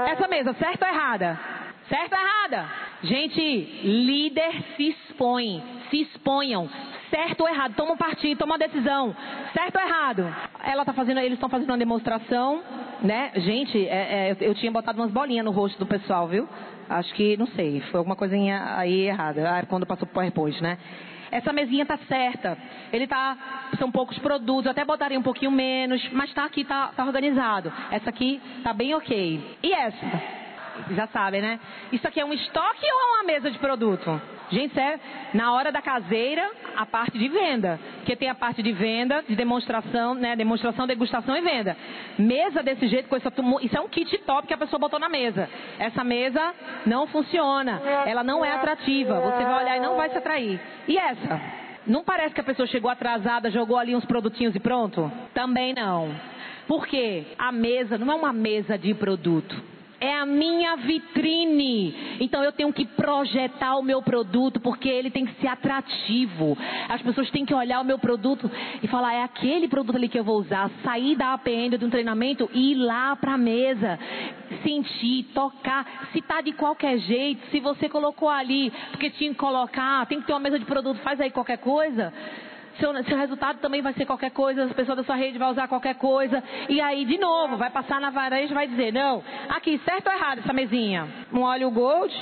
Essa 0.06 0.28
mesa, 0.28 0.54
certo 0.54 0.82
ou 0.82 0.88
errada? 0.88 1.40
Certo 1.88 2.12
ou 2.12 2.18
errada? 2.18 2.68
Gente, 3.02 3.40
líder 3.82 4.52
se 4.76 4.90
expõe. 4.90 5.62
Se 5.90 6.00
exponham 6.00 6.70
certo 7.10 7.42
ou 7.42 7.48
errado, 7.48 7.74
toma 7.74 7.92
um 7.92 7.96
partido, 7.96 8.38
toma 8.38 8.54
uma 8.54 8.58
decisão, 8.58 9.14
certo 9.52 9.76
ou 9.76 9.82
errado. 9.82 10.34
Ela 10.62 10.84
tá 10.84 10.92
fazendo, 10.92 11.20
eles 11.20 11.34
estão 11.34 11.48
fazendo 11.48 11.70
uma 11.70 11.78
demonstração 11.78 12.62
né? 13.02 13.30
Gente, 13.36 13.86
é, 13.86 14.30
é, 14.30 14.36
eu 14.40 14.54
tinha 14.54 14.70
botado 14.70 15.00
umas 15.00 15.10
bolinhas 15.10 15.44
no 15.44 15.50
rosto 15.50 15.78
do 15.78 15.86
pessoal, 15.86 16.26
viu? 16.26 16.48
Acho 16.88 17.12
que, 17.14 17.36
não 17.36 17.46
sei, 17.48 17.80
foi 17.90 17.98
alguma 17.98 18.16
coisinha 18.16 18.76
aí 18.76 19.06
errada. 19.06 19.48
Ah, 19.48 19.66
quando 19.66 19.86
passou 19.86 20.06
pro 20.06 20.14
PowerPoint, 20.14 20.60
né? 20.62 20.78
Essa 21.30 21.52
mesinha 21.52 21.84
tá 21.84 21.98
certa. 22.08 22.56
Ele 22.92 23.06
tá, 23.06 23.36
são 23.78 23.90
poucos 23.90 24.18
produtos, 24.18 24.64
eu 24.64 24.70
até 24.70 24.84
botaria 24.84 25.18
um 25.18 25.22
pouquinho 25.22 25.50
menos, 25.50 26.02
mas 26.12 26.32
tá 26.32 26.44
aqui, 26.44 26.64
tá, 26.64 26.88
tá 26.96 27.04
organizado. 27.04 27.72
Essa 27.90 28.08
aqui 28.08 28.40
tá 28.62 28.72
bem 28.72 28.94
ok. 28.94 29.58
E 29.62 29.72
essa? 29.72 30.47
Já 30.90 31.06
sabem, 31.08 31.40
né? 31.40 31.60
Isso 31.92 32.06
aqui 32.06 32.20
é 32.20 32.24
um 32.24 32.32
estoque 32.32 32.86
ou 32.92 33.00
é 33.00 33.14
uma 33.16 33.24
mesa 33.24 33.50
de 33.50 33.58
produto? 33.58 34.20
Gente, 34.50 34.70
isso 34.70 34.80
é 34.80 34.98
na 35.34 35.52
hora 35.52 35.70
da 35.70 35.82
caseira, 35.82 36.50
a 36.76 36.86
parte 36.86 37.18
de 37.18 37.28
venda. 37.28 37.78
Porque 37.96 38.16
tem 38.16 38.30
a 38.30 38.34
parte 38.34 38.62
de 38.62 38.72
venda, 38.72 39.22
de 39.22 39.36
demonstração, 39.36 40.14
né? 40.14 40.34
Demonstração, 40.36 40.86
degustação 40.86 41.36
e 41.36 41.40
venda. 41.40 41.76
Mesa 42.18 42.62
desse 42.62 42.86
jeito, 42.88 43.08
com 43.08 43.16
essa, 43.16 43.32
isso 43.62 43.76
é 43.76 43.80
um 43.80 43.88
kit 43.88 44.16
top 44.18 44.46
que 44.46 44.54
a 44.54 44.58
pessoa 44.58 44.80
botou 44.80 44.98
na 44.98 45.08
mesa. 45.08 45.48
Essa 45.78 46.02
mesa 46.02 46.54
não 46.86 47.06
funciona. 47.06 47.80
Ela 48.06 48.22
não 48.22 48.44
é 48.44 48.52
atrativa. 48.52 49.20
Você 49.20 49.44
vai 49.44 49.62
olhar 49.64 49.76
e 49.76 49.80
não 49.80 49.96
vai 49.96 50.08
se 50.10 50.18
atrair. 50.18 50.60
E 50.86 50.96
essa? 50.96 51.40
Não 51.86 52.04
parece 52.04 52.34
que 52.34 52.40
a 52.40 52.44
pessoa 52.44 52.66
chegou 52.66 52.90
atrasada, 52.90 53.50
jogou 53.50 53.78
ali 53.78 53.94
uns 53.94 54.04
produtinhos 54.04 54.54
e 54.54 54.60
pronto? 54.60 55.10
Também 55.34 55.74
não. 55.74 56.14
Por 56.66 56.86
quê? 56.86 57.24
A 57.38 57.50
mesa 57.50 57.96
não 57.96 58.12
é 58.12 58.14
uma 58.14 58.32
mesa 58.32 58.78
de 58.78 58.94
produto 58.94 59.77
é 60.00 60.16
a 60.16 60.26
minha 60.26 60.76
vitrine. 60.76 62.18
Então 62.20 62.42
eu 62.42 62.52
tenho 62.52 62.72
que 62.72 62.84
projetar 62.86 63.76
o 63.76 63.82
meu 63.82 64.02
produto 64.02 64.60
porque 64.60 64.88
ele 64.88 65.10
tem 65.10 65.26
que 65.26 65.40
ser 65.40 65.48
atrativo. 65.48 66.56
As 66.88 67.02
pessoas 67.02 67.30
têm 67.30 67.44
que 67.44 67.54
olhar 67.54 67.80
o 67.80 67.84
meu 67.84 67.98
produto 67.98 68.50
e 68.82 68.88
falar: 68.88 69.14
é 69.14 69.22
aquele 69.22 69.68
produto 69.68 69.96
ali 69.96 70.08
que 70.08 70.18
eu 70.18 70.24
vou 70.24 70.38
usar. 70.38 70.70
Sair 70.82 71.16
da 71.16 71.34
APM 71.34 71.76
de 71.76 71.84
um 71.84 71.90
treinamento 71.90 72.48
e 72.52 72.72
ir 72.72 72.74
lá 72.74 73.16
para 73.16 73.34
a 73.34 73.38
mesa, 73.38 73.98
sentir, 74.62 75.24
tocar. 75.34 76.08
Se 76.12 76.22
tá 76.22 76.40
de 76.40 76.52
qualquer 76.52 76.98
jeito, 76.98 77.46
se 77.50 77.60
você 77.60 77.88
colocou 77.88 78.28
ali 78.28 78.72
porque 78.90 79.10
tinha 79.10 79.30
que 79.30 79.36
colocar, 79.36 80.06
tem 80.06 80.20
que 80.20 80.26
ter 80.26 80.32
uma 80.32 80.40
mesa 80.40 80.58
de 80.58 80.64
produto, 80.64 80.98
faz 81.00 81.20
aí 81.20 81.30
qualquer 81.30 81.58
coisa 81.58 82.12
seu, 82.78 83.04
seu 83.04 83.16
resultado 83.16 83.58
também 83.58 83.82
vai 83.82 83.92
ser 83.94 84.06
qualquer 84.06 84.30
coisa, 84.30 84.64
as 84.64 84.72
pessoas 84.72 84.98
da 84.98 85.04
sua 85.04 85.16
rede 85.16 85.38
vão 85.38 85.50
usar 85.50 85.68
qualquer 85.68 85.94
coisa. 85.94 86.42
E 86.68 86.80
aí, 86.80 87.04
de 87.04 87.18
novo, 87.18 87.56
vai 87.56 87.70
passar 87.70 88.00
na 88.00 88.10
varejo 88.10 88.52
e 88.52 88.54
vai 88.54 88.66
dizer, 88.66 88.92
não, 88.92 89.22
aqui, 89.48 89.80
certo 89.84 90.08
ou 90.08 90.12
errado 90.12 90.38
essa 90.38 90.52
mesinha? 90.52 91.06
Um 91.32 91.42
óleo 91.42 91.70
gold, 91.70 92.14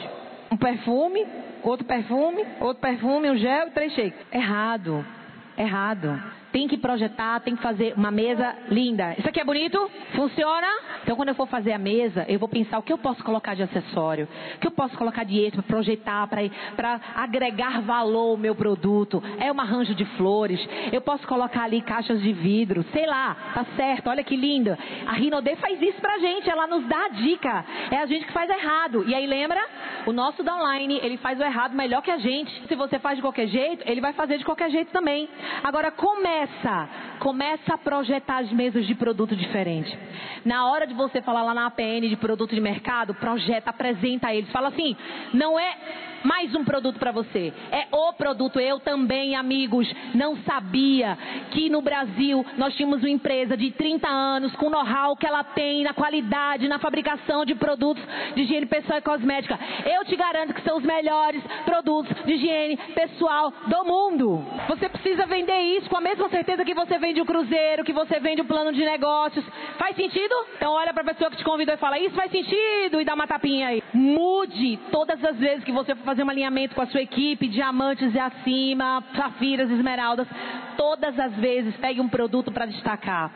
um 0.50 0.56
perfume, 0.56 1.26
outro 1.62 1.86
perfume, 1.86 2.44
outro 2.60 2.80
perfume, 2.80 3.30
um 3.30 3.36
gel 3.36 3.68
e 3.68 3.70
três 3.70 3.92
shakes. 3.92 4.26
Errado. 4.32 5.04
Errado 5.56 6.36
tem 6.52 6.68
que 6.68 6.76
projetar, 6.76 7.40
tem 7.40 7.56
que 7.56 7.62
fazer 7.62 7.94
uma 7.96 8.10
mesa 8.10 8.54
linda. 8.68 9.14
Isso 9.18 9.28
aqui 9.28 9.40
é 9.40 9.44
bonito? 9.44 9.90
Funciona? 10.14 10.66
Então, 11.02 11.16
quando 11.16 11.28
eu 11.28 11.34
for 11.34 11.46
fazer 11.46 11.72
a 11.72 11.78
mesa, 11.78 12.24
eu 12.28 12.38
vou 12.38 12.48
pensar 12.48 12.78
o 12.78 12.82
que 12.82 12.92
eu 12.92 12.98
posso 12.98 13.22
colocar 13.22 13.54
de 13.54 13.62
acessório, 13.62 14.28
o 14.56 14.58
que 14.58 14.66
eu 14.66 14.70
posso 14.70 14.96
colocar 14.96 15.24
de 15.24 15.38
extra 15.44 15.62
projetar, 15.62 16.26
para 16.26 17.00
agregar 17.14 17.80
valor 17.82 18.30
ao 18.30 18.36
meu 18.36 18.54
produto. 18.54 19.22
É 19.38 19.52
um 19.52 19.60
arranjo 19.60 19.94
de 19.94 20.04
flores. 20.16 20.60
Eu 20.92 21.00
posso 21.00 21.26
colocar 21.26 21.64
ali 21.64 21.80
caixas 21.82 22.20
de 22.20 22.32
vidro, 22.32 22.84
sei 22.92 23.06
lá, 23.06 23.36
tá 23.54 23.64
certo, 23.76 24.08
olha 24.08 24.24
que 24.24 24.36
linda. 24.36 24.78
A 25.06 25.12
Rinode 25.12 25.54
faz 25.56 25.80
isso 25.80 26.00
pra 26.00 26.18
gente, 26.18 26.50
ela 26.50 26.66
nos 26.66 26.84
dá 26.86 27.04
a 27.04 27.08
dica. 27.08 27.64
É 27.90 27.98
a 27.98 28.06
gente 28.06 28.26
que 28.26 28.32
faz 28.32 28.50
errado. 28.50 29.04
E 29.08 29.14
aí 29.14 29.26
lembra? 29.26 29.62
O 30.06 30.12
nosso 30.12 30.42
downline, 30.42 30.98
ele 31.02 31.16
faz 31.18 31.38
o 31.38 31.44
errado 31.44 31.74
melhor 31.74 32.02
que 32.02 32.10
a 32.10 32.18
gente. 32.18 32.66
Se 32.66 32.74
você 32.74 32.98
faz 32.98 33.16
de 33.16 33.22
qualquer 33.22 33.46
jeito, 33.46 33.82
ele 33.88 34.00
vai 34.00 34.12
fazer 34.12 34.38
de 34.38 34.44
qualquer 34.44 34.70
jeito 34.70 34.90
também. 34.92 35.28
Agora 35.62 35.90
comece 35.90 36.45
começa, 36.46 36.88
começa 37.18 37.74
a 37.74 37.78
projetar 37.78 38.38
as 38.38 38.52
mesas 38.52 38.86
de 38.86 38.94
produto 38.94 39.34
diferente. 39.34 39.96
Na 40.44 40.70
hora 40.70 40.86
de 40.86 40.94
você 40.94 41.20
falar 41.20 41.42
lá 41.42 41.54
na 41.54 41.66
APN 41.66 42.08
de 42.08 42.16
produto 42.16 42.54
de 42.54 42.60
mercado, 42.60 43.14
projeta, 43.14 43.70
apresenta 43.70 44.32
eles. 44.32 44.50
Fala 44.50 44.68
assim, 44.68 44.96
não 45.34 45.58
é 45.58 45.76
mais 46.26 46.52
um 46.56 46.64
produto 46.64 46.98
para 46.98 47.12
você. 47.12 47.52
É 47.70 47.86
o 47.92 48.12
produto. 48.12 48.58
Eu 48.58 48.80
também, 48.80 49.36
amigos, 49.36 49.88
não 50.12 50.36
sabia 50.38 51.16
que 51.52 51.70
no 51.70 51.80
Brasil 51.80 52.44
nós 52.58 52.74
tínhamos 52.74 53.00
uma 53.00 53.08
empresa 53.08 53.56
de 53.56 53.70
30 53.70 54.08
anos 54.08 54.54
com 54.56 54.68
know-how 54.68 55.16
que 55.16 55.26
ela 55.26 55.44
tem 55.44 55.84
na 55.84 55.94
qualidade, 55.94 56.68
na 56.68 56.80
fabricação 56.80 57.44
de 57.44 57.54
produtos 57.54 58.02
de 58.34 58.42
higiene 58.42 58.66
pessoal 58.66 58.98
e 58.98 59.02
cosmética. 59.02 59.58
Eu 59.86 60.04
te 60.04 60.16
garanto 60.16 60.52
que 60.52 60.62
são 60.62 60.78
os 60.78 60.82
melhores 60.84 61.42
produtos 61.64 62.12
de 62.24 62.32
higiene 62.32 62.76
pessoal 62.94 63.52
do 63.66 63.84
mundo. 63.84 64.44
Você 64.68 64.88
precisa 64.88 65.26
vender 65.26 65.60
isso 65.78 65.88
com 65.88 65.96
a 65.96 66.00
mesma 66.00 66.28
certeza 66.28 66.64
que 66.64 66.74
você 66.74 66.98
vende 66.98 67.20
o 67.20 67.24
cruzeiro, 67.24 67.84
que 67.84 67.92
você 67.92 68.18
vende 68.18 68.42
o 68.42 68.46
plano 68.46 68.72
de 68.72 68.84
negócios. 68.84 69.44
Faz 69.78 69.94
sentido? 69.94 70.34
Então 70.56 70.72
olha 70.72 70.92
para 70.92 71.02
a 71.02 71.14
pessoa 71.14 71.30
que 71.30 71.36
te 71.36 71.44
convidou 71.44 71.74
e 71.74 71.78
fala: 71.78 71.98
Isso 72.00 72.16
faz 72.16 72.32
sentido? 72.32 73.00
E 73.00 73.04
dá 73.04 73.14
uma 73.14 73.28
tapinha 73.28 73.68
aí. 73.68 73.82
Mude 73.94 74.78
todas 74.90 75.22
as 75.24 75.36
vezes 75.36 75.64
que 75.64 75.72
você 75.72 75.94
for 75.94 76.04
fazer 76.04 76.15
um 76.24 76.30
alinhamento 76.30 76.74
com 76.74 76.82
a 76.82 76.86
sua 76.86 77.02
equipe, 77.02 77.48
diamantes 77.48 78.14
e 78.14 78.18
acima, 78.18 79.02
safiras, 79.14 79.70
esmeraldas. 79.70 80.26
Todas 80.76 81.18
as 81.18 81.34
vezes 81.36 81.76
pegue 81.76 82.00
um 82.00 82.08
produto 82.08 82.52
para 82.52 82.66
destacar. 82.66 83.30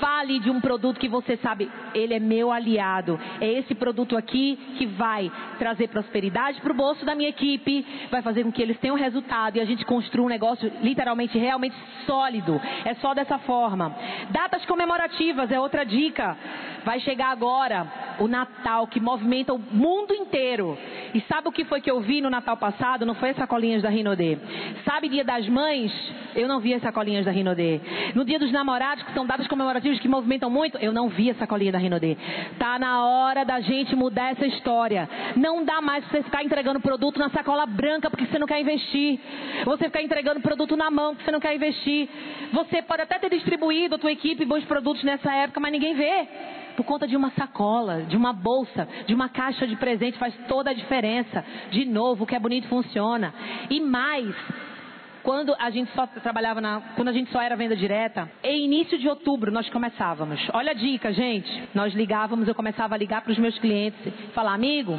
Fale 0.00 0.38
de 0.38 0.50
um 0.50 0.60
produto 0.60 0.98
que 0.98 1.08
você 1.08 1.36
sabe, 1.38 1.70
ele 1.94 2.14
é 2.14 2.18
meu 2.18 2.50
aliado. 2.50 3.18
É 3.40 3.50
esse 3.50 3.74
produto 3.74 4.16
aqui 4.16 4.58
que 4.78 4.86
vai 4.86 5.30
trazer 5.58 5.88
prosperidade 5.88 6.60
para 6.60 6.72
o 6.72 6.76
bolso 6.76 7.04
da 7.04 7.14
minha 7.14 7.28
equipe, 7.28 7.84
vai 8.10 8.22
fazer 8.22 8.44
com 8.44 8.52
que 8.52 8.62
eles 8.62 8.78
tenham 8.78 8.96
resultado 8.96 9.56
e 9.56 9.60
a 9.60 9.64
gente 9.64 9.84
construa 9.84 10.26
um 10.26 10.30
negócio 10.30 10.72
literalmente, 10.82 11.38
realmente 11.38 11.76
sólido. 12.06 12.60
É 12.84 12.94
só 12.94 13.14
dessa 13.14 13.38
forma. 13.38 13.94
Datas 14.30 14.64
comemorativas 14.64 15.50
é 15.50 15.60
outra 15.60 15.84
dica. 15.84 16.36
Vai 16.84 17.00
chegar 17.00 17.30
agora 17.30 18.07
o 18.18 18.28
Natal 18.28 18.86
que 18.86 19.00
movimenta 19.00 19.52
o 19.52 19.58
mundo 19.58 20.14
inteiro. 20.14 20.76
E 21.14 21.20
sabe 21.22 21.48
o 21.48 21.52
que 21.52 21.64
foi 21.64 21.80
que 21.80 21.90
eu 21.90 22.00
vi 22.00 22.20
no 22.20 22.30
Natal 22.30 22.56
passado? 22.56 23.06
Não 23.06 23.14
foi 23.14 23.30
as 23.30 23.36
sacolinhas 23.36 23.82
da 23.82 23.88
Rinodê. 23.88 24.38
Sabe 24.84 25.08
Dia 25.08 25.24
das 25.24 25.48
Mães? 25.48 25.92
Eu 26.34 26.46
não 26.46 26.60
vi 26.60 26.74
as 26.74 26.82
sacolinhas 26.82 27.24
da 27.24 27.30
Rinodê. 27.30 27.80
No 28.14 28.24
Dia 28.24 28.38
dos 28.38 28.52
Namorados, 28.52 29.04
que 29.04 29.12
são 29.12 29.26
datas 29.26 29.46
comemorativas 29.46 29.98
que 29.98 30.08
movimentam 30.08 30.50
muito, 30.50 30.78
eu 30.78 30.92
não 30.92 31.08
vi 31.08 31.30
a 31.30 31.34
sacolinha 31.34 31.72
da 31.72 31.78
Rinodê. 31.78 32.16
Tá 32.58 32.78
na 32.78 33.04
hora 33.04 33.44
da 33.44 33.60
gente 33.60 33.96
mudar 33.96 34.32
essa 34.32 34.46
história. 34.46 35.08
Não 35.36 35.64
dá 35.64 35.80
mais 35.80 36.04
você 36.06 36.22
ficar 36.22 36.44
entregando 36.44 36.80
produto 36.80 37.18
na 37.18 37.30
sacola 37.30 37.66
branca 37.66 38.10
porque 38.10 38.26
você 38.26 38.38
não 38.38 38.46
quer 38.46 38.60
investir. 38.60 39.18
Você 39.64 39.84
ficar 39.84 40.02
entregando 40.02 40.40
produto 40.40 40.76
na 40.76 40.90
mão 40.90 41.14
porque 41.14 41.24
você 41.24 41.32
não 41.32 41.40
quer 41.40 41.54
investir. 41.54 42.08
Você 42.52 42.82
pode 42.82 43.02
até 43.02 43.18
ter 43.18 43.30
distribuído 43.30 43.94
a 43.94 43.98
tua 43.98 44.12
equipe 44.12 44.44
bons 44.44 44.64
produtos 44.64 45.02
nessa 45.04 45.32
época, 45.32 45.60
mas 45.60 45.72
ninguém 45.72 45.94
vê 45.94 46.28
por 46.78 46.84
conta 46.84 47.08
de 47.08 47.16
uma 47.16 47.32
sacola, 47.32 48.02
de 48.02 48.16
uma 48.16 48.32
bolsa, 48.32 48.86
de 49.04 49.12
uma 49.12 49.28
caixa 49.28 49.66
de 49.66 49.74
presente, 49.74 50.16
faz 50.16 50.32
toda 50.46 50.70
a 50.70 50.72
diferença. 50.72 51.44
De 51.72 51.84
novo, 51.84 52.22
o 52.22 52.26
que 52.26 52.36
é 52.36 52.38
bonito 52.38 52.68
funciona. 52.68 53.34
E 53.68 53.80
mais, 53.80 54.32
quando 55.24 55.56
a 55.58 55.70
gente 55.70 55.90
só 55.92 56.06
trabalhava 56.06 56.60
na, 56.60 56.80
quando 56.94 57.08
a 57.08 57.12
gente 57.12 57.32
só 57.32 57.42
era 57.42 57.56
venda 57.56 57.74
direta, 57.74 58.30
em 58.44 58.64
início 58.64 58.96
de 58.96 59.08
outubro 59.08 59.50
nós 59.50 59.68
começávamos. 59.70 60.40
Olha 60.52 60.70
a 60.70 60.74
dica, 60.74 61.12
gente. 61.12 61.50
Nós 61.74 61.92
ligávamos, 61.94 62.46
eu 62.46 62.54
começava 62.54 62.94
a 62.94 62.98
ligar 62.98 63.22
para 63.22 63.32
os 63.32 63.38
meus 63.38 63.58
clientes, 63.58 63.98
falar, 64.32 64.54
amigo, 64.54 64.96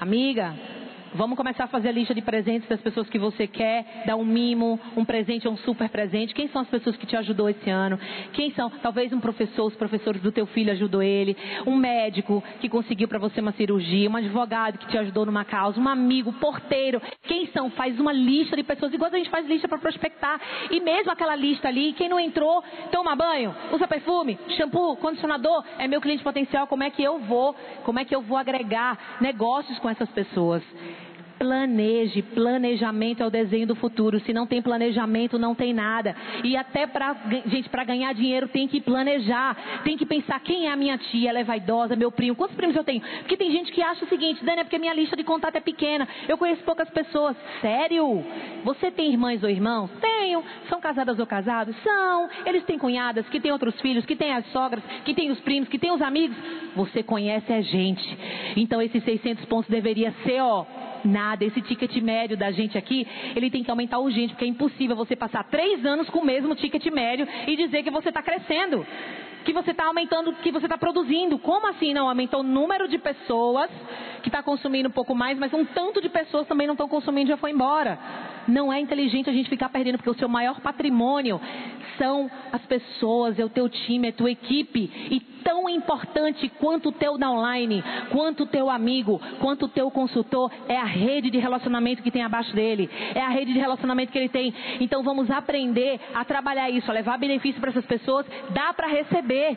amiga, 0.00 0.54
Vamos 1.14 1.38
começar 1.38 1.64
a 1.64 1.68
fazer 1.68 1.88
a 1.88 1.92
lista 1.92 2.14
de 2.14 2.20
presentes 2.20 2.68
das 2.68 2.80
pessoas 2.80 3.08
que 3.08 3.18
você 3.18 3.46
quer, 3.46 4.02
dar 4.04 4.16
um 4.16 4.24
mimo, 4.24 4.78
um 4.94 5.04
presente 5.04 5.48
ou 5.48 5.54
um 5.54 5.56
super 5.56 5.88
presente. 5.88 6.34
Quem 6.34 6.48
são 6.48 6.60
as 6.60 6.68
pessoas 6.68 6.96
que 6.96 7.06
te 7.06 7.16
ajudou 7.16 7.48
esse 7.48 7.70
ano? 7.70 7.98
Quem 8.34 8.52
são? 8.52 8.68
Talvez 8.68 9.12
um 9.12 9.20
professor, 9.20 9.66
os 9.66 9.74
professores 9.74 10.20
do 10.20 10.30
teu 10.30 10.46
filho 10.46 10.70
ajudou 10.72 11.02
ele, 11.02 11.36
um 11.66 11.76
médico 11.76 12.42
que 12.60 12.68
conseguiu 12.68 13.08
para 13.08 13.18
você 13.18 13.40
uma 13.40 13.52
cirurgia, 13.52 14.08
um 14.10 14.16
advogado 14.16 14.78
que 14.78 14.86
te 14.86 14.98
ajudou 14.98 15.24
numa 15.24 15.44
causa, 15.44 15.80
um 15.80 15.88
amigo, 15.88 16.32
porteiro. 16.34 17.00
Quem 17.22 17.46
são? 17.48 17.70
Faz 17.70 17.98
uma 17.98 18.12
lista 18.12 18.54
de 18.54 18.62
pessoas, 18.62 18.92
igual 18.92 19.10
a 19.10 19.16
gente 19.16 19.30
faz 19.30 19.46
lista 19.46 19.66
para 19.66 19.78
prospectar. 19.78 20.38
E 20.70 20.78
mesmo 20.78 21.10
aquela 21.10 21.34
lista 21.34 21.68
ali, 21.68 21.94
quem 21.94 22.08
não 22.08 22.20
entrou, 22.20 22.62
toma 22.92 23.16
banho, 23.16 23.54
usa 23.72 23.88
perfume, 23.88 24.38
shampoo, 24.56 24.96
condicionador, 24.96 25.64
é 25.78 25.88
meu 25.88 26.00
cliente 26.00 26.22
potencial, 26.22 26.66
como 26.66 26.82
é 26.82 26.90
que 26.90 27.02
eu 27.02 27.18
vou, 27.20 27.54
como 27.84 27.98
é 27.98 28.04
que 28.04 28.14
eu 28.14 28.20
vou 28.20 28.36
agregar 28.36 29.18
negócios 29.20 29.78
com 29.78 29.88
essas 29.88 30.08
pessoas? 30.10 30.62
Planeje, 31.38 32.22
planejamento 32.22 33.22
é 33.22 33.26
o 33.26 33.30
desenho 33.30 33.66
do 33.66 33.76
futuro. 33.76 34.18
Se 34.20 34.32
não 34.32 34.46
tem 34.46 34.60
planejamento, 34.60 35.38
não 35.38 35.54
tem 35.54 35.72
nada. 35.72 36.16
E 36.42 36.56
até 36.56 36.86
para 36.86 37.14
gente, 37.46 37.68
para 37.68 37.84
ganhar 37.84 38.12
dinheiro 38.12 38.48
tem 38.48 38.66
que 38.66 38.80
planejar, 38.80 39.56
tem 39.84 39.96
que 39.96 40.04
pensar 40.04 40.40
quem 40.40 40.66
é 40.66 40.72
a 40.72 40.76
minha 40.76 40.98
tia, 40.98 41.30
ela 41.30 41.38
é 41.38 41.44
vaidosa, 41.44 41.94
meu 41.94 42.10
primo, 42.10 42.34
quantos 42.34 42.56
primos 42.56 42.74
eu 42.74 42.84
tenho? 42.84 43.00
Porque 43.00 43.36
tem 43.36 43.50
gente 43.52 43.70
que 43.70 43.80
acha 43.82 44.04
o 44.04 44.08
seguinte, 44.08 44.44
Dani, 44.44 44.60
é 44.60 44.64
porque 44.64 44.78
minha 44.78 44.94
lista 44.94 45.16
de 45.16 45.22
contato 45.22 45.56
é 45.56 45.60
pequena. 45.60 46.08
Eu 46.28 46.36
conheço 46.36 46.62
poucas 46.64 46.90
pessoas. 46.90 47.36
Sério? 47.60 48.24
Você 48.64 48.90
tem 48.90 49.10
irmãs 49.10 49.42
ou 49.42 49.48
irmãos? 49.48 49.90
Tenho. 50.00 50.42
São 50.68 50.80
casadas 50.80 51.18
ou 51.18 51.26
casados? 51.26 51.76
São. 51.82 52.28
Eles 52.44 52.64
têm 52.64 52.78
cunhadas, 52.78 53.28
que 53.28 53.40
têm 53.40 53.52
outros 53.52 53.80
filhos, 53.80 54.04
que 54.04 54.16
têm 54.16 54.32
as 54.32 54.46
sogras, 54.52 54.82
que 55.04 55.14
têm 55.14 55.30
os 55.30 55.40
primos, 55.40 55.68
que 55.68 55.78
têm 55.78 55.92
os 55.92 56.02
amigos. 56.02 56.36
Você 56.74 57.02
conhece 57.02 57.52
a 57.52 57.60
gente. 57.60 58.18
Então 58.56 58.82
esses 58.82 59.02
600 59.04 59.44
pontos 59.44 59.70
deveria 59.70 60.12
ser, 60.24 60.40
ó, 60.40 60.66
Nada. 61.04 61.44
Esse 61.44 61.60
ticket 61.62 61.94
médio 62.02 62.36
da 62.36 62.50
gente 62.50 62.76
aqui, 62.76 63.06
ele 63.34 63.50
tem 63.50 63.62
que 63.62 63.70
aumentar 63.70 63.98
urgente, 63.98 64.32
porque 64.32 64.44
é 64.44 64.48
impossível 64.48 64.96
você 64.96 65.14
passar 65.16 65.44
três 65.44 65.84
anos 65.84 66.08
com 66.10 66.20
o 66.20 66.24
mesmo 66.24 66.54
ticket 66.54 66.84
médio 66.86 67.26
e 67.46 67.56
dizer 67.56 67.82
que 67.82 67.90
você 67.90 68.08
está 68.08 68.22
crescendo 68.22 68.86
que 69.44 69.52
você 69.52 69.70
está 69.70 69.86
aumentando, 69.86 70.32
que 70.34 70.50
você 70.50 70.66
está 70.66 70.78
produzindo. 70.78 71.38
Como 71.38 71.66
assim 71.68 71.92
não? 71.92 72.08
Aumentou 72.08 72.40
o 72.40 72.42
número 72.42 72.88
de 72.88 72.98
pessoas 72.98 73.70
que 74.22 74.28
está 74.28 74.42
consumindo 74.42 74.88
um 74.88 74.92
pouco 74.92 75.14
mais, 75.14 75.38
mas 75.38 75.52
um 75.54 75.64
tanto 75.64 76.00
de 76.00 76.08
pessoas 76.08 76.46
também 76.46 76.66
não 76.66 76.74
estão 76.74 76.88
consumindo 76.88 77.28
e 77.28 77.32
já 77.32 77.36
foi 77.36 77.50
embora. 77.50 77.98
Não 78.46 78.72
é 78.72 78.80
inteligente 78.80 79.28
a 79.28 79.32
gente 79.32 79.48
ficar 79.48 79.68
perdendo, 79.68 79.98
porque 79.98 80.10
o 80.10 80.18
seu 80.18 80.28
maior 80.28 80.60
patrimônio 80.60 81.40
são 81.98 82.30
as 82.52 82.62
pessoas, 82.62 83.38
é 83.38 83.44
o 83.44 83.48
teu 83.48 83.68
time, 83.68 84.06
é 84.06 84.10
a 84.10 84.14
tua 84.14 84.30
equipe. 84.30 84.90
E 85.10 85.20
tão 85.48 85.68
importante 85.68 86.48
quanto 86.60 86.90
o 86.90 86.92
teu 86.92 87.16
downline, 87.16 87.82
quanto 88.10 88.44
o 88.44 88.46
teu 88.46 88.68
amigo, 88.70 89.20
quanto 89.40 89.66
o 89.66 89.68
teu 89.68 89.90
consultor, 89.90 90.50
é 90.68 90.76
a 90.76 90.84
rede 90.84 91.30
de 91.30 91.38
relacionamento 91.38 92.02
que 92.02 92.10
tem 92.10 92.22
abaixo 92.22 92.54
dele. 92.54 92.88
É 93.14 93.20
a 93.20 93.28
rede 93.28 93.52
de 93.52 93.58
relacionamento 93.58 94.12
que 94.12 94.18
ele 94.18 94.28
tem. 94.28 94.52
Então 94.80 95.02
vamos 95.02 95.30
aprender 95.30 96.00
a 96.14 96.24
trabalhar 96.24 96.70
isso, 96.70 96.90
a 96.90 96.94
levar 96.94 97.18
benefício 97.18 97.60
para 97.60 97.70
essas 97.70 97.86
pessoas. 97.86 98.26
Dá 98.50 98.72
para 98.72 98.88
receber 98.88 99.27
saber 99.28 99.56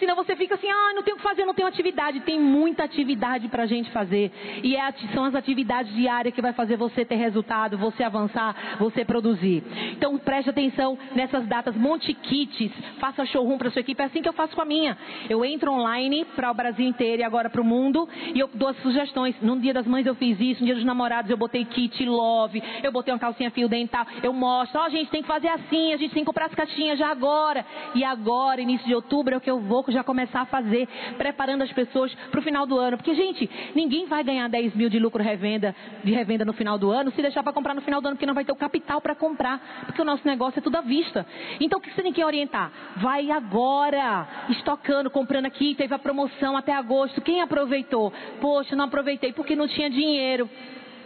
senão 0.00 0.16
você 0.16 0.34
fica 0.34 0.54
assim, 0.56 0.68
ah, 0.68 0.92
não 0.94 1.02
tenho 1.02 1.16
o 1.16 1.18
que 1.18 1.22
fazer, 1.22 1.44
não 1.44 1.54
tenho 1.54 1.68
atividade. 1.68 2.20
Tem 2.20 2.40
muita 2.40 2.84
atividade 2.84 3.46
para 3.48 3.64
a 3.64 3.66
gente 3.66 3.90
fazer. 3.90 4.32
E 4.62 4.74
é, 4.74 4.92
são 5.14 5.24
as 5.24 5.34
atividades 5.34 5.94
diárias 5.94 6.34
que 6.34 6.42
vai 6.42 6.52
fazer 6.52 6.76
você 6.76 7.04
ter 7.04 7.16
resultado, 7.16 7.76
você 7.76 8.02
avançar, 8.02 8.76
você 8.78 9.04
produzir. 9.04 9.62
Então 9.92 10.18
preste 10.18 10.50
atenção 10.50 10.98
nessas 11.14 11.46
datas, 11.46 11.76
monte 11.76 12.14
kits, 12.14 12.72
faça 12.98 13.24
showroom 13.26 13.58
para 13.58 13.70
sua 13.70 13.80
equipe. 13.80 14.02
É 14.02 14.06
assim 14.06 14.22
que 14.22 14.28
eu 14.28 14.32
faço 14.32 14.54
com 14.54 14.62
a 14.62 14.64
minha. 14.64 14.96
Eu 15.28 15.44
entro 15.44 15.72
online 15.72 16.24
para 16.34 16.50
o 16.50 16.54
Brasil 16.54 16.86
inteiro 16.86 17.22
e 17.22 17.24
agora 17.24 17.50
para 17.50 17.60
o 17.60 17.64
mundo 17.64 18.08
e 18.34 18.40
eu 18.40 18.48
dou 18.54 18.68
as 18.68 18.76
sugestões. 18.78 19.34
No 19.42 19.58
dia 19.60 19.74
das 19.74 19.86
mães 19.86 20.06
eu 20.06 20.14
fiz 20.14 20.40
isso, 20.40 20.60
no 20.60 20.66
dia 20.66 20.74
dos 20.74 20.84
namorados 20.84 21.30
eu 21.30 21.36
botei 21.36 21.64
kit 21.64 22.04
love, 22.04 22.62
eu 22.82 22.90
botei 22.90 23.12
uma 23.12 23.20
calcinha 23.20 23.50
fio 23.50 23.68
dental, 23.68 24.06
eu 24.22 24.32
mostro, 24.32 24.80
ó, 24.80 24.86
oh, 24.86 24.90
gente 24.90 25.10
tem 25.10 25.22
que 25.22 25.28
fazer 25.28 25.48
assim, 25.48 25.92
a 25.92 25.96
gente 25.96 26.12
tem 26.12 26.22
que 26.22 26.26
comprar 26.26 26.46
as 26.46 26.54
caixinhas 26.54 26.98
já 26.98 27.08
agora. 27.08 27.64
E 27.94 28.04
agora, 28.04 28.60
início 28.60 28.86
de 28.86 28.94
outubro, 28.94 29.34
é 29.34 29.36
o 29.36 29.40
que 29.40 29.50
eu 29.50 29.60
vou 29.60 29.82
já 29.90 30.04
começar 30.04 30.42
a 30.42 30.46
fazer, 30.46 30.88
preparando 31.16 31.62
as 31.62 31.72
pessoas 31.72 32.14
para 32.30 32.40
o 32.40 32.42
final 32.42 32.66
do 32.66 32.78
ano. 32.78 32.96
Porque, 32.96 33.14
gente, 33.14 33.48
ninguém 33.74 34.06
vai 34.06 34.22
ganhar 34.24 34.48
10 34.48 34.74
mil 34.74 34.88
de 34.88 34.98
lucro 34.98 35.22
revenda, 35.22 35.74
de 36.02 36.12
revenda 36.12 36.44
no 36.44 36.52
final 36.52 36.78
do 36.78 36.90
ano 36.90 37.10
se 37.12 37.22
deixar 37.22 37.42
para 37.42 37.52
comprar 37.52 37.74
no 37.74 37.80
final 37.80 38.00
do 38.00 38.08
ano, 38.08 38.16
porque 38.16 38.26
não 38.26 38.34
vai 38.34 38.44
ter 38.44 38.52
o 38.52 38.56
capital 38.56 39.00
para 39.00 39.14
comprar, 39.14 39.84
porque 39.86 40.00
o 40.00 40.04
nosso 40.04 40.26
negócio 40.26 40.58
é 40.58 40.62
tudo 40.62 40.76
à 40.76 40.80
vista. 40.80 41.26
Então, 41.60 41.78
o 41.78 41.82
que 41.82 41.90
você 41.94 42.02
tem 42.02 42.12
que 42.12 42.24
orientar? 42.24 42.70
Vai 42.96 43.30
agora, 43.30 44.26
estocando, 44.48 45.10
comprando 45.10 45.46
aqui, 45.46 45.74
teve 45.74 45.94
a 45.94 45.98
promoção 45.98 46.56
até 46.56 46.72
agosto. 46.72 47.20
Quem 47.20 47.40
aproveitou? 47.40 48.12
Poxa, 48.40 48.76
não 48.76 48.86
aproveitei 48.86 49.32
porque 49.32 49.56
não 49.56 49.68
tinha 49.68 49.90
dinheiro 49.90 50.48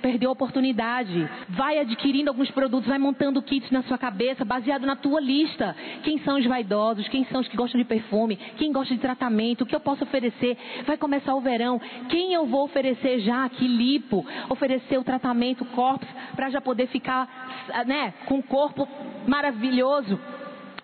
perdeu 0.04 0.28
a 0.28 0.32
oportunidade. 0.34 1.26
Vai 1.48 1.78
adquirindo 1.78 2.28
alguns 2.28 2.50
produtos, 2.50 2.86
vai 2.86 2.98
montando 2.98 3.40
kits 3.40 3.70
na 3.70 3.82
sua 3.84 3.96
cabeça, 3.96 4.44
baseado 4.44 4.84
na 4.84 4.94
tua 4.94 5.18
lista. 5.18 5.74
Quem 6.02 6.18
são 6.18 6.38
os 6.38 6.44
vaidosos? 6.44 7.08
Quem 7.08 7.24
são 7.24 7.40
os 7.40 7.48
que 7.48 7.56
gostam 7.56 7.80
de 7.80 7.86
perfume? 7.86 8.36
Quem 8.58 8.70
gosta 8.70 8.94
de 8.94 9.00
tratamento? 9.00 9.62
O 9.62 9.66
que 9.66 9.74
eu 9.74 9.80
posso 9.80 10.04
oferecer? 10.04 10.58
Vai 10.86 10.98
começar 10.98 11.34
o 11.34 11.40
verão. 11.40 11.80
Quem 12.10 12.34
eu 12.34 12.44
vou 12.44 12.64
oferecer 12.64 13.20
já 13.20 13.46
aqui 13.46 13.66
lipo? 13.66 14.26
Oferecer 14.50 14.98
o 14.98 15.04
tratamento 15.04 15.64
corpus 15.64 16.08
para 16.36 16.50
já 16.50 16.60
poder 16.60 16.86
ficar, 16.88 17.64
né, 17.86 18.12
com 18.26 18.34
um 18.34 18.42
corpo 18.42 18.86
maravilhoso 19.26 20.20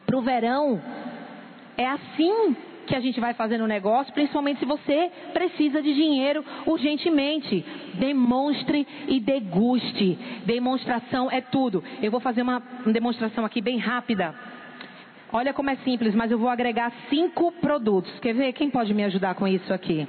para 0.06 0.16
o 0.16 0.22
verão. 0.22 0.80
É 1.76 1.86
assim 1.86 2.56
que 2.90 2.96
a 2.96 3.00
gente 3.00 3.20
vai 3.20 3.32
fazer 3.34 3.56
no 3.56 3.68
negócio, 3.68 4.12
principalmente 4.12 4.58
se 4.58 4.66
você 4.66 5.10
precisa 5.32 5.80
de 5.80 5.94
dinheiro 5.94 6.44
urgentemente. 6.66 7.64
Demonstre 7.94 8.86
e 9.06 9.20
deguste. 9.20 10.18
Demonstração 10.44 11.30
é 11.30 11.40
tudo. 11.40 11.84
Eu 12.02 12.10
vou 12.10 12.18
fazer 12.18 12.42
uma 12.42 12.60
demonstração 12.86 13.44
aqui 13.44 13.60
bem 13.60 13.78
rápida. 13.78 14.34
Olha 15.32 15.54
como 15.54 15.70
é 15.70 15.76
simples, 15.76 16.16
mas 16.16 16.32
eu 16.32 16.38
vou 16.38 16.48
agregar 16.48 16.92
cinco 17.08 17.52
produtos. 17.52 18.12
Quer 18.18 18.34
ver? 18.34 18.52
Quem 18.52 18.68
pode 18.68 18.92
me 18.92 19.04
ajudar 19.04 19.36
com 19.36 19.46
isso 19.46 19.72
aqui? 19.72 20.08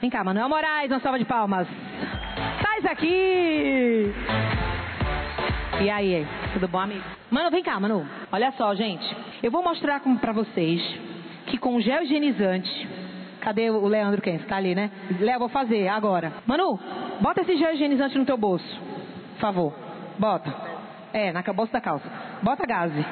Vem 0.00 0.10
cá, 0.10 0.24
Manuel 0.24 0.48
Moraes, 0.48 0.90
uma 0.90 0.98
salva 0.98 1.18
de 1.20 1.24
palmas. 1.24 1.68
Sai 2.60 2.90
aqui! 2.90 4.12
E 5.80 5.90
aí, 5.90 6.26
tudo 6.52 6.66
bom, 6.66 6.80
amigo? 6.80 7.04
Mano, 7.30 7.50
vem 7.52 7.62
cá, 7.62 7.78
Manu. 7.78 8.04
Olha 8.32 8.50
só, 8.52 8.74
gente. 8.74 9.04
Eu 9.42 9.50
vou 9.52 9.62
mostrar 9.62 10.00
para 10.00 10.32
vocês 10.32 10.82
que 11.46 11.58
com 11.58 11.80
gel 11.80 12.02
higienizante. 12.02 12.88
Cadê 13.40 13.70
o 13.70 13.86
Leandro 13.86 14.22
quem? 14.22 14.36
Está 14.36 14.56
ali, 14.56 14.74
né? 14.74 14.90
Léo, 15.20 15.38
vou 15.38 15.48
fazer 15.48 15.88
agora. 15.88 16.32
Manu, 16.46 16.78
bota 17.20 17.42
esse 17.42 17.56
gel 17.56 17.74
higienizante 17.74 18.16
no 18.16 18.24
teu 18.24 18.36
bolso. 18.36 18.80
Por 19.34 19.40
favor. 19.40 19.74
Bota. 20.18 20.54
É, 21.12 21.32
na 21.32 21.42
bolsa 21.42 21.72
da 21.72 21.80
calça. 21.80 22.10
Bota 22.42 22.66
gaze. 22.66 23.04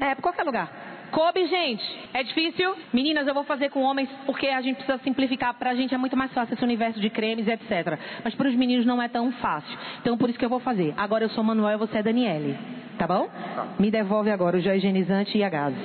É, 0.00 0.14
por 0.14 0.22
qualquer 0.22 0.44
lugar. 0.44 0.70
Coube, 1.10 1.46
gente. 1.46 1.84
É 2.12 2.22
difícil? 2.22 2.74
Meninas, 2.92 3.26
eu 3.26 3.34
vou 3.34 3.44
fazer 3.44 3.70
com 3.70 3.82
homens 3.82 4.08
porque 4.24 4.48
a 4.48 4.60
gente 4.60 4.76
precisa 4.76 4.98
simplificar. 4.98 5.54
Pra 5.54 5.74
gente 5.74 5.94
é 5.94 5.98
muito 5.98 6.16
mais 6.16 6.32
fácil 6.32 6.54
esse 6.54 6.64
universo 6.64 7.00
de 7.00 7.08
cremes, 7.10 7.46
etc. 7.46 7.98
Mas 8.24 8.34
para 8.34 8.48
os 8.48 8.54
meninos 8.54 8.84
não 8.84 9.00
é 9.00 9.08
tão 9.08 9.30
fácil. 9.32 9.78
Então 10.00 10.16
por 10.18 10.28
isso 10.28 10.38
que 10.38 10.44
eu 10.44 10.48
vou 10.48 10.60
fazer. 10.60 10.94
Agora 10.96 11.24
eu 11.24 11.28
sou 11.30 11.44
Manuel 11.44 11.76
e 11.76 11.78
você 11.78 11.98
é 11.98 12.02
Daniele. 12.02 12.58
Tá 12.98 13.06
bom? 13.06 13.28
Tá. 13.28 13.66
Me 13.78 13.90
devolve 13.90 14.30
agora 14.30 14.56
o 14.56 14.60
gel 14.60 14.76
higienizante 14.76 15.36
e 15.38 15.44
a 15.44 15.48
gaze. 15.48 15.76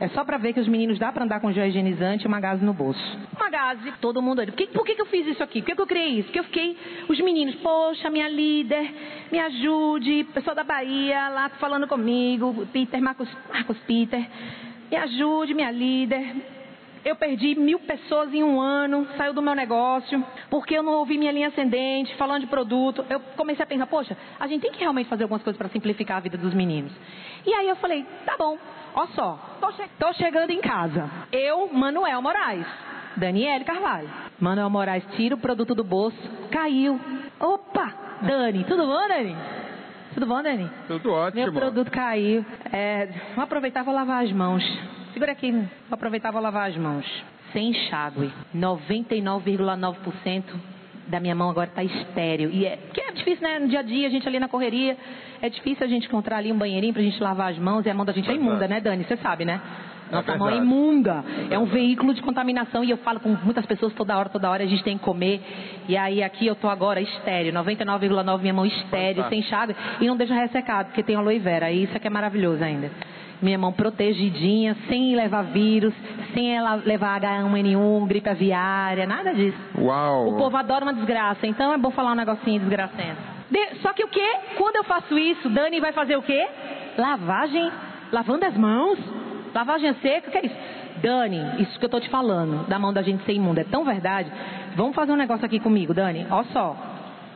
É 0.00 0.08
só 0.08 0.24
para 0.24 0.38
ver 0.38 0.52
que 0.52 0.60
os 0.60 0.68
meninos 0.68 0.98
dá 0.98 1.12
para 1.12 1.24
andar 1.24 1.40
com 1.40 1.52
gel 1.52 1.66
higienizante 1.66 2.24
e 2.24 2.28
uma 2.28 2.40
gase 2.40 2.64
no 2.64 2.72
bolso. 2.72 3.00
Uma 3.36 3.48
gase, 3.48 3.92
todo 4.00 4.20
mundo 4.20 4.40
ali. 4.40 4.50
Por 4.50 4.56
que, 4.56 4.66
por 4.66 4.84
que, 4.84 5.00
eu 5.00 5.06
fiz 5.06 5.26
isso 5.26 5.42
aqui? 5.42 5.60
Por 5.60 5.66
que, 5.66 5.74
que 5.74 5.80
eu 5.80 5.86
criei 5.86 6.18
isso? 6.18 6.24
Porque 6.24 6.40
eu 6.40 6.44
fiquei, 6.44 6.76
os 7.08 7.18
meninos, 7.20 7.54
poxa, 7.56 8.10
minha 8.10 8.28
líder, 8.28 8.92
me 9.30 9.38
ajude, 9.38 10.24
pessoal 10.34 10.56
da 10.56 10.64
Bahia 10.64 11.28
lá 11.28 11.48
falando 11.60 11.86
comigo, 11.86 12.66
Peter, 12.72 13.00
Marcos, 13.00 13.28
Marcos 13.52 13.78
Peter, 13.86 14.26
me 14.90 14.96
ajude, 14.96 15.54
minha 15.54 15.70
líder. 15.70 16.53
Eu 17.04 17.16
perdi 17.16 17.54
mil 17.54 17.78
pessoas 17.80 18.32
em 18.32 18.42
um 18.42 18.60
ano, 18.60 19.06
saiu 19.16 19.34
do 19.34 19.42
meu 19.42 19.54
negócio, 19.54 20.24
porque 20.48 20.74
eu 20.74 20.82
não 20.82 20.94
ouvi 20.94 21.18
minha 21.18 21.32
linha 21.32 21.48
ascendente, 21.48 22.14
falando 22.16 22.40
de 22.40 22.46
produto. 22.46 23.04
Eu 23.10 23.20
comecei 23.36 23.62
a 23.62 23.66
pensar, 23.66 23.86
poxa, 23.86 24.16
a 24.40 24.46
gente 24.46 24.62
tem 24.62 24.72
que 24.72 24.80
realmente 24.80 25.08
fazer 25.08 25.24
algumas 25.24 25.42
coisas 25.42 25.58
para 25.58 25.68
simplificar 25.68 26.16
a 26.16 26.20
vida 26.20 26.38
dos 26.38 26.54
meninos. 26.54 26.92
E 27.46 27.52
aí 27.52 27.68
eu 27.68 27.76
falei, 27.76 28.06
tá 28.24 28.36
bom, 28.38 28.58
Ó 28.96 29.06
só, 29.08 29.38
tô, 29.60 29.72
che 29.72 29.88
tô 29.98 30.12
chegando 30.12 30.50
em 30.50 30.60
casa. 30.60 31.10
Eu, 31.32 31.68
Manuel 31.72 32.22
Moraes, 32.22 32.66
Daniele 33.16 33.64
Carvalho. 33.64 34.08
Manuel 34.38 34.70
Moraes 34.70 35.04
tira 35.16 35.34
o 35.34 35.38
produto 35.38 35.74
do 35.74 35.82
bolso, 35.82 36.16
caiu. 36.52 37.00
Opa, 37.40 37.92
Dani, 38.22 38.62
tudo 38.64 38.86
bom, 38.86 39.08
Dani? 39.08 39.36
Tudo 40.14 40.26
bom, 40.26 40.40
Dani? 40.40 40.70
Tudo 40.86 41.12
ótimo. 41.12 41.42
Meu 41.42 41.52
produto 41.52 41.90
caiu. 41.90 42.46
É, 42.72 43.08
vou 43.34 43.42
aproveitar 43.42 43.80
e 43.80 43.84
vou 43.84 43.92
lavar 43.92 44.22
as 44.22 44.30
mãos. 44.30 44.62
Segura 45.14 45.30
aqui, 45.30 45.52
vou 45.52 45.68
aproveitar 45.92 46.30
e 46.30 46.32
vou 46.32 46.42
lavar 46.42 46.68
as 46.68 46.76
mãos. 46.76 47.06
Sem 47.52 47.68
enxágue. 47.70 48.32
99,9% 48.52 50.42
da 51.06 51.20
minha 51.20 51.36
mão 51.36 51.48
agora 51.50 51.68
está 51.68 51.84
estéreo. 51.84 52.50
E 52.50 52.66
é, 52.66 52.76
que 52.92 53.00
é 53.00 53.12
difícil, 53.12 53.46
né? 53.46 53.60
No 53.60 53.68
dia 53.68 53.78
a 53.78 53.82
dia, 53.82 54.08
a 54.08 54.10
gente 54.10 54.26
ali 54.26 54.40
na 54.40 54.48
correria, 54.48 54.96
é 55.40 55.48
difícil 55.48 55.86
a 55.86 55.88
gente 55.88 56.08
encontrar 56.08 56.38
ali 56.38 56.50
um 56.50 56.58
banheirinho 56.58 56.92
para 56.92 57.00
a 57.00 57.04
gente 57.04 57.22
lavar 57.22 57.52
as 57.52 57.58
mãos 57.58 57.86
e 57.86 57.90
a 57.90 57.94
mão 57.94 58.04
da 58.04 58.12
gente 58.12 58.28
é 58.28 58.34
imunda, 58.34 58.66
né, 58.66 58.80
Dani? 58.80 59.04
Você 59.04 59.16
sabe, 59.18 59.44
né? 59.44 59.60
É 60.10 60.16
Nossa 60.16 60.32
é 60.32 60.36
mão 60.36 60.48
é 60.48 60.56
imunda. 60.56 61.24
É 61.48 61.56
um 61.56 61.66
veículo 61.66 62.12
de 62.12 62.20
contaminação 62.20 62.82
e 62.82 62.90
eu 62.90 62.96
falo 62.96 63.20
com 63.20 63.36
muitas 63.44 63.64
pessoas 63.66 63.94
toda 63.94 64.18
hora, 64.18 64.28
toda 64.28 64.50
hora 64.50 64.64
a 64.64 64.66
gente 64.66 64.82
tem 64.82 64.98
que 64.98 65.04
comer. 65.04 65.40
E 65.88 65.96
aí 65.96 66.24
aqui 66.24 66.44
eu 66.44 66.56
tô 66.56 66.68
agora 66.68 67.00
estéreo, 67.00 67.52
99,9 67.52 68.40
minha 68.40 68.52
mão 68.52 68.66
estéreo, 68.66 69.24
sem 69.28 69.38
enxágue 69.38 69.76
e 70.00 70.08
não 70.08 70.16
deixa 70.16 70.34
ressecado, 70.34 70.86
porque 70.86 71.04
tem 71.04 71.14
aloe 71.14 71.38
vera. 71.38 71.70
E 71.70 71.84
isso 71.84 71.96
aqui 71.96 72.08
é 72.08 72.10
maravilhoso 72.10 72.64
ainda 72.64 72.90
minha 73.44 73.58
mão 73.58 73.72
protegidinha, 73.72 74.76
sem 74.88 75.14
levar 75.14 75.42
vírus, 75.42 75.94
sem 76.32 76.56
ela 76.56 76.74
levar 76.76 77.20
H1N1, 77.20 78.06
gripe 78.06 78.28
aviária, 78.28 79.06
nada 79.06 79.32
disso. 79.32 79.58
Uau! 79.78 80.30
O 80.30 80.36
povo 80.36 80.56
adora 80.56 80.84
uma 80.84 80.94
desgraça, 80.94 81.46
então 81.46 81.72
é 81.72 81.78
bom 81.78 81.90
falar 81.90 82.12
um 82.12 82.16
negocinho 82.16 82.60
desgracento. 82.60 83.20
De, 83.50 83.76
só 83.82 83.92
que 83.92 84.02
o 84.02 84.08
que? 84.08 84.26
Quando 84.56 84.76
eu 84.76 84.84
faço 84.84 85.16
isso, 85.18 85.48
Dani 85.50 85.78
vai 85.78 85.92
fazer 85.92 86.16
o 86.16 86.22
quê? 86.22 86.48
Lavagem, 86.96 87.70
lavando 88.10 88.46
as 88.46 88.56
mãos, 88.56 88.98
lavagem 89.54 89.94
seca, 90.00 90.28
o 90.28 90.32
que 90.32 90.38
é 90.38 90.46
isso? 90.46 90.56
Dani, 91.02 91.62
isso 91.62 91.78
que 91.78 91.84
eu 91.84 91.90
tô 91.90 92.00
te 92.00 92.08
falando, 92.08 92.66
da 92.66 92.78
mão 92.78 92.92
da 92.92 93.02
gente 93.02 93.22
ser 93.24 93.34
imunda, 93.34 93.60
é 93.60 93.64
tão 93.64 93.84
verdade. 93.84 94.32
Vamos 94.74 94.96
fazer 94.96 95.12
um 95.12 95.16
negócio 95.16 95.44
aqui 95.44 95.60
comigo, 95.60 95.92
Dani. 95.92 96.26
Ó 96.30 96.42
só. 96.44 96.76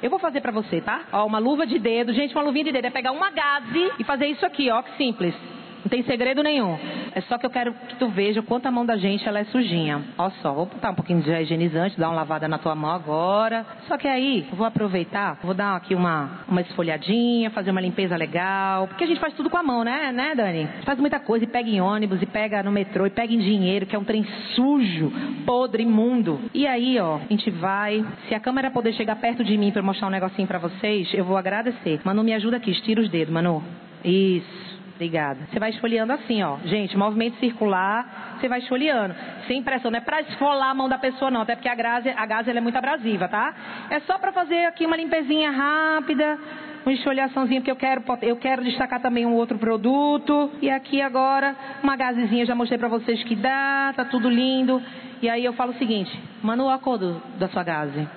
Eu 0.02 0.10
vou 0.10 0.18
fazer 0.18 0.40
para 0.40 0.52
você, 0.52 0.80
tá? 0.80 1.02
Ó, 1.12 1.26
uma 1.26 1.38
luva 1.38 1.66
de 1.66 1.78
dedo, 1.78 2.12
gente, 2.12 2.34
uma 2.34 2.44
luvinha 2.44 2.64
de 2.64 2.72
dedo. 2.72 2.86
É 2.86 2.90
pegar 2.90 3.10
uma 3.12 3.30
gaze 3.30 3.92
e 3.98 4.04
fazer 4.04 4.26
isso 4.26 4.46
aqui, 4.46 4.70
ó, 4.70 4.80
que 4.80 4.96
simples. 4.96 5.34
Não 5.84 5.88
tem 5.88 6.02
segredo 6.02 6.42
nenhum. 6.42 6.76
É 7.14 7.20
só 7.22 7.38
que 7.38 7.46
eu 7.46 7.50
quero 7.50 7.72
que 7.72 7.96
tu 7.96 8.08
veja 8.08 8.40
o 8.40 8.42
quanto 8.42 8.66
a 8.66 8.70
mão 8.70 8.84
da 8.84 8.96
gente 8.96 9.28
ela 9.28 9.38
é 9.38 9.44
sujinha. 9.44 10.02
Olha 10.16 10.32
só, 10.42 10.52
vou 10.52 10.66
botar 10.66 10.90
um 10.90 10.94
pouquinho 10.94 11.22
de 11.22 11.30
higienizante, 11.30 11.98
dar 11.98 12.08
uma 12.08 12.16
lavada 12.16 12.48
na 12.48 12.58
tua 12.58 12.74
mão 12.74 12.90
agora. 12.90 13.64
Só 13.86 13.96
que 13.96 14.08
aí, 14.08 14.46
vou 14.52 14.66
aproveitar, 14.66 15.38
vou 15.42 15.54
dar 15.54 15.76
aqui 15.76 15.94
uma, 15.94 16.44
uma 16.48 16.60
esfolhadinha, 16.60 17.50
fazer 17.50 17.70
uma 17.70 17.80
limpeza 17.80 18.16
legal. 18.16 18.88
Porque 18.88 19.04
a 19.04 19.06
gente 19.06 19.20
faz 19.20 19.34
tudo 19.34 19.48
com 19.48 19.56
a 19.56 19.62
mão, 19.62 19.84
né, 19.84 20.12
né, 20.12 20.34
Dani? 20.34 20.68
Faz 20.84 20.98
muita 20.98 21.20
coisa 21.20 21.44
e 21.44 21.48
pega 21.48 21.68
em 21.68 21.80
ônibus, 21.80 22.20
e 22.20 22.26
pega 22.26 22.62
no 22.62 22.72
metrô, 22.72 23.06
e 23.06 23.10
pega 23.10 23.32
em 23.32 23.38
dinheiro, 23.38 23.86
que 23.86 23.94
é 23.94 23.98
um 23.98 24.04
trem 24.04 24.26
sujo, 24.54 25.12
podre, 25.46 25.82
imundo. 25.82 26.40
E 26.52 26.66
aí, 26.66 26.98
ó, 26.98 27.16
a 27.16 27.28
gente 27.30 27.50
vai. 27.50 28.04
Se 28.28 28.34
a 28.34 28.40
câmera 28.40 28.70
poder 28.70 28.92
chegar 28.92 29.16
perto 29.16 29.44
de 29.44 29.56
mim 29.56 29.70
para 29.70 29.82
mostrar 29.82 30.08
um 30.08 30.10
negocinho 30.10 30.46
para 30.48 30.58
vocês, 30.58 31.12
eu 31.14 31.24
vou 31.24 31.36
agradecer. 31.36 32.00
Manu, 32.04 32.22
me 32.22 32.34
ajuda 32.34 32.56
aqui, 32.56 32.70
estira 32.70 33.00
os 33.00 33.08
dedos, 33.08 33.32
Manu. 33.32 33.62
Isso. 34.04 34.77
Obrigada. 34.98 35.46
Você 35.48 35.60
vai 35.60 35.70
esfoliando 35.70 36.12
assim, 36.12 36.42
ó. 36.42 36.56
Gente, 36.64 36.96
movimento 36.96 37.38
circular, 37.38 38.34
você 38.36 38.48
vai 38.48 38.58
esfoliando. 38.58 39.14
Sem 39.46 39.62
pressão, 39.62 39.92
não 39.92 39.98
é 39.98 40.00
para 40.00 40.22
esfolar 40.22 40.70
a 40.70 40.74
mão 40.74 40.88
da 40.88 40.98
pessoa, 40.98 41.30
não. 41.30 41.42
Até 41.42 41.54
porque 41.54 41.68
a 41.68 41.74
gase, 41.76 42.08
a 42.08 42.26
gase 42.26 42.50
é 42.50 42.60
muito 42.60 42.76
abrasiva, 42.76 43.28
tá? 43.28 43.54
É 43.90 44.00
só 44.00 44.18
para 44.18 44.32
fazer 44.32 44.64
aqui 44.64 44.84
uma 44.84 44.96
limpezinha 44.96 45.52
rápida, 45.52 46.36
uma 46.84 46.92
esfoliaçãozinha, 46.92 47.60
porque 47.60 47.70
eu 47.70 47.76
quero, 47.76 48.02
eu 48.22 48.36
quero 48.38 48.64
destacar 48.64 49.00
também 49.00 49.24
um 49.24 49.34
outro 49.34 49.56
produto. 49.56 50.50
E 50.60 50.68
aqui 50.68 51.00
agora, 51.00 51.54
uma 51.80 51.94
gazezinha, 51.94 52.44
já 52.44 52.56
mostrei 52.56 52.76
para 52.76 52.88
vocês 52.88 53.22
que 53.22 53.36
dá, 53.36 53.92
tá 53.94 54.04
tudo 54.04 54.28
lindo. 54.28 54.82
E 55.22 55.30
aí 55.30 55.44
eu 55.44 55.52
falo 55.52 55.70
o 55.70 55.78
seguinte, 55.78 56.10
manda 56.42 56.64
o 56.64 56.68
acordo 56.68 57.22
da 57.38 57.48
sua 57.48 57.62
gase. 57.62 58.08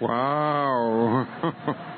Uau! 0.00 1.26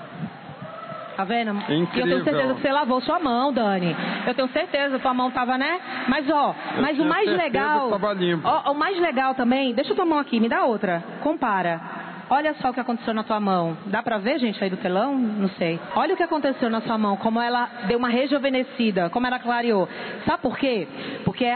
Tá 1.17 1.25
vendo? 1.25 1.51
Incrível. 1.73 1.79
E 1.95 2.01
eu 2.01 2.07
tenho 2.07 2.25
certeza 2.25 2.55
que 2.55 2.61
você 2.61 2.71
lavou 2.73 3.01
sua 3.01 3.19
mão, 3.19 3.53
Dani. 3.53 3.97
Eu 4.27 4.35
tenho 4.35 4.49
certeza, 4.49 4.99
tua 4.99 5.15
mão 5.15 5.31
tava, 5.31 5.57
né? 5.57 5.81
Mas 6.09 6.29
ó, 6.31 6.55
Eu 6.77 6.83
mas 6.83 6.99
o 6.99 7.05
mais 7.05 7.27
legal. 7.29 7.85
que 7.87 7.91
tava 7.99 8.13
limpo. 8.13 8.47
Ó, 8.47 8.73
o 8.73 8.75
mais 8.75 8.99
legal 9.01 9.35
também, 9.35 9.73
deixa 9.75 9.95
tua 9.95 10.05
mão 10.05 10.19
aqui, 10.19 10.39
me 10.39 10.49
dá 10.49 10.65
outra. 10.65 11.03
Compara. 11.23 11.81
Olha 12.29 12.55
só 12.55 12.71
o 12.71 12.75
que 12.75 12.81
aconteceu 12.81 13.15
na 13.15 13.23
tua 13.23 13.39
mão. 13.39 13.77
Dá 13.87 14.03
pra 14.03 14.19
ver, 14.19 14.41
gente, 14.41 14.63
aí 14.63 14.69
do 14.69 14.77
telão? 14.77 15.17
Não 15.17 15.49
sei. 15.51 15.79
Olha 15.95 16.15
o 16.15 16.17
que 16.17 16.23
aconteceu 16.25 16.69
na 16.69 16.81
sua 16.81 16.99
mão, 16.99 17.17
como 17.17 17.41
ela 17.41 17.69
deu 17.87 17.99
uma 17.99 18.09
rejuvenescida, 18.09 19.09
como 19.11 19.29
ela 19.29 19.39
clareou. 19.39 19.89
Sabe 20.27 20.43
por 20.43 20.59
quê? 20.59 20.89
Porque 21.25 21.47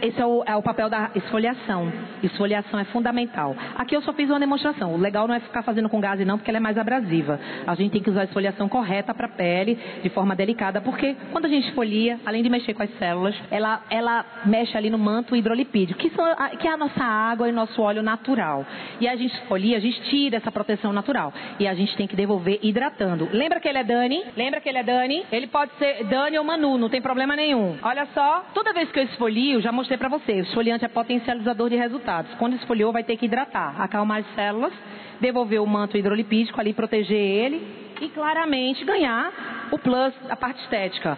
esse 0.00 0.20
é 0.20 0.24
o, 0.24 0.44
é 0.46 0.54
o 0.54 0.62
papel 0.62 0.88
da 0.88 1.10
esfoliação. 1.16 1.92
Esfoliação 2.22 2.78
é 2.78 2.84
fundamental. 2.84 3.56
Aqui 3.74 3.96
eu 3.96 4.02
só 4.02 4.12
fiz 4.12 4.30
uma 4.30 4.38
demonstração. 4.38 4.94
O 4.94 4.96
legal 4.96 5.26
não 5.26 5.34
é 5.34 5.40
ficar 5.40 5.62
fazendo 5.62 5.88
com 5.88 6.00
gás 6.00 6.20
não, 6.24 6.38
porque 6.38 6.50
ela 6.50 6.58
é 6.58 6.60
mais 6.60 6.78
abrasiva. 6.78 7.40
A 7.66 7.74
gente 7.74 7.90
tem 7.90 8.02
que 8.02 8.10
usar 8.10 8.20
a 8.20 8.24
esfoliação 8.24 8.68
correta 8.68 9.12
para 9.12 9.26
a 9.26 9.30
pele, 9.30 9.76
de 10.02 10.08
forma 10.10 10.36
delicada, 10.36 10.80
porque 10.80 11.16
quando 11.32 11.46
a 11.46 11.48
gente 11.48 11.66
esfolia, 11.68 12.20
além 12.24 12.44
de 12.44 12.48
mexer 12.48 12.74
com 12.74 12.82
as 12.82 12.90
células, 12.98 13.34
ela, 13.50 13.82
ela 13.90 14.24
mexe 14.44 14.76
ali 14.76 14.88
no 14.88 14.98
manto 14.98 15.34
hidrolipídico, 15.34 15.98
que, 15.98 16.10
são, 16.10 16.24
que 16.60 16.68
é 16.68 16.72
a 16.72 16.76
nossa 16.76 17.02
água 17.02 17.48
e 17.48 17.52
nosso 17.52 17.82
óleo 17.82 18.02
natural. 18.02 18.64
E 19.00 19.08
a 19.08 19.16
gente 19.16 19.34
esfolia, 19.34 19.78
a 19.78 19.80
gente 19.80 20.11
tira 20.12 20.36
essa 20.36 20.52
proteção 20.52 20.92
natural. 20.92 21.32
E 21.58 21.66
a 21.66 21.74
gente 21.74 21.96
tem 21.96 22.06
que 22.06 22.14
devolver 22.14 22.58
hidratando. 22.62 23.30
Lembra 23.32 23.58
que 23.58 23.66
ele 23.66 23.78
é 23.78 23.84
Dani? 23.84 24.22
Lembra 24.36 24.60
que 24.60 24.68
ele 24.68 24.76
é 24.76 24.82
Dani? 24.82 25.24
Ele 25.32 25.46
pode 25.46 25.72
ser 25.78 26.04
Dani 26.04 26.36
ou 26.36 26.44
Manu, 26.44 26.76
não 26.76 26.90
tem 26.90 27.00
problema 27.00 27.34
nenhum. 27.34 27.78
Olha 27.82 28.06
só, 28.12 28.44
toda 28.52 28.74
vez 28.74 28.92
que 28.92 28.98
eu 28.98 29.04
esfolio, 29.04 29.62
já 29.62 29.72
mostrei 29.72 29.96
pra 29.96 30.10
você, 30.10 30.32
o 30.32 30.40
esfoliante 30.40 30.84
é 30.84 30.88
potencializador 30.88 31.70
de 31.70 31.76
resultados. 31.76 32.30
Quando 32.34 32.56
esfoliou, 32.56 32.92
vai 32.92 33.02
ter 33.02 33.16
que 33.16 33.24
hidratar, 33.24 33.80
acalmar 33.80 34.18
as 34.18 34.34
células, 34.34 34.72
devolver 35.18 35.62
o 35.62 35.66
manto 35.66 35.96
hidrolipídico 35.96 36.60
ali, 36.60 36.74
proteger 36.74 37.16
ele 37.16 37.66
e 38.02 38.08
claramente 38.10 38.84
ganhar 38.84 39.32
o 39.70 39.78
plus, 39.78 40.12
a 40.28 40.36
parte 40.36 40.60
estética. 40.62 41.16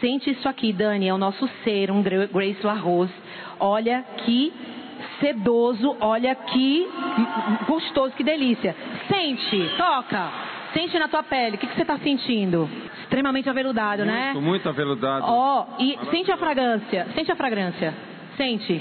Sente 0.00 0.30
isso 0.30 0.48
aqui, 0.48 0.72
Dani, 0.72 1.08
é 1.08 1.12
o 1.12 1.18
nosso 1.18 1.46
ser, 1.62 1.90
um 1.90 2.02
Grace 2.02 2.64
LaRose. 2.64 3.12
Olha 3.58 4.02
que 4.24 4.50
sedoso, 5.20 5.96
olha 6.00 6.34
que 6.34 6.88
gostoso, 7.66 8.14
que 8.16 8.24
delícia. 8.24 8.74
Sente, 9.08 9.70
toca, 9.76 10.30
sente 10.72 10.98
na 10.98 11.08
tua 11.08 11.22
pele, 11.22 11.56
o 11.56 11.58
que, 11.58 11.66
que 11.66 11.74
você 11.74 11.82
está 11.82 11.98
sentindo? 11.98 12.68
Extremamente 13.02 13.48
aveludado, 13.48 14.04
né? 14.04 14.32
Muito, 14.32 14.46
muito 14.46 14.68
aveludado. 14.68 15.24
Ó, 15.28 15.66
e 15.78 15.98
sente 16.10 16.30
a 16.32 16.36
fragrância, 16.36 17.06
sente 17.14 17.30
a 17.30 17.36
fragrância, 17.36 17.94
sente. 18.36 18.80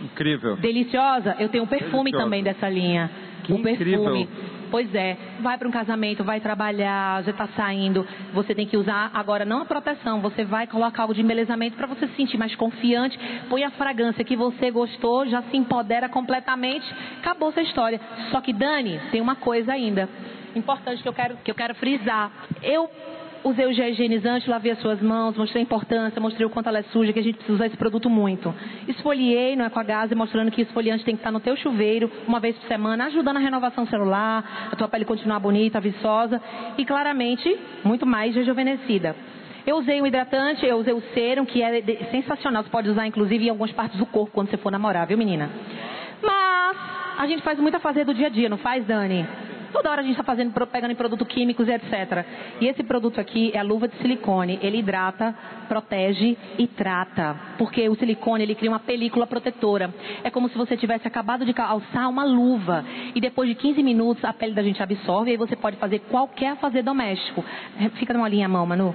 Incrível. 0.00 0.56
Deliciosa? 0.56 1.36
Eu 1.38 1.48
tenho 1.48 1.64
um 1.64 1.66
perfume 1.66 2.10
Deliciosa. 2.10 2.24
também 2.24 2.42
dessa 2.42 2.68
linha. 2.68 3.10
Que 3.44 3.52
o 3.52 3.62
perfume. 3.62 4.28
Pois 4.72 4.92
é, 4.94 5.18
vai 5.40 5.58
para 5.58 5.68
um 5.68 5.70
casamento, 5.70 6.24
vai 6.24 6.40
trabalhar, 6.40 7.22
já 7.24 7.30
está 7.30 7.46
saindo. 7.48 8.08
Você 8.32 8.54
tem 8.54 8.66
que 8.66 8.74
usar 8.74 9.10
agora 9.12 9.44
não 9.44 9.60
a 9.60 9.66
proteção, 9.66 10.22
você 10.22 10.46
vai 10.46 10.66
colocar 10.66 11.02
algo 11.02 11.12
de 11.12 11.20
embelezamento 11.20 11.76
para 11.76 11.86
você 11.86 12.08
se 12.08 12.16
sentir 12.16 12.38
mais 12.38 12.54
confiante. 12.54 13.18
Põe 13.50 13.64
a 13.64 13.70
fragrância 13.72 14.24
que 14.24 14.34
você 14.34 14.70
gostou, 14.70 15.26
já 15.26 15.42
se 15.42 15.58
empodera 15.58 16.08
completamente. 16.08 16.86
Acabou 17.18 17.50
essa 17.50 17.60
história. 17.60 18.00
Só 18.30 18.40
que 18.40 18.54
Dani, 18.54 18.98
tem 19.10 19.20
uma 19.20 19.36
coisa 19.36 19.74
ainda 19.74 20.08
importante 20.56 21.02
que 21.02 21.08
eu 21.08 21.12
quero 21.12 21.36
que 21.44 21.50
eu 21.50 21.54
quero 21.54 21.74
frisar. 21.74 22.32
Eu 22.62 22.88
usei 23.44 23.66
o 23.66 23.72
gel 23.72 23.88
higienizante, 23.88 24.48
lavei 24.48 24.72
as 24.72 24.78
suas 24.78 25.00
mãos, 25.00 25.36
mostrei 25.36 25.62
a 25.62 25.64
importância, 25.64 26.20
mostrei 26.20 26.46
o 26.46 26.50
quanto 26.50 26.68
ela 26.68 26.78
é 26.78 26.82
suja, 26.84 27.12
que 27.12 27.18
a 27.18 27.22
gente 27.22 27.36
precisa 27.36 27.54
usar 27.54 27.66
esse 27.66 27.76
produto 27.76 28.08
muito. 28.08 28.54
Esfoliei, 28.88 29.56
não 29.56 29.64
é 29.64 29.70
com 29.70 29.78
a 29.78 29.82
gase, 29.82 30.14
mostrando 30.14 30.50
que 30.50 30.62
o 30.62 30.64
esfoliante 30.64 31.04
tem 31.04 31.14
que 31.14 31.20
estar 31.20 31.32
no 31.32 31.40
teu 31.40 31.56
chuveiro 31.56 32.10
uma 32.26 32.40
vez 32.40 32.56
por 32.56 32.68
semana, 32.68 33.06
ajudando 33.06 33.36
a 33.36 33.40
renovação 33.40 33.86
celular, 33.86 34.68
a 34.70 34.76
tua 34.76 34.88
pele 34.88 35.04
continuar 35.04 35.40
bonita, 35.40 35.80
viçosa 35.80 36.40
e 36.78 36.84
claramente 36.84 37.58
muito 37.84 38.06
mais 38.06 38.34
rejuvenescida. 38.34 39.16
Eu 39.66 39.76
usei 39.76 40.00
o 40.00 40.06
hidratante, 40.06 40.66
eu 40.66 40.76
usei 40.76 40.92
o 40.92 41.00
serum, 41.14 41.44
que 41.44 41.62
é 41.62 41.82
sensacional. 42.10 42.64
Você 42.64 42.70
pode 42.70 42.90
usar, 42.90 43.06
inclusive, 43.06 43.46
em 43.46 43.48
algumas 43.48 43.70
partes 43.70 43.96
do 43.96 44.06
corpo 44.06 44.32
quando 44.32 44.50
você 44.50 44.56
for 44.56 44.72
namorar, 44.72 45.06
viu, 45.06 45.16
menina? 45.16 45.48
Mas 46.20 46.76
a 47.18 47.26
gente 47.28 47.42
faz 47.42 47.58
muita 47.60 47.78
fazer 47.78 48.04
do 48.04 48.12
dia 48.12 48.26
a 48.26 48.30
dia, 48.30 48.48
não 48.48 48.58
faz, 48.58 48.84
Dani? 48.84 49.24
Toda 49.72 49.90
hora 49.90 50.00
a 50.00 50.04
gente 50.04 50.12
está 50.12 50.22
fazendo, 50.22 50.52
pegando 50.66 50.90
em 50.92 50.96
produtos 50.96 51.26
químicos 51.26 51.66
e 51.66 51.72
etc. 51.72 52.26
E 52.60 52.66
esse 52.66 52.82
produto 52.82 53.20
aqui 53.20 53.50
é 53.54 53.58
a 53.58 53.62
luva 53.62 53.88
de 53.88 53.96
silicone. 53.96 54.58
Ele 54.62 54.78
hidrata, 54.78 55.34
protege 55.68 56.36
e 56.58 56.66
trata. 56.66 57.36
Porque 57.56 57.88
o 57.88 57.94
silicone, 57.94 58.42
ele 58.42 58.54
cria 58.54 58.70
uma 58.70 58.80
película 58.80 59.26
protetora. 59.26 59.92
É 60.22 60.30
como 60.30 60.48
se 60.48 60.56
você 60.56 60.76
tivesse 60.76 61.08
acabado 61.08 61.44
de 61.44 61.52
calçar 61.54 62.08
uma 62.08 62.24
luva. 62.24 62.84
E 63.14 63.20
depois 63.20 63.48
de 63.48 63.54
15 63.54 63.82
minutos, 63.82 64.24
a 64.24 64.32
pele 64.32 64.52
da 64.52 64.62
gente 64.62 64.82
absorve 64.82 65.30
e 65.30 65.32
aí 65.32 65.38
você 65.38 65.56
pode 65.56 65.76
fazer 65.76 66.00
qualquer 66.10 66.56
fazer 66.56 66.82
doméstico. 66.82 67.44
É, 67.80 67.88
Fica 67.90 68.12
molinha 68.12 68.46
a 68.46 68.48
mão, 68.48 68.66
Manu. 68.66 68.94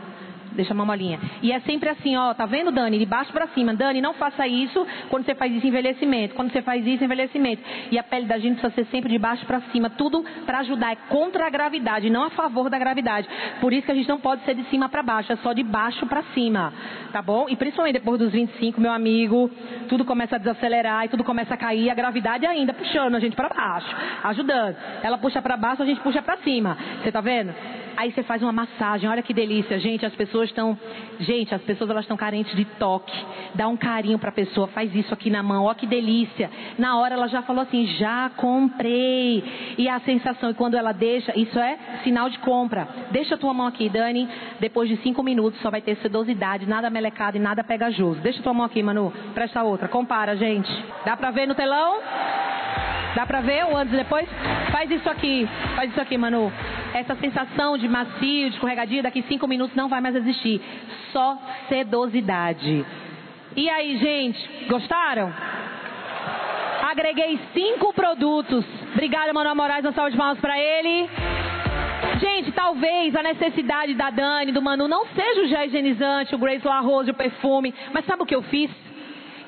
Deixa 0.58 0.74
a 0.74 0.76
mão 0.76 0.88
molinha. 0.88 1.20
E 1.44 1.52
é 1.52 1.60
sempre 1.62 1.88
assim, 1.88 2.18
ó, 2.18 2.34
tá 2.34 2.48
vendo, 2.48 2.72
Dani? 2.72 2.98
De 2.98 3.06
baixo 3.06 3.32
pra 3.32 3.48
cima. 3.50 3.76
Dani, 3.76 4.02
não 4.02 4.16
faça 4.16 4.48
isso 4.48 4.86
quando 5.08 5.24
você 5.24 5.36
faz 5.36 5.54
isso 5.54 5.68
envelhecimento. 5.68 6.34
Quando 6.34 6.52
você 6.52 6.64
faz 6.64 6.86
isso 6.86 7.04
envelhecimento. 7.04 7.62
E 7.92 8.00
a 8.00 8.04
pele 8.04 8.26
da 8.26 8.40
gente 8.40 8.60
precisa 8.60 8.74
ser 8.74 8.90
sempre 8.92 9.10
de 9.10 9.20
baixo 9.20 9.46
pra 9.46 9.62
cima. 9.72 9.90
Tudo 9.92 10.26
pra 10.46 10.60
ajudar. 10.60 10.92
É 10.92 10.96
contra 11.10 11.46
a 11.46 11.50
gravidade, 11.50 12.10
não 12.10 12.24
a 12.24 12.30
favor 12.32 12.70
da 12.70 12.80
gravidade. 12.80 13.28
Por 13.62 13.72
isso 13.72 13.86
que 13.86 13.92
a 13.92 13.96
gente 13.96 14.10
não 14.10 14.20
pode 14.20 14.44
ser 14.46 14.56
de 14.56 14.64
cima 14.66 14.90
pra 14.90 15.04
baixo, 15.04 15.32
é 15.32 15.36
só 15.38 15.54
de 15.54 15.62
baixo 15.62 16.06
pra 16.08 16.24
cima. 16.34 16.74
Tá 17.12 17.22
bom? 17.22 17.46
E 17.50 17.56
principalmente 17.56 17.94
depois 17.94 18.20
dos 18.20 18.32
25, 18.32 18.82
meu 18.82 18.92
amigo, 18.92 19.52
tudo 19.88 20.04
começa 20.06 20.36
a 20.36 20.40
desacelerar 20.40 21.06
e 21.06 21.10
tudo 21.10 21.24
começa 21.24 21.54
a 21.54 21.58
cair. 21.58 21.90
A 21.90 21.94
gravidade 21.94 22.46
ainda 22.46 22.74
puxando 22.74 23.16
a 23.16 23.20
gente 23.20 23.36
pra 23.36 23.50
baixo, 23.50 23.96
ajudando. 24.24 24.76
Ela 25.04 25.18
puxa 25.18 25.42
pra 25.42 25.56
baixo, 25.56 25.84
a 25.84 25.86
gente 25.86 26.00
puxa 26.02 26.22
pra 26.22 26.38
cima. 26.38 26.78
Você 27.04 27.12
tá 27.12 27.22
vendo? 27.22 27.54
Aí 27.98 28.12
você 28.12 28.22
faz 28.22 28.44
uma 28.44 28.52
massagem, 28.52 29.10
olha 29.10 29.24
que 29.24 29.34
delícia, 29.34 29.80
gente. 29.80 30.06
As 30.06 30.14
pessoas 30.14 30.50
estão, 30.50 30.78
gente, 31.20 31.56
as 31.56 31.62
pessoas 31.64 31.90
elas 31.90 32.04
estão 32.04 32.16
carentes 32.16 32.56
de 32.56 32.64
toque. 32.64 33.12
Dá 33.56 33.68
um 33.68 33.76
carinho 33.76 34.20
para 34.20 34.30
a 34.30 34.32
pessoa, 34.32 34.68
faz 34.68 34.94
isso 34.94 35.12
aqui 35.12 35.32
na 35.32 35.42
mão, 35.42 35.66
ó 35.66 35.74
que 35.74 35.88
delícia. 35.88 36.48
Na 36.78 37.00
hora 37.00 37.16
ela 37.16 37.28
já 37.28 37.42
falou 37.42 37.64
assim, 37.64 37.88
já 37.98 38.30
comprei. 38.38 39.44
E 39.80 39.90
a 39.90 40.00
sensação, 40.02 40.52
e 40.52 40.54
quando 40.54 40.78
ela 40.78 40.92
deixa, 40.92 41.34
isso 41.36 41.58
é 41.58 41.76
sinal 42.04 42.30
de 42.30 42.38
compra. 42.38 42.88
Deixa 43.10 43.34
a 43.34 43.38
tua 43.38 43.52
mão 43.52 43.66
aqui, 43.66 43.90
Dani. 43.90 44.30
Depois 44.60 44.88
de 44.88 44.98
cinco 44.98 45.24
minutos 45.24 45.60
só 45.62 45.72
vai 45.72 45.82
ter 45.82 45.98
sedosidade, 45.98 46.68
nada 46.68 46.92
melecado 46.92 47.38
e 47.38 47.40
nada 47.40 47.64
pegajoso. 47.64 48.22
Deixa 48.22 48.42
a 48.42 48.44
tua 48.44 48.54
mão 48.54 48.68
aqui, 48.68 48.84
Manu. 48.84 49.12
Presta 49.34 49.64
outra, 49.64 49.88
compara, 49.88 50.38
gente. 50.38 50.72
Dá 51.04 51.18
pra 51.18 51.32
ver 51.32 51.48
no 51.48 51.56
telão? 51.56 51.98
Dá 53.16 53.26
pra 53.26 53.42
ver 53.42 53.66
o 53.66 53.76
antes 53.76 53.94
e 53.94 53.98
depois? 53.98 54.28
Faz 54.72 54.90
isso 54.92 55.10
aqui, 55.10 55.48
faz 55.76 55.92
isso 55.92 56.02
aqui, 56.02 56.18
Manu. 56.18 56.52
Essa 56.94 57.16
sensação 57.16 57.78
de 57.78 57.88
macio, 57.88 58.50
de 58.50 58.56
escorregadia, 58.56 59.04
daqui 59.04 59.24
cinco 59.24 59.48
minutos 59.48 59.76
não 59.76 59.90
vai 59.90 60.02
mais 60.02 60.16
existir. 60.16 60.62
Só 61.12 61.38
sedosidade. 61.70 62.86
E 63.56 63.70
aí, 63.70 63.98
gente, 63.98 64.68
gostaram? 64.68 65.34
Agreguei 66.90 67.40
cinco 67.54 67.92
produtos. 67.94 68.64
Obrigada, 68.94 69.34
Manuel 69.34 69.56
Moraes, 69.56 69.84
uma 69.84 69.94
salva 69.94 70.12
de 70.12 70.18
palmas 70.18 70.40
pra 70.40 70.58
ele. 70.60 71.10
Gente, 72.20 72.52
talvez 72.52 73.16
a 73.16 73.24
necessidade 73.24 73.94
da 73.94 74.10
Dani, 74.10 74.52
do 74.52 74.62
Manu, 74.62 74.88
não 74.88 75.06
seja 75.08 75.42
o 75.42 75.48
gel 75.48 75.66
higienizante, 75.66 76.34
o 76.34 76.38
Grace 76.38 76.66
La 76.66 76.80
Rose, 76.80 77.12
o 77.12 77.14
perfume. 77.14 77.74
Mas 77.92 78.06
sabe 78.06 78.24
o 78.24 78.26
que 78.26 78.36
eu 78.36 78.44
fiz? 78.44 78.72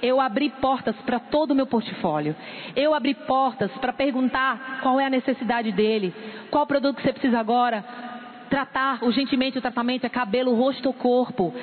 Eu 0.01 0.19
abri 0.19 0.49
portas 0.49 0.95
para 1.05 1.19
todo 1.19 1.51
o 1.51 1.55
meu 1.55 1.67
portfólio. 1.67 2.35
Eu 2.75 2.93
abri 2.93 3.13
portas 3.13 3.71
para 3.79 3.93
perguntar 3.93 4.79
qual 4.81 4.99
é 4.99 5.05
a 5.05 5.09
necessidade 5.09 5.71
dele, 5.71 6.13
qual 6.49 6.65
produto 6.65 6.97
que 6.97 7.03
você 7.03 7.13
precisa 7.13 7.39
agora. 7.39 7.83
Tratar 8.49 9.03
urgentemente 9.03 9.57
o 9.57 9.61
tratamento 9.61 10.05
é 10.05 10.09
cabelo, 10.09 10.55
rosto 10.55 10.87
ou 10.87 10.93
corpo. 10.93 11.53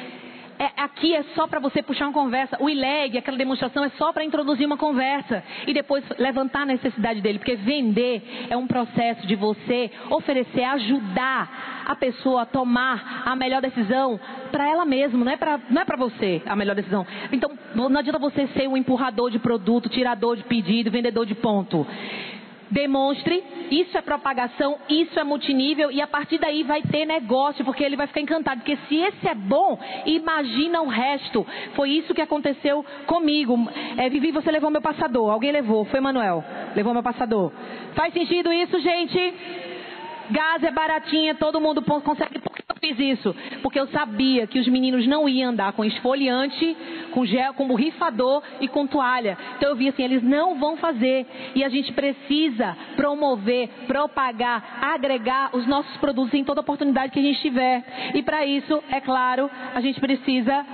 É, 0.58 0.70
aqui 0.76 1.14
é 1.14 1.22
só 1.34 1.46
para 1.46 1.60
você 1.60 1.82
puxar 1.82 2.06
uma 2.06 2.12
conversa. 2.12 2.56
O 2.60 2.68
ILEG, 2.68 3.18
aquela 3.18 3.36
demonstração, 3.36 3.84
é 3.84 3.90
só 3.90 4.12
para 4.12 4.24
introduzir 4.24 4.66
uma 4.66 4.76
conversa 4.76 5.42
e 5.66 5.72
depois 5.72 6.04
levantar 6.18 6.62
a 6.62 6.66
necessidade 6.66 7.20
dele. 7.20 7.38
Porque 7.38 7.56
vender 7.56 8.46
é 8.48 8.56
um 8.56 8.66
processo 8.66 9.26
de 9.26 9.34
você 9.34 9.90
oferecer, 10.10 10.64
ajudar 10.64 11.84
a 11.86 11.94
pessoa 11.94 12.42
a 12.42 12.46
tomar 12.46 13.22
a 13.24 13.36
melhor 13.36 13.62
decisão 13.62 14.18
para 14.50 14.68
ela 14.68 14.84
mesma, 14.84 15.24
não 15.24 15.32
é 15.32 15.36
para 15.36 15.60
não 15.70 15.82
é 15.82 15.84
para 15.84 15.96
você 15.96 16.42
a 16.46 16.56
melhor 16.56 16.74
decisão. 16.74 17.06
Então, 17.30 17.50
não 17.74 17.98
adianta 17.98 18.18
você 18.18 18.46
ser 18.48 18.68
um 18.68 18.76
empurrador 18.76 19.30
de 19.30 19.38
produto, 19.38 19.88
tirador 19.88 20.36
de 20.36 20.44
pedido, 20.44 20.90
vendedor 20.90 21.26
de 21.26 21.34
ponto. 21.34 21.86
Demonstre, 22.70 23.42
isso 23.70 23.96
é 23.96 24.02
propagação, 24.02 24.78
isso 24.88 25.18
é 25.18 25.24
multinível 25.24 25.90
e 25.90 26.00
a 26.00 26.06
partir 26.06 26.38
daí 26.38 26.62
vai 26.62 26.82
ter 26.82 27.04
negócio, 27.04 27.64
porque 27.64 27.84
ele 27.84 27.96
vai 27.96 28.06
ficar 28.06 28.20
encantado. 28.20 28.60
Porque 28.60 28.76
se 28.88 28.96
esse 28.96 29.28
é 29.28 29.34
bom, 29.34 29.78
imagina 30.04 30.82
o 30.82 30.88
resto. 30.88 31.46
Foi 31.74 31.90
isso 31.90 32.14
que 32.14 32.22
aconteceu 32.22 32.84
comigo. 33.06 33.56
É, 33.96 34.08
Vivi, 34.08 34.32
você 34.32 34.50
levou 34.50 34.70
meu 34.70 34.82
passador. 34.82 35.30
Alguém 35.30 35.52
levou, 35.52 35.84
foi 35.84 36.00
Manuel. 36.00 36.44
Levou 36.74 36.92
meu 36.92 37.02
passador. 37.02 37.52
Faz 37.94 38.12
sentido 38.12 38.52
isso, 38.52 38.78
gente? 38.80 39.65
Gás 40.30 40.62
é 40.62 40.70
baratinha, 40.70 41.34
todo 41.34 41.60
mundo 41.60 41.82
consegue. 41.82 42.38
Por 42.38 42.54
que 42.54 42.62
eu 42.68 42.76
fiz 42.80 42.98
isso? 42.98 43.34
Porque 43.62 43.78
eu 43.78 43.86
sabia 43.88 44.46
que 44.46 44.58
os 44.58 44.68
meninos 44.68 45.06
não 45.06 45.28
iam 45.28 45.50
andar 45.50 45.72
com 45.72 45.84
esfoliante, 45.84 46.76
com 47.12 47.24
gel, 47.24 47.54
com 47.54 47.66
borrifador 47.66 48.42
e 48.60 48.68
com 48.68 48.86
toalha. 48.86 49.38
Então 49.56 49.70
eu 49.70 49.76
vi 49.76 49.88
assim, 49.88 50.02
eles 50.02 50.22
não 50.22 50.58
vão 50.58 50.76
fazer. 50.76 51.26
E 51.54 51.64
a 51.64 51.68
gente 51.68 51.92
precisa 51.92 52.76
promover, 52.96 53.68
propagar, 53.86 54.78
agregar 54.82 55.50
os 55.54 55.66
nossos 55.66 55.96
produtos 55.98 56.34
em 56.34 56.44
toda 56.44 56.60
oportunidade 56.60 57.12
que 57.12 57.18
a 57.18 57.22
gente 57.22 57.40
tiver. 57.40 57.84
E 58.14 58.22
para 58.22 58.44
isso, 58.44 58.82
é 58.90 59.00
claro, 59.00 59.50
a 59.74 59.80
gente 59.80 60.00
precisa 60.00 60.64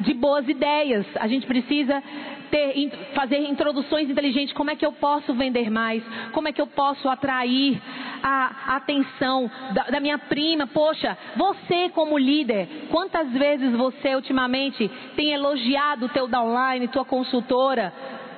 de 0.00 0.14
boas 0.14 0.48
ideias. 0.48 1.06
A 1.16 1.26
gente 1.26 1.46
precisa 1.46 2.02
ter, 2.50 2.90
fazer 3.14 3.38
introduções 3.38 4.08
inteligentes. 4.10 4.54
Como 4.54 4.70
é 4.70 4.76
que 4.76 4.84
eu 4.84 4.92
posso 4.92 5.34
vender 5.34 5.70
mais? 5.70 6.02
Como 6.32 6.48
é 6.48 6.52
que 6.52 6.60
eu 6.60 6.66
posso 6.66 7.08
atrair 7.08 7.80
a 8.22 8.76
atenção 8.76 9.50
da, 9.72 9.84
da 9.84 10.00
minha 10.00 10.18
prima? 10.18 10.66
Poxa, 10.66 11.16
você 11.36 11.88
como 11.90 12.18
líder, 12.18 12.88
quantas 12.90 13.30
vezes 13.32 13.72
você 13.72 14.14
ultimamente 14.14 14.90
tem 15.14 15.32
elogiado 15.32 16.06
o 16.06 16.08
teu 16.08 16.26
downline, 16.26 16.88
tua 16.88 17.04
consultora? 17.04 17.92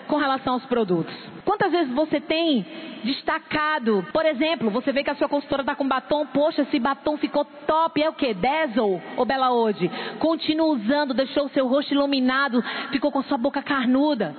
com 0.09 0.16
relação 0.16 0.55
aos 0.55 0.64
produtos? 0.64 1.14
Quantas 1.44 1.70
vezes 1.70 1.93
você 1.94 2.20
tem 2.20 2.66
destacado, 3.04 4.04
por 4.12 4.24
exemplo, 4.26 4.70
você 4.70 4.92
vê 4.92 5.04
que 5.04 5.10
a 5.10 5.14
sua 5.14 5.28
consultora 5.28 5.62
está 5.62 5.74
com 5.74 5.86
batom, 5.86 6.26
poxa, 6.26 6.62
esse 6.62 6.78
batom 6.78 7.16
ficou 7.16 7.44
top, 7.44 8.02
é 8.02 8.08
o 8.08 8.12
que? 8.12 8.34
Dazzle 8.34 9.00
ou 9.16 9.24
Bela 9.24 9.52
Ode? 9.52 9.90
Continua 10.18 10.66
usando, 10.68 11.14
deixou 11.14 11.46
o 11.46 11.50
seu 11.50 11.66
rosto 11.66 11.92
iluminado, 11.92 12.62
ficou 12.90 13.10
com 13.10 13.20
a 13.20 13.24
sua 13.24 13.38
boca 13.38 13.62
carnuda. 13.62 14.34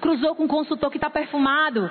Cruzou 0.00 0.34
com 0.34 0.44
um 0.44 0.48
consultor 0.48 0.90
que 0.90 0.96
está 0.96 1.10
perfumado. 1.10 1.90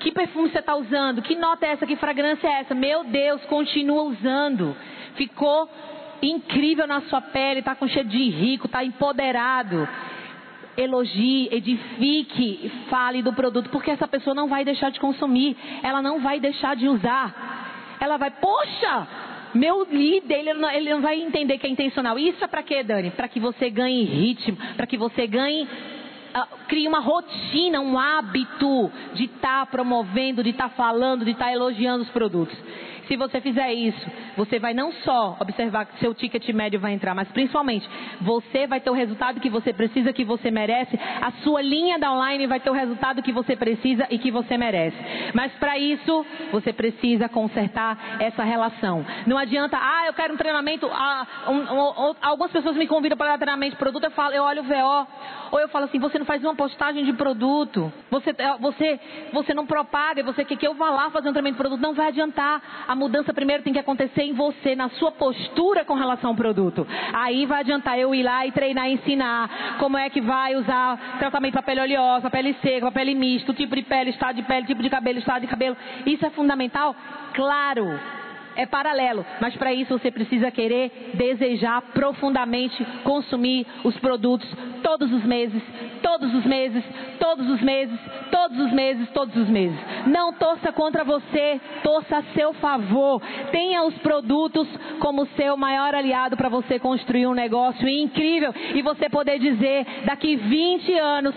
Que 0.00 0.12
perfume 0.12 0.50
você 0.50 0.58
está 0.58 0.76
usando? 0.76 1.22
Que 1.22 1.34
nota 1.34 1.66
é 1.66 1.70
essa? 1.70 1.86
Que 1.86 1.96
fragrância 1.96 2.46
é 2.46 2.60
essa? 2.60 2.74
Meu 2.74 3.04
Deus, 3.04 3.44
continua 3.46 4.02
usando. 4.02 4.76
Ficou 5.14 5.68
incrível 6.22 6.86
na 6.86 7.00
sua 7.02 7.20
pele, 7.20 7.60
está 7.60 7.74
com 7.74 7.86
cheiro 7.88 8.08
de 8.08 8.30
rico, 8.30 8.66
está 8.66 8.84
empoderado 8.84 9.88
elogie, 10.78 11.48
edifique, 11.50 12.70
fale 12.88 13.20
do 13.20 13.32
produto, 13.32 13.68
porque 13.70 13.90
essa 13.90 14.06
pessoa 14.06 14.32
não 14.32 14.48
vai 14.48 14.64
deixar 14.64 14.90
de 14.90 15.00
consumir, 15.00 15.56
ela 15.82 16.00
não 16.00 16.20
vai 16.20 16.38
deixar 16.38 16.76
de 16.76 16.88
usar. 16.88 17.96
Ela 18.00 18.16
vai, 18.16 18.30
poxa, 18.30 19.08
meu 19.54 19.84
líder, 19.90 20.38
ele 20.38 20.54
não, 20.54 20.70
ele 20.70 20.90
não 20.90 21.00
vai 21.00 21.20
entender 21.20 21.58
que 21.58 21.66
é 21.66 21.70
intencional. 21.70 22.16
Isso 22.16 22.44
é 22.44 22.46
para 22.46 22.62
quê, 22.62 22.84
Dani? 22.84 23.10
Para 23.10 23.26
que 23.26 23.40
você 23.40 23.68
ganhe 23.68 24.04
ritmo, 24.04 24.56
para 24.76 24.86
que 24.86 24.96
você 24.96 25.26
ganhe 25.26 25.66
Uh, 26.28 26.46
crie 26.68 26.86
uma 26.86 27.00
rotina, 27.00 27.80
um 27.80 27.98
hábito 27.98 28.92
de 29.14 29.24
estar 29.24 29.60
tá 29.60 29.66
promovendo, 29.66 30.42
de 30.44 30.50
estar 30.50 30.68
tá 30.68 30.74
falando, 30.76 31.24
de 31.24 31.30
estar 31.30 31.46
tá 31.46 31.52
elogiando 31.52 32.02
os 32.02 32.10
produtos. 32.10 32.54
Se 33.08 33.16
você 33.16 33.40
fizer 33.40 33.72
isso, 33.72 34.06
você 34.36 34.58
vai 34.58 34.74
não 34.74 34.92
só 34.92 35.36
observar 35.40 35.86
que 35.86 35.98
seu 35.98 36.14
ticket 36.14 36.46
médio 36.50 36.78
vai 36.78 36.92
entrar, 36.92 37.14
mas 37.14 37.26
principalmente 37.28 37.88
você 38.20 38.66
vai 38.66 38.80
ter 38.80 38.90
o 38.90 38.92
resultado 38.92 39.40
que 39.40 39.48
você 39.48 39.72
precisa, 39.72 40.12
que 40.12 40.24
você 40.24 40.50
merece. 40.50 40.98
A 41.22 41.32
sua 41.42 41.62
linha 41.62 41.98
da 41.98 42.12
online 42.12 42.46
vai 42.46 42.60
ter 42.60 42.68
o 42.68 42.74
resultado 42.74 43.22
que 43.22 43.32
você 43.32 43.56
precisa 43.56 44.06
e 44.10 44.18
que 44.18 44.30
você 44.30 44.58
merece. 44.58 44.96
Mas 45.32 45.50
para 45.54 45.78
isso, 45.78 46.26
você 46.52 46.70
precisa 46.70 47.30
consertar 47.30 48.20
essa 48.20 48.44
relação. 48.44 49.04
Não 49.26 49.38
adianta, 49.38 49.78
ah, 49.80 50.06
eu 50.06 50.12
quero 50.12 50.34
um 50.34 50.36
treinamento. 50.36 50.86
Ah, 50.92 51.26
um, 51.48 51.52
um, 51.52 52.10
um, 52.10 52.14
algumas 52.20 52.52
pessoas 52.52 52.76
me 52.76 52.86
convidam 52.86 53.16
para 53.16 53.28
dar 53.28 53.38
treinamento 53.38 53.72
de 53.72 53.78
produto, 53.78 54.04
eu 54.04 54.10
falo, 54.10 54.34
eu 54.34 54.42
olho 54.42 54.60
o 54.60 54.64
VO, 54.64 55.06
ou 55.50 55.60
eu 55.60 55.68
falo 55.68 55.86
assim, 55.86 55.98
você 55.98 56.18
não 56.18 56.26
faz 56.26 56.44
uma 56.44 56.54
postagem 56.54 57.04
de 57.04 57.12
produto, 57.14 57.90
você, 58.10 58.34
você, 58.60 59.00
você 59.32 59.54
não 59.54 59.66
propaga, 59.66 60.22
você 60.22 60.44
quer 60.44 60.58
que 60.58 60.66
eu 60.66 60.74
vá 60.74 60.90
lá 60.90 61.10
fazer 61.10 61.30
um 61.30 61.32
treinamento 61.32 61.56
de 61.56 61.62
produto, 61.62 61.80
não 61.80 61.94
vai 61.94 62.08
adiantar. 62.08 62.60
A 62.86 62.97
mudança 62.98 63.32
primeiro 63.32 63.62
tem 63.62 63.72
que 63.72 63.78
acontecer 63.78 64.22
em 64.22 64.34
você, 64.34 64.74
na 64.74 64.90
sua 64.90 65.12
postura 65.12 65.84
com 65.84 65.94
relação 65.94 66.30
ao 66.30 66.36
produto. 66.36 66.86
Aí 67.14 67.46
vai 67.46 67.60
adiantar 67.60 67.98
eu 67.98 68.14
ir 68.14 68.22
lá 68.22 68.46
e 68.46 68.52
treinar 68.52 68.90
ensinar 68.90 69.76
como 69.78 69.96
é 69.96 70.10
que 70.10 70.20
vai 70.20 70.56
usar 70.56 71.16
tratamento 71.18 71.52
para 71.52 71.62
pele 71.62 71.80
oleosa, 71.80 72.28
pele 72.28 72.54
seca, 72.60 72.90
pele 72.92 73.14
mista, 73.14 73.54
tipo 73.54 73.74
de 73.74 73.82
pele, 73.82 74.10
estado 74.10 74.36
de 74.36 74.42
pele, 74.42 74.66
tipo 74.66 74.82
de 74.82 74.90
cabelo, 74.90 75.18
estado 75.18 75.42
de 75.42 75.46
cabelo. 75.46 75.76
Isso 76.04 76.26
é 76.26 76.30
fundamental? 76.30 76.94
Claro 77.32 78.17
é 78.58 78.66
paralelo, 78.66 79.24
mas 79.40 79.54
para 79.56 79.72
isso 79.72 79.96
você 79.96 80.10
precisa 80.10 80.50
querer, 80.50 81.12
desejar 81.14 81.80
profundamente 81.94 82.84
consumir 83.04 83.64
os 83.84 83.96
produtos 84.00 84.48
todos 84.82 85.12
os 85.12 85.24
meses, 85.24 85.62
todos 86.02 86.34
os 86.34 86.44
meses, 86.44 86.82
todos 87.20 87.48
os 87.48 87.60
meses, 87.62 87.98
todos 88.30 88.58
os 88.58 88.72
meses, 88.72 89.08
todos 89.10 89.36
os 89.36 89.48
meses. 89.48 89.78
Não 90.06 90.32
torça 90.32 90.72
contra 90.72 91.04
você, 91.04 91.60
torça 91.82 92.18
a 92.18 92.22
seu 92.34 92.52
favor. 92.54 93.20
Tenha 93.52 93.84
os 93.84 93.94
produtos 93.98 94.66
como 94.98 95.26
seu 95.36 95.56
maior 95.56 95.94
aliado 95.94 96.36
para 96.36 96.48
você 96.48 96.78
construir 96.78 97.26
um 97.26 97.34
negócio 97.34 97.88
incrível 97.88 98.52
e 98.74 98.82
você 98.82 99.08
poder 99.08 99.38
dizer 99.38 99.86
daqui 100.04 100.36
20 100.36 100.92
anos, 100.98 101.34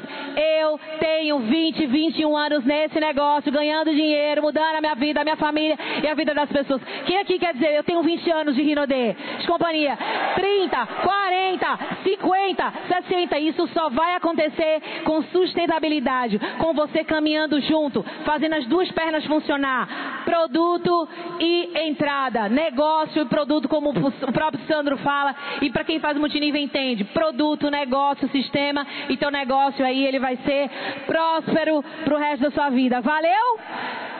eu 0.59 0.79
tenho 0.99 1.39
20, 1.39 1.85
21 1.85 2.35
anos 2.35 2.65
nesse 2.65 2.99
negócio, 2.99 3.51
ganhando 3.51 3.91
dinheiro, 3.91 4.41
mudando 4.41 4.77
a 4.77 4.81
minha 4.81 4.95
vida, 4.95 5.21
a 5.21 5.23
minha 5.23 5.37
família 5.37 5.77
e 6.03 6.07
a 6.07 6.15
vida 6.15 6.33
das 6.33 6.49
pessoas. 6.49 6.81
Quem 7.11 7.19
aqui 7.19 7.37
quer 7.37 7.53
dizer, 7.53 7.73
eu 7.73 7.83
tenho 7.83 8.01
20 8.01 8.31
anos 8.31 8.55
de 8.55 8.61
Rinodê, 8.61 9.13
de 9.37 9.45
companhia, 9.45 9.97
30, 10.33 10.85
40, 11.03 11.79
50, 12.03 12.73
60, 12.87 13.39
isso 13.39 13.67
só 13.73 13.89
vai 13.89 14.15
acontecer 14.15 14.81
com 15.03 15.21
sustentabilidade, 15.23 16.39
com 16.57 16.73
você 16.73 17.03
caminhando 17.03 17.59
junto, 17.59 18.01
fazendo 18.23 18.53
as 18.53 18.65
duas 18.65 18.89
pernas 18.93 19.25
funcionar, 19.25 20.23
produto 20.23 21.09
e 21.37 21.71
entrada, 21.89 22.47
negócio 22.47 23.23
e 23.23 23.25
produto, 23.25 23.67
como 23.67 23.89
o 23.89 24.31
próprio 24.31 24.65
Sandro 24.65 24.95
fala, 24.99 25.35
e 25.61 25.69
para 25.69 25.83
quem 25.83 25.99
faz 25.99 26.17
multinível 26.17 26.61
entende, 26.61 27.03
produto, 27.03 27.69
negócio, 27.69 28.29
sistema, 28.29 28.87
e 29.09 29.17
teu 29.17 29.29
negócio 29.29 29.85
aí 29.85 30.05
ele 30.05 30.17
vai 30.17 30.37
ser 30.45 30.69
próspero 31.05 31.83
para 32.05 32.15
o 32.15 32.17
resto 32.17 32.43
da 32.43 32.51
sua 32.51 32.69
vida. 32.69 33.01
Valeu? 33.01 34.10